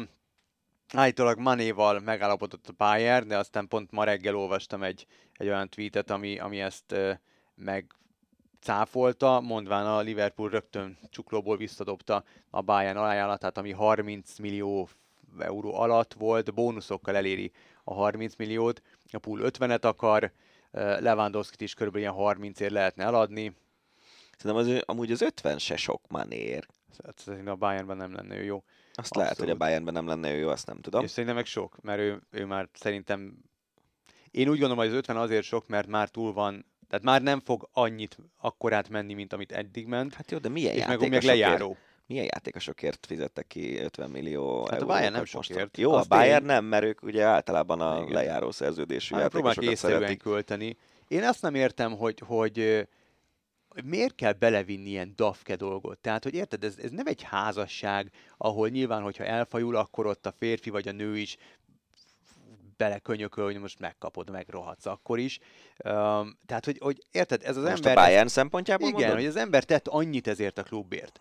állítólag 0.94 1.40
Manéval 1.40 2.00
megállapodott 2.00 2.68
a 2.68 2.74
Bayern, 2.78 3.28
de 3.28 3.38
aztán 3.38 3.68
pont 3.68 3.92
ma 3.92 4.04
reggel 4.04 4.36
olvastam 4.36 4.84
egy, 4.84 5.06
egy 5.34 5.48
olyan 5.48 5.70
tweetet, 5.70 6.10
ami, 6.10 6.40
ami 6.40 6.62
ezt 6.62 6.96
meg 7.56 7.86
cáfolta, 8.62 9.40
mondván 9.40 9.86
a 9.86 10.00
Liverpool 10.00 10.50
rögtön 10.50 10.98
csuklóból 11.10 11.58
visszadobta 11.58 12.24
a 12.50 12.62
Bayern 12.62 12.98
ajánlatát, 12.98 13.58
ami 13.58 13.72
30 13.72 14.38
millió 14.38 14.90
euró 15.40 15.76
alatt 15.76 16.14
volt, 16.14 16.54
bónuszokkal 16.54 17.16
eléri 17.16 17.52
a 17.84 17.94
30 17.94 18.36
milliót, 18.36 18.82
a 19.12 19.18
pool 19.18 19.40
50-et 19.44 19.84
akar, 19.84 20.32
Lewandowski-t 20.72 21.62
is 21.62 21.74
körülbelül 21.74 22.08
ilyen 22.08 22.20
30 22.20 22.60
ér 22.60 22.72
lehetne 22.72 23.04
eladni. 23.04 23.56
Szerintem 24.38 24.76
az, 24.76 24.84
amúgy 24.86 25.12
az 25.12 25.22
50 25.22 25.58
se 25.58 25.78
sok 25.78 26.02
manér. 26.08 26.68
Hát 27.04 27.20
szerintem 27.20 27.54
a 27.54 27.56
Bayernben 27.56 27.98
nem 27.98 28.14
lenne 28.14 28.44
jó. 28.44 28.64
Azt 29.00 29.12
Abszolút. 29.12 29.24
lehet, 29.24 29.38
hogy 29.38 29.50
a 29.50 29.56
Bayernben 29.56 29.94
nem 29.94 30.08
lenne 30.08 30.34
ő 30.34 30.38
jó, 30.38 30.50
azt 30.50 30.68
nem 30.68 30.82
tudom. 30.82 31.04
És 31.04 31.10
szerintem 31.10 31.36
meg 31.36 31.46
sok, 31.46 31.82
mert 31.82 32.00
ő, 32.00 32.22
ő 32.32 32.46
már 32.46 32.70
szerintem... 32.74 33.38
Én 34.32 34.50
úgy 34.50 34.60
gondolom, 34.60 34.78
hogy 34.78 34.88
az 34.88 34.94
50 34.94 35.18
azért 35.18 35.44
sok, 35.44 35.68
mert 35.68 35.88
már 35.88 36.10
túl 36.10 36.34
van 36.34 36.66
tehát 36.88 37.06
már 37.06 37.22
nem 37.22 37.40
fog 37.40 37.70
annyit 37.74 38.18
akkorát 38.38 38.90
menni, 38.90 39.14
mint 39.14 39.34
amit 39.34 39.52
eddig 39.52 39.88
ment. 39.88 40.14
Hát 40.14 40.32
jó, 40.32 40.38
de 40.38 40.50
milyen 40.50 40.76
és 40.76 40.86
meg, 40.86 41.10
meg 41.10 41.24
lejáró. 41.24 41.78
Milyen 42.06 42.24
játékosokért 42.24 43.06
fizettek 43.06 43.48
ki 43.48 43.80
50 43.80 44.10
millió 44.10 44.60
hát 44.60 44.72
eurót? 44.72 44.90
a 44.90 44.94
Bayern 44.94 45.14
nem 45.14 45.26
sokért. 45.26 45.78
Jó, 45.78 45.94
a 45.94 46.04
Bayern 46.08 46.42
én... 46.42 46.46
nem, 46.46 46.66
mert 46.66 46.84
ők 46.84 47.04
ugye 47.04 47.24
általában 47.24 47.82
a 47.82 48.02
Igen. 48.02 48.12
lejáró 48.12 48.52
szerződésű 48.52 49.16
hát, 49.16 49.24
játékosokat 49.24 49.76
szeretik. 49.76 50.22
költeni. 50.22 50.78
Én 51.08 51.24
azt 51.24 51.42
nem 51.42 51.56
értem, 51.56 51.98
hogy, 51.98 52.22
hogy 52.26 52.88
miért 53.84 54.16
kell 54.16 54.34
belevinni 54.34 54.90
ilyen 54.90 55.14
dafke 55.16 55.56
dolgot? 55.56 55.98
Tehát, 55.98 56.24
hogy 56.24 56.34
érted, 56.34 56.64
ez, 56.64 56.78
ez 56.84 56.92
nem 56.92 57.08
egy 57.08 57.22
házasság, 57.22 58.12
ahol 58.38 58.70
nyilván, 58.70 59.02
hogyha 59.02 59.24
elfajul, 59.24 59.76
akkor 59.76 60.06
ott 60.06 60.26
a 60.26 60.34
férfi 60.38 60.70
vagy 60.70 60.88
a 60.88 60.92
nő 60.92 61.18
is 61.18 61.38
belekönyököl, 62.78 63.46
hogy 63.46 63.60
most 63.60 63.80
megkapod, 63.80 64.30
megrohadsz 64.30 64.86
akkor 64.86 65.20
is. 65.20 65.40
Um, 65.84 66.38
tehát, 66.46 66.66
hogy, 66.66 66.78
hogy 66.80 67.04
érted, 67.12 67.44
ez 67.44 67.58
az 67.58 67.64
most 67.64 67.86
ember... 67.86 67.98
a 67.98 68.06
Bayern 68.06 68.28
szempontjából 68.28 68.88
Igen, 68.88 69.00
mondod? 69.00 69.18
hogy 69.18 69.28
az 69.28 69.36
ember 69.36 69.64
tett 69.64 69.88
annyit 69.88 70.28
ezért 70.28 70.58
a 70.58 70.64
klubért. 70.64 71.20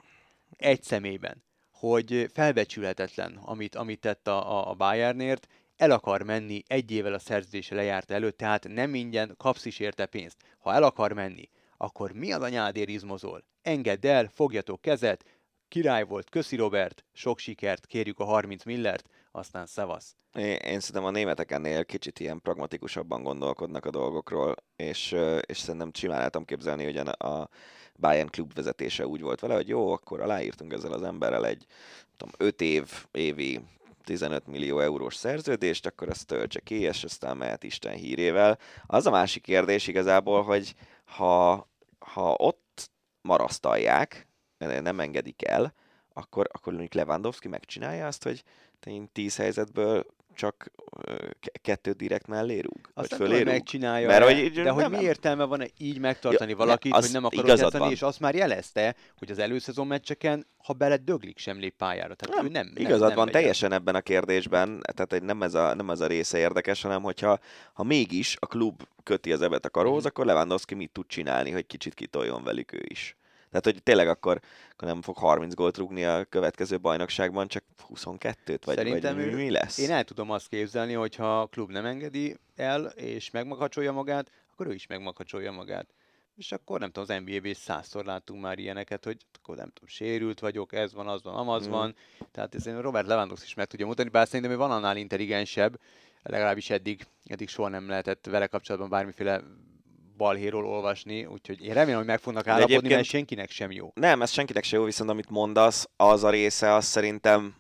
Egy 0.57 0.83
szemében 0.83 1.45
hogy 1.79 2.31
felbecsülhetetlen, 2.33 3.39
amit, 3.45 3.75
amit 3.75 4.01
tett 4.01 4.29
a, 4.29 4.71
a 4.71 4.75
Bayernért, 4.75 5.47
el 5.77 5.91
akar 5.91 6.23
menni 6.23 6.63
egy 6.67 6.91
évvel 6.91 7.15
a 7.15 7.19
szerződése 7.19 7.75
lejárt 7.75 8.11
előtt, 8.11 8.37
tehát 8.37 8.69
nem 8.69 8.95
ingyen 8.95 9.35
kapsz 9.37 9.65
is 9.65 9.79
érte 9.79 10.07
pénzt. 10.07 10.37
Ha 10.59 10.73
el 10.73 10.83
akar 10.83 11.13
menni, 11.13 11.49
akkor 11.77 12.13
mi 12.13 12.33
az 12.33 12.43
anyádért 12.43 12.89
izmozol? 12.89 13.45
Engedd 13.63 14.07
el, 14.07 14.29
fogjatok 14.35 14.81
kezet, 14.81 15.25
király 15.69 16.05
volt, 16.05 16.31
köszi 16.31 16.57
Robert, 16.57 17.05
sok 17.13 17.39
sikert, 17.39 17.87
kérjük 17.87 18.19
a 18.19 18.25
30 18.25 18.65
millert, 18.65 19.09
aztán 19.31 19.67
szevasz. 19.67 20.17
Én, 20.37 20.59
szerintem 20.61 21.05
a 21.05 21.11
németek 21.11 21.51
ennél 21.51 21.85
kicsit 21.85 22.21
ilyen 22.21 22.41
pragmatikusabban 22.41 23.23
gondolkodnak 23.23 23.85
a 23.85 23.91
dolgokról, 23.91 24.55
és, 24.77 25.17
és 25.47 25.59
szerintem 25.59 25.91
tudom 25.91 26.45
képzelni, 26.45 26.85
hogy 26.85 26.97
a 26.97 27.49
Bayern 27.99 28.31
klub 28.31 28.55
vezetése 28.55 29.07
úgy 29.07 29.21
volt 29.21 29.41
vele, 29.41 29.55
hogy 29.55 29.69
jó, 29.69 29.93
akkor 29.93 30.21
aláírtunk 30.21 30.73
ezzel 30.73 30.93
az 30.93 31.03
emberrel 31.03 31.47
egy 31.47 31.67
tudom, 32.17 32.35
5 32.39 32.61
év, 32.61 33.07
évi 33.11 33.61
15 34.05 34.47
millió 34.47 34.81
eurós 34.81 35.15
szerződést, 35.15 35.87
akkor 35.87 36.09
azt 36.09 36.27
töltse 36.27 36.61
ki, 36.61 36.75
és 36.75 37.05
aztán 37.05 37.37
mehet 37.37 37.65
Isten 37.65 37.95
hírével. 37.95 38.59
Az 38.87 39.07
a 39.07 39.11
másik 39.11 39.43
kérdés 39.43 39.87
igazából, 39.87 40.43
hogy 40.43 40.75
ha, 41.07 41.69
ha 41.99 42.35
ott 42.37 42.91
marasztalják, 43.21 44.29
nem 44.59 45.01
engedik 45.01 45.47
el, 45.49 45.75
akkor, 46.13 46.49
akkor 46.53 46.73
mondjuk 46.73 46.95
Lewandowski 46.95 47.49
megcsinálja 47.49 48.07
azt, 48.07 48.23
hogy 48.23 48.45
én 48.85 49.13
tíz 49.13 49.37
helyzetből 49.37 50.07
csak 50.37 50.71
kettő 51.63 51.93
direkt 51.93 52.27
mellé 52.27 52.59
rúg? 52.59 52.91
Azt 52.95 53.11
vagy 53.11 53.19
fölé 53.19 53.39
rúg? 53.39 53.47
megcsinálja, 53.47 54.07
Mert, 54.07 54.25
hogy, 54.25 54.51
de 54.51 54.63
nem, 54.63 54.75
hogy 54.75 54.91
mi 54.91 55.01
értelme 55.01 55.45
van 55.45 55.65
így 55.79 55.99
megtartani 55.99 56.51
ja, 56.51 56.57
valakit, 56.57 56.95
hogy 56.95 57.09
nem 57.13 57.25
akarod 57.25 57.59
játszani, 57.59 57.91
és 57.91 58.03
azt 58.03 58.21
már 58.21 58.35
jelezte, 58.35 58.95
hogy 59.19 59.31
az 59.31 59.39
előszezon 59.39 59.87
meccseken, 59.87 60.47
ha 60.57 60.73
bele 60.73 60.97
döglik, 60.97 61.39
sem 61.39 61.59
lép 61.59 61.77
pályára. 61.77 62.15
Tehát 62.15 62.37
nem, 62.37 62.47
ő 62.47 62.49
nem, 62.49 62.73
igazad 62.75 62.99
nem, 62.99 63.09
nem 63.09 63.17
van 63.17 63.29
teljesen 63.29 63.73
ebben 63.73 63.95
a 63.95 64.01
kérdésben, 64.01 64.83
tehát 64.95 65.23
nem 65.23 65.43
ez 65.43 65.55
a, 65.55 65.75
nem 65.75 65.91
ez 65.91 66.01
a 66.01 66.07
része 66.07 66.39
érdekes, 66.39 66.83
hanem 66.83 67.03
hogyha 67.03 67.39
ha 67.73 67.83
mégis 67.83 68.37
a 68.41 68.47
klub 68.47 68.83
köti 69.03 69.33
az 69.33 69.43
ebet 69.43 69.65
a 69.65 69.71
karóhoz, 69.71 70.03
mm. 70.03 70.07
akkor 70.07 70.27
Lewandowski 70.27 70.75
mit 70.75 70.91
tud 70.91 71.07
csinálni, 71.07 71.51
hogy 71.51 71.67
kicsit 71.67 71.95
kitoljon 71.95 72.45
velük 72.45 72.73
ő 72.73 72.85
is. 72.89 73.17
Tehát, 73.61 73.79
hogy 73.79 73.83
tényleg 73.83 74.09
akkor, 74.09 74.41
akkor 74.73 74.89
nem 74.89 75.03
fog 75.03 75.17
30 75.17 75.55
gólt 75.55 75.77
rúgni 75.77 76.05
a 76.05 76.25
következő 76.25 76.79
bajnokságban, 76.79 77.49
csak 77.49 77.65
22-t, 77.95 78.61
vagy, 78.65 78.77
Szerintem 78.77 79.17
vagy 79.17 79.25
ő, 79.25 79.37
mi 79.37 79.51
lesz? 79.51 79.79
Én 79.79 79.91
el 79.91 80.05
tudom 80.05 80.31
azt 80.31 80.49
képzelni, 80.49 80.93
hogy 80.93 81.15
ha 81.15 81.41
a 81.41 81.47
klub 81.47 81.71
nem 81.71 81.85
engedi 81.85 82.37
el, 82.57 82.85
és 82.85 83.31
megmakacsolja 83.31 83.93
magát, 83.93 84.31
akkor 84.53 84.67
ő 84.67 84.75
is 84.75 84.87
megmakacsolja 84.87 85.53
magát. 85.53 85.87
És 86.37 86.53
akkor 86.53 86.81
nem 86.81 86.91
tudom, 86.91 87.09
az 87.09 87.23
NBA-ben 87.25 87.51
is 87.51 87.57
százszor 87.57 88.05
láttunk 88.05 88.43
már 88.43 88.59
ilyeneket, 88.59 89.05
hogy 89.05 89.17
akkor 89.39 89.57
nem 89.57 89.71
tudom, 89.75 89.89
sérült 89.89 90.41
vagyok, 90.41 90.73
ez 90.73 90.95
van, 90.95 91.09
az 91.09 91.23
van, 91.23 91.35
amaz 91.35 91.69
mm. 91.69 91.71
van. 91.71 91.95
Tehát 92.31 92.55
ez 92.55 92.67
Robert 92.67 93.07
Lewandowski 93.07 93.47
is 93.47 93.55
meg 93.55 93.67
tudja 93.67 93.87
mutatni, 93.87 94.11
bár 94.11 94.27
szerintem 94.27 94.51
ő 94.51 94.57
van 94.57 94.71
annál 94.71 94.97
intelligensebb, 94.97 95.81
legalábbis 96.23 96.71
eddig, 96.71 97.07
eddig 97.25 97.49
soha 97.49 97.69
nem 97.69 97.89
lehetett 97.89 98.27
vele 98.27 98.47
kapcsolatban 98.47 98.91
bármiféle 98.91 99.43
balhéról 100.17 100.67
olvasni, 100.67 101.25
úgyhogy 101.25 101.65
én 101.65 101.75
remélem, 101.75 101.99
hogy 101.99 102.07
meg 102.07 102.21
fognak 102.21 102.47
állapodni, 102.47 102.89
mert 102.89 103.05
senkinek 103.05 103.51
sem 103.51 103.71
jó. 103.71 103.93
Nem, 103.95 104.23
ez 104.23 104.31
senkinek 104.31 104.65
sem 104.65 104.79
jó, 104.79 104.85
viszont 104.85 105.11
amit 105.11 105.31
mondasz, 105.31 105.89
az 105.97 106.25
a 106.25 106.31
része, 106.31 106.73
az 106.73 106.85
szerintem 106.85 107.55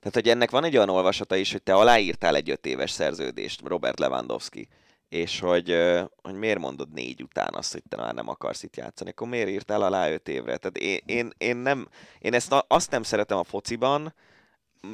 tehát, 0.00 0.14
hogy 0.14 0.28
ennek 0.28 0.50
van 0.50 0.64
egy 0.64 0.76
olyan 0.76 0.88
olvasata 0.88 1.36
is, 1.36 1.52
hogy 1.52 1.62
te 1.62 1.74
aláírtál 1.74 2.36
egy 2.36 2.50
öt 2.50 2.66
éves 2.66 2.90
szerződést, 2.90 3.60
Robert 3.64 3.98
Lewandowski, 3.98 4.68
és 5.08 5.40
hogy, 5.40 5.76
hogy 6.22 6.34
miért 6.34 6.58
mondod 6.58 6.92
négy 6.92 7.22
után 7.22 7.54
azt, 7.54 7.72
hogy 7.72 7.82
te 7.88 7.96
már 7.96 8.14
nem 8.14 8.28
akarsz 8.28 8.62
itt 8.62 8.76
játszani, 8.76 9.10
akkor 9.10 9.28
miért 9.28 9.48
írtál 9.48 9.82
alá 9.82 10.10
öt 10.10 10.28
évre? 10.28 10.56
Tehát 10.56 10.78
én, 10.78 11.00
én, 11.06 11.30
én, 11.38 11.56
nem, 11.56 11.88
én 12.18 12.34
ezt 12.34 12.54
azt 12.68 12.90
nem 12.90 13.02
szeretem 13.02 13.38
a 13.38 13.44
fociban, 13.44 14.14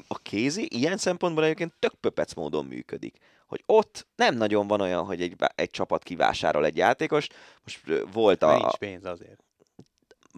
a 0.06 0.18
kézi 0.18 0.68
ilyen 0.70 0.96
szempontból 0.96 1.44
egyébként 1.44 1.74
tök 1.78 1.94
pöpec 1.94 2.34
módon 2.34 2.64
működik 2.64 3.18
hogy 3.46 3.62
ott 3.66 4.06
nem 4.16 4.34
nagyon 4.34 4.66
van 4.66 4.80
olyan, 4.80 5.04
hogy 5.04 5.22
egy, 5.22 5.36
egy 5.54 5.70
csapat 5.70 6.02
kivásárol 6.02 6.64
egy 6.64 6.76
játékos. 6.76 7.28
Most 7.62 7.80
volt 8.12 8.42
a... 8.42 8.56
Nincs 8.56 8.76
pénz 8.76 9.04
azért. 9.04 9.44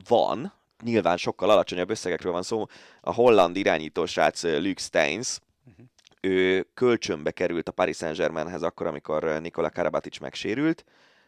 Van, 0.09 0.53
nyilván 0.85 1.17
sokkal 1.17 1.51
alacsonyabb 1.51 1.91
összegekről 1.91 2.33
van 2.33 2.43
szó. 2.43 2.67
A 3.01 3.13
holland 3.13 3.57
irányító 3.57 4.07
srác 4.07 4.43
Luke 4.43 4.83
Steins, 4.83 5.39
uh-huh. 5.67 5.87
ő 6.21 6.67
kölcsönbe 6.75 7.31
került 7.31 7.69
a 7.69 7.73
Paris 7.73 7.97
Saint-Germainhez 7.97 8.63
akkor, 8.63 8.87
amikor 8.87 9.41
Nikola 9.41 9.71
Karabatic 9.71 10.19
megsérült. 10.19 10.85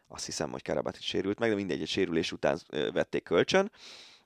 Azt 0.09 0.25
hiszem, 0.25 0.51
hogy 0.51 0.63
Karabatic 0.63 1.03
sérült 1.03 1.39
meg, 1.39 1.49
de 1.49 1.55
mindegy, 1.55 1.81
egy 1.81 1.89
sérülés 1.89 2.33
után 2.33 2.61
vették 2.93 3.23
kölcsön 3.23 3.71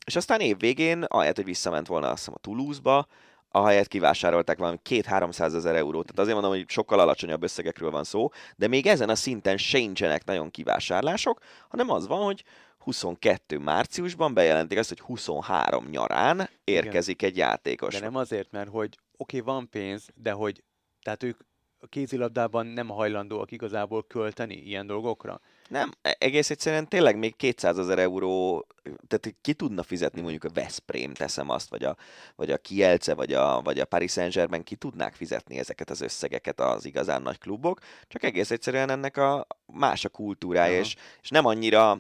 és 0.05 0.17
aztán 0.17 0.41
év 0.41 0.59
végén, 0.59 1.03
ahelyett, 1.03 1.37
hogy 1.37 1.45
visszament 1.45 1.87
volna 1.87 2.09
azt 2.09 2.19
hiszem 2.19 2.35
a 2.37 2.41
Toulouse-ba, 2.41 3.07
ahelyett 3.55 3.89
kivásárolták 3.89 4.59
valami 4.59 4.79
két-háromszáz 4.83 5.55
ezer 5.55 5.75
eurót. 5.75 6.07
Tehát 6.07 6.19
azért 6.19 6.41
mondom, 6.41 6.59
hogy 6.59 6.71
sokkal 6.71 7.01
alacsonyabb 7.01 7.43
összegekről 7.43 7.91
van 7.91 8.05
szó, 8.05 8.29
de 8.57 8.69
még 8.69 8.87
ezen 8.87 9.09
a 9.09 9.15
szinten 9.15 9.57
sincsenek 9.57 10.25
nagyon 10.25 10.51
kivásárlások, 10.51 11.41
hanem 11.69 11.91
az 11.91 12.07
van, 12.07 12.25
hogy 12.25 12.45
22 12.79 13.59
márciusban 13.59 14.35
bejelentik 14.35 14.79
azt, 14.79 14.89
hogy 14.89 15.01
23 15.01 15.89
nyarán 15.89 16.49
érkezik 16.65 17.23
egy 17.23 17.37
játékos. 17.37 17.95
De 17.95 18.01
nem 18.01 18.17
azért, 18.17 18.51
mert 18.51 18.69
hogy 18.69 18.99
oké, 19.17 19.41
okay, 19.41 19.55
van 19.55 19.69
pénz, 19.69 20.09
de 20.15 20.33
hogy 20.33 20.63
tehát 21.03 21.23
ők 21.23 21.41
a 21.79 21.87
kézilabdában 21.87 22.67
nem 22.67 22.89
hajlandóak 22.89 23.51
igazából 23.51 24.07
költeni 24.07 24.55
ilyen 24.55 24.87
dolgokra. 24.87 25.41
Nem, 25.69 25.91
e- 26.03 26.17
egész 26.19 26.51
egyszerűen 26.51 26.89
tényleg 26.89 27.17
még 27.17 27.37
200 27.37 27.79
ezer 27.79 27.99
euró, 27.99 28.67
tehát 28.83 29.37
ki 29.41 29.53
tudna 29.53 29.83
fizetni 29.83 30.21
mondjuk 30.21 30.45
a 30.45 30.51
Veszprém, 30.55 31.15
teszem 31.15 31.51
azt, 31.51 31.71
vagy 31.71 31.85
a, 31.85 31.97
vagy 32.37 32.51
a 32.51 32.59
Kielce, 32.59 33.15
vagy 33.15 33.33
a, 33.33 33.61
vagy 33.63 33.79
a 33.79 33.85
Paris 33.85 34.13
Saint-Germain, 34.13 34.63
ki 34.63 34.77
tudnák 34.77 35.15
fizetni 35.15 35.59
ezeket 35.59 35.91
az 35.91 36.01
összegeket 36.01 36.61
az 36.61 36.85
igazán 36.85 37.23
nagy 37.23 37.39
klubok, 37.39 37.81
csak 38.09 38.23
egész 38.23 38.51
egyszerűen 38.51 38.91
ennek 38.91 39.17
a 39.17 39.47
más 39.67 40.05
a 40.05 40.09
kultúrája, 40.09 40.79
és, 40.79 40.97
és 41.23 41.29
nem 41.29 41.47
annyira, 41.47 41.99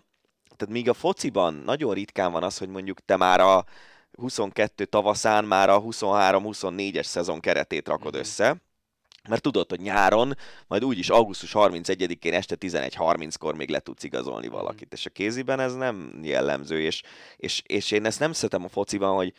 tehát 0.56 0.74
míg 0.74 0.88
a 0.88 0.94
fociban 0.94 1.54
nagyon 1.54 1.94
ritkán 1.94 2.32
van 2.32 2.42
az, 2.42 2.58
hogy 2.58 2.68
mondjuk 2.68 3.04
te 3.04 3.16
már 3.16 3.40
a 3.40 3.64
22 4.18 4.84
tavaszán 4.84 5.44
már 5.44 5.70
a 5.70 5.82
23-24-es 5.82 7.04
szezon 7.04 7.40
keretét 7.40 7.88
rakod 7.88 8.12
mm-hmm. 8.12 8.20
össze, 8.20 8.56
mert 9.28 9.42
tudod, 9.42 9.70
hogy 9.70 9.80
nyáron, 9.80 10.36
majd 10.66 10.84
úgyis 10.84 11.08
augusztus 11.08 11.50
31-én 11.54 12.32
este 12.32 12.56
11.30-kor 12.60 13.56
még 13.56 13.68
le 13.68 13.80
tudsz 13.80 14.04
igazolni 14.04 14.46
mhm. 14.46 14.54
valakit, 14.54 14.92
és 14.92 15.06
a 15.06 15.10
kéziben 15.10 15.60
ez 15.60 15.74
nem 15.74 16.20
jellemző, 16.22 16.80
és, 16.80 17.02
és, 17.36 17.62
és 17.66 17.90
én 17.90 18.04
ezt 18.04 18.20
nem 18.20 18.32
szeretem 18.32 18.64
a 18.64 18.68
fociban, 18.68 19.14
hogy 19.14 19.32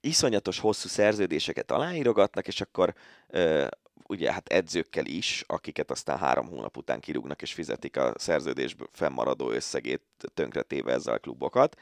iszonyatos 0.00 0.58
hosszú 0.58 0.88
szerződéseket 0.88 1.70
aláírogatnak, 1.70 2.46
és 2.46 2.60
akkor 2.60 2.94
ö, 3.28 3.66
ugye 4.06 4.32
hát 4.32 4.48
edzőkkel 4.48 5.06
is, 5.06 5.44
akiket 5.46 5.90
aztán 5.90 6.18
három 6.18 6.46
hónap 6.46 6.76
után 6.76 7.00
kirúgnak 7.00 7.42
és 7.42 7.52
fizetik 7.52 7.96
a 7.96 8.12
szerződésből 8.16 8.88
fennmaradó 8.92 9.50
összegét 9.50 10.02
tönkretéve 10.34 10.92
ezzel 10.92 11.14
a 11.14 11.18
klubokat. 11.18 11.76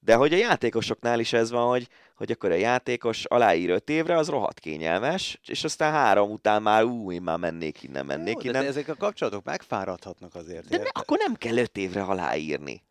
De 0.00 0.14
hogy 0.14 0.32
a 0.32 0.36
játékosoknál 0.36 1.20
is 1.20 1.32
ez 1.32 1.50
van, 1.50 1.68
hogy, 1.68 1.88
hogy 2.16 2.30
akkor 2.30 2.50
a 2.50 2.54
játékos 2.54 3.24
aláír 3.24 3.70
öt 3.70 3.88
évre, 3.88 4.16
az 4.16 4.28
rohadt 4.28 4.60
kényelmes, 4.60 5.38
és 5.46 5.64
aztán 5.64 5.92
három 5.92 6.30
után 6.30 6.62
már 6.62 6.84
ú, 6.84 7.12
én 7.12 7.22
már 7.22 7.38
mennék 7.38 7.82
innen, 7.82 8.06
mennék 8.06 8.34
Jó, 8.34 8.50
innen. 8.50 8.62
De 8.62 8.68
ezek 8.68 8.88
a 8.88 8.94
kapcsolatok 8.94 9.44
megfáradhatnak 9.44 10.34
azért. 10.34 10.68
De 10.68 10.76
ne, 10.76 10.88
akkor 10.92 11.18
nem 11.18 11.34
kell 11.34 11.56
öt 11.56 11.76
évre 11.76 12.02
aláírni. 12.02 12.82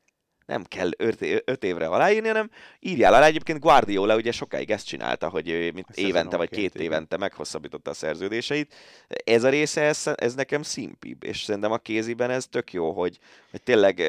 Nem 0.46 0.64
kell 0.64 0.90
öt, 0.98 1.64
évre 1.64 1.88
aláírni, 1.88 2.28
hanem 2.28 2.50
írjál 2.80 3.14
alá. 3.14 3.26
Egyébként 3.26 3.60
Guardiola 3.60 4.16
ugye 4.16 4.32
sokáig 4.32 4.72
ezt 4.72 4.86
csinálta, 4.86 5.30
hogy 5.30 5.72
mint 5.74 5.90
évente 5.94 6.38
vagy 6.38 6.50
két 6.50 6.58
évente 6.58 6.84
évente 6.84 7.18
meghosszabbította 7.18 7.90
a 7.90 7.94
szerződéseit. 7.94 8.74
Ez 9.08 9.44
a 9.44 9.50
része, 9.50 9.82
ez, 9.82 10.10
ez 10.16 10.34
nekem 10.34 10.62
szimpibb, 10.62 11.24
és 11.24 11.44
szerintem 11.44 11.72
a 11.72 11.78
kéziben 11.78 12.30
ez 12.30 12.48
tök 12.48 12.74
jó, 12.74 12.92
hogy, 12.92 13.20
hogy 13.52 13.64
tényleg 13.64 14.02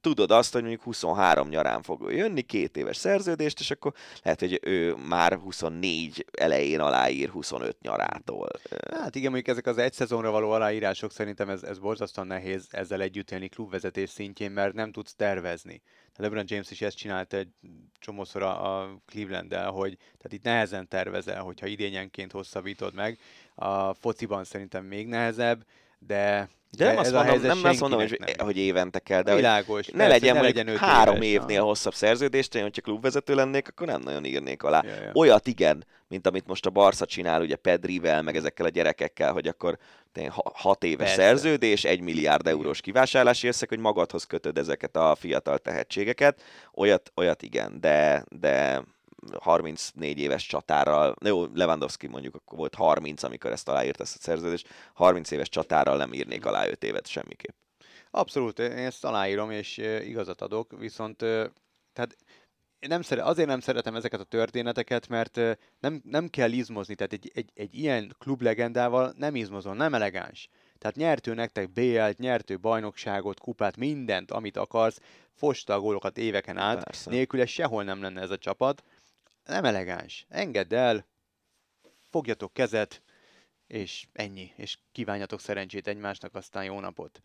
tudod 0.00 0.30
azt, 0.30 0.52
hogy 0.52 0.62
mondjuk 0.62 0.82
23 0.82 1.48
nyarán 1.48 1.82
fog 1.82 2.12
jönni, 2.12 2.42
két 2.42 2.76
éves 2.76 2.96
szerződést, 2.96 3.60
és 3.60 3.70
akkor 3.70 3.92
lehet, 4.22 4.40
hogy 4.40 4.60
ő 4.62 4.94
már 4.94 5.38
24 5.38 6.26
elején 6.38 6.80
aláír 6.80 7.28
25 7.28 7.80
nyarától. 7.80 8.48
Hát 8.90 9.14
igen, 9.14 9.30
mondjuk 9.30 9.56
ezek 9.56 9.66
az 9.66 9.78
egy 9.78 9.92
szezonra 9.92 10.30
való 10.30 10.50
aláírások 10.50 11.12
szerintem 11.12 11.48
ez, 11.48 11.62
ez 11.62 11.78
borzasztóan 11.78 12.26
nehéz 12.26 12.66
ezzel 12.70 13.00
együtt 13.00 13.30
élni 13.30 13.48
klubvezetés 13.48 14.10
szintjén, 14.10 14.50
mert 14.50 14.74
nem 14.74 14.92
tudsz 14.92 15.14
tervezni. 15.14 15.82
LeBron 16.20 16.44
James 16.46 16.70
is 16.70 16.80
ezt 16.80 16.96
csinálta 16.96 17.36
egy 17.36 17.48
csomószor 17.98 18.42
a 18.42 18.88
cleveland 19.06 19.54
hogy 19.54 19.96
tehát 19.96 20.32
itt 20.32 20.42
nehezen 20.42 20.88
tervezel, 20.88 21.42
hogyha 21.42 21.66
idényenként 21.66 22.32
hosszabbítod 22.32 22.94
meg. 22.94 23.18
A 23.54 23.94
fociban 23.94 24.44
szerintem 24.44 24.84
még 24.84 25.06
nehezebb, 25.06 25.64
de 25.98 26.50
de 26.76 26.84
nem, 26.84 26.98
azt 26.98 27.12
mondom, 27.12 27.40
nem 27.40 27.64
azt 27.64 27.80
mondom, 27.80 27.98
hogy, 28.00 28.18
nem. 28.18 28.46
hogy 28.46 28.56
évente 28.56 28.98
kell, 28.98 29.22
de 29.22 29.34
Világos, 29.34 29.84
hogy 29.86 29.94
ne 29.94 30.06
persze, 30.06 30.12
legyen 30.12 30.34
ne 30.34 30.40
legyen 30.40 30.76
három 30.76 31.22
éves, 31.22 31.28
évnél 31.28 31.60
ha. 31.60 31.66
hosszabb 31.66 31.94
szerződést, 31.94 32.54
én, 32.54 32.62
hogyha 32.62 32.80
klubvezető 32.80 33.34
lennék, 33.34 33.68
akkor 33.68 33.86
nem 33.86 34.00
nagyon 34.00 34.24
írnék 34.24 34.62
alá. 34.62 34.82
Ja, 34.84 34.90
ja. 34.90 35.10
Olyat 35.14 35.46
igen, 35.46 35.84
mint 36.08 36.26
amit 36.26 36.46
most 36.46 36.66
a 36.66 36.70
Barca 36.70 37.06
csinál, 37.06 37.40
ugye 37.40 37.56
Pedrivel, 37.56 38.22
meg 38.22 38.36
ezekkel 38.36 38.66
a 38.66 38.68
gyerekekkel, 38.68 39.32
hogy 39.32 39.48
akkor 39.48 39.78
hat 40.52 40.84
éves 40.84 41.14
Persze. 41.14 41.22
szerződés, 41.22 41.84
egy 41.84 42.00
milliárd 42.00 42.46
eurós 42.46 42.80
kivásárlási 42.80 43.46
összeg, 43.46 43.68
hogy 43.68 43.78
magadhoz 43.78 44.24
kötöd 44.24 44.58
ezeket 44.58 44.96
a 44.96 45.14
fiatal 45.14 45.58
tehetségeket. 45.58 46.42
Olyat, 46.74 47.12
olyat 47.16 47.42
igen, 47.42 47.80
de, 47.80 48.24
de 48.28 48.82
34 49.38 50.18
éves 50.18 50.46
csatárral, 50.46 51.16
jó, 51.24 51.46
Lewandowski 51.54 52.06
mondjuk 52.06 52.34
akkor 52.34 52.58
volt 52.58 52.74
30, 52.74 53.22
amikor 53.22 53.50
ezt 53.50 53.68
aláírt 53.68 54.00
ezt 54.00 54.16
a 54.16 54.20
szerződést, 54.20 54.68
30 54.94 55.30
éves 55.30 55.48
csatárral 55.48 55.96
nem 55.96 56.12
írnék 56.12 56.46
alá 56.46 56.66
5 56.66 56.84
évet 56.84 57.06
semmiképp. 57.06 57.54
Abszolút, 58.10 58.58
én 58.58 58.70
ezt 58.70 59.04
aláírom, 59.04 59.50
és 59.50 59.76
igazat 60.04 60.40
adok, 60.40 60.78
viszont 60.78 61.16
tehát 61.92 62.16
nem 62.88 63.02
szere, 63.02 63.22
azért 63.22 63.48
nem 63.48 63.60
szeretem 63.60 63.94
ezeket 63.94 64.20
a 64.20 64.24
történeteket, 64.24 65.08
mert 65.08 65.40
nem, 65.80 66.00
nem 66.04 66.28
kell 66.28 66.52
izmozni, 66.52 66.94
tehát 66.94 67.12
egy, 67.12 67.30
egy, 67.34 67.50
egy 67.54 67.74
ilyen 67.74 68.14
klublegendával 68.18 69.14
nem 69.16 69.34
izmozol, 69.34 69.74
nem 69.74 69.94
elegáns. 69.94 70.48
Tehát 70.78 70.96
nyertő 70.96 71.34
nektek 71.34 71.72
BL-t, 71.72 72.18
nyertő 72.18 72.58
bajnokságot, 72.58 73.40
kupát, 73.40 73.76
mindent, 73.76 74.30
amit 74.30 74.56
akarsz, 74.56 75.00
fosta 75.32 75.74
a 75.74 75.80
gólokat 75.80 76.18
éveken 76.18 76.58
át, 76.58 76.84
Persze. 76.84 77.10
nélküle 77.10 77.46
sehol 77.46 77.84
nem 77.84 78.02
lenne 78.02 78.20
ez 78.20 78.30
a 78.30 78.38
csapat, 78.38 78.82
nem 79.44 79.64
elegáns. 79.64 80.26
Engedd 80.28 80.74
el, 80.74 81.06
fogjatok 82.10 82.52
kezet, 82.52 83.02
és 83.66 84.06
ennyi, 84.12 84.52
és 84.56 84.78
kívánjatok 84.92 85.40
szerencsét 85.40 85.86
egymásnak, 85.86 86.34
aztán 86.34 86.64
jó 86.64 86.80
napot. 86.80 87.22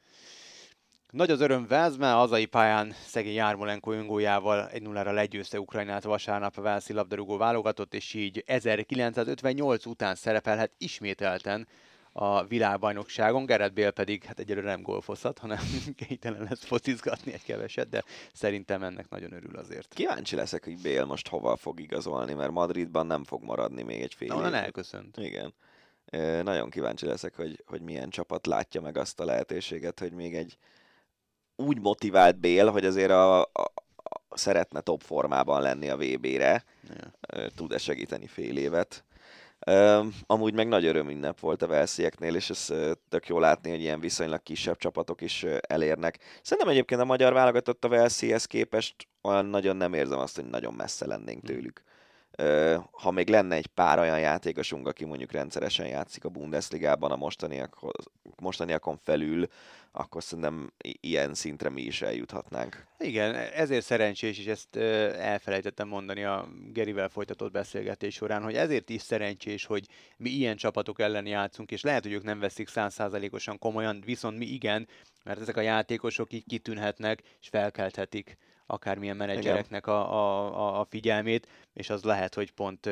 Nagy 1.09 1.31
az 1.31 1.41
öröm 1.41 1.67
a 1.69 2.05
hazai 2.05 2.45
pályán 2.45 2.91
szegény 3.05 3.33
Jármolenko 3.33 3.91
öngójával 3.91 4.69
1-0-ra 4.73 5.13
legyőzte 5.13 5.59
Ukrajnát 5.59 6.03
vasárnap 6.03 6.57
a 6.57 6.61
Velszi 6.61 6.93
labdarúgó 6.93 7.37
válogatott, 7.37 7.93
és 7.93 8.13
így 8.13 8.43
1958 8.45 9.85
után 9.85 10.15
szerepelhet 10.15 10.73
ismételten 10.77 11.67
a 12.17 12.43
világbajnokságon. 12.43 13.45
Gerard 13.45 13.73
Bél 13.73 13.91
pedig 13.91 14.23
hát 14.23 14.39
egyelőre 14.39 14.67
nem 14.67 14.81
golfozhat, 14.81 15.37
hanem 15.39 15.57
kénytelen 16.07 16.47
lesz 16.49 16.65
focizgatni 16.65 17.33
egy 17.33 17.43
keveset, 17.43 17.89
de 17.89 18.03
szerintem 18.33 18.83
ennek 18.83 19.09
nagyon 19.09 19.33
örül 19.33 19.55
azért. 19.55 19.93
Kíváncsi 19.93 20.35
leszek, 20.35 20.63
hogy 20.63 20.81
Bél 20.81 21.05
most 21.05 21.27
hova 21.27 21.55
fog 21.55 21.79
igazolni, 21.79 22.33
mert 22.33 22.51
Madridban 22.51 23.07
nem 23.07 23.23
fog 23.23 23.43
maradni 23.43 23.83
még 23.83 24.01
egy 24.01 24.13
fél 24.13 24.35
Na, 24.35 24.55
elköszönt. 24.55 25.17
Igen. 25.17 25.53
Nagyon 26.43 26.69
kíváncsi 26.69 27.05
leszek, 27.05 27.35
hogy, 27.35 27.63
hogy 27.65 27.81
milyen 27.81 28.09
csapat 28.09 28.45
látja 28.45 28.81
meg 28.81 28.97
azt 28.97 29.19
a 29.19 29.25
lehetőséget, 29.25 29.99
hogy 29.99 30.11
még 30.11 30.35
egy 30.35 30.57
úgy 31.55 31.79
motivált 31.79 32.39
Bél, 32.39 32.71
hogy 32.71 32.85
azért 32.85 33.11
a, 33.11 33.41
a, 33.41 33.73
szeretne 34.29 34.81
top 34.81 35.01
formában 35.01 35.61
lenni 35.61 35.89
a 35.89 35.97
VB-re, 35.97 36.63
ja. 36.89 37.49
tud-e 37.55 37.77
segíteni 37.77 38.27
fél 38.27 38.57
évet. 38.57 39.03
Amúgy 40.25 40.53
meg 40.53 40.67
nagy 40.67 40.85
örömünnep 40.85 41.39
volt 41.39 41.61
a 41.61 41.67
Velszieknél, 41.67 42.35
és 42.35 42.49
ez 42.49 42.73
tök 43.09 43.27
jó 43.27 43.39
látni, 43.39 43.69
hogy 43.69 43.81
ilyen 43.81 43.99
viszonylag 43.99 44.43
kisebb 44.43 44.77
csapatok 44.77 45.21
is 45.21 45.45
elérnek. 45.59 46.19
Szerintem 46.41 46.73
egyébként 46.73 47.01
a 47.01 47.05
magyar 47.05 47.33
válogatott 47.33 47.85
a 47.85 47.87
Velszihez 47.87 48.45
képest 48.45 48.95
olyan 49.21 49.45
nagyon 49.45 49.75
nem 49.75 49.93
érzem 49.93 50.19
azt, 50.19 50.35
hogy 50.35 50.45
nagyon 50.45 50.73
messze 50.73 51.07
lennénk 51.07 51.39
hm. 51.39 51.45
tőlük. 51.47 51.83
Uh, 51.85 51.94
ha 52.91 53.11
még 53.11 53.29
lenne 53.29 53.55
egy 53.55 53.67
pár 53.67 53.99
olyan 53.99 54.19
játékosunk, 54.19 54.87
aki 54.87 55.05
mondjuk 55.05 55.31
rendszeresen 55.31 55.87
játszik 55.87 56.25
a 56.25 56.29
Bundesligában 56.29 57.11
a 57.11 57.15
mostaniakhoz, 57.15 58.05
mostaniakon 58.41 58.97
felül, 59.03 59.47
akkor 59.91 60.23
szerintem 60.23 60.71
ilyen 60.81 61.33
szintre 61.33 61.69
mi 61.69 61.81
is 61.81 62.01
eljuthatnánk. 62.01 62.85
Igen, 62.99 63.35
ezért 63.35 63.85
szerencsés, 63.85 64.39
és 64.39 64.45
ezt 64.45 64.75
elfelejtettem 65.15 65.87
mondani 65.87 66.23
a 66.23 66.47
Gerivel 66.73 67.09
folytatott 67.09 67.51
beszélgetés 67.51 68.13
során, 68.13 68.43
hogy 68.43 68.55
ezért 68.55 68.89
is 68.89 69.01
szerencsés, 69.01 69.65
hogy 69.65 69.87
mi 70.17 70.29
ilyen 70.29 70.55
csapatok 70.55 70.99
ellen 70.99 71.25
játszunk, 71.25 71.71
és 71.71 71.81
lehet, 71.81 72.03
hogy 72.03 72.13
ők 72.13 72.23
nem 72.23 72.39
veszik 72.39 72.67
százszázalékosan 72.67 73.59
komolyan, 73.59 74.01
viszont 74.05 74.37
mi 74.37 74.45
igen, 74.45 74.87
mert 75.23 75.39
ezek 75.39 75.57
a 75.57 75.61
játékosok 75.61 76.33
így 76.33 76.45
kitűnhetnek, 76.47 77.21
és 77.41 77.47
felkelthetik 77.47 78.37
akármilyen 78.65 79.15
menedzsereknek 79.15 79.87
a, 79.87 80.13
a, 80.13 80.79
a 80.79 80.85
figyelmét, 80.85 81.47
és 81.73 81.89
az 81.89 82.03
lehet, 82.03 82.33
hogy 82.33 82.51
pont 82.51 82.89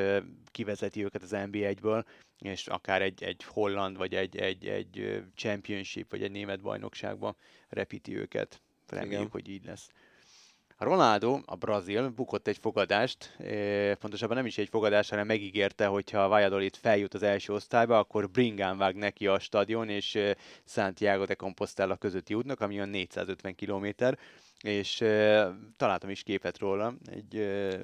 kivezeti 0.52 1.04
őket 1.04 1.22
az 1.22 1.32
NB1-ből, 1.34 2.04
és 2.40 2.68
akár 2.68 3.02
egy, 3.02 3.24
egy 3.24 3.44
holland, 3.44 3.98
vagy 3.98 4.16
egy, 4.16 4.38
egy, 4.38 4.68
egy 4.68 5.24
championship, 5.36 6.10
vagy 6.10 6.24
egy 6.24 6.32
német 6.32 6.62
bajnokságban 6.62 7.36
repíti 7.70 8.18
őket. 8.18 8.62
Reméljük, 8.88 9.32
hogy 9.32 9.50
így 9.50 9.66
lesz. 9.66 9.90
Ronaldo, 10.78 11.40
a 11.46 11.56
brazil, 11.56 12.10
bukott 12.10 12.48
egy 12.48 12.58
fogadást, 12.58 13.38
pontosabban 14.00 14.36
nem 14.36 14.46
is 14.46 14.58
egy 14.58 14.70
fogadás, 14.70 15.10
hanem 15.10 15.26
megígérte, 15.26 15.86
hogyha 15.86 16.24
a 16.24 16.28
Valladolid 16.28 16.76
feljut 16.76 17.14
az 17.14 17.24
első 17.24 17.54
osztályba, 17.54 17.98
akkor 17.98 18.30
bringán 18.30 18.78
vág 18.78 18.96
neki 18.96 19.28
a 19.28 19.40
stadion, 19.40 19.90
és 19.90 20.20
Santiago 20.66 21.26
de 21.26 21.34
Compostela 21.34 21.96
közötti 21.96 22.34
útnak, 22.34 22.60
ami 22.60 22.76
olyan 22.76 22.90
450 22.90 23.56
km, 23.56 23.88
és 24.64 24.98
találtam 25.78 26.10
is 26.10 26.24
képet 26.24 26.58
róla. 26.58 26.94
Egy, 27.06 27.36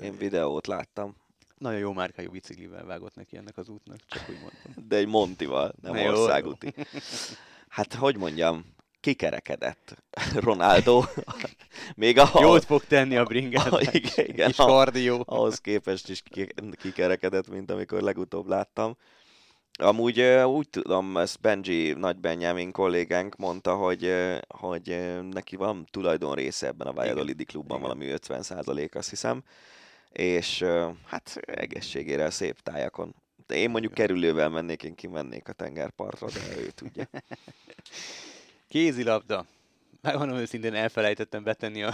Én 0.03 0.17
videót 0.17 0.67
láttam. 0.67 1.15
Nagyon 1.57 1.79
jó 1.79 1.93
márkájú 1.93 2.31
biciklivel 2.31 2.85
vágott 2.85 3.15
neki 3.15 3.37
ennek 3.37 3.57
az 3.57 3.69
útnak, 3.69 3.97
csak 4.07 4.29
úgy 4.29 4.39
mondtam. 4.41 4.87
De 4.87 4.95
egy 4.95 5.07
Montival, 5.07 5.73
nem 5.81 5.93
Na 5.93 5.99
jó, 5.99 6.09
országúti. 6.11 6.73
Hát, 7.67 7.93
hogy 7.93 8.17
mondjam, 8.17 8.65
kikerekedett 8.99 10.03
Ronaldo. 10.35 11.03
Még 11.95 12.17
a 12.17 12.29
Jót 12.39 12.65
fog 12.65 12.83
tenni 12.85 13.17
a 13.17 13.23
bringát. 13.23 13.81
Igen, 13.93 14.25
igen. 14.25 14.47
Kis 14.47 14.55
kardió. 14.55 15.23
ahhoz 15.27 15.59
képest 15.59 16.09
is 16.09 16.21
ki- 16.21 16.53
kikerekedett, 16.71 17.49
mint 17.49 17.71
amikor 17.71 18.01
legutóbb 18.01 18.47
láttam. 18.47 18.97
Amúgy 19.73 20.21
úgy 20.45 20.69
tudom, 20.69 21.17
ezt 21.17 21.39
Benji 21.39 21.93
Nagy 21.93 22.17
Benjamin 22.17 22.71
kollégánk 22.71 23.35
mondta, 23.35 23.75
hogy, 23.75 24.13
hogy 24.47 25.17
neki 25.31 25.55
van 25.55 25.87
tulajdon 25.91 26.35
része 26.35 26.67
ebben 26.67 26.87
a 26.87 26.93
Valladolidi 26.93 27.43
klubban, 27.43 27.77
Igen. 27.77 27.89
valami 27.89 28.11
50 28.11 28.41
százalék, 28.41 28.95
azt 28.95 29.09
hiszem. 29.09 29.43
És 30.11 30.65
hát 31.05 31.35
egészségére 31.45 32.23
a 32.25 32.31
szép 32.31 32.59
tájakon. 32.59 33.15
De 33.47 33.55
én 33.55 33.69
mondjuk 33.69 33.93
kerülővel 33.93 34.49
mennék, 34.49 34.83
én 34.83 34.95
kimennék 34.95 35.49
a 35.49 35.53
tengerpartra, 35.53 36.27
de 36.27 36.61
ő 36.61 36.69
tudja. 36.69 37.09
Kézilabda. 38.69 39.45
Megmondom 40.01 40.37
őszintén, 40.37 40.73
elfelejtettem 40.73 41.43
betenni 41.43 41.83
a, 41.83 41.93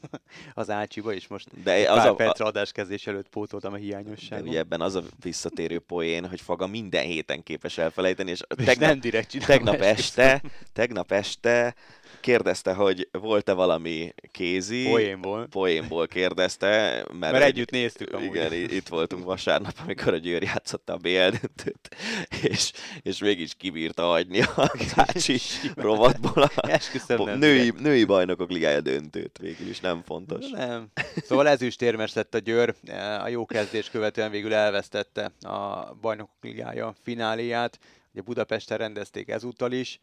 az 0.54 0.70
ácsiba, 0.70 1.12
és 1.12 1.26
most 1.28 1.62
De 1.62 1.90
az 1.90 1.96
pár 1.96 2.08
a- 2.08 2.14
percre 2.14 2.44
adáskezdés 2.44 3.06
előtt 3.06 3.28
pótoltam 3.28 3.72
a 3.72 3.76
De 3.76 3.82
hiányosságot. 3.82 4.48
ugye 4.48 4.58
ebben 4.58 4.80
az 4.80 4.94
a 4.94 5.02
visszatérő 5.22 5.78
poén, 5.78 6.28
hogy 6.28 6.40
Faga 6.40 6.66
minden 6.66 7.04
héten 7.04 7.42
képes 7.42 7.78
elfelejteni, 7.78 8.30
és 8.30 8.40
És 8.56 8.64
tegnap, 8.64 8.88
nem 8.88 9.00
direkt 9.00 9.46
tegnap 9.46 9.80
este, 9.80 10.42
tegnap 10.72 11.12
este 11.12 11.74
kérdezte, 12.20 12.74
hogy 12.74 13.08
volt-e 13.12 13.52
valami 13.52 14.14
kézi. 14.30 14.84
Poénból. 14.84 15.46
Poénból 15.46 16.06
kérdezte, 16.06 17.04
mert, 17.18 17.32
Mert 17.32 17.44
együtt 17.44 17.70
néztük 17.70 18.12
amúgy. 18.12 18.34
Igen, 18.34 18.52
itt 18.52 18.88
voltunk 18.88 19.24
vasárnap, 19.24 19.74
amikor 19.82 20.12
a 20.12 20.16
Győr 20.16 20.42
játszotta 20.42 20.92
a 20.92 20.96
BL 20.96 21.08
döntőt, 21.08 21.96
és, 22.42 22.72
és 23.02 23.18
mégis 23.18 23.54
kibírta 23.54 24.02
hagyni 24.02 24.40
a 24.40 24.72
Tácsi 24.94 25.38
rovatból 25.74 26.42
a 26.42 27.24
nem 27.24 27.38
női, 27.38 27.72
női 27.78 28.04
bajnokok 28.04 28.50
ligája 28.50 28.80
döntőt. 28.80 29.38
Végül 29.38 29.68
is 29.68 29.80
nem 29.80 30.02
fontos. 30.02 30.50
Nem. 30.50 30.88
Szóval 31.24 31.48
ezüstérmes 31.48 32.14
lett 32.14 32.34
a 32.34 32.38
Győr. 32.38 32.74
A 33.22 33.28
jó 33.28 33.46
kezdés 33.46 33.90
követően 33.90 34.30
végül 34.30 34.54
elvesztette 34.54 35.32
a 35.40 35.94
bajnokok 36.00 36.36
ligája 36.40 36.94
fináléját. 37.02 37.78
Ugye 38.12 38.22
Budapesten 38.22 38.78
rendezték 38.78 39.28
ezúttal 39.28 39.72
is. 39.72 40.00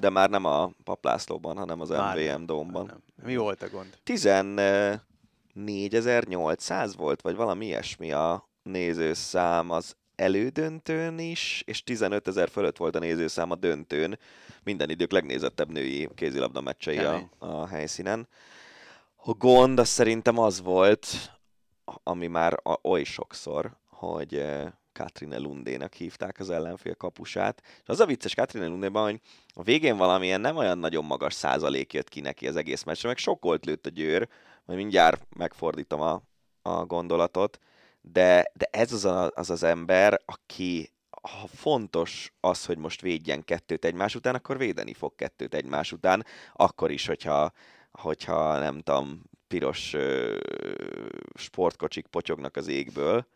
De 0.00 0.08
már 0.10 0.30
nem 0.30 0.44
a 0.44 0.70
Paplászlóban, 0.84 1.56
hanem 1.56 1.80
az 1.80 1.88
Már 1.88 2.16
MVM 2.16 2.26
nem, 2.26 2.46
Dómban. 2.46 2.86
már 2.86 2.96
nem. 3.16 3.26
Mi 3.26 3.36
volt 3.36 3.62
a 3.62 3.68
gond? 3.68 3.98
14.800 4.04 6.92
volt, 6.96 7.20
vagy 7.20 7.36
valami 7.36 7.66
ilyesmi 7.66 8.12
a 8.12 8.48
nézőszám 8.62 9.70
az 9.70 9.96
elődöntőn 10.16 11.18
is, 11.18 11.62
és 11.66 11.82
15 11.82 12.28
ezer 12.28 12.48
fölött 12.48 12.76
volt 12.76 12.96
a 12.96 12.98
nézőszám 12.98 13.50
a 13.50 13.54
döntőn. 13.54 14.18
Minden 14.62 14.90
idők 14.90 15.12
legnézettebb 15.12 15.72
női 15.72 16.08
kézilabda 16.14 16.60
meccsei 16.60 16.98
a, 16.98 17.02
Kemény. 17.02 17.28
a 17.38 17.66
helyszínen. 17.66 18.28
A 19.16 19.32
gond 19.32 19.78
az 19.78 19.88
szerintem 19.88 20.38
az 20.38 20.62
volt, 20.62 21.06
ami 21.84 22.26
már 22.26 22.60
a, 22.62 22.78
oly 22.82 23.02
sokszor, 23.02 23.76
hogy 23.88 24.34
eh, 24.34 24.72
Katrine 24.94 25.38
Lundének 25.38 25.94
hívták 25.94 26.38
az 26.38 26.50
ellenfél 26.50 26.94
kapusát. 26.94 27.62
És 27.64 27.88
az 27.88 28.00
a 28.00 28.06
vicces 28.06 28.34
Katrine 28.34 28.66
Lundéban, 28.66 29.04
hogy 29.04 29.20
a 29.54 29.62
végén 29.62 29.96
valamilyen 29.96 30.40
nem 30.40 30.56
olyan 30.56 30.78
nagyon 30.78 31.04
magas 31.04 31.34
százalék 31.34 31.92
jött 31.92 32.08
ki 32.08 32.20
neki 32.20 32.48
az 32.48 32.56
egész 32.56 32.82
meccsre, 32.82 33.08
meg 33.08 33.16
sok 33.16 33.42
volt 33.42 33.64
lőtt 33.64 33.86
a 33.86 33.90
győr, 33.90 34.28
majd 34.64 34.78
mindjárt 34.78 35.26
megfordítom 35.36 36.00
a, 36.00 36.22
a 36.62 36.84
gondolatot, 36.84 37.58
de, 38.00 38.50
de 38.54 38.68
ez 38.70 38.92
az, 38.92 39.04
a, 39.04 39.30
az 39.34 39.50
az 39.50 39.62
ember, 39.62 40.20
aki 40.24 40.92
ha 41.22 41.46
fontos 41.46 42.32
az, 42.40 42.64
hogy 42.64 42.78
most 42.78 43.00
védjen 43.00 43.44
kettőt 43.44 43.84
egymás 43.84 44.14
után, 44.14 44.34
akkor 44.34 44.58
védeni 44.58 44.92
fog 44.92 45.14
kettőt 45.14 45.54
egymás 45.54 45.92
után, 45.92 46.26
akkor 46.52 46.90
is, 46.90 47.06
hogyha, 47.06 47.52
hogyha 47.90 48.58
nem 48.58 48.80
tudom, 48.80 49.22
piros 49.48 49.92
ö, 49.94 50.38
sportkocsik 51.34 52.06
potyognak 52.06 52.56
az 52.56 52.66
égből. 52.66 53.26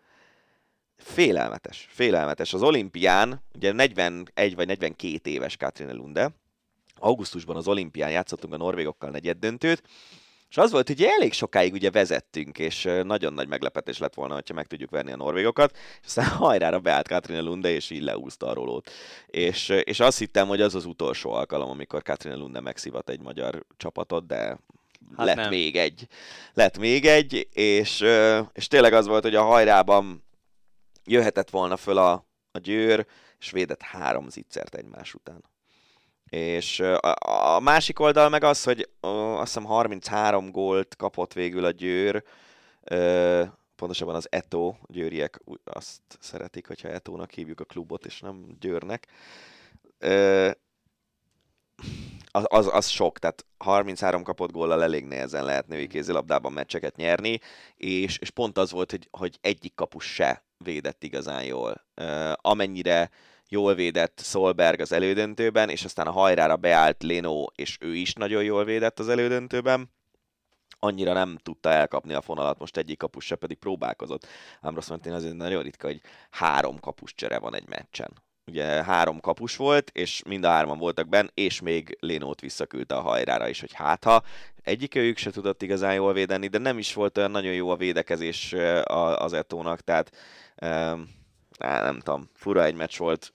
Félelmetes, 0.99 1.89
félelmetes. 1.91 2.53
Az 2.53 2.63
olimpián, 2.63 3.43
ugye 3.55 3.73
41 3.73 4.55
vagy 4.55 4.67
42 4.67 5.31
éves 5.31 5.57
Katrine 5.57 5.93
Lunde, 5.93 6.31
augusztusban 6.97 7.57
az 7.57 7.69
olimpián 7.69 8.11
játszottunk 8.11 8.53
a 8.53 8.57
norvégokkal 8.57 9.11
negyed 9.11 9.39
döntőt, 9.39 9.83
és 10.51 10.57
az 10.57 10.71
volt, 10.71 10.87
hogy 10.87 11.03
elég 11.03 11.33
sokáig 11.33 11.73
ugye 11.73 11.91
vezettünk, 11.91 12.59
és 12.59 12.89
nagyon 13.03 13.33
nagy 13.33 13.49
meglepetés 13.49 13.99
lett 13.99 14.15
volna, 14.15 14.35
hogyha 14.35 14.55
meg 14.55 14.67
tudjuk 14.67 14.91
verni 14.91 15.13
a 15.13 15.17
norvégokat, 15.17 15.77
és 15.77 16.07
aztán 16.07 16.27
hajrára 16.29 16.79
beállt 16.79 17.09
Katrine 17.09 17.41
Lunde, 17.41 17.71
és 17.71 17.91
így 17.91 18.03
leúzta 18.03 18.47
a 18.47 18.53
rolót. 18.55 18.91
És, 19.27 19.69
és 19.69 20.01
azt 20.01 20.19
hittem, 20.19 20.49
hogy 20.49 20.61
az 20.61 20.75
az 20.75 20.85
utolsó 20.85 21.33
alkalom, 21.33 21.71
amikor 21.71 22.03
Katrine 22.03 22.35
Lunde 22.37 22.61
megszivat 22.61 23.11
egy 23.11 23.21
magyar 23.21 23.65
csapatot, 23.77 24.27
de 24.27 24.59
Hát 25.17 25.27
lett 25.27 25.37
nem. 25.37 25.49
még 25.49 25.77
egy. 25.77 26.07
Lett 26.55 26.79
még 26.79 27.07
egy, 27.07 27.49
és, 27.53 28.05
és 28.53 28.67
tényleg 28.67 28.93
az 28.93 29.07
volt, 29.07 29.23
hogy 29.23 29.35
a 29.35 29.43
hajrában 29.43 30.23
jöhetett 31.11 31.51
volna 31.51 31.77
föl 31.77 31.99
a, 31.99 32.13
a 32.51 32.59
győr, 32.59 33.07
és 33.39 33.51
védett 33.51 33.83
három 33.83 34.29
zicsert 34.29 34.75
egymás 34.75 35.15
után. 35.15 35.45
És 36.29 36.81
a, 36.81 37.17
a 37.55 37.61
másik 37.61 38.01
oldal 38.01 38.29
meg 38.29 38.45
az, 38.45 38.65
hogy 38.65 38.89
ö, 39.01 39.09
azt 39.09 39.55
hiszem 39.55 39.65
33 39.65 40.51
gólt 40.51 40.97
kapott 40.97 41.33
végül 41.33 41.65
a 41.65 41.71
győr, 41.71 42.25
ö, 42.85 43.45
pontosabban 43.77 44.15
az 44.15 44.27
Eto, 44.31 44.75
győriek 44.87 45.41
azt 45.65 46.01
szeretik, 46.21 46.67
hogyha 46.67 46.89
Etónak 46.89 47.31
hívjuk 47.31 47.61
a 47.61 47.65
klubot, 47.65 48.07
és 48.07 48.21
nem 48.21 48.57
Győrnek. 48.61 49.07
Ö, 49.99 50.51
az, 52.31 52.45
az, 52.49 52.69
az 52.73 52.89
sok, 52.89 53.19
tehát 53.19 53.47
33 53.59 54.23
kapott 54.23 54.51
góllal 54.51 54.83
elég 54.83 55.05
nehezen 55.05 55.45
lehet 55.45 55.69
női 55.69 55.87
kézilabdában 55.87 56.53
meccseket 56.53 56.97
nyerni, 56.97 57.41
és, 57.77 58.19
és 58.19 58.31
pont 58.31 58.59
az 58.59 58.71
volt, 58.71 58.91
hogy, 58.91 59.09
hogy 59.11 59.39
egyik 59.41 59.75
kapus 59.75 60.05
se 60.05 60.45
védett 60.57 61.05
igazán 61.05 61.45
jól. 61.45 61.85
Uh, 61.97 62.33
amennyire 62.35 63.11
jól 63.49 63.75
védett 63.75 64.21
Solberg 64.25 64.81
az 64.81 64.93
elődöntőben, 64.93 65.69
és 65.69 65.85
aztán 65.85 66.07
a 66.07 66.11
hajrára 66.11 66.57
beállt 66.57 67.03
Leno, 67.03 67.45
és 67.55 67.79
ő 67.81 67.95
is 67.95 68.13
nagyon 68.13 68.43
jól 68.43 68.65
védett 68.65 68.99
az 68.99 69.09
elődöntőben, 69.09 69.91
annyira 70.79 71.13
nem 71.13 71.39
tudta 71.43 71.69
elkapni 71.71 72.15
a 72.15 72.21
fonalat, 72.21 72.59
most 72.59 72.77
egyik 72.77 72.99
kapus 72.99 73.25
se 73.25 73.37
pedig 73.37 73.59
próbálkozott. 73.59 74.27
Ám 74.61 74.75
rossz 74.75 74.89
mentén 74.89 75.13
azért 75.13 75.37
nagyon 75.37 75.63
ritka, 75.63 75.87
hogy 75.87 76.01
három 76.31 76.81
kapus 76.81 77.15
csere 77.15 77.39
van 77.39 77.55
egy 77.55 77.69
meccsen. 77.69 78.27
Ugye 78.49 78.85
három 78.85 79.21
kapus 79.21 79.57
volt, 79.57 79.91
és 79.91 80.23
mind 80.27 80.45
a 80.45 80.49
hárman 80.49 80.79
voltak 80.79 81.09
benn, 81.09 81.27
és 81.35 81.61
még 81.61 81.97
Lénót 82.01 82.41
visszaküldte 82.41 82.95
a 82.95 83.01
hajrára 83.01 83.49
is, 83.49 83.61
hogy 83.61 83.73
hát 83.73 84.05
ha 84.05 84.23
egyik 84.63 84.95
őjük 84.95 85.17
se 85.17 85.31
tudott 85.31 85.63
igazán 85.63 85.95
jól 85.95 86.13
védeni, 86.13 86.47
de 86.47 86.59
nem 86.59 86.79
is 86.79 86.95
volt 86.95 87.19
olyan 87.19 87.31
nagyon 87.31 87.53
jó 87.53 87.71
a 87.71 87.77
védekezés 87.77 88.53
az 89.15 89.33
Etónak, 89.33 89.81
tehát 89.81 90.17
um, 90.63 91.17
nem 91.59 91.99
tudom, 91.99 92.31
fura 92.35 92.65
egy 92.65 92.75
meccs 92.75 92.99
volt. 92.99 93.33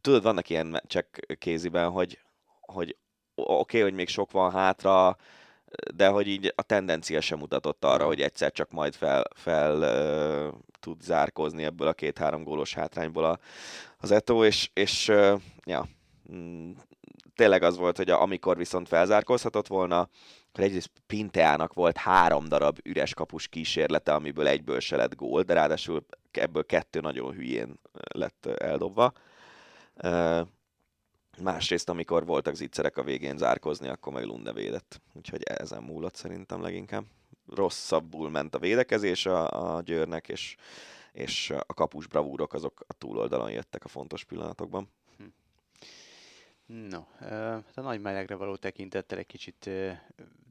Tudod, 0.00 0.22
vannak 0.22 0.48
ilyen 0.48 0.66
meccsek 0.66 1.36
kéziben, 1.38 1.90
hogy, 1.90 2.18
hogy 2.60 2.96
oké, 3.34 3.52
okay, 3.52 3.80
hogy 3.80 3.92
még 3.92 4.08
sok 4.08 4.30
van 4.30 4.50
hátra, 4.50 5.16
de 5.94 6.08
hogy 6.08 6.26
így 6.26 6.52
a 6.56 6.62
tendencia 6.62 7.20
sem 7.20 7.38
mutatott 7.38 7.84
arra, 7.84 8.06
hogy 8.06 8.20
egyszer 8.20 8.52
csak 8.52 8.70
majd 8.70 8.94
fel, 8.94 9.24
fel 9.34 9.76
uh, 9.76 10.58
tud 10.80 11.02
zárkózni 11.02 11.64
ebből 11.64 11.88
a 11.88 11.92
két-három 11.92 12.42
gólos 12.42 12.74
hátrányból 12.74 13.24
a, 13.24 13.38
az 13.98 14.10
Eto, 14.10 14.44
és, 14.44 14.70
és 14.72 15.08
uh, 15.08 15.40
ja, 15.64 15.88
mm, 16.32 16.70
tényleg 17.34 17.62
az 17.62 17.76
volt, 17.76 17.96
hogy 17.96 18.10
a, 18.10 18.22
amikor 18.22 18.56
viszont 18.56 18.88
felzárkózhatott 18.88 19.66
volna, 19.66 20.08
akkor 20.48 20.64
egyrészt 20.64 20.90
Pinteának 21.06 21.74
volt 21.74 21.96
három 21.96 22.48
darab 22.48 22.78
üres 22.82 23.14
kapus 23.14 23.48
kísérlete, 23.48 24.14
amiből 24.14 24.46
egyből 24.46 24.80
se 24.80 24.96
lett 24.96 25.14
gól, 25.14 25.42
de 25.42 25.54
ráadásul 25.54 26.04
ebből 26.30 26.66
kettő 26.66 27.00
nagyon 27.00 27.32
hülyén 27.32 27.80
lett 27.92 28.46
eldobva. 28.46 29.12
Uh, 30.02 30.40
Másrészt, 31.40 31.88
amikor 31.88 32.24
voltak 32.24 32.54
zicserek 32.54 32.96
a 32.96 33.02
végén 33.02 33.36
zárkozni, 33.36 33.88
akkor 33.88 34.12
meg 34.12 34.24
Lunde 34.24 34.52
védett. 34.52 35.00
Úgyhogy 35.12 35.42
ezen 35.42 35.82
múlott 35.82 36.14
szerintem 36.14 36.62
leginkább. 36.62 37.04
Rosszabbul 37.48 38.30
ment 38.30 38.54
a 38.54 38.58
védekezés 38.58 39.26
a, 39.26 39.76
a 39.76 39.80
Győrnek, 39.80 40.28
és, 40.28 40.56
és 41.12 41.50
a 41.50 41.74
kapus 41.74 42.06
bravúrok 42.06 42.52
azok 42.52 42.84
a 42.86 42.92
túloldalon 42.92 43.50
jöttek 43.50 43.84
a 43.84 43.88
fontos 43.88 44.24
pillanatokban. 44.24 44.88
No, 46.66 47.00
ö, 47.20 47.26
hát 47.26 47.76
a 47.76 47.80
nagy 47.80 48.00
melegre 48.00 48.34
való 48.34 48.56
tekintettel 48.56 49.18
egy 49.18 49.26
kicsit 49.26 49.70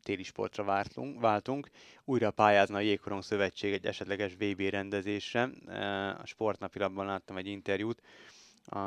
téli 0.03 0.23
sportra 0.23 0.63
váltunk, 0.63 1.19
váltunk. 1.19 1.69
Újra 2.05 2.31
pályázna 2.31 2.77
a 2.77 2.79
Jégkorong 2.79 3.23
Szövetség 3.23 3.73
egy 3.73 3.85
esetleges 3.85 4.33
VB 4.33 4.59
rendezésre. 4.59 5.49
A 6.21 6.25
sportnapilapban 6.25 7.05
láttam 7.05 7.37
egy 7.37 7.47
interjút, 7.47 8.01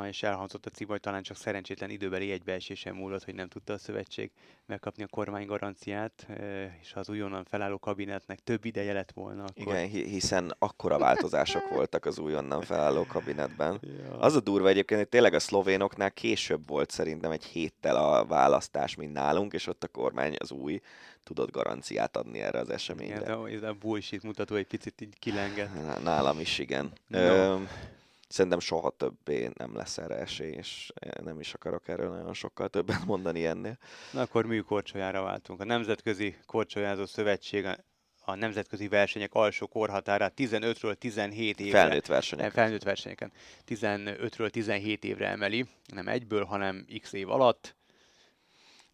és 0.09 0.23
elhangzott 0.23 0.67
a 0.67 0.71
cím, 0.71 0.89
hogy 0.89 1.01
talán 1.01 1.23
csak 1.23 1.37
szerencsétlen 1.37 1.91
időbeli 1.91 2.31
egybeesésen 2.31 2.95
múlott, 2.95 3.25
hogy 3.25 3.35
nem 3.35 3.49
tudta 3.49 3.73
a 3.73 3.79
szövetség 3.79 4.31
megkapni 4.67 5.03
a 5.03 5.07
kormány 5.07 5.47
garanciát, 5.47 6.27
és 6.81 6.93
ha 6.93 7.01
az 7.01 7.09
újonnan 7.09 7.45
felálló 7.45 7.79
kabinetnek 7.79 8.39
több 8.39 8.65
ideje 8.65 8.93
lett 8.93 9.13
volna. 9.13 9.43
Akkor... 9.43 9.75
Igen, 9.75 9.89
hiszen 9.89 10.55
akkora 10.59 10.99
változások 10.99 11.69
voltak 11.69 12.05
az 12.05 12.19
újonnan 12.19 12.61
felálló 12.61 13.07
kabinetben. 13.07 13.81
Ja. 14.05 14.19
Az 14.19 14.35
a 14.35 14.41
durva 14.41 14.69
egyébként, 14.69 15.01
hogy 15.01 15.09
tényleg 15.09 15.35
a 15.35 15.39
szlovénoknál 15.39 16.11
később 16.11 16.69
volt 16.69 16.91
szerintem 16.91 17.31
egy 17.31 17.45
héttel 17.45 17.97
a 17.97 18.25
választás, 18.25 18.95
mint 18.95 19.13
nálunk, 19.13 19.53
és 19.53 19.67
ott 19.67 19.85
a 19.85 19.89
kormány 19.89 20.37
az 20.39 20.51
új 20.51 20.81
tudott 21.23 21.51
garanciát 21.51 22.17
adni 22.17 22.41
erre 22.41 22.59
az 22.59 22.71
eseményre. 22.71 23.15
Igen, 23.15 23.45
de 23.45 23.51
ez 23.51 23.63
a 23.63 23.73
bullshit 23.73 24.23
mutató 24.23 24.55
egy 24.55 24.67
picit 24.67 25.01
így 25.01 25.19
kilengett. 25.19 26.03
Nálam 26.03 26.41
is, 26.41 26.59
igen. 26.59 26.93
No. 27.07 27.19
Ö, 27.19 27.57
szerintem 28.35 28.61
soha 28.61 28.91
többé 28.91 29.51
nem 29.55 29.77
lesz 29.77 29.99
erre 29.99 30.17
esély, 30.17 30.53
és 30.53 30.93
nem 31.23 31.41
is 31.41 31.55
akarok 31.55 31.89
erről 31.89 32.11
nagyon 32.11 32.35
sokkal 32.35 32.69
többet 32.69 33.05
mondani 33.13 33.47
ennél. 33.47 33.79
Na 34.13 34.21
akkor 34.21 34.47
műkorcsolyára 34.47 35.23
váltunk. 35.23 35.61
A 35.61 35.65
Nemzetközi 35.65 36.37
Korcsolyázó 36.47 37.07
Szövetség 37.07 37.67
a 38.25 38.35
nemzetközi 38.35 38.89
versenyek 38.89 39.35
alsó 39.35 39.67
korhatárát 39.67 40.33
15-ről 40.37 40.95
17 40.95 41.61
évre. 41.61 41.79
Felnőtt 41.79 42.07
versenyeken. 42.07 42.51
Felnőtt 42.51 42.83
versenyeken. 42.83 43.33
15-ről 43.67 44.51
17 44.51 45.05
évre 45.05 45.29
emeli, 45.29 45.67
nem 45.87 46.09
egyből, 46.09 46.45
hanem 46.45 46.87
x 47.01 47.13
év 47.13 47.31
alatt. 47.31 47.77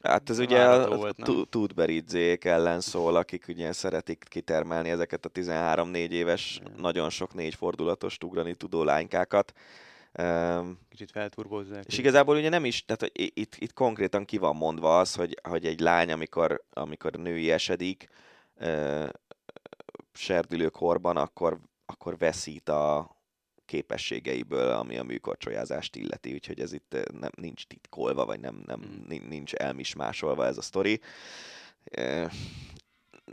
Hát 0.03 0.31
ez 0.31 0.39
ugye 0.39 0.65
a 0.65 1.13
Tudberidzék 1.51 2.45
ellen 2.45 2.81
szól, 2.81 3.17
akik 3.17 3.45
ugye 3.49 3.73
szeretik 3.73 4.25
kitermelni 4.29 4.91
ezeket 4.91 5.25
a 5.25 5.31
13-4 5.31 5.95
éves, 5.95 6.61
mm. 6.61 6.81
nagyon 6.81 7.11
sok 7.11 7.35
négy 7.35 7.55
fordulatos 7.55 8.19
ugrani 8.25 8.55
tudó 8.55 8.83
lánykákat. 8.83 9.53
Kicsit 10.89 11.11
felturbozzák. 11.11 11.85
És 11.87 11.99
igazából 11.99 12.37
ugye 12.37 12.49
nem 12.49 12.65
is, 12.65 12.85
tehát 12.85 13.11
itt, 13.13 13.55
itt 13.57 13.73
konkrétan 13.73 14.25
ki 14.25 14.39
van 14.39 14.57
mondva 14.57 14.99
az, 14.99 15.15
hogy, 15.15 15.39
hogy 15.49 15.67
egy 15.67 15.81
lány, 15.81 16.13
amikor, 16.13 16.65
amikor 16.73 17.13
női 17.13 17.51
esedik, 17.51 18.09
serdülőkorban, 20.13 21.17
akkor, 21.17 21.59
akkor 21.87 22.19
veszít 22.19 22.69
a, 22.69 23.17
képességeiből, 23.71 24.71
ami 24.71 24.99
a 24.99 25.03
műkorcsolyázást 25.03 25.97
illeti, 25.97 26.33
úgyhogy 26.33 26.61
ez 26.61 26.73
itt 26.73 26.95
eh, 26.95 27.03
nem, 27.21 27.31
nincs 27.37 27.67
titkolva, 27.67 28.25
vagy 28.25 28.41
nem, 28.41 28.63
nem, 28.67 28.81
hmm. 28.81 29.29
nincs 29.29 29.55
elmismásolva 29.55 30.47
ez 30.47 30.59
a 30.59 30.63
sztori. 30.63 31.01
Eh, 31.85 32.31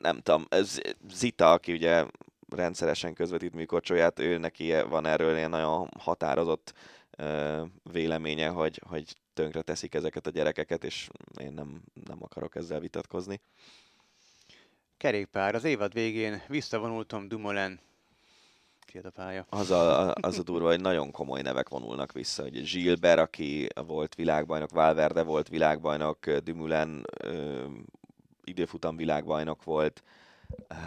nem 0.01 0.19
tudom, 0.19 0.45
ez 0.49 0.79
Zita, 1.11 1.51
aki 1.51 1.73
ugye 1.73 2.05
rendszeresen 2.49 3.13
közvetít 3.13 3.53
műkorcsolyát, 3.53 4.19
ő 4.19 4.37
neki 4.37 4.73
van 4.89 5.05
erről 5.05 5.35
ilyen 5.37 5.49
nagyon 5.49 5.89
határozott 5.99 6.73
eh, 7.11 7.61
véleménye, 7.91 8.47
hogy, 8.47 8.81
hogy 8.87 9.15
tönkre 9.33 9.61
teszik 9.61 9.95
ezeket 9.95 10.27
a 10.27 10.29
gyerekeket, 10.29 10.83
és 10.83 11.09
én 11.41 11.53
nem, 11.53 11.81
nem 12.05 12.17
akarok 12.23 12.55
ezzel 12.55 12.79
vitatkozni. 12.79 13.41
Kerékpár. 14.97 15.55
Az 15.55 15.63
évad 15.63 15.93
végén 15.93 16.41
visszavonultam 16.47 17.27
Dumoulin 17.27 17.79
a 19.03 19.09
pálya. 19.09 19.45
Az 19.49 19.71
a, 19.71 20.13
az 20.13 20.39
a 20.39 20.43
durva, 20.43 20.67
hogy 20.67 20.81
nagyon 20.81 21.11
komoly 21.11 21.41
nevek 21.41 21.69
vonulnak 21.69 22.11
vissza. 22.11 22.43
Ugye 22.43 22.61
Gilbert, 22.61 23.19
aki 23.19 23.67
volt 23.87 24.15
világbajnok, 24.15 24.71
Valverde 24.71 25.23
volt 25.23 25.47
világbajnok, 25.47 26.29
Dumoulin 26.29 27.01
ö, 27.23 27.65
időfutam 28.43 28.95
világbajnok 28.95 29.63
volt, 29.63 30.03
uh, 30.69 30.77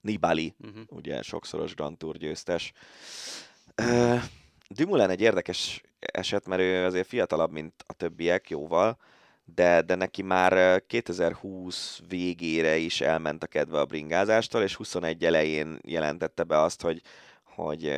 Nibali, 0.00 0.54
uh-huh. 0.58 0.82
ugye 0.88 1.22
sokszoros 1.22 1.74
Grand 1.74 1.96
Tour 1.96 2.16
győztes. 2.16 2.72
Uh, 3.82 4.22
Dumoulin 4.68 5.10
egy 5.10 5.20
érdekes 5.20 5.82
eset, 5.98 6.46
mert 6.46 6.60
ő 6.60 6.84
azért 6.84 7.06
fiatalabb, 7.08 7.50
mint 7.50 7.84
a 7.86 7.92
többiek 7.92 8.50
jóval, 8.50 8.98
de, 9.54 9.82
de 9.82 9.94
neki 9.94 10.22
már 10.22 10.82
2020 10.86 12.00
végére 12.08 12.76
is 12.76 13.00
elment 13.00 13.42
a 13.42 13.46
kedve 13.46 13.80
a 13.80 13.84
bringázástól, 13.84 14.62
és 14.62 14.74
21 14.74 15.24
elején 15.24 15.78
jelentette 15.82 16.42
be 16.42 16.60
azt, 16.60 16.82
hogy, 16.82 17.02
hogy 17.44 17.92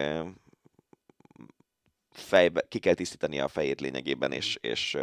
fejbe, 2.11 2.63
ki 2.69 2.79
kell 2.79 2.95
tisztítani 2.95 3.41
a 3.41 3.49
fejét 3.49 3.81
lényegében, 3.81 4.33
és, 4.33 4.59
és 4.61 4.97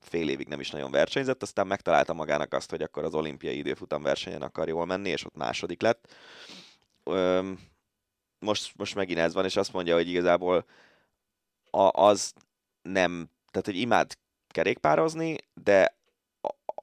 fél 0.00 0.28
évig 0.28 0.48
nem 0.48 0.60
is 0.60 0.70
nagyon 0.70 0.90
versenyzett, 0.90 1.42
aztán 1.42 1.66
megtalálta 1.66 2.12
magának 2.12 2.52
azt, 2.52 2.70
hogy 2.70 2.82
akkor 2.82 3.04
az 3.04 3.14
olimpiai 3.14 3.56
időfutam 3.56 4.02
versenyen 4.02 4.42
akar 4.42 4.68
jól 4.68 4.86
menni, 4.86 5.08
és 5.08 5.24
ott 5.24 5.36
második 5.36 5.82
lett. 5.82 6.14
Most, 8.38 8.76
most 8.76 8.94
megint 8.94 9.18
ez 9.18 9.34
van, 9.34 9.44
és 9.44 9.56
azt 9.56 9.72
mondja, 9.72 9.94
hogy 9.94 10.08
igazából 10.08 10.64
az 11.90 12.32
nem, 12.82 13.30
tehát 13.50 13.66
hogy 13.66 13.76
imád 13.76 14.12
kerékpározni, 14.54 15.36
de 15.54 15.96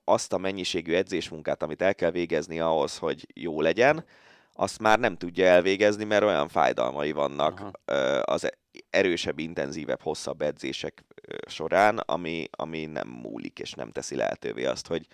azt 0.03 0.33
a 0.33 0.37
mennyiségű 0.37 0.93
edzésmunkát, 0.93 1.63
amit 1.63 1.81
el 1.81 1.95
kell 1.95 2.11
végezni 2.11 2.59
ahhoz, 2.59 2.97
hogy 2.97 3.27
jó 3.33 3.61
legyen, 3.61 4.05
azt 4.53 4.79
már 4.79 4.99
nem 4.99 5.17
tudja 5.17 5.45
elvégezni, 5.45 6.03
mert 6.03 6.23
olyan 6.23 6.47
fájdalmai 6.47 7.11
vannak 7.11 7.59
Aha. 7.59 8.19
az 8.19 8.51
erősebb, 8.89 9.39
intenzívebb, 9.39 10.01
hosszabb 10.01 10.41
edzések 10.41 11.05
során, 11.47 11.97
ami, 11.97 12.47
ami 12.51 12.85
nem 12.85 13.07
múlik 13.07 13.59
és 13.59 13.73
nem 13.73 13.91
teszi 13.91 14.15
lehetővé 14.15 14.65
azt, 14.65 14.87
hogy, 14.87 15.07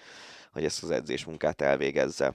hogy 0.51 0.63
ezt 0.63 0.83
az 0.83 0.91
edzésmunkát 0.91 1.61
elvégezze. 1.61 2.33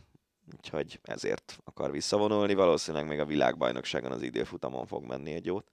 Úgyhogy 0.56 1.00
ezért 1.02 1.58
akar 1.64 1.90
visszavonulni, 1.90 2.54
valószínűleg 2.54 3.06
még 3.06 3.20
a 3.20 3.24
világbajnokságon 3.24 4.12
az 4.12 4.22
időfutamon 4.22 4.86
fog 4.86 5.04
menni 5.04 5.32
egy 5.32 5.46
jót. 5.46 5.72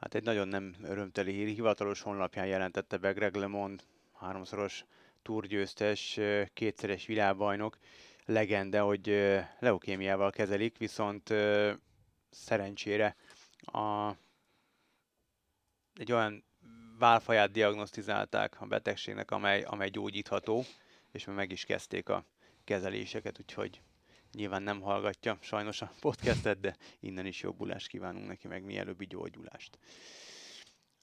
Hát 0.00 0.14
egy 0.14 0.22
nagyon 0.24 0.48
nem 0.48 0.74
örömteli 0.82 1.32
hír. 1.32 1.46
Hivatalos 1.46 2.00
honlapján 2.00 2.46
jelentette 2.46 2.96
be 2.96 3.12
Greg 3.12 3.34
LeMond, 3.34 3.82
háromszoros 4.14 4.84
túrgyőztes, 5.22 6.20
kétszeres 6.52 7.06
világbajnok, 7.06 7.78
legende, 8.24 8.80
hogy 8.80 9.06
leukémiával 9.58 10.30
kezelik, 10.30 10.78
viszont 10.78 11.34
szerencsére 12.30 13.16
a, 13.60 14.10
egy 15.94 16.12
olyan 16.12 16.44
válfaját 16.98 17.50
diagnosztizálták 17.50 18.60
a 18.60 18.66
betegségnek, 18.66 19.30
amely, 19.30 19.62
amely 19.62 19.88
gyógyítható, 19.88 20.64
és 21.12 21.24
meg 21.24 21.52
is 21.52 21.64
kezdték 21.64 22.08
a 22.08 22.24
kezeléseket, 22.64 23.38
úgyhogy 23.40 23.80
nyilván 24.32 24.62
nem 24.62 24.80
hallgatja 24.80 25.38
sajnos 25.40 25.82
a 25.82 25.92
podcastet, 26.00 26.60
de 26.60 26.76
innen 27.00 27.26
is 27.26 27.40
jobbulást 27.40 27.88
kívánunk 27.88 28.26
neki, 28.26 28.48
meg 28.48 28.64
mielőbbi 28.64 29.06
gyógyulást. 29.06 29.78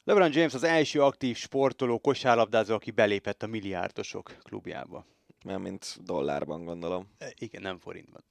LeBron 0.04 0.32
James 0.34 0.54
az 0.54 0.64
első 0.64 1.02
aktív 1.02 1.38
sportoló 1.38 2.00
kosárlabdázó, 2.00 2.74
aki 2.74 2.92
belépett 2.92 3.44
a 3.44 3.48
milliárdosok 3.48 4.36
klubjába. 4.44 5.06
Mert 5.46 5.60
mint 5.60 5.98
dollárban 6.04 6.64
gondolom. 6.64 7.08
E, 7.18 7.34
igen, 7.38 7.62
nem 7.62 7.78
forintban. 7.78 8.24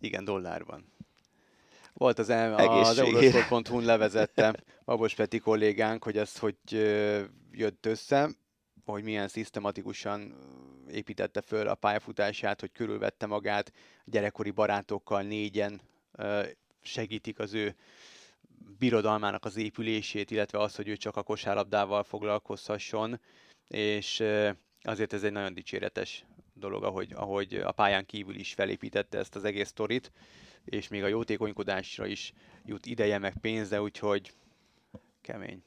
Igen, 0.00 0.24
dollárban. 0.24 0.92
Volt 1.92 2.18
az, 2.18 2.28
el, 2.28 2.54
az 2.54 2.98
Eurosport.hu-n 2.98 3.84
levezette 3.84 4.64
Babos 4.84 5.14
Peti 5.14 5.38
kollégánk, 5.38 6.04
hogy 6.04 6.18
ez 6.18 6.38
hogy 6.38 6.56
jött 7.52 7.86
össze, 7.86 8.30
hogy 8.92 9.02
milyen 9.02 9.28
szisztematikusan 9.28 10.34
építette 10.90 11.40
föl 11.40 11.68
a 11.68 11.74
pályafutását, 11.74 12.60
hogy 12.60 12.72
körülvette 12.72 13.26
magát 13.26 13.72
gyerekkori 14.04 14.50
barátokkal, 14.50 15.22
négyen 15.22 15.80
segítik 16.82 17.38
az 17.38 17.54
ő 17.54 17.74
birodalmának 18.78 19.44
az 19.44 19.56
épülését, 19.56 20.30
illetve 20.30 20.58
az, 20.58 20.74
hogy 20.74 20.88
ő 20.88 20.96
csak 20.96 21.16
a 21.16 21.22
kosárlabdával 21.22 22.02
foglalkozhasson, 22.02 23.20
és 23.68 24.22
azért 24.82 25.12
ez 25.12 25.22
egy 25.22 25.32
nagyon 25.32 25.54
dicséretes 25.54 26.24
dolog, 26.54 26.84
ahogy, 26.84 27.12
ahogy 27.12 27.54
a 27.54 27.72
pályán 27.72 28.06
kívül 28.06 28.34
is 28.34 28.54
felépítette 28.54 29.18
ezt 29.18 29.36
az 29.36 29.44
egész 29.44 29.68
sztorit, 29.68 30.12
és 30.64 30.88
még 30.88 31.02
a 31.02 31.06
jótékonykodásra 31.06 32.06
is 32.06 32.32
jut 32.64 32.86
ideje 32.86 33.18
meg 33.18 33.34
pénze, 33.40 33.80
úgyhogy 33.80 34.32
kemény. 35.20 35.62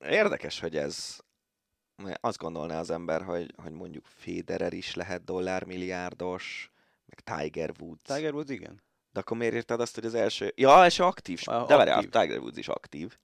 Érdekes, 0.00 0.60
hogy 0.60 0.76
ez 0.76 1.18
azt 2.20 2.38
gondolná 2.38 2.78
az 2.78 2.90
ember, 2.90 3.22
hogy, 3.22 3.54
hogy 3.62 3.72
mondjuk 3.72 4.04
Federer 4.06 4.72
is 4.72 4.94
lehet 4.94 5.24
dollármilliárdos, 5.24 6.70
meg 7.06 7.38
Tiger 7.38 7.72
Woods. 7.80 8.02
Tiger 8.02 8.32
Woods, 8.32 8.50
igen. 8.50 8.82
De 9.12 9.20
akkor 9.20 9.36
miért 9.36 9.54
írtad 9.54 9.80
azt, 9.80 9.94
hogy 9.94 10.04
az 10.04 10.14
első... 10.14 10.52
Ja, 10.56 10.82
első 10.82 11.02
aktív. 11.02 11.40
A, 11.44 11.64
de 11.66 11.76
várjál, 11.76 12.02
Tiger 12.02 12.38
Woods 12.38 12.56
is 12.56 12.68
aktív. 12.68 13.18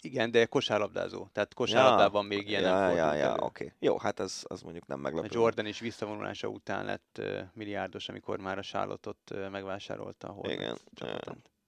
Igen, 0.00 0.30
de 0.30 0.46
kosárlabdázó. 0.46 1.26
Tehát 1.32 1.54
kosárlabdában 1.54 2.22
ja, 2.22 2.36
még 2.36 2.48
ilyen 2.48 2.62
ja, 2.62 2.78
nem 2.78 2.96
ja, 2.96 3.14
ja, 3.14 3.32
oké. 3.32 3.44
Okay. 3.44 3.72
Jó, 3.78 3.98
hát 3.98 4.20
ez 4.20 4.42
az 4.42 4.62
mondjuk 4.62 4.86
nem 4.86 5.00
meglepő. 5.00 5.28
Jordan 5.30 5.66
is 5.66 5.78
visszavonulása 5.78 6.48
után 6.48 6.84
lett 6.84 7.16
uh, 7.18 7.40
milliárdos, 7.52 8.08
amikor 8.08 8.38
már 8.38 8.58
a 8.58 8.62
Charlotte-ot 8.62 9.30
uh, 9.30 9.48
megvásárolta 9.48 10.28
a 10.28 10.50
Igen, 10.50 10.78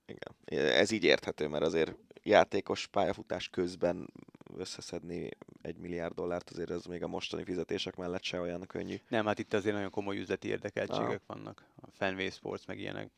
igen. 0.06 0.34
Ez 0.48 0.90
így 0.90 1.04
érthető, 1.04 1.48
mert 1.48 1.64
azért 1.64 1.94
játékos 2.22 2.86
pályafutás 2.86 3.48
közben 3.48 4.12
összeszedni 4.56 5.28
egy 5.62 5.76
milliárd 5.76 6.14
dollárt, 6.14 6.50
azért 6.50 6.70
ez 6.70 6.84
még 6.84 7.02
a 7.02 7.06
mostani 7.06 7.44
fizetések 7.44 7.96
mellett 7.96 8.22
se 8.22 8.40
olyan 8.40 8.66
könnyű. 8.66 8.96
Nem, 9.08 9.26
hát 9.26 9.38
itt 9.38 9.54
azért 9.54 9.74
nagyon 9.74 9.90
komoly 9.90 10.18
üzleti 10.18 10.48
érdekeltségek 10.48 11.20
ah. 11.26 11.36
vannak. 11.36 11.64
A 11.80 11.86
Fenway 11.92 12.30
Sports 12.30 12.66
meg 12.66 12.78
ilyenek 12.78 13.10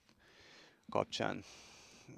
kapcsán. 0.90 1.44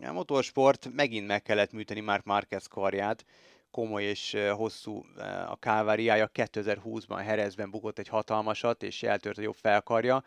A 0.02 0.12
motorsport 0.12 0.88
megint 0.92 1.26
meg 1.26 1.42
kellett 1.42 1.72
műteni 1.72 2.00
Mark 2.00 2.24
Marquez 2.24 2.66
karját, 2.66 3.24
komoly 3.70 4.04
és 4.04 4.36
hosszú 4.52 5.04
a 5.48 5.56
káváriája. 5.56 6.30
2020-ban 6.34 7.20
Herezben 7.24 7.70
bukott 7.70 7.98
egy 7.98 8.08
hatalmasat, 8.08 8.82
és 8.82 9.02
eltört 9.02 9.38
a 9.38 9.42
jobb 9.42 9.54
felkarja 9.54 10.22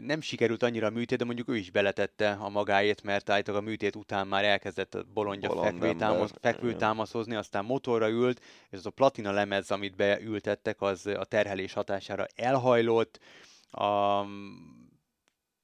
nem 0.00 0.20
sikerült 0.20 0.62
annyira 0.62 0.86
a 0.86 0.90
műtét, 0.90 1.18
de 1.18 1.24
mondjuk 1.24 1.48
ő 1.48 1.56
is 1.56 1.70
beletette 1.70 2.30
a 2.30 2.48
magáét, 2.48 3.02
mert 3.02 3.30
állítólag 3.30 3.62
a 3.62 3.64
műtét 3.64 3.96
után 3.96 4.26
már 4.26 4.44
elkezdett 4.44 4.94
a 4.94 5.04
bolondja 5.14 5.62
fekvőtámasz, 5.62 6.32
fekvőtámaszozni, 6.40 7.34
aztán 7.34 7.64
motorra 7.64 8.08
ült, 8.08 8.40
és 8.70 8.78
az 8.78 8.86
a 8.86 8.90
platina 8.90 9.32
lemez, 9.32 9.70
amit 9.70 9.96
beültettek, 9.96 10.80
az 10.80 11.06
a 11.06 11.24
terhelés 11.24 11.72
hatására 11.72 12.26
elhajlott, 12.34 13.20
a 13.70 14.22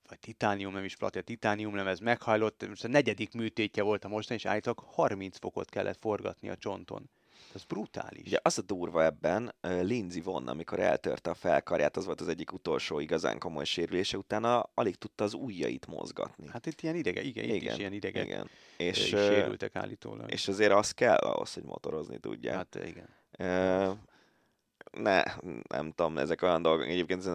vagy 0.08 0.18
titánium, 0.20 0.72
nem 0.72 0.84
is 0.84 0.96
platina, 0.96 1.24
titánium 1.24 1.74
lemez 1.74 1.98
meghajlott, 1.98 2.68
most 2.68 2.84
a 2.84 2.88
negyedik 2.88 3.32
műtétje 3.32 3.82
volt 3.82 4.04
a 4.04 4.08
mostan, 4.08 4.36
és 4.36 4.44
állítólag 4.44 4.78
30 4.78 5.38
fokot 5.38 5.68
kellett 5.68 5.98
forgatni 6.00 6.48
a 6.48 6.56
csonton. 6.56 7.10
Ez 7.54 7.64
brutális. 7.64 8.26
Ugye 8.26 8.38
az 8.42 8.58
a 8.58 8.62
durva 8.62 9.04
ebben, 9.04 9.54
Lindsay 9.60 10.20
von, 10.20 10.48
amikor 10.48 10.80
eltörte 10.80 11.30
a 11.30 11.34
felkarját, 11.34 11.96
az 11.96 12.04
volt 12.04 12.20
az 12.20 12.28
egyik 12.28 12.52
utolsó 12.52 12.98
igazán 13.00 13.38
komoly 13.38 13.64
sérülése, 13.64 14.16
utána 14.16 14.70
alig 14.74 14.96
tudta 14.96 15.24
az 15.24 15.34
ujjait 15.34 15.86
mozgatni. 15.86 16.48
Hát 16.48 16.66
itt 16.66 16.80
ilyen 16.80 16.94
idege, 16.94 17.22
igen, 17.22 17.44
igen 17.44 17.56
itt 17.56 17.70
is 17.70 17.78
ilyen 17.78 17.92
idegek 17.92 18.24
igen. 18.24 18.50
És, 18.76 19.06
sérültek 19.06 19.76
állítólag. 19.76 20.30
És 20.32 20.48
azért 20.48 20.72
az 20.72 20.90
kell 20.90 21.16
ahhoz, 21.16 21.54
hogy 21.54 21.64
motorozni 21.64 22.18
tudja. 22.18 22.54
Hát 22.54 22.74
igen. 22.74 23.08
Uh, 23.38 23.96
ne, 25.02 25.22
nem 25.68 25.92
tudom, 25.92 26.18
ezek 26.18 26.42
olyan 26.42 26.62
dolgok, 26.62 26.86
egyébként 26.86 27.28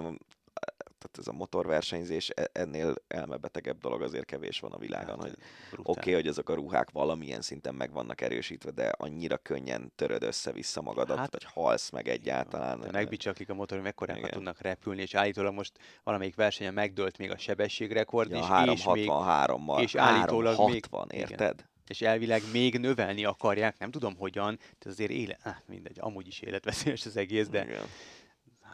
tehát 1.11 1.17
ez 1.17 1.27
a 1.27 1.37
motorversenyzés 1.37 2.29
e- 2.29 2.49
ennél 2.53 2.95
elmebetegebb 3.07 3.79
dolog 3.79 4.01
azért 4.01 4.25
kevés 4.25 4.59
van 4.59 4.71
a 4.71 4.77
világon, 4.77 5.19
hát, 5.19 5.21
hogy 5.21 5.37
oké, 5.77 5.99
okay, 5.99 6.13
hogy 6.13 6.27
ezek 6.27 6.49
a 6.49 6.53
ruhák 6.53 6.89
valamilyen 6.89 7.41
szinten 7.41 7.75
meg 7.75 7.91
vannak 7.91 8.21
erősítve, 8.21 8.71
de 8.71 8.91
annyira 8.97 9.37
könnyen 9.37 9.91
töröd 9.95 10.23
össze-vissza 10.23 10.81
magadat, 10.81 11.17
hát, 11.17 11.31
vagy 11.31 11.43
halsz 11.53 11.89
meg 11.89 12.07
egyáltalán. 12.07 12.79
De 12.79 12.91
megbicsaklik 12.91 13.49
a 13.49 13.53
motor, 13.53 13.77
hogy 13.77 13.85
mekkorákat 13.85 14.31
tudnak 14.31 14.61
repülni, 14.61 15.01
és 15.01 15.13
állítólag 15.13 15.53
most 15.53 15.71
valamelyik 16.03 16.35
versenyen 16.35 16.73
megdőlt 16.73 17.17
még 17.17 17.31
a 17.31 17.37
sebességrekord, 17.37 18.31
ja, 18.31 18.37
és, 18.37 18.45
363-mal, 18.47 19.81
és 19.81 19.95
állítólag 19.95 20.55
360, 20.55 21.07
még, 21.09 21.19
érted? 21.19 21.53
Igen 21.57 21.73
és 21.87 22.01
elvileg 22.01 22.41
még 22.51 22.77
növelni 22.79 23.25
akarják, 23.25 23.77
nem 23.77 23.91
tudom 23.91 24.15
hogyan, 24.17 24.59
de 24.79 24.89
azért 24.89 25.11
élet, 25.11 25.39
ah, 25.43 25.55
mindegy, 25.65 25.97
amúgy 25.99 26.27
is 26.27 26.39
életveszélyes 26.39 27.05
az 27.05 27.17
egész, 27.17 27.47
de 27.47 27.63
Igen. 27.63 27.83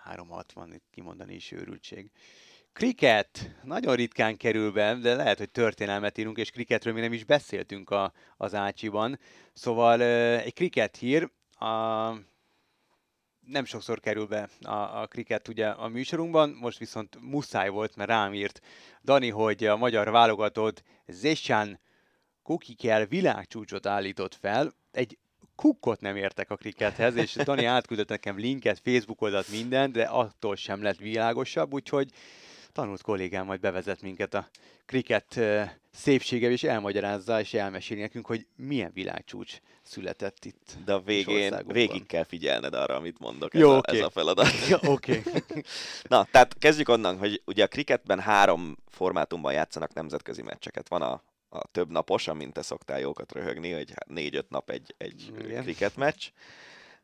360, 0.04 0.74
itt 0.74 0.88
kimondani 0.92 1.34
is 1.34 1.52
őrültség. 1.52 2.12
Kriket 2.74 3.56
nagyon 3.64 3.96
ritkán 3.96 4.38
kerül 4.38 4.72
be, 4.72 4.96
de 4.96 5.16
lehet, 5.16 5.38
hogy 5.38 5.50
történelmet 5.52 6.18
írunk, 6.18 6.38
és 6.38 6.52
kriketről 6.52 6.94
mi 6.94 7.00
nem 7.00 7.14
is 7.14 7.24
beszéltünk 7.24 7.90
a, 7.90 8.14
az 8.38 8.54
Ácsiban. 8.54 9.20
Szóval 9.54 10.02
egy 10.40 10.54
kriket 10.54 10.96
hír, 10.98 11.30
a, 11.50 11.66
nem 13.40 13.66
sokszor 13.66 14.00
kerül 14.00 14.26
be 14.26 14.50
a, 14.62 15.02
a 15.02 15.08
kriket 15.08 15.48
ugye 15.48 15.68
a 15.68 15.88
műsorunkban, 15.88 16.50
most 16.50 16.78
viszont 16.78 17.18
muszáj 17.20 17.70
volt, 17.70 17.96
mert 17.96 18.10
rám 18.10 18.34
írt 18.34 18.62
Dani, 19.04 19.30
hogy 19.30 19.66
a 19.66 19.78
magyar 19.78 20.10
válogatott 20.10 20.84
Zesán 21.08 21.80
Kukikel 22.44 23.06
világcsúcsot 23.06 23.86
állított 23.86 24.36
fel. 24.36 24.74
Egy 24.92 25.18
kukkot 25.56 26.02
nem 26.02 26.16
értek 26.16 26.50
a 26.50 26.56
krikethez, 26.56 27.16
és 27.16 27.34
Dani 27.36 27.66
átküldött 27.66 28.10
nekem 28.10 28.38
linket, 28.38 28.80
Facebook 28.84 29.22
oldalt, 29.22 29.50
minden, 29.50 29.92
de 29.92 30.04
attól 30.04 30.56
sem 30.56 30.82
lett 30.82 30.98
világosabb, 30.98 31.74
úgyhogy 31.74 32.10
tanult 32.72 33.02
kollégám 33.02 33.46
majd 33.46 33.60
bevezet 33.60 34.02
minket 34.02 34.34
a 34.34 34.50
kriket 34.86 35.40
szépsége, 35.92 36.50
és 36.50 36.64
elmagyarázza, 36.64 37.40
és 37.40 37.54
elmeséli 37.54 38.02
nekünk, 38.02 38.26
hogy 38.26 38.48
milyen 38.56 38.92
világcsúcs 38.94 39.58
született 39.82 40.46
itt. 40.46 40.78
De 40.86 40.94
a 40.94 41.00
végén 41.00 41.56
végig 41.68 42.06
kell 42.06 42.24
figyelned 42.24 42.74
arra, 42.74 42.96
amit 42.96 43.20
mondok. 43.20 43.54
Jó, 43.54 43.72
ez, 43.72 43.78
okay. 43.78 43.96
a, 43.96 44.00
ez 44.00 44.06
a 44.06 44.10
feladat. 44.10 44.48
Ja, 44.70 44.80
oké. 44.86 45.22
Okay. 45.26 45.64
Na, 46.10 46.28
tehát 46.32 46.58
kezdjük 46.58 46.90
onnan, 46.90 47.18
hogy 47.18 47.42
ugye 47.46 47.64
a 47.64 47.68
kriketben 47.68 48.20
három 48.20 48.78
formátumban 48.88 49.54
játszanak 49.54 49.94
nemzetközi 49.94 50.42
meccseket. 50.42 50.88
Van 50.88 51.02
a 51.02 51.24
a 51.54 51.68
több 51.72 51.92
napos, 51.92 52.28
amint 52.28 52.54
te 52.54 52.62
szoktál 52.62 53.00
jókat 53.00 53.32
röhögni, 53.32 53.72
hogy 53.72 53.90
hát 53.90 54.08
négy-öt 54.08 54.50
nap 54.50 54.70
egy, 54.70 54.96
egy 54.98 55.34
cricket 55.62 55.96
meccs. 55.96 56.28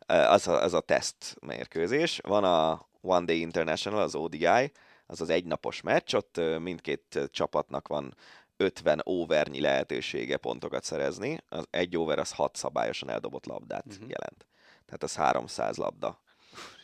Az 0.06 0.48
a, 0.48 0.62
az 0.64 0.74
a 0.74 0.80
teszt 0.80 1.36
mérkőzés. 1.42 2.20
Van 2.24 2.44
a 2.44 2.88
One 3.02 3.26
Day 3.26 3.40
International, 3.40 4.02
az 4.02 4.16
ODI, 4.16 4.72
az 5.06 5.22
az 5.22 5.30
egynapos 5.30 5.82
meccs, 5.82 6.14
ott 6.14 6.42
mindkét 6.60 7.30
csapatnak 7.32 7.88
van 7.88 8.16
50 8.58 9.02
overnyi 9.04 9.60
lehetősége 9.60 10.38
pontokat 10.38 10.84
szerezni. 10.84 11.40
Az 11.50 11.68
egy 11.70 11.98
over 11.98 12.20
az 12.20 12.32
6 12.32 12.56
szabályosan 12.56 13.10
eldobott 13.10 13.46
labdát 13.46 13.86
uh-huh. 13.88 14.10
jelent. 14.10 14.48
Tehát 14.86 15.04
az 15.04 15.16
300 15.16 15.78
labda. 15.78 16.22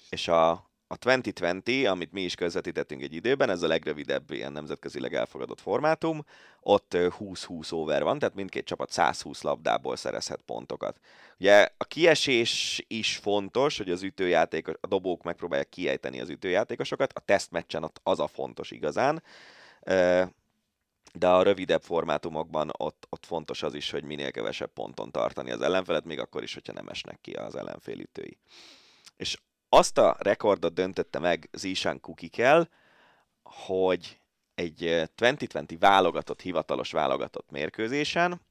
És 0.10 0.28
a, 0.28 0.72
a 0.94 1.18
2020, 1.18 1.86
amit 1.86 2.12
mi 2.12 2.22
is 2.22 2.36
közvetítettünk 2.36 3.02
egy 3.02 3.14
időben, 3.14 3.50
ez 3.50 3.62
a 3.62 3.68
legrövidebb 3.68 4.32
ilyen 4.32 4.52
nemzetközileg 4.52 5.14
elfogadott 5.14 5.62
formátum, 5.62 6.26
ott 6.60 6.92
20-20 6.94 7.74
over 7.74 8.04
van, 8.04 8.20
tehát 8.20 8.36
mindkét 8.36 8.66
csapat 8.66 8.92
120 8.92 9.42
labdából 9.42 9.96
szerezhet 9.96 10.42
pontokat. 10.46 11.00
Ugye 11.40 11.70
a 11.78 11.84
kiesés 11.84 12.84
is 12.88 13.18
fontos, 13.18 13.78
hogy 13.78 13.90
az 13.90 14.04
ütőjátékos, 14.04 14.76
a 14.82 14.88
dobók 14.88 15.24
megpróbálják 15.24 15.70
kiejteni 15.70 16.20
az 16.20 16.30
ütőjátékosokat, 16.30 17.14
a 17.14 17.20
tesztmeccsen 17.20 17.84
ott 17.84 18.00
az 18.04 18.20
a 18.20 18.28
fontos 18.28 18.72
igazán, 18.72 19.24
de 21.14 21.28
a 21.28 21.44
rövidebb 21.44 21.82
formátumokban 21.82 22.72
ott, 22.78 23.08
ott 23.10 23.26
fontos 23.26 23.64
az 23.64 23.74
is, 23.74 23.92
hogy 23.92 24.04
minél 24.04 24.32
kevesebb 24.32 24.74
ponton 24.74 25.12
tartani 25.12 25.52
az 25.52 25.62
ellenfelet, 25.62 26.06
még 26.06 26.20
akkor 26.20 26.44
is, 26.44 26.54
hogyha 26.54 26.74
nem 26.74 26.88
esnek 26.88 27.22
ki 27.22 27.32
az 27.32 27.56
ellenfél 27.56 28.00
ütői. 28.00 28.38
És 29.18 29.38
azt 29.74 29.98
a 29.98 30.16
rekordot 30.20 30.74
döntötte 30.74 31.20
meg 31.20 31.50
Zishan 31.52 32.00
Kukikel, 32.00 32.70
hogy 33.44 34.20
egy 34.56 35.10
2020 35.16 35.80
válogatott, 35.80 36.42
hivatalos 36.42 36.92
válogatott 36.92 37.52
mérkőzésen 37.52 38.42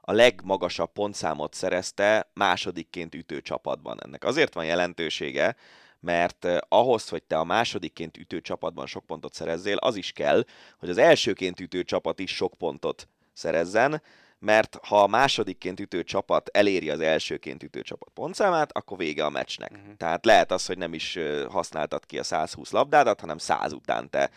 a 0.00 0.12
legmagasabb 0.12 0.92
pontszámot 0.92 1.54
szerezte 1.54 2.30
másodikként 2.34 3.14
ütő 3.14 3.40
csapatban. 3.40 3.98
Ennek 4.02 4.24
azért 4.24 4.54
van 4.54 4.64
jelentősége, 4.64 5.56
mert 6.00 6.46
ahhoz, 6.68 7.08
hogy 7.08 7.22
te 7.22 7.38
a 7.38 7.44
másodikként 7.44 8.16
ütő 8.16 8.40
csapatban 8.40 8.86
sok 8.86 9.06
pontot 9.06 9.34
szerezzél, 9.34 9.76
az 9.76 9.96
is 9.96 10.12
kell, 10.12 10.44
hogy 10.78 10.88
az 10.88 10.98
elsőként 10.98 11.60
ütő 11.60 11.82
csapat 11.82 12.18
is 12.18 12.34
sok 12.34 12.54
pontot 12.58 13.08
szerezzen, 13.32 14.02
mert 14.44 14.78
ha 14.82 15.02
a 15.02 15.06
másodikként 15.06 15.80
ütő 15.80 16.02
csapat 16.02 16.48
eléri 16.52 16.90
az 16.90 17.00
elsőként 17.00 17.62
ütő 17.62 17.82
csapat 17.82 18.08
pontszámát, 18.14 18.72
akkor 18.72 18.96
vége 18.98 19.24
a 19.24 19.30
meccsnek. 19.30 19.70
Uh-huh. 19.70 19.96
Tehát 19.96 20.24
lehet 20.24 20.52
az, 20.52 20.66
hogy 20.66 20.78
nem 20.78 20.94
is 20.94 21.18
használtad 21.48 22.06
ki 22.06 22.18
a 22.18 22.22
120 22.22 22.70
labdádat, 22.70 23.20
hanem 23.20 23.38
100 23.38 23.72
után 23.72 24.10
te 24.10 24.30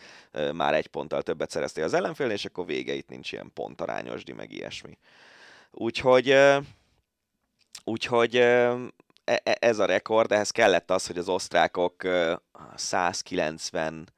már 0.52 0.74
egy 0.74 0.86
ponttal 0.86 1.22
többet 1.22 1.50
szereztél 1.50 1.84
az 1.84 1.94
ellenfélnél, 1.94 2.34
és 2.34 2.44
akkor 2.44 2.66
vége 2.66 2.92
itt 2.92 3.08
nincs 3.08 3.32
ilyen 3.32 3.50
pontarányosdi, 3.54 4.32
meg 4.32 4.52
ilyesmi. 4.52 4.98
Úgyhogy, 5.70 6.36
úgyhogy 7.84 8.36
e, 8.36 8.76
e, 9.24 9.56
ez 9.60 9.78
a 9.78 9.84
rekord, 9.84 10.32
ehhez 10.32 10.50
kellett 10.50 10.90
az, 10.90 11.06
hogy 11.06 11.18
az 11.18 11.28
osztrákok 11.28 12.02
196 12.74 14.10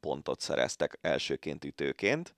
pontot 0.00 0.40
szereztek 0.40 0.98
elsőként 1.00 1.64
ütőként, 1.64 2.34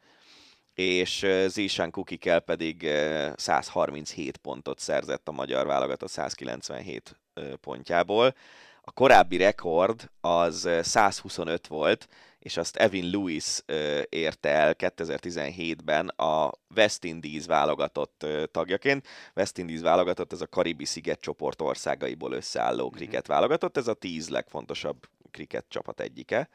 és 0.80 1.26
Zisán 1.46 1.90
Kukikel 1.90 2.40
pedig 2.40 2.88
137 3.36 4.36
pontot 4.36 4.78
szerzett 4.78 5.28
a 5.28 5.32
magyar 5.32 5.66
válogatott 5.66 6.10
197 6.10 7.18
pontjából. 7.60 8.34
A 8.82 8.92
korábbi 8.92 9.36
rekord 9.36 10.10
az 10.20 10.68
125 10.82 11.66
volt, 11.66 12.08
és 12.38 12.56
azt 12.56 12.76
Evin 12.76 13.10
Lewis 13.10 13.62
érte 14.08 14.48
el 14.48 14.74
2017-ben 14.78 16.08
a 16.08 16.52
West 16.76 17.04
Indies 17.04 17.46
válogatott 17.46 18.26
tagjaként. 18.50 19.06
West 19.36 19.58
Indies 19.58 19.80
válogatott, 19.80 20.32
ez 20.32 20.40
a 20.40 20.46
Karibi 20.46 20.84
sziget 20.84 21.20
csoport 21.20 21.60
országaiból 21.60 22.32
összeálló 22.32 22.84
mm-hmm. 22.84 22.96
kriket 22.96 23.26
válogatott, 23.26 23.76
ez 23.76 23.88
a 23.88 23.94
tíz 23.94 24.28
legfontosabb 24.28 25.08
kriket 25.30 25.64
csapat 25.68 26.00
egyike. 26.00 26.48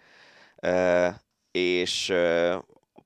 És 1.51 2.13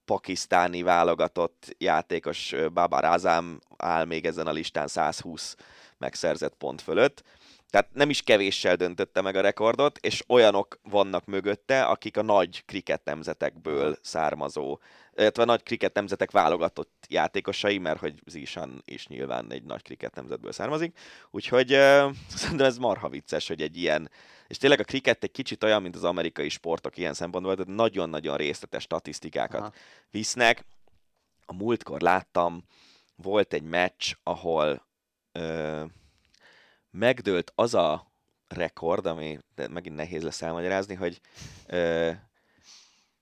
pakisztáni 0.09 0.81
válogatott 0.81 1.75
játékos 1.77 2.55
Baba 2.73 2.99
Razam 2.99 3.59
áll 3.77 4.05
még 4.05 4.25
ezen 4.25 4.47
a 4.47 4.51
listán 4.51 4.87
120 4.87 5.55
megszerzett 5.97 6.53
pont 6.57 6.81
fölött. 6.81 7.23
Tehát 7.69 7.87
nem 7.93 8.09
is 8.09 8.21
kevéssel 8.21 8.75
döntötte 8.75 9.21
meg 9.21 9.35
a 9.35 9.41
rekordot, 9.41 9.97
és 9.97 10.23
olyanok 10.27 10.79
vannak 10.83 11.25
mögötte, 11.25 11.83
akik 11.83 12.17
a 12.17 12.21
nagy 12.21 12.65
kriket 12.65 13.01
nemzetekből 13.03 13.97
származó, 14.01 14.79
illetve 15.15 15.41
a 15.41 15.45
nagy 15.45 15.63
kriket 15.63 15.93
nemzetek 15.93 16.31
válogatott 16.31 17.05
játékosai, 17.09 17.77
mert 17.77 17.99
hogy 17.99 18.13
Zishan 18.25 18.81
is 18.85 19.07
nyilván 19.07 19.51
egy 19.51 19.63
nagy 19.63 19.81
kriket 19.81 20.15
nemzetből 20.15 20.51
származik. 20.51 20.97
Úgyhogy 21.31 21.73
uh, 21.73 22.11
szerintem 22.35 22.65
ez 22.65 22.77
marha 22.77 23.09
vicces, 23.09 23.47
hogy 23.47 23.61
egy 23.61 23.77
ilyen, 23.77 24.09
és 24.49 24.57
tényleg 24.57 24.79
a 24.79 24.83
kriket 24.83 25.23
egy 25.23 25.31
kicsit 25.31 25.63
olyan, 25.63 25.81
mint 25.81 25.95
az 25.95 26.03
amerikai 26.03 26.49
sportok 26.49 26.97
ilyen 26.97 27.13
szempontból, 27.13 27.55
tehát 27.55 27.75
nagyon-nagyon 27.75 28.37
részletes 28.37 28.83
statisztikákat 28.83 29.61
Aha. 29.61 29.73
visznek. 30.11 30.65
A 31.45 31.53
múltkor 31.53 32.01
láttam, 32.01 32.63
volt 33.15 33.53
egy 33.53 33.63
meccs, 33.63 34.13
ahol 34.23 34.85
uh, 35.33 35.81
megdőlt 36.91 37.51
az 37.55 37.73
a 37.73 38.11
rekord, 38.47 39.05
ami 39.05 39.39
de 39.55 39.67
megint 39.67 39.95
nehéz 39.95 40.23
lesz 40.23 40.41
elmagyarázni, 40.41 40.95
hogy 40.95 41.21
ö, 41.67 42.11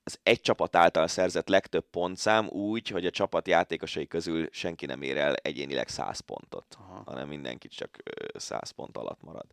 az 0.04 0.18
egy 0.22 0.40
csapat 0.40 0.76
által 0.76 1.06
szerzett 1.08 1.48
legtöbb 1.48 1.84
pontszám 1.90 2.46
úgy, 2.46 2.88
hogy 2.88 3.06
a 3.06 3.10
csapat 3.10 3.48
játékosai 3.48 4.06
közül 4.06 4.48
senki 4.50 4.86
nem 4.86 5.02
ér 5.02 5.16
el 5.16 5.34
egyénileg 5.34 5.88
100 5.88 6.20
pontot, 6.20 6.76
Aha. 6.78 7.02
hanem 7.06 7.28
mindenki 7.28 7.68
csak 7.68 7.98
100 8.34 8.70
pont 8.70 8.96
alatt 8.96 9.22
marad. 9.22 9.46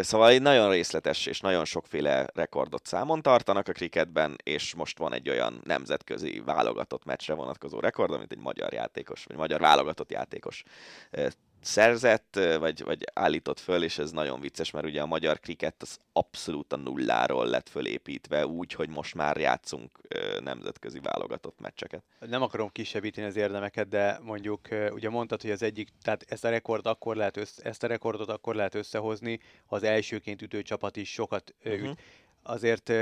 Szóval 0.00 0.28
egy 0.28 0.42
nagyon 0.42 0.70
részletes 0.70 1.26
és 1.26 1.40
nagyon 1.40 1.64
sokféle 1.64 2.26
rekordot 2.34 2.86
számon 2.86 3.22
tartanak 3.22 3.68
a 3.68 3.72
kriketben, 3.72 4.36
és 4.42 4.74
most 4.74 4.98
van 4.98 5.12
egy 5.12 5.30
olyan 5.30 5.60
nemzetközi 5.64 6.42
válogatott 6.44 7.04
meccsre 7.04 7.34
vonatkozó 7.34 7.80
rekord, 7.80 8.12
amit 8.12 8.32
egy 8.32 8.38
magyar 8.38 8.72
játékos, 8.72 9.24
vagy 9.24 9.36
magyar 9.36 9.60
válogatott 9.60 10.10
játékos 10.10 10.62
szerzett, 11.60 12.38
vagy, 12.58 12.84
vagy 12.84 13.04
állított 13.14 13.58
föl, 13.58 13.82
és 13.82 13.98
ez 13.98 14.10
nagyon 14.10 14.40
vicces, 14.40 14.70
mert 14.70 14.86
ugye 14.86 15.00
a 15.00 15.06
magyar 15.06 15.40
kriket 15.40 15.74
az 15.78 15.98
abszolút 16.12 16.72
a 16.72 16.76
nulláról 16.76 17.46
lett 17.46 17.68
fölépítve, 17.68 18.46
úgy, 18.46 18.72
hogy 18.72 18.88
most 18.88 19.14
már 19.14 19.36
játszunk 19.36 20.00
nemzetközi 20.40 21.00
válogatott 21.02 21.60
meccseket. 21.60 22.02
Nem 22.18 22.42
akarom 22.42 22.72
kisebbíteni 22.72 23.26
az 23.26 23.36
érdemeket, 23.36 23.88
de 23.88 24.18
mondjuk 24.22 24.68
ugye 24.90 25.08
mondtad, 25.08 25.42
hogy 25.42 25.50
az 25.50 25.62
egyik, 25.62 25.88
tehát 26.02 26.24
ezt 26.28 26.44
a, 26.44 26.48
rekord 26.48 26.86
akkor 26.86 27.16
lehet 27.16 27.36
össze, 27.36 27.62
ezt 27.62 27.82
a 27.82 27.86
rekordot 27.86 28.28
akkor 28.28 28.54
lehet 28.54 28.74
összehozni, 28.74 29.40
ha 29.66 29.76
az 29.76 29.82
elsőként 29.82 30.42
ütő 30.42 30.62
csapat 30.62 30.96
is 30.96 31.12
sokat 31.12 31.54
uh-huh. 31.64 31.90
üt. 31.90 31.98
Azért 32.42 32.92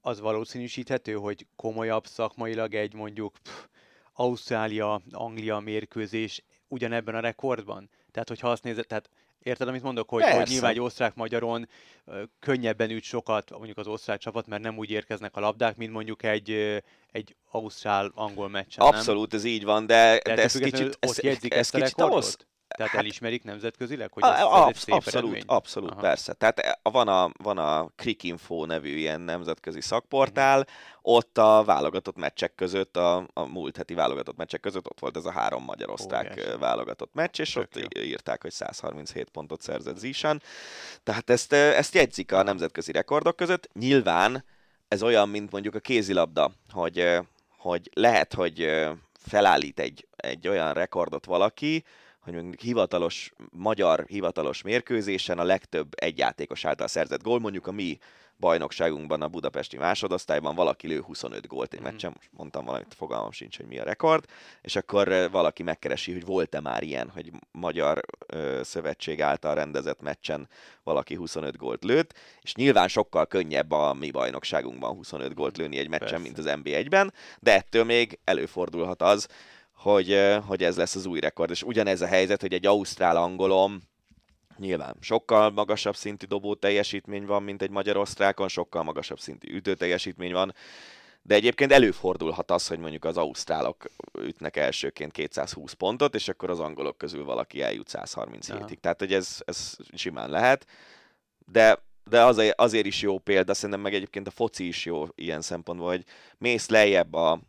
az 0.00 0.20
valószínűsíthető, 0.20 1.12
hogy 1.12 1.46
komolyabb 1.56 2.06
szakmailag 2.06 2.74
egy 2.74 2.94
mondjuk 2.94 3.36
pff, 3.42 3.64
Ausztrália, 4.12 5.00
Anglia 5.10 5.58
mérkőzés 5.58 6.44
ugyanebben 6.68 7.14
a 7.14 7.20
rekordban? 7.20 7.90
Tehát, 8.18 8.28
hogyha 8.28 8.50
azt 8.50 8.62
nézed, 8.62 8.86
tehát 8.86 9.10
Érted, 9.42 9.68
amit 9.68 9.82
mondok, 9.82 10.08
hogy, 10.08 10.22
hogy 10.22 10.48
nyilván 10.48 10.70
egy 10.70 10.80
osztrák-magyaron 10.80 11.68
könnyebben 12.40 12.90
üt 12.90 13.02
sokat 13.02 13.50
mondjuk 13.50 13.78
az 13.78 13.86
osztrák 13.86 14.18
csapat, 14.18 14.46
mert 14.46 14.62
nem 14.62 14.78
úgy 14.78 14.90
érkeznek 14.90 15.36
a 15.36 15.40
labdák, 15.40 15.76
mint 15.76 15.92
mondjuk 15.92 16.22
egy, 16.22 16.50
egy 17.12 17.36
ausztrál-angol 17.50 18.48
meccsen, 18.48 18.86
Abszolút, 18.86 19.30
nem? 19.30 19.40
ez 19.40 19.44
így 19.44 19.64
van, 19.64 19.86
de, 19.86 20.20
de, 20.24 20.34
de 20.34 20.42
ez 20.42 20.58
kicsit... 20.58 20.96
Ez, 21.00 21.18
ez 21.18 21.38
ezt 21.48 21.74
a 21.74 21.78
rekordot? 21.78 22.46
Tehát 22.76 22.92
hát, 22.92 23.00
elismerik 23.00 23.44
nemzetközileg, 23.44 24.12
hogy 24.12 24.22
ez, 24.22 24.30
ez 24.30 24.42
absz- 24.42 24.68
egy 24.68 24.74
szép 24.74 24.94
Abszolút, 24.94 25.30
eredmény? 25.30 25.42
abszolút, 25.46 25.90
Aha. 25.90 26.00
persze. 26.00 26.32
Tehát 26.32 26.58
e, 26.58 26.78
van 26.82 27.08
a, 27.08 27.30
van 27.42 27.58
a 27.58 27.90
Cricinfo 27.96 28.64
nevű 28.64 28.96
ilyen 28.96 29.20
nemzetközi 29.20 29.80
szakportál, 29.80 30.66
ott 31.02 31.38
a 31.38 31.62
válogatott 31.64 32.16
meccsek 32.16 32.54
között, 32.54 32.96
a, 32.96 33.28
a 33.32 33.44
múlt 33.44 33.76
heti 33.76 33.94
válogatott 33.94 34.36
meccsek 34.36 34.60
között 34.60 34.86
ott 34.86 35.00
volt 35.00 35.16
ez 35.16 35.24
a 35.24 35.30
három 35.30 35.64
magyar-osztrák 35.64 36.56
válogatott 36.58 37.14
meccs, 37.14 37.40
és 37.40 37.52
Tök 37.52 37.62
ott 37.62 37.94
jó. 37.94 38.02
írták, 38.02 38.42
hogy 38.42 38.52
137 38.52 39.28
pontot 39.28 39.62
szerzett 39.62 39.96
Zisán. 39.96 40.42
Tehát 41.02 41.30
ezt, 41.30 41.52
ezt 41.52 41.94
jegyzik 41.94 42.32
a 42.32 42.42
nemzetközi 42.42 42.92
rekordok 42.92 43.36
között. 43.36 43.68
Nyilván 43.72 44.44
ez 44.88 45.02
olyan, 45.02 45.28
mint 45.28 45.50
mondjuk 45.50 45.74
a 45.74 45.80
kézilabda, 45.80 46.50
hogy, 46.70 47.18
hogy 47.56 47.90
lehet, 47.92 48.34
hogy 48.34 48.86
felállít 49.28 49.80
egy, 49.80 50.06
egy 50.16 50.48
olyan 50.48 50.72
rekordot 50.72 51.24
valaki, 51.24 51.84
hogy 52.34 52.42
mondjuk 52.42 52.62
hivatalos, 52.62 53.32
magyar 53.50 54.04
hivatalos 54.08 54.62
mérkőzésen 54.62 55.38
a 55.38 55.44
legtöbb 55.44 55.92
egyjátékos 55.96 56.64
által 56.64 56.86
szerzett 56.86 57.22
gól, 57.22 57.40
mondjuk 57.40 57.66
a 57.66 57.72
mi 57.72 57.98
bajnokságunkban, 58.38 59.22
a 59.22 59.28
budapesti 59.28 59.76
másodosztályban 59.76 60.54
valaki 60.54 60.88
lő 60.88 61.00
25 61.00 61.46
gólt 61.46 61.72
egy 61.72 61.80
mhm. 61.80 61.88
meccsen, 61.88 62.12
most 62.16 62.28
mondtam 62.32 62.64
valamit, 62.64 62.94
fogalmam 62.94 63.30
sincs, 63.30 63.56
hogy 63.56 63.66
mi 63.66 63.78
a 63.78 63.84
rekord, 63.84 64.24
és 64.62 64.76
akkor 64.76 65.28
valaki 65.30 65.62
megkeresi, 65.62 66.12
hogy 66.12 66.24
volt-e 66.24 66.60
már 66.60 66.82
ilyen, 66.82 67.10
hogy 67.10 67.32
magyar 67.50 68.00
ö, 68.26 68.60
szövetség 68.64 69.22
által 69.22 69.54
rendezett 69.54 70.00
meccsen 70.00 70.48
valaki 70.82 71.14
25 71.14 71.56
gólt 71.56 71.84
lőtt, 71.84 72.14
és 72.40 72.54
nyilván 72.54 72.88
sokkal 72.88 73.26
könnyebb 73.26 73.70
a 73.70 73.94
mi 73.94 74.10
bajnokságunkban 74.10 74.94
25 74.94 75.34
gólt 75.34 75.56
lőni 75.56 75.78
egy 75.78 75.88
meccsen, 75.88 76.22
Persze. 76.22 76.24
mint 76.24 76.38
az 76.38 76.60
NB1-ben, 76.62 77.12
de 77.40 77.54
ettől 77.54 77.84
még 77.84 78.18
előfordulhat 78.24 79.02
az, 79.02 79.28
hogy, 79.78 80.36
hogy 80.46 80.62
ez 80.62 80.76
lesz 80.76 80.94
az 80.94 81.06
új 81.06 81.20
rekord. 81.20 81.50
És 81.50 81.62
ugyanez 81.62 82.00
a 82.00 82.06
helyzet, 82.06 82.40
hogy 82.40 82.52
egy 82.52 82.66
ausztrál-angolom 82.66 83.82
nyilván 84.56 84.96
sokkal 85.00 85.50
magasabb 85.50 85.96
szintű 85.96 86.26
dobó 86.26 86.54
teljesítmény 86.54 87.26
van, 87.26 87.42
mint 87.42 87.62
egy 87.62 87.70
magyar-osztrákon, 87.70 88.48
sokkal 88.48 88.82
magasabb 88.82 89.18
szintű 89.18 89.54
ütő 89.54 89.74
teljesítmény 89.74 90.32
van, 90.32 90.54
de 91.22 91.34
egyébként 91.34 91.72
előfordulhat 91.72 92.50
az, 92.50 92.66
hogy 92.66 92.78
mondjuk 92.78 93.04
az 93.04 93.16
ausztrálok 93.16 93.86
ütnek 94.18 94.56
elsőként 94.56 95.12
220 95.12 95.72
pontot, 95.72 96.14
és 96.14 96.28
akkor 96.28 96.50
az 96.50 96.60
angolok 96.60 96.98
közül 96.98 97.24
valaki 97.24 97.62
eljut 97.62 97.88
137-ig. 97.92 98.76
Tehát, 98.80 98.98
hogy 98.98 99.12
ez, 99.12 99.42
ez 99.44 99.76
simán 99.94 100.30
lehet, 100.30 100.66
de 101.46 101.86
de 102.08 102.24
azért, 102.24 102.60
azért 102.60 102.86
is 102.86 103.02
jó 103.02 103.18
példa, 103.18 103.54
szerintem 103.54 103.80
meg 103.80 103.94
egyébként 103.94 104.26
a 104.26 104.30
foci 104.30 104.66
is 104.66 104.84
jó 104.84 105.06
ilyen 105.14 105.40
szempontból, 105.40 105.88
hogy 105.88 106.04
mész 106.38 106.68
lejjebb 106.68 107.14
a, 107.14 107.40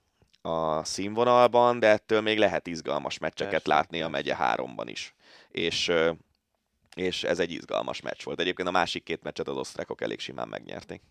a 0.41 0.83
színvonalban, 0.83 1.79
de 1.79 1.87
ettől 1.87 2.21
még 2.21 2.37
lehet 2.37 2.67
izgalmas 2.67 3.17
meccseket 3.17 3.51
persze, 3.51 3.69
látni 3.69 4.01
a 4.01 4.07
megye 4.07 4.35
háromban 4.35 4.87
is. 4.87 5.15
És, 5.49 5.91
és 6.95 7.23
ez 7.23 7.39
egy 7.39 7.51
izgalmas 7.51 8.01
meccs 8.01 8.23
volt. 8.23 8.39
Egyébként 8.39 8.67
a 8.67 8.71
másik 8.71 9.03
két 9.03 9.23
meccset 9.23 9.47
az 9.47 9.57
osztrákok 9.57 10.01
elég 10.01 10.19
simán 10.19 10.47
megnyerték. 10.47 11.01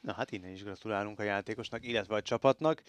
Na 0.00 0.12
hát 0.12 0.32
innen 0.32 0.50
is 0.50 0.62
gratulálunk 0.62 1.18
a 1.18 1.22
játékosnak, 1.22 1.86
illetve 1.86 2.14
a 2.14 2.22
csapatnak. 2.22 2.82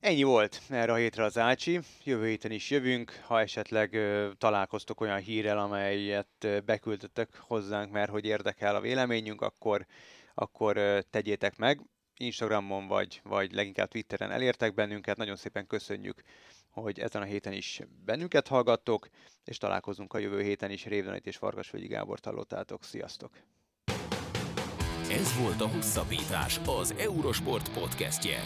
Ennyi 0.00 0.22
volt 0.22 0.62
erre 0.68 0.92
a 0.92 0.96
hétre 0.96 1.24
az 1.24 1.38
Ácsi. 1.38 1.80
Jövő 2.04 2.26
héten 2.26 2.50
is 2.50 2.70
jövünk, 2.70 3.20
ha 3.24 3.40
esetleg 3.40 3.94
ö, 3.94 4.30
találkoztok 4.38 5.00
olyan 5.00 5.18
hírrel, 5.18 5.58
amelyet 5.58 6.44
ö, 6.44 6.60
beküldöttek 6.60 7.28
hozzánk, 7.38 7.92
mert 7.92 8.10
hogy 8.10 8.24
érdekel 8.24 8.76
a 8.76 8.80
véleményünk, 8.80 9.40
akkor, 9.40 9.86
akkor 10.34 10.76
ö, 10.76 10.98
tegyétek 11.10 11.56
meg. 11.56 11.80
Instagramon 12.16 12.86
vagy, 12.86 13.20
vagy 13.24 13.52
leginkább 13.52 13.88
Twitteren 13.88 14.30
elértek 14.30 14.74
bennünket. 14.74 15.16
Nagyon 15.16 15.36
szépen 15.36 15.66
köszönjük, 15.66 16.22
hogy 16.70 16.98
ezen 16.98 17.22
a 17.22 17.24
héten 17.24 17.52
is 17.52 17.80
bennünket 18.04 18.48
hallgattok, 18.48 19.08
és 19.44 19.58
találkozunk 19.58 20.12
a 20.14 20.18
jövő 20.18 20.42
héten 20.42 20.70
is. 20.70 20.84
Révdanit 20.84 21.26
és 21.26 21.36
Farkasvölgyi 21.36 21.86
Gábor 21.86 22.18
hallottátok. 22.22 22.84
Sziasztok! 22.84 23.30
Ez 25.10 25.38
volt 25.40 25.60
a 25.60 25.68
Hosszabbítás, 25.68 26.60
az 26.66 26.94
Eurosport 26.98 27.72
podcastje. 27.72 28.38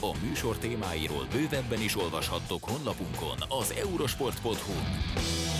A 0.00 0.18
műsor 0.26 0.58
témáiról 0.58 1.26
bővebben 1.32 1.80
is 1.80 1.96
olvashattok 1.96 2.64
honlapunkon 2.64 3.38
az 3.48 3.70
eurosport.hu. 3.70 5.59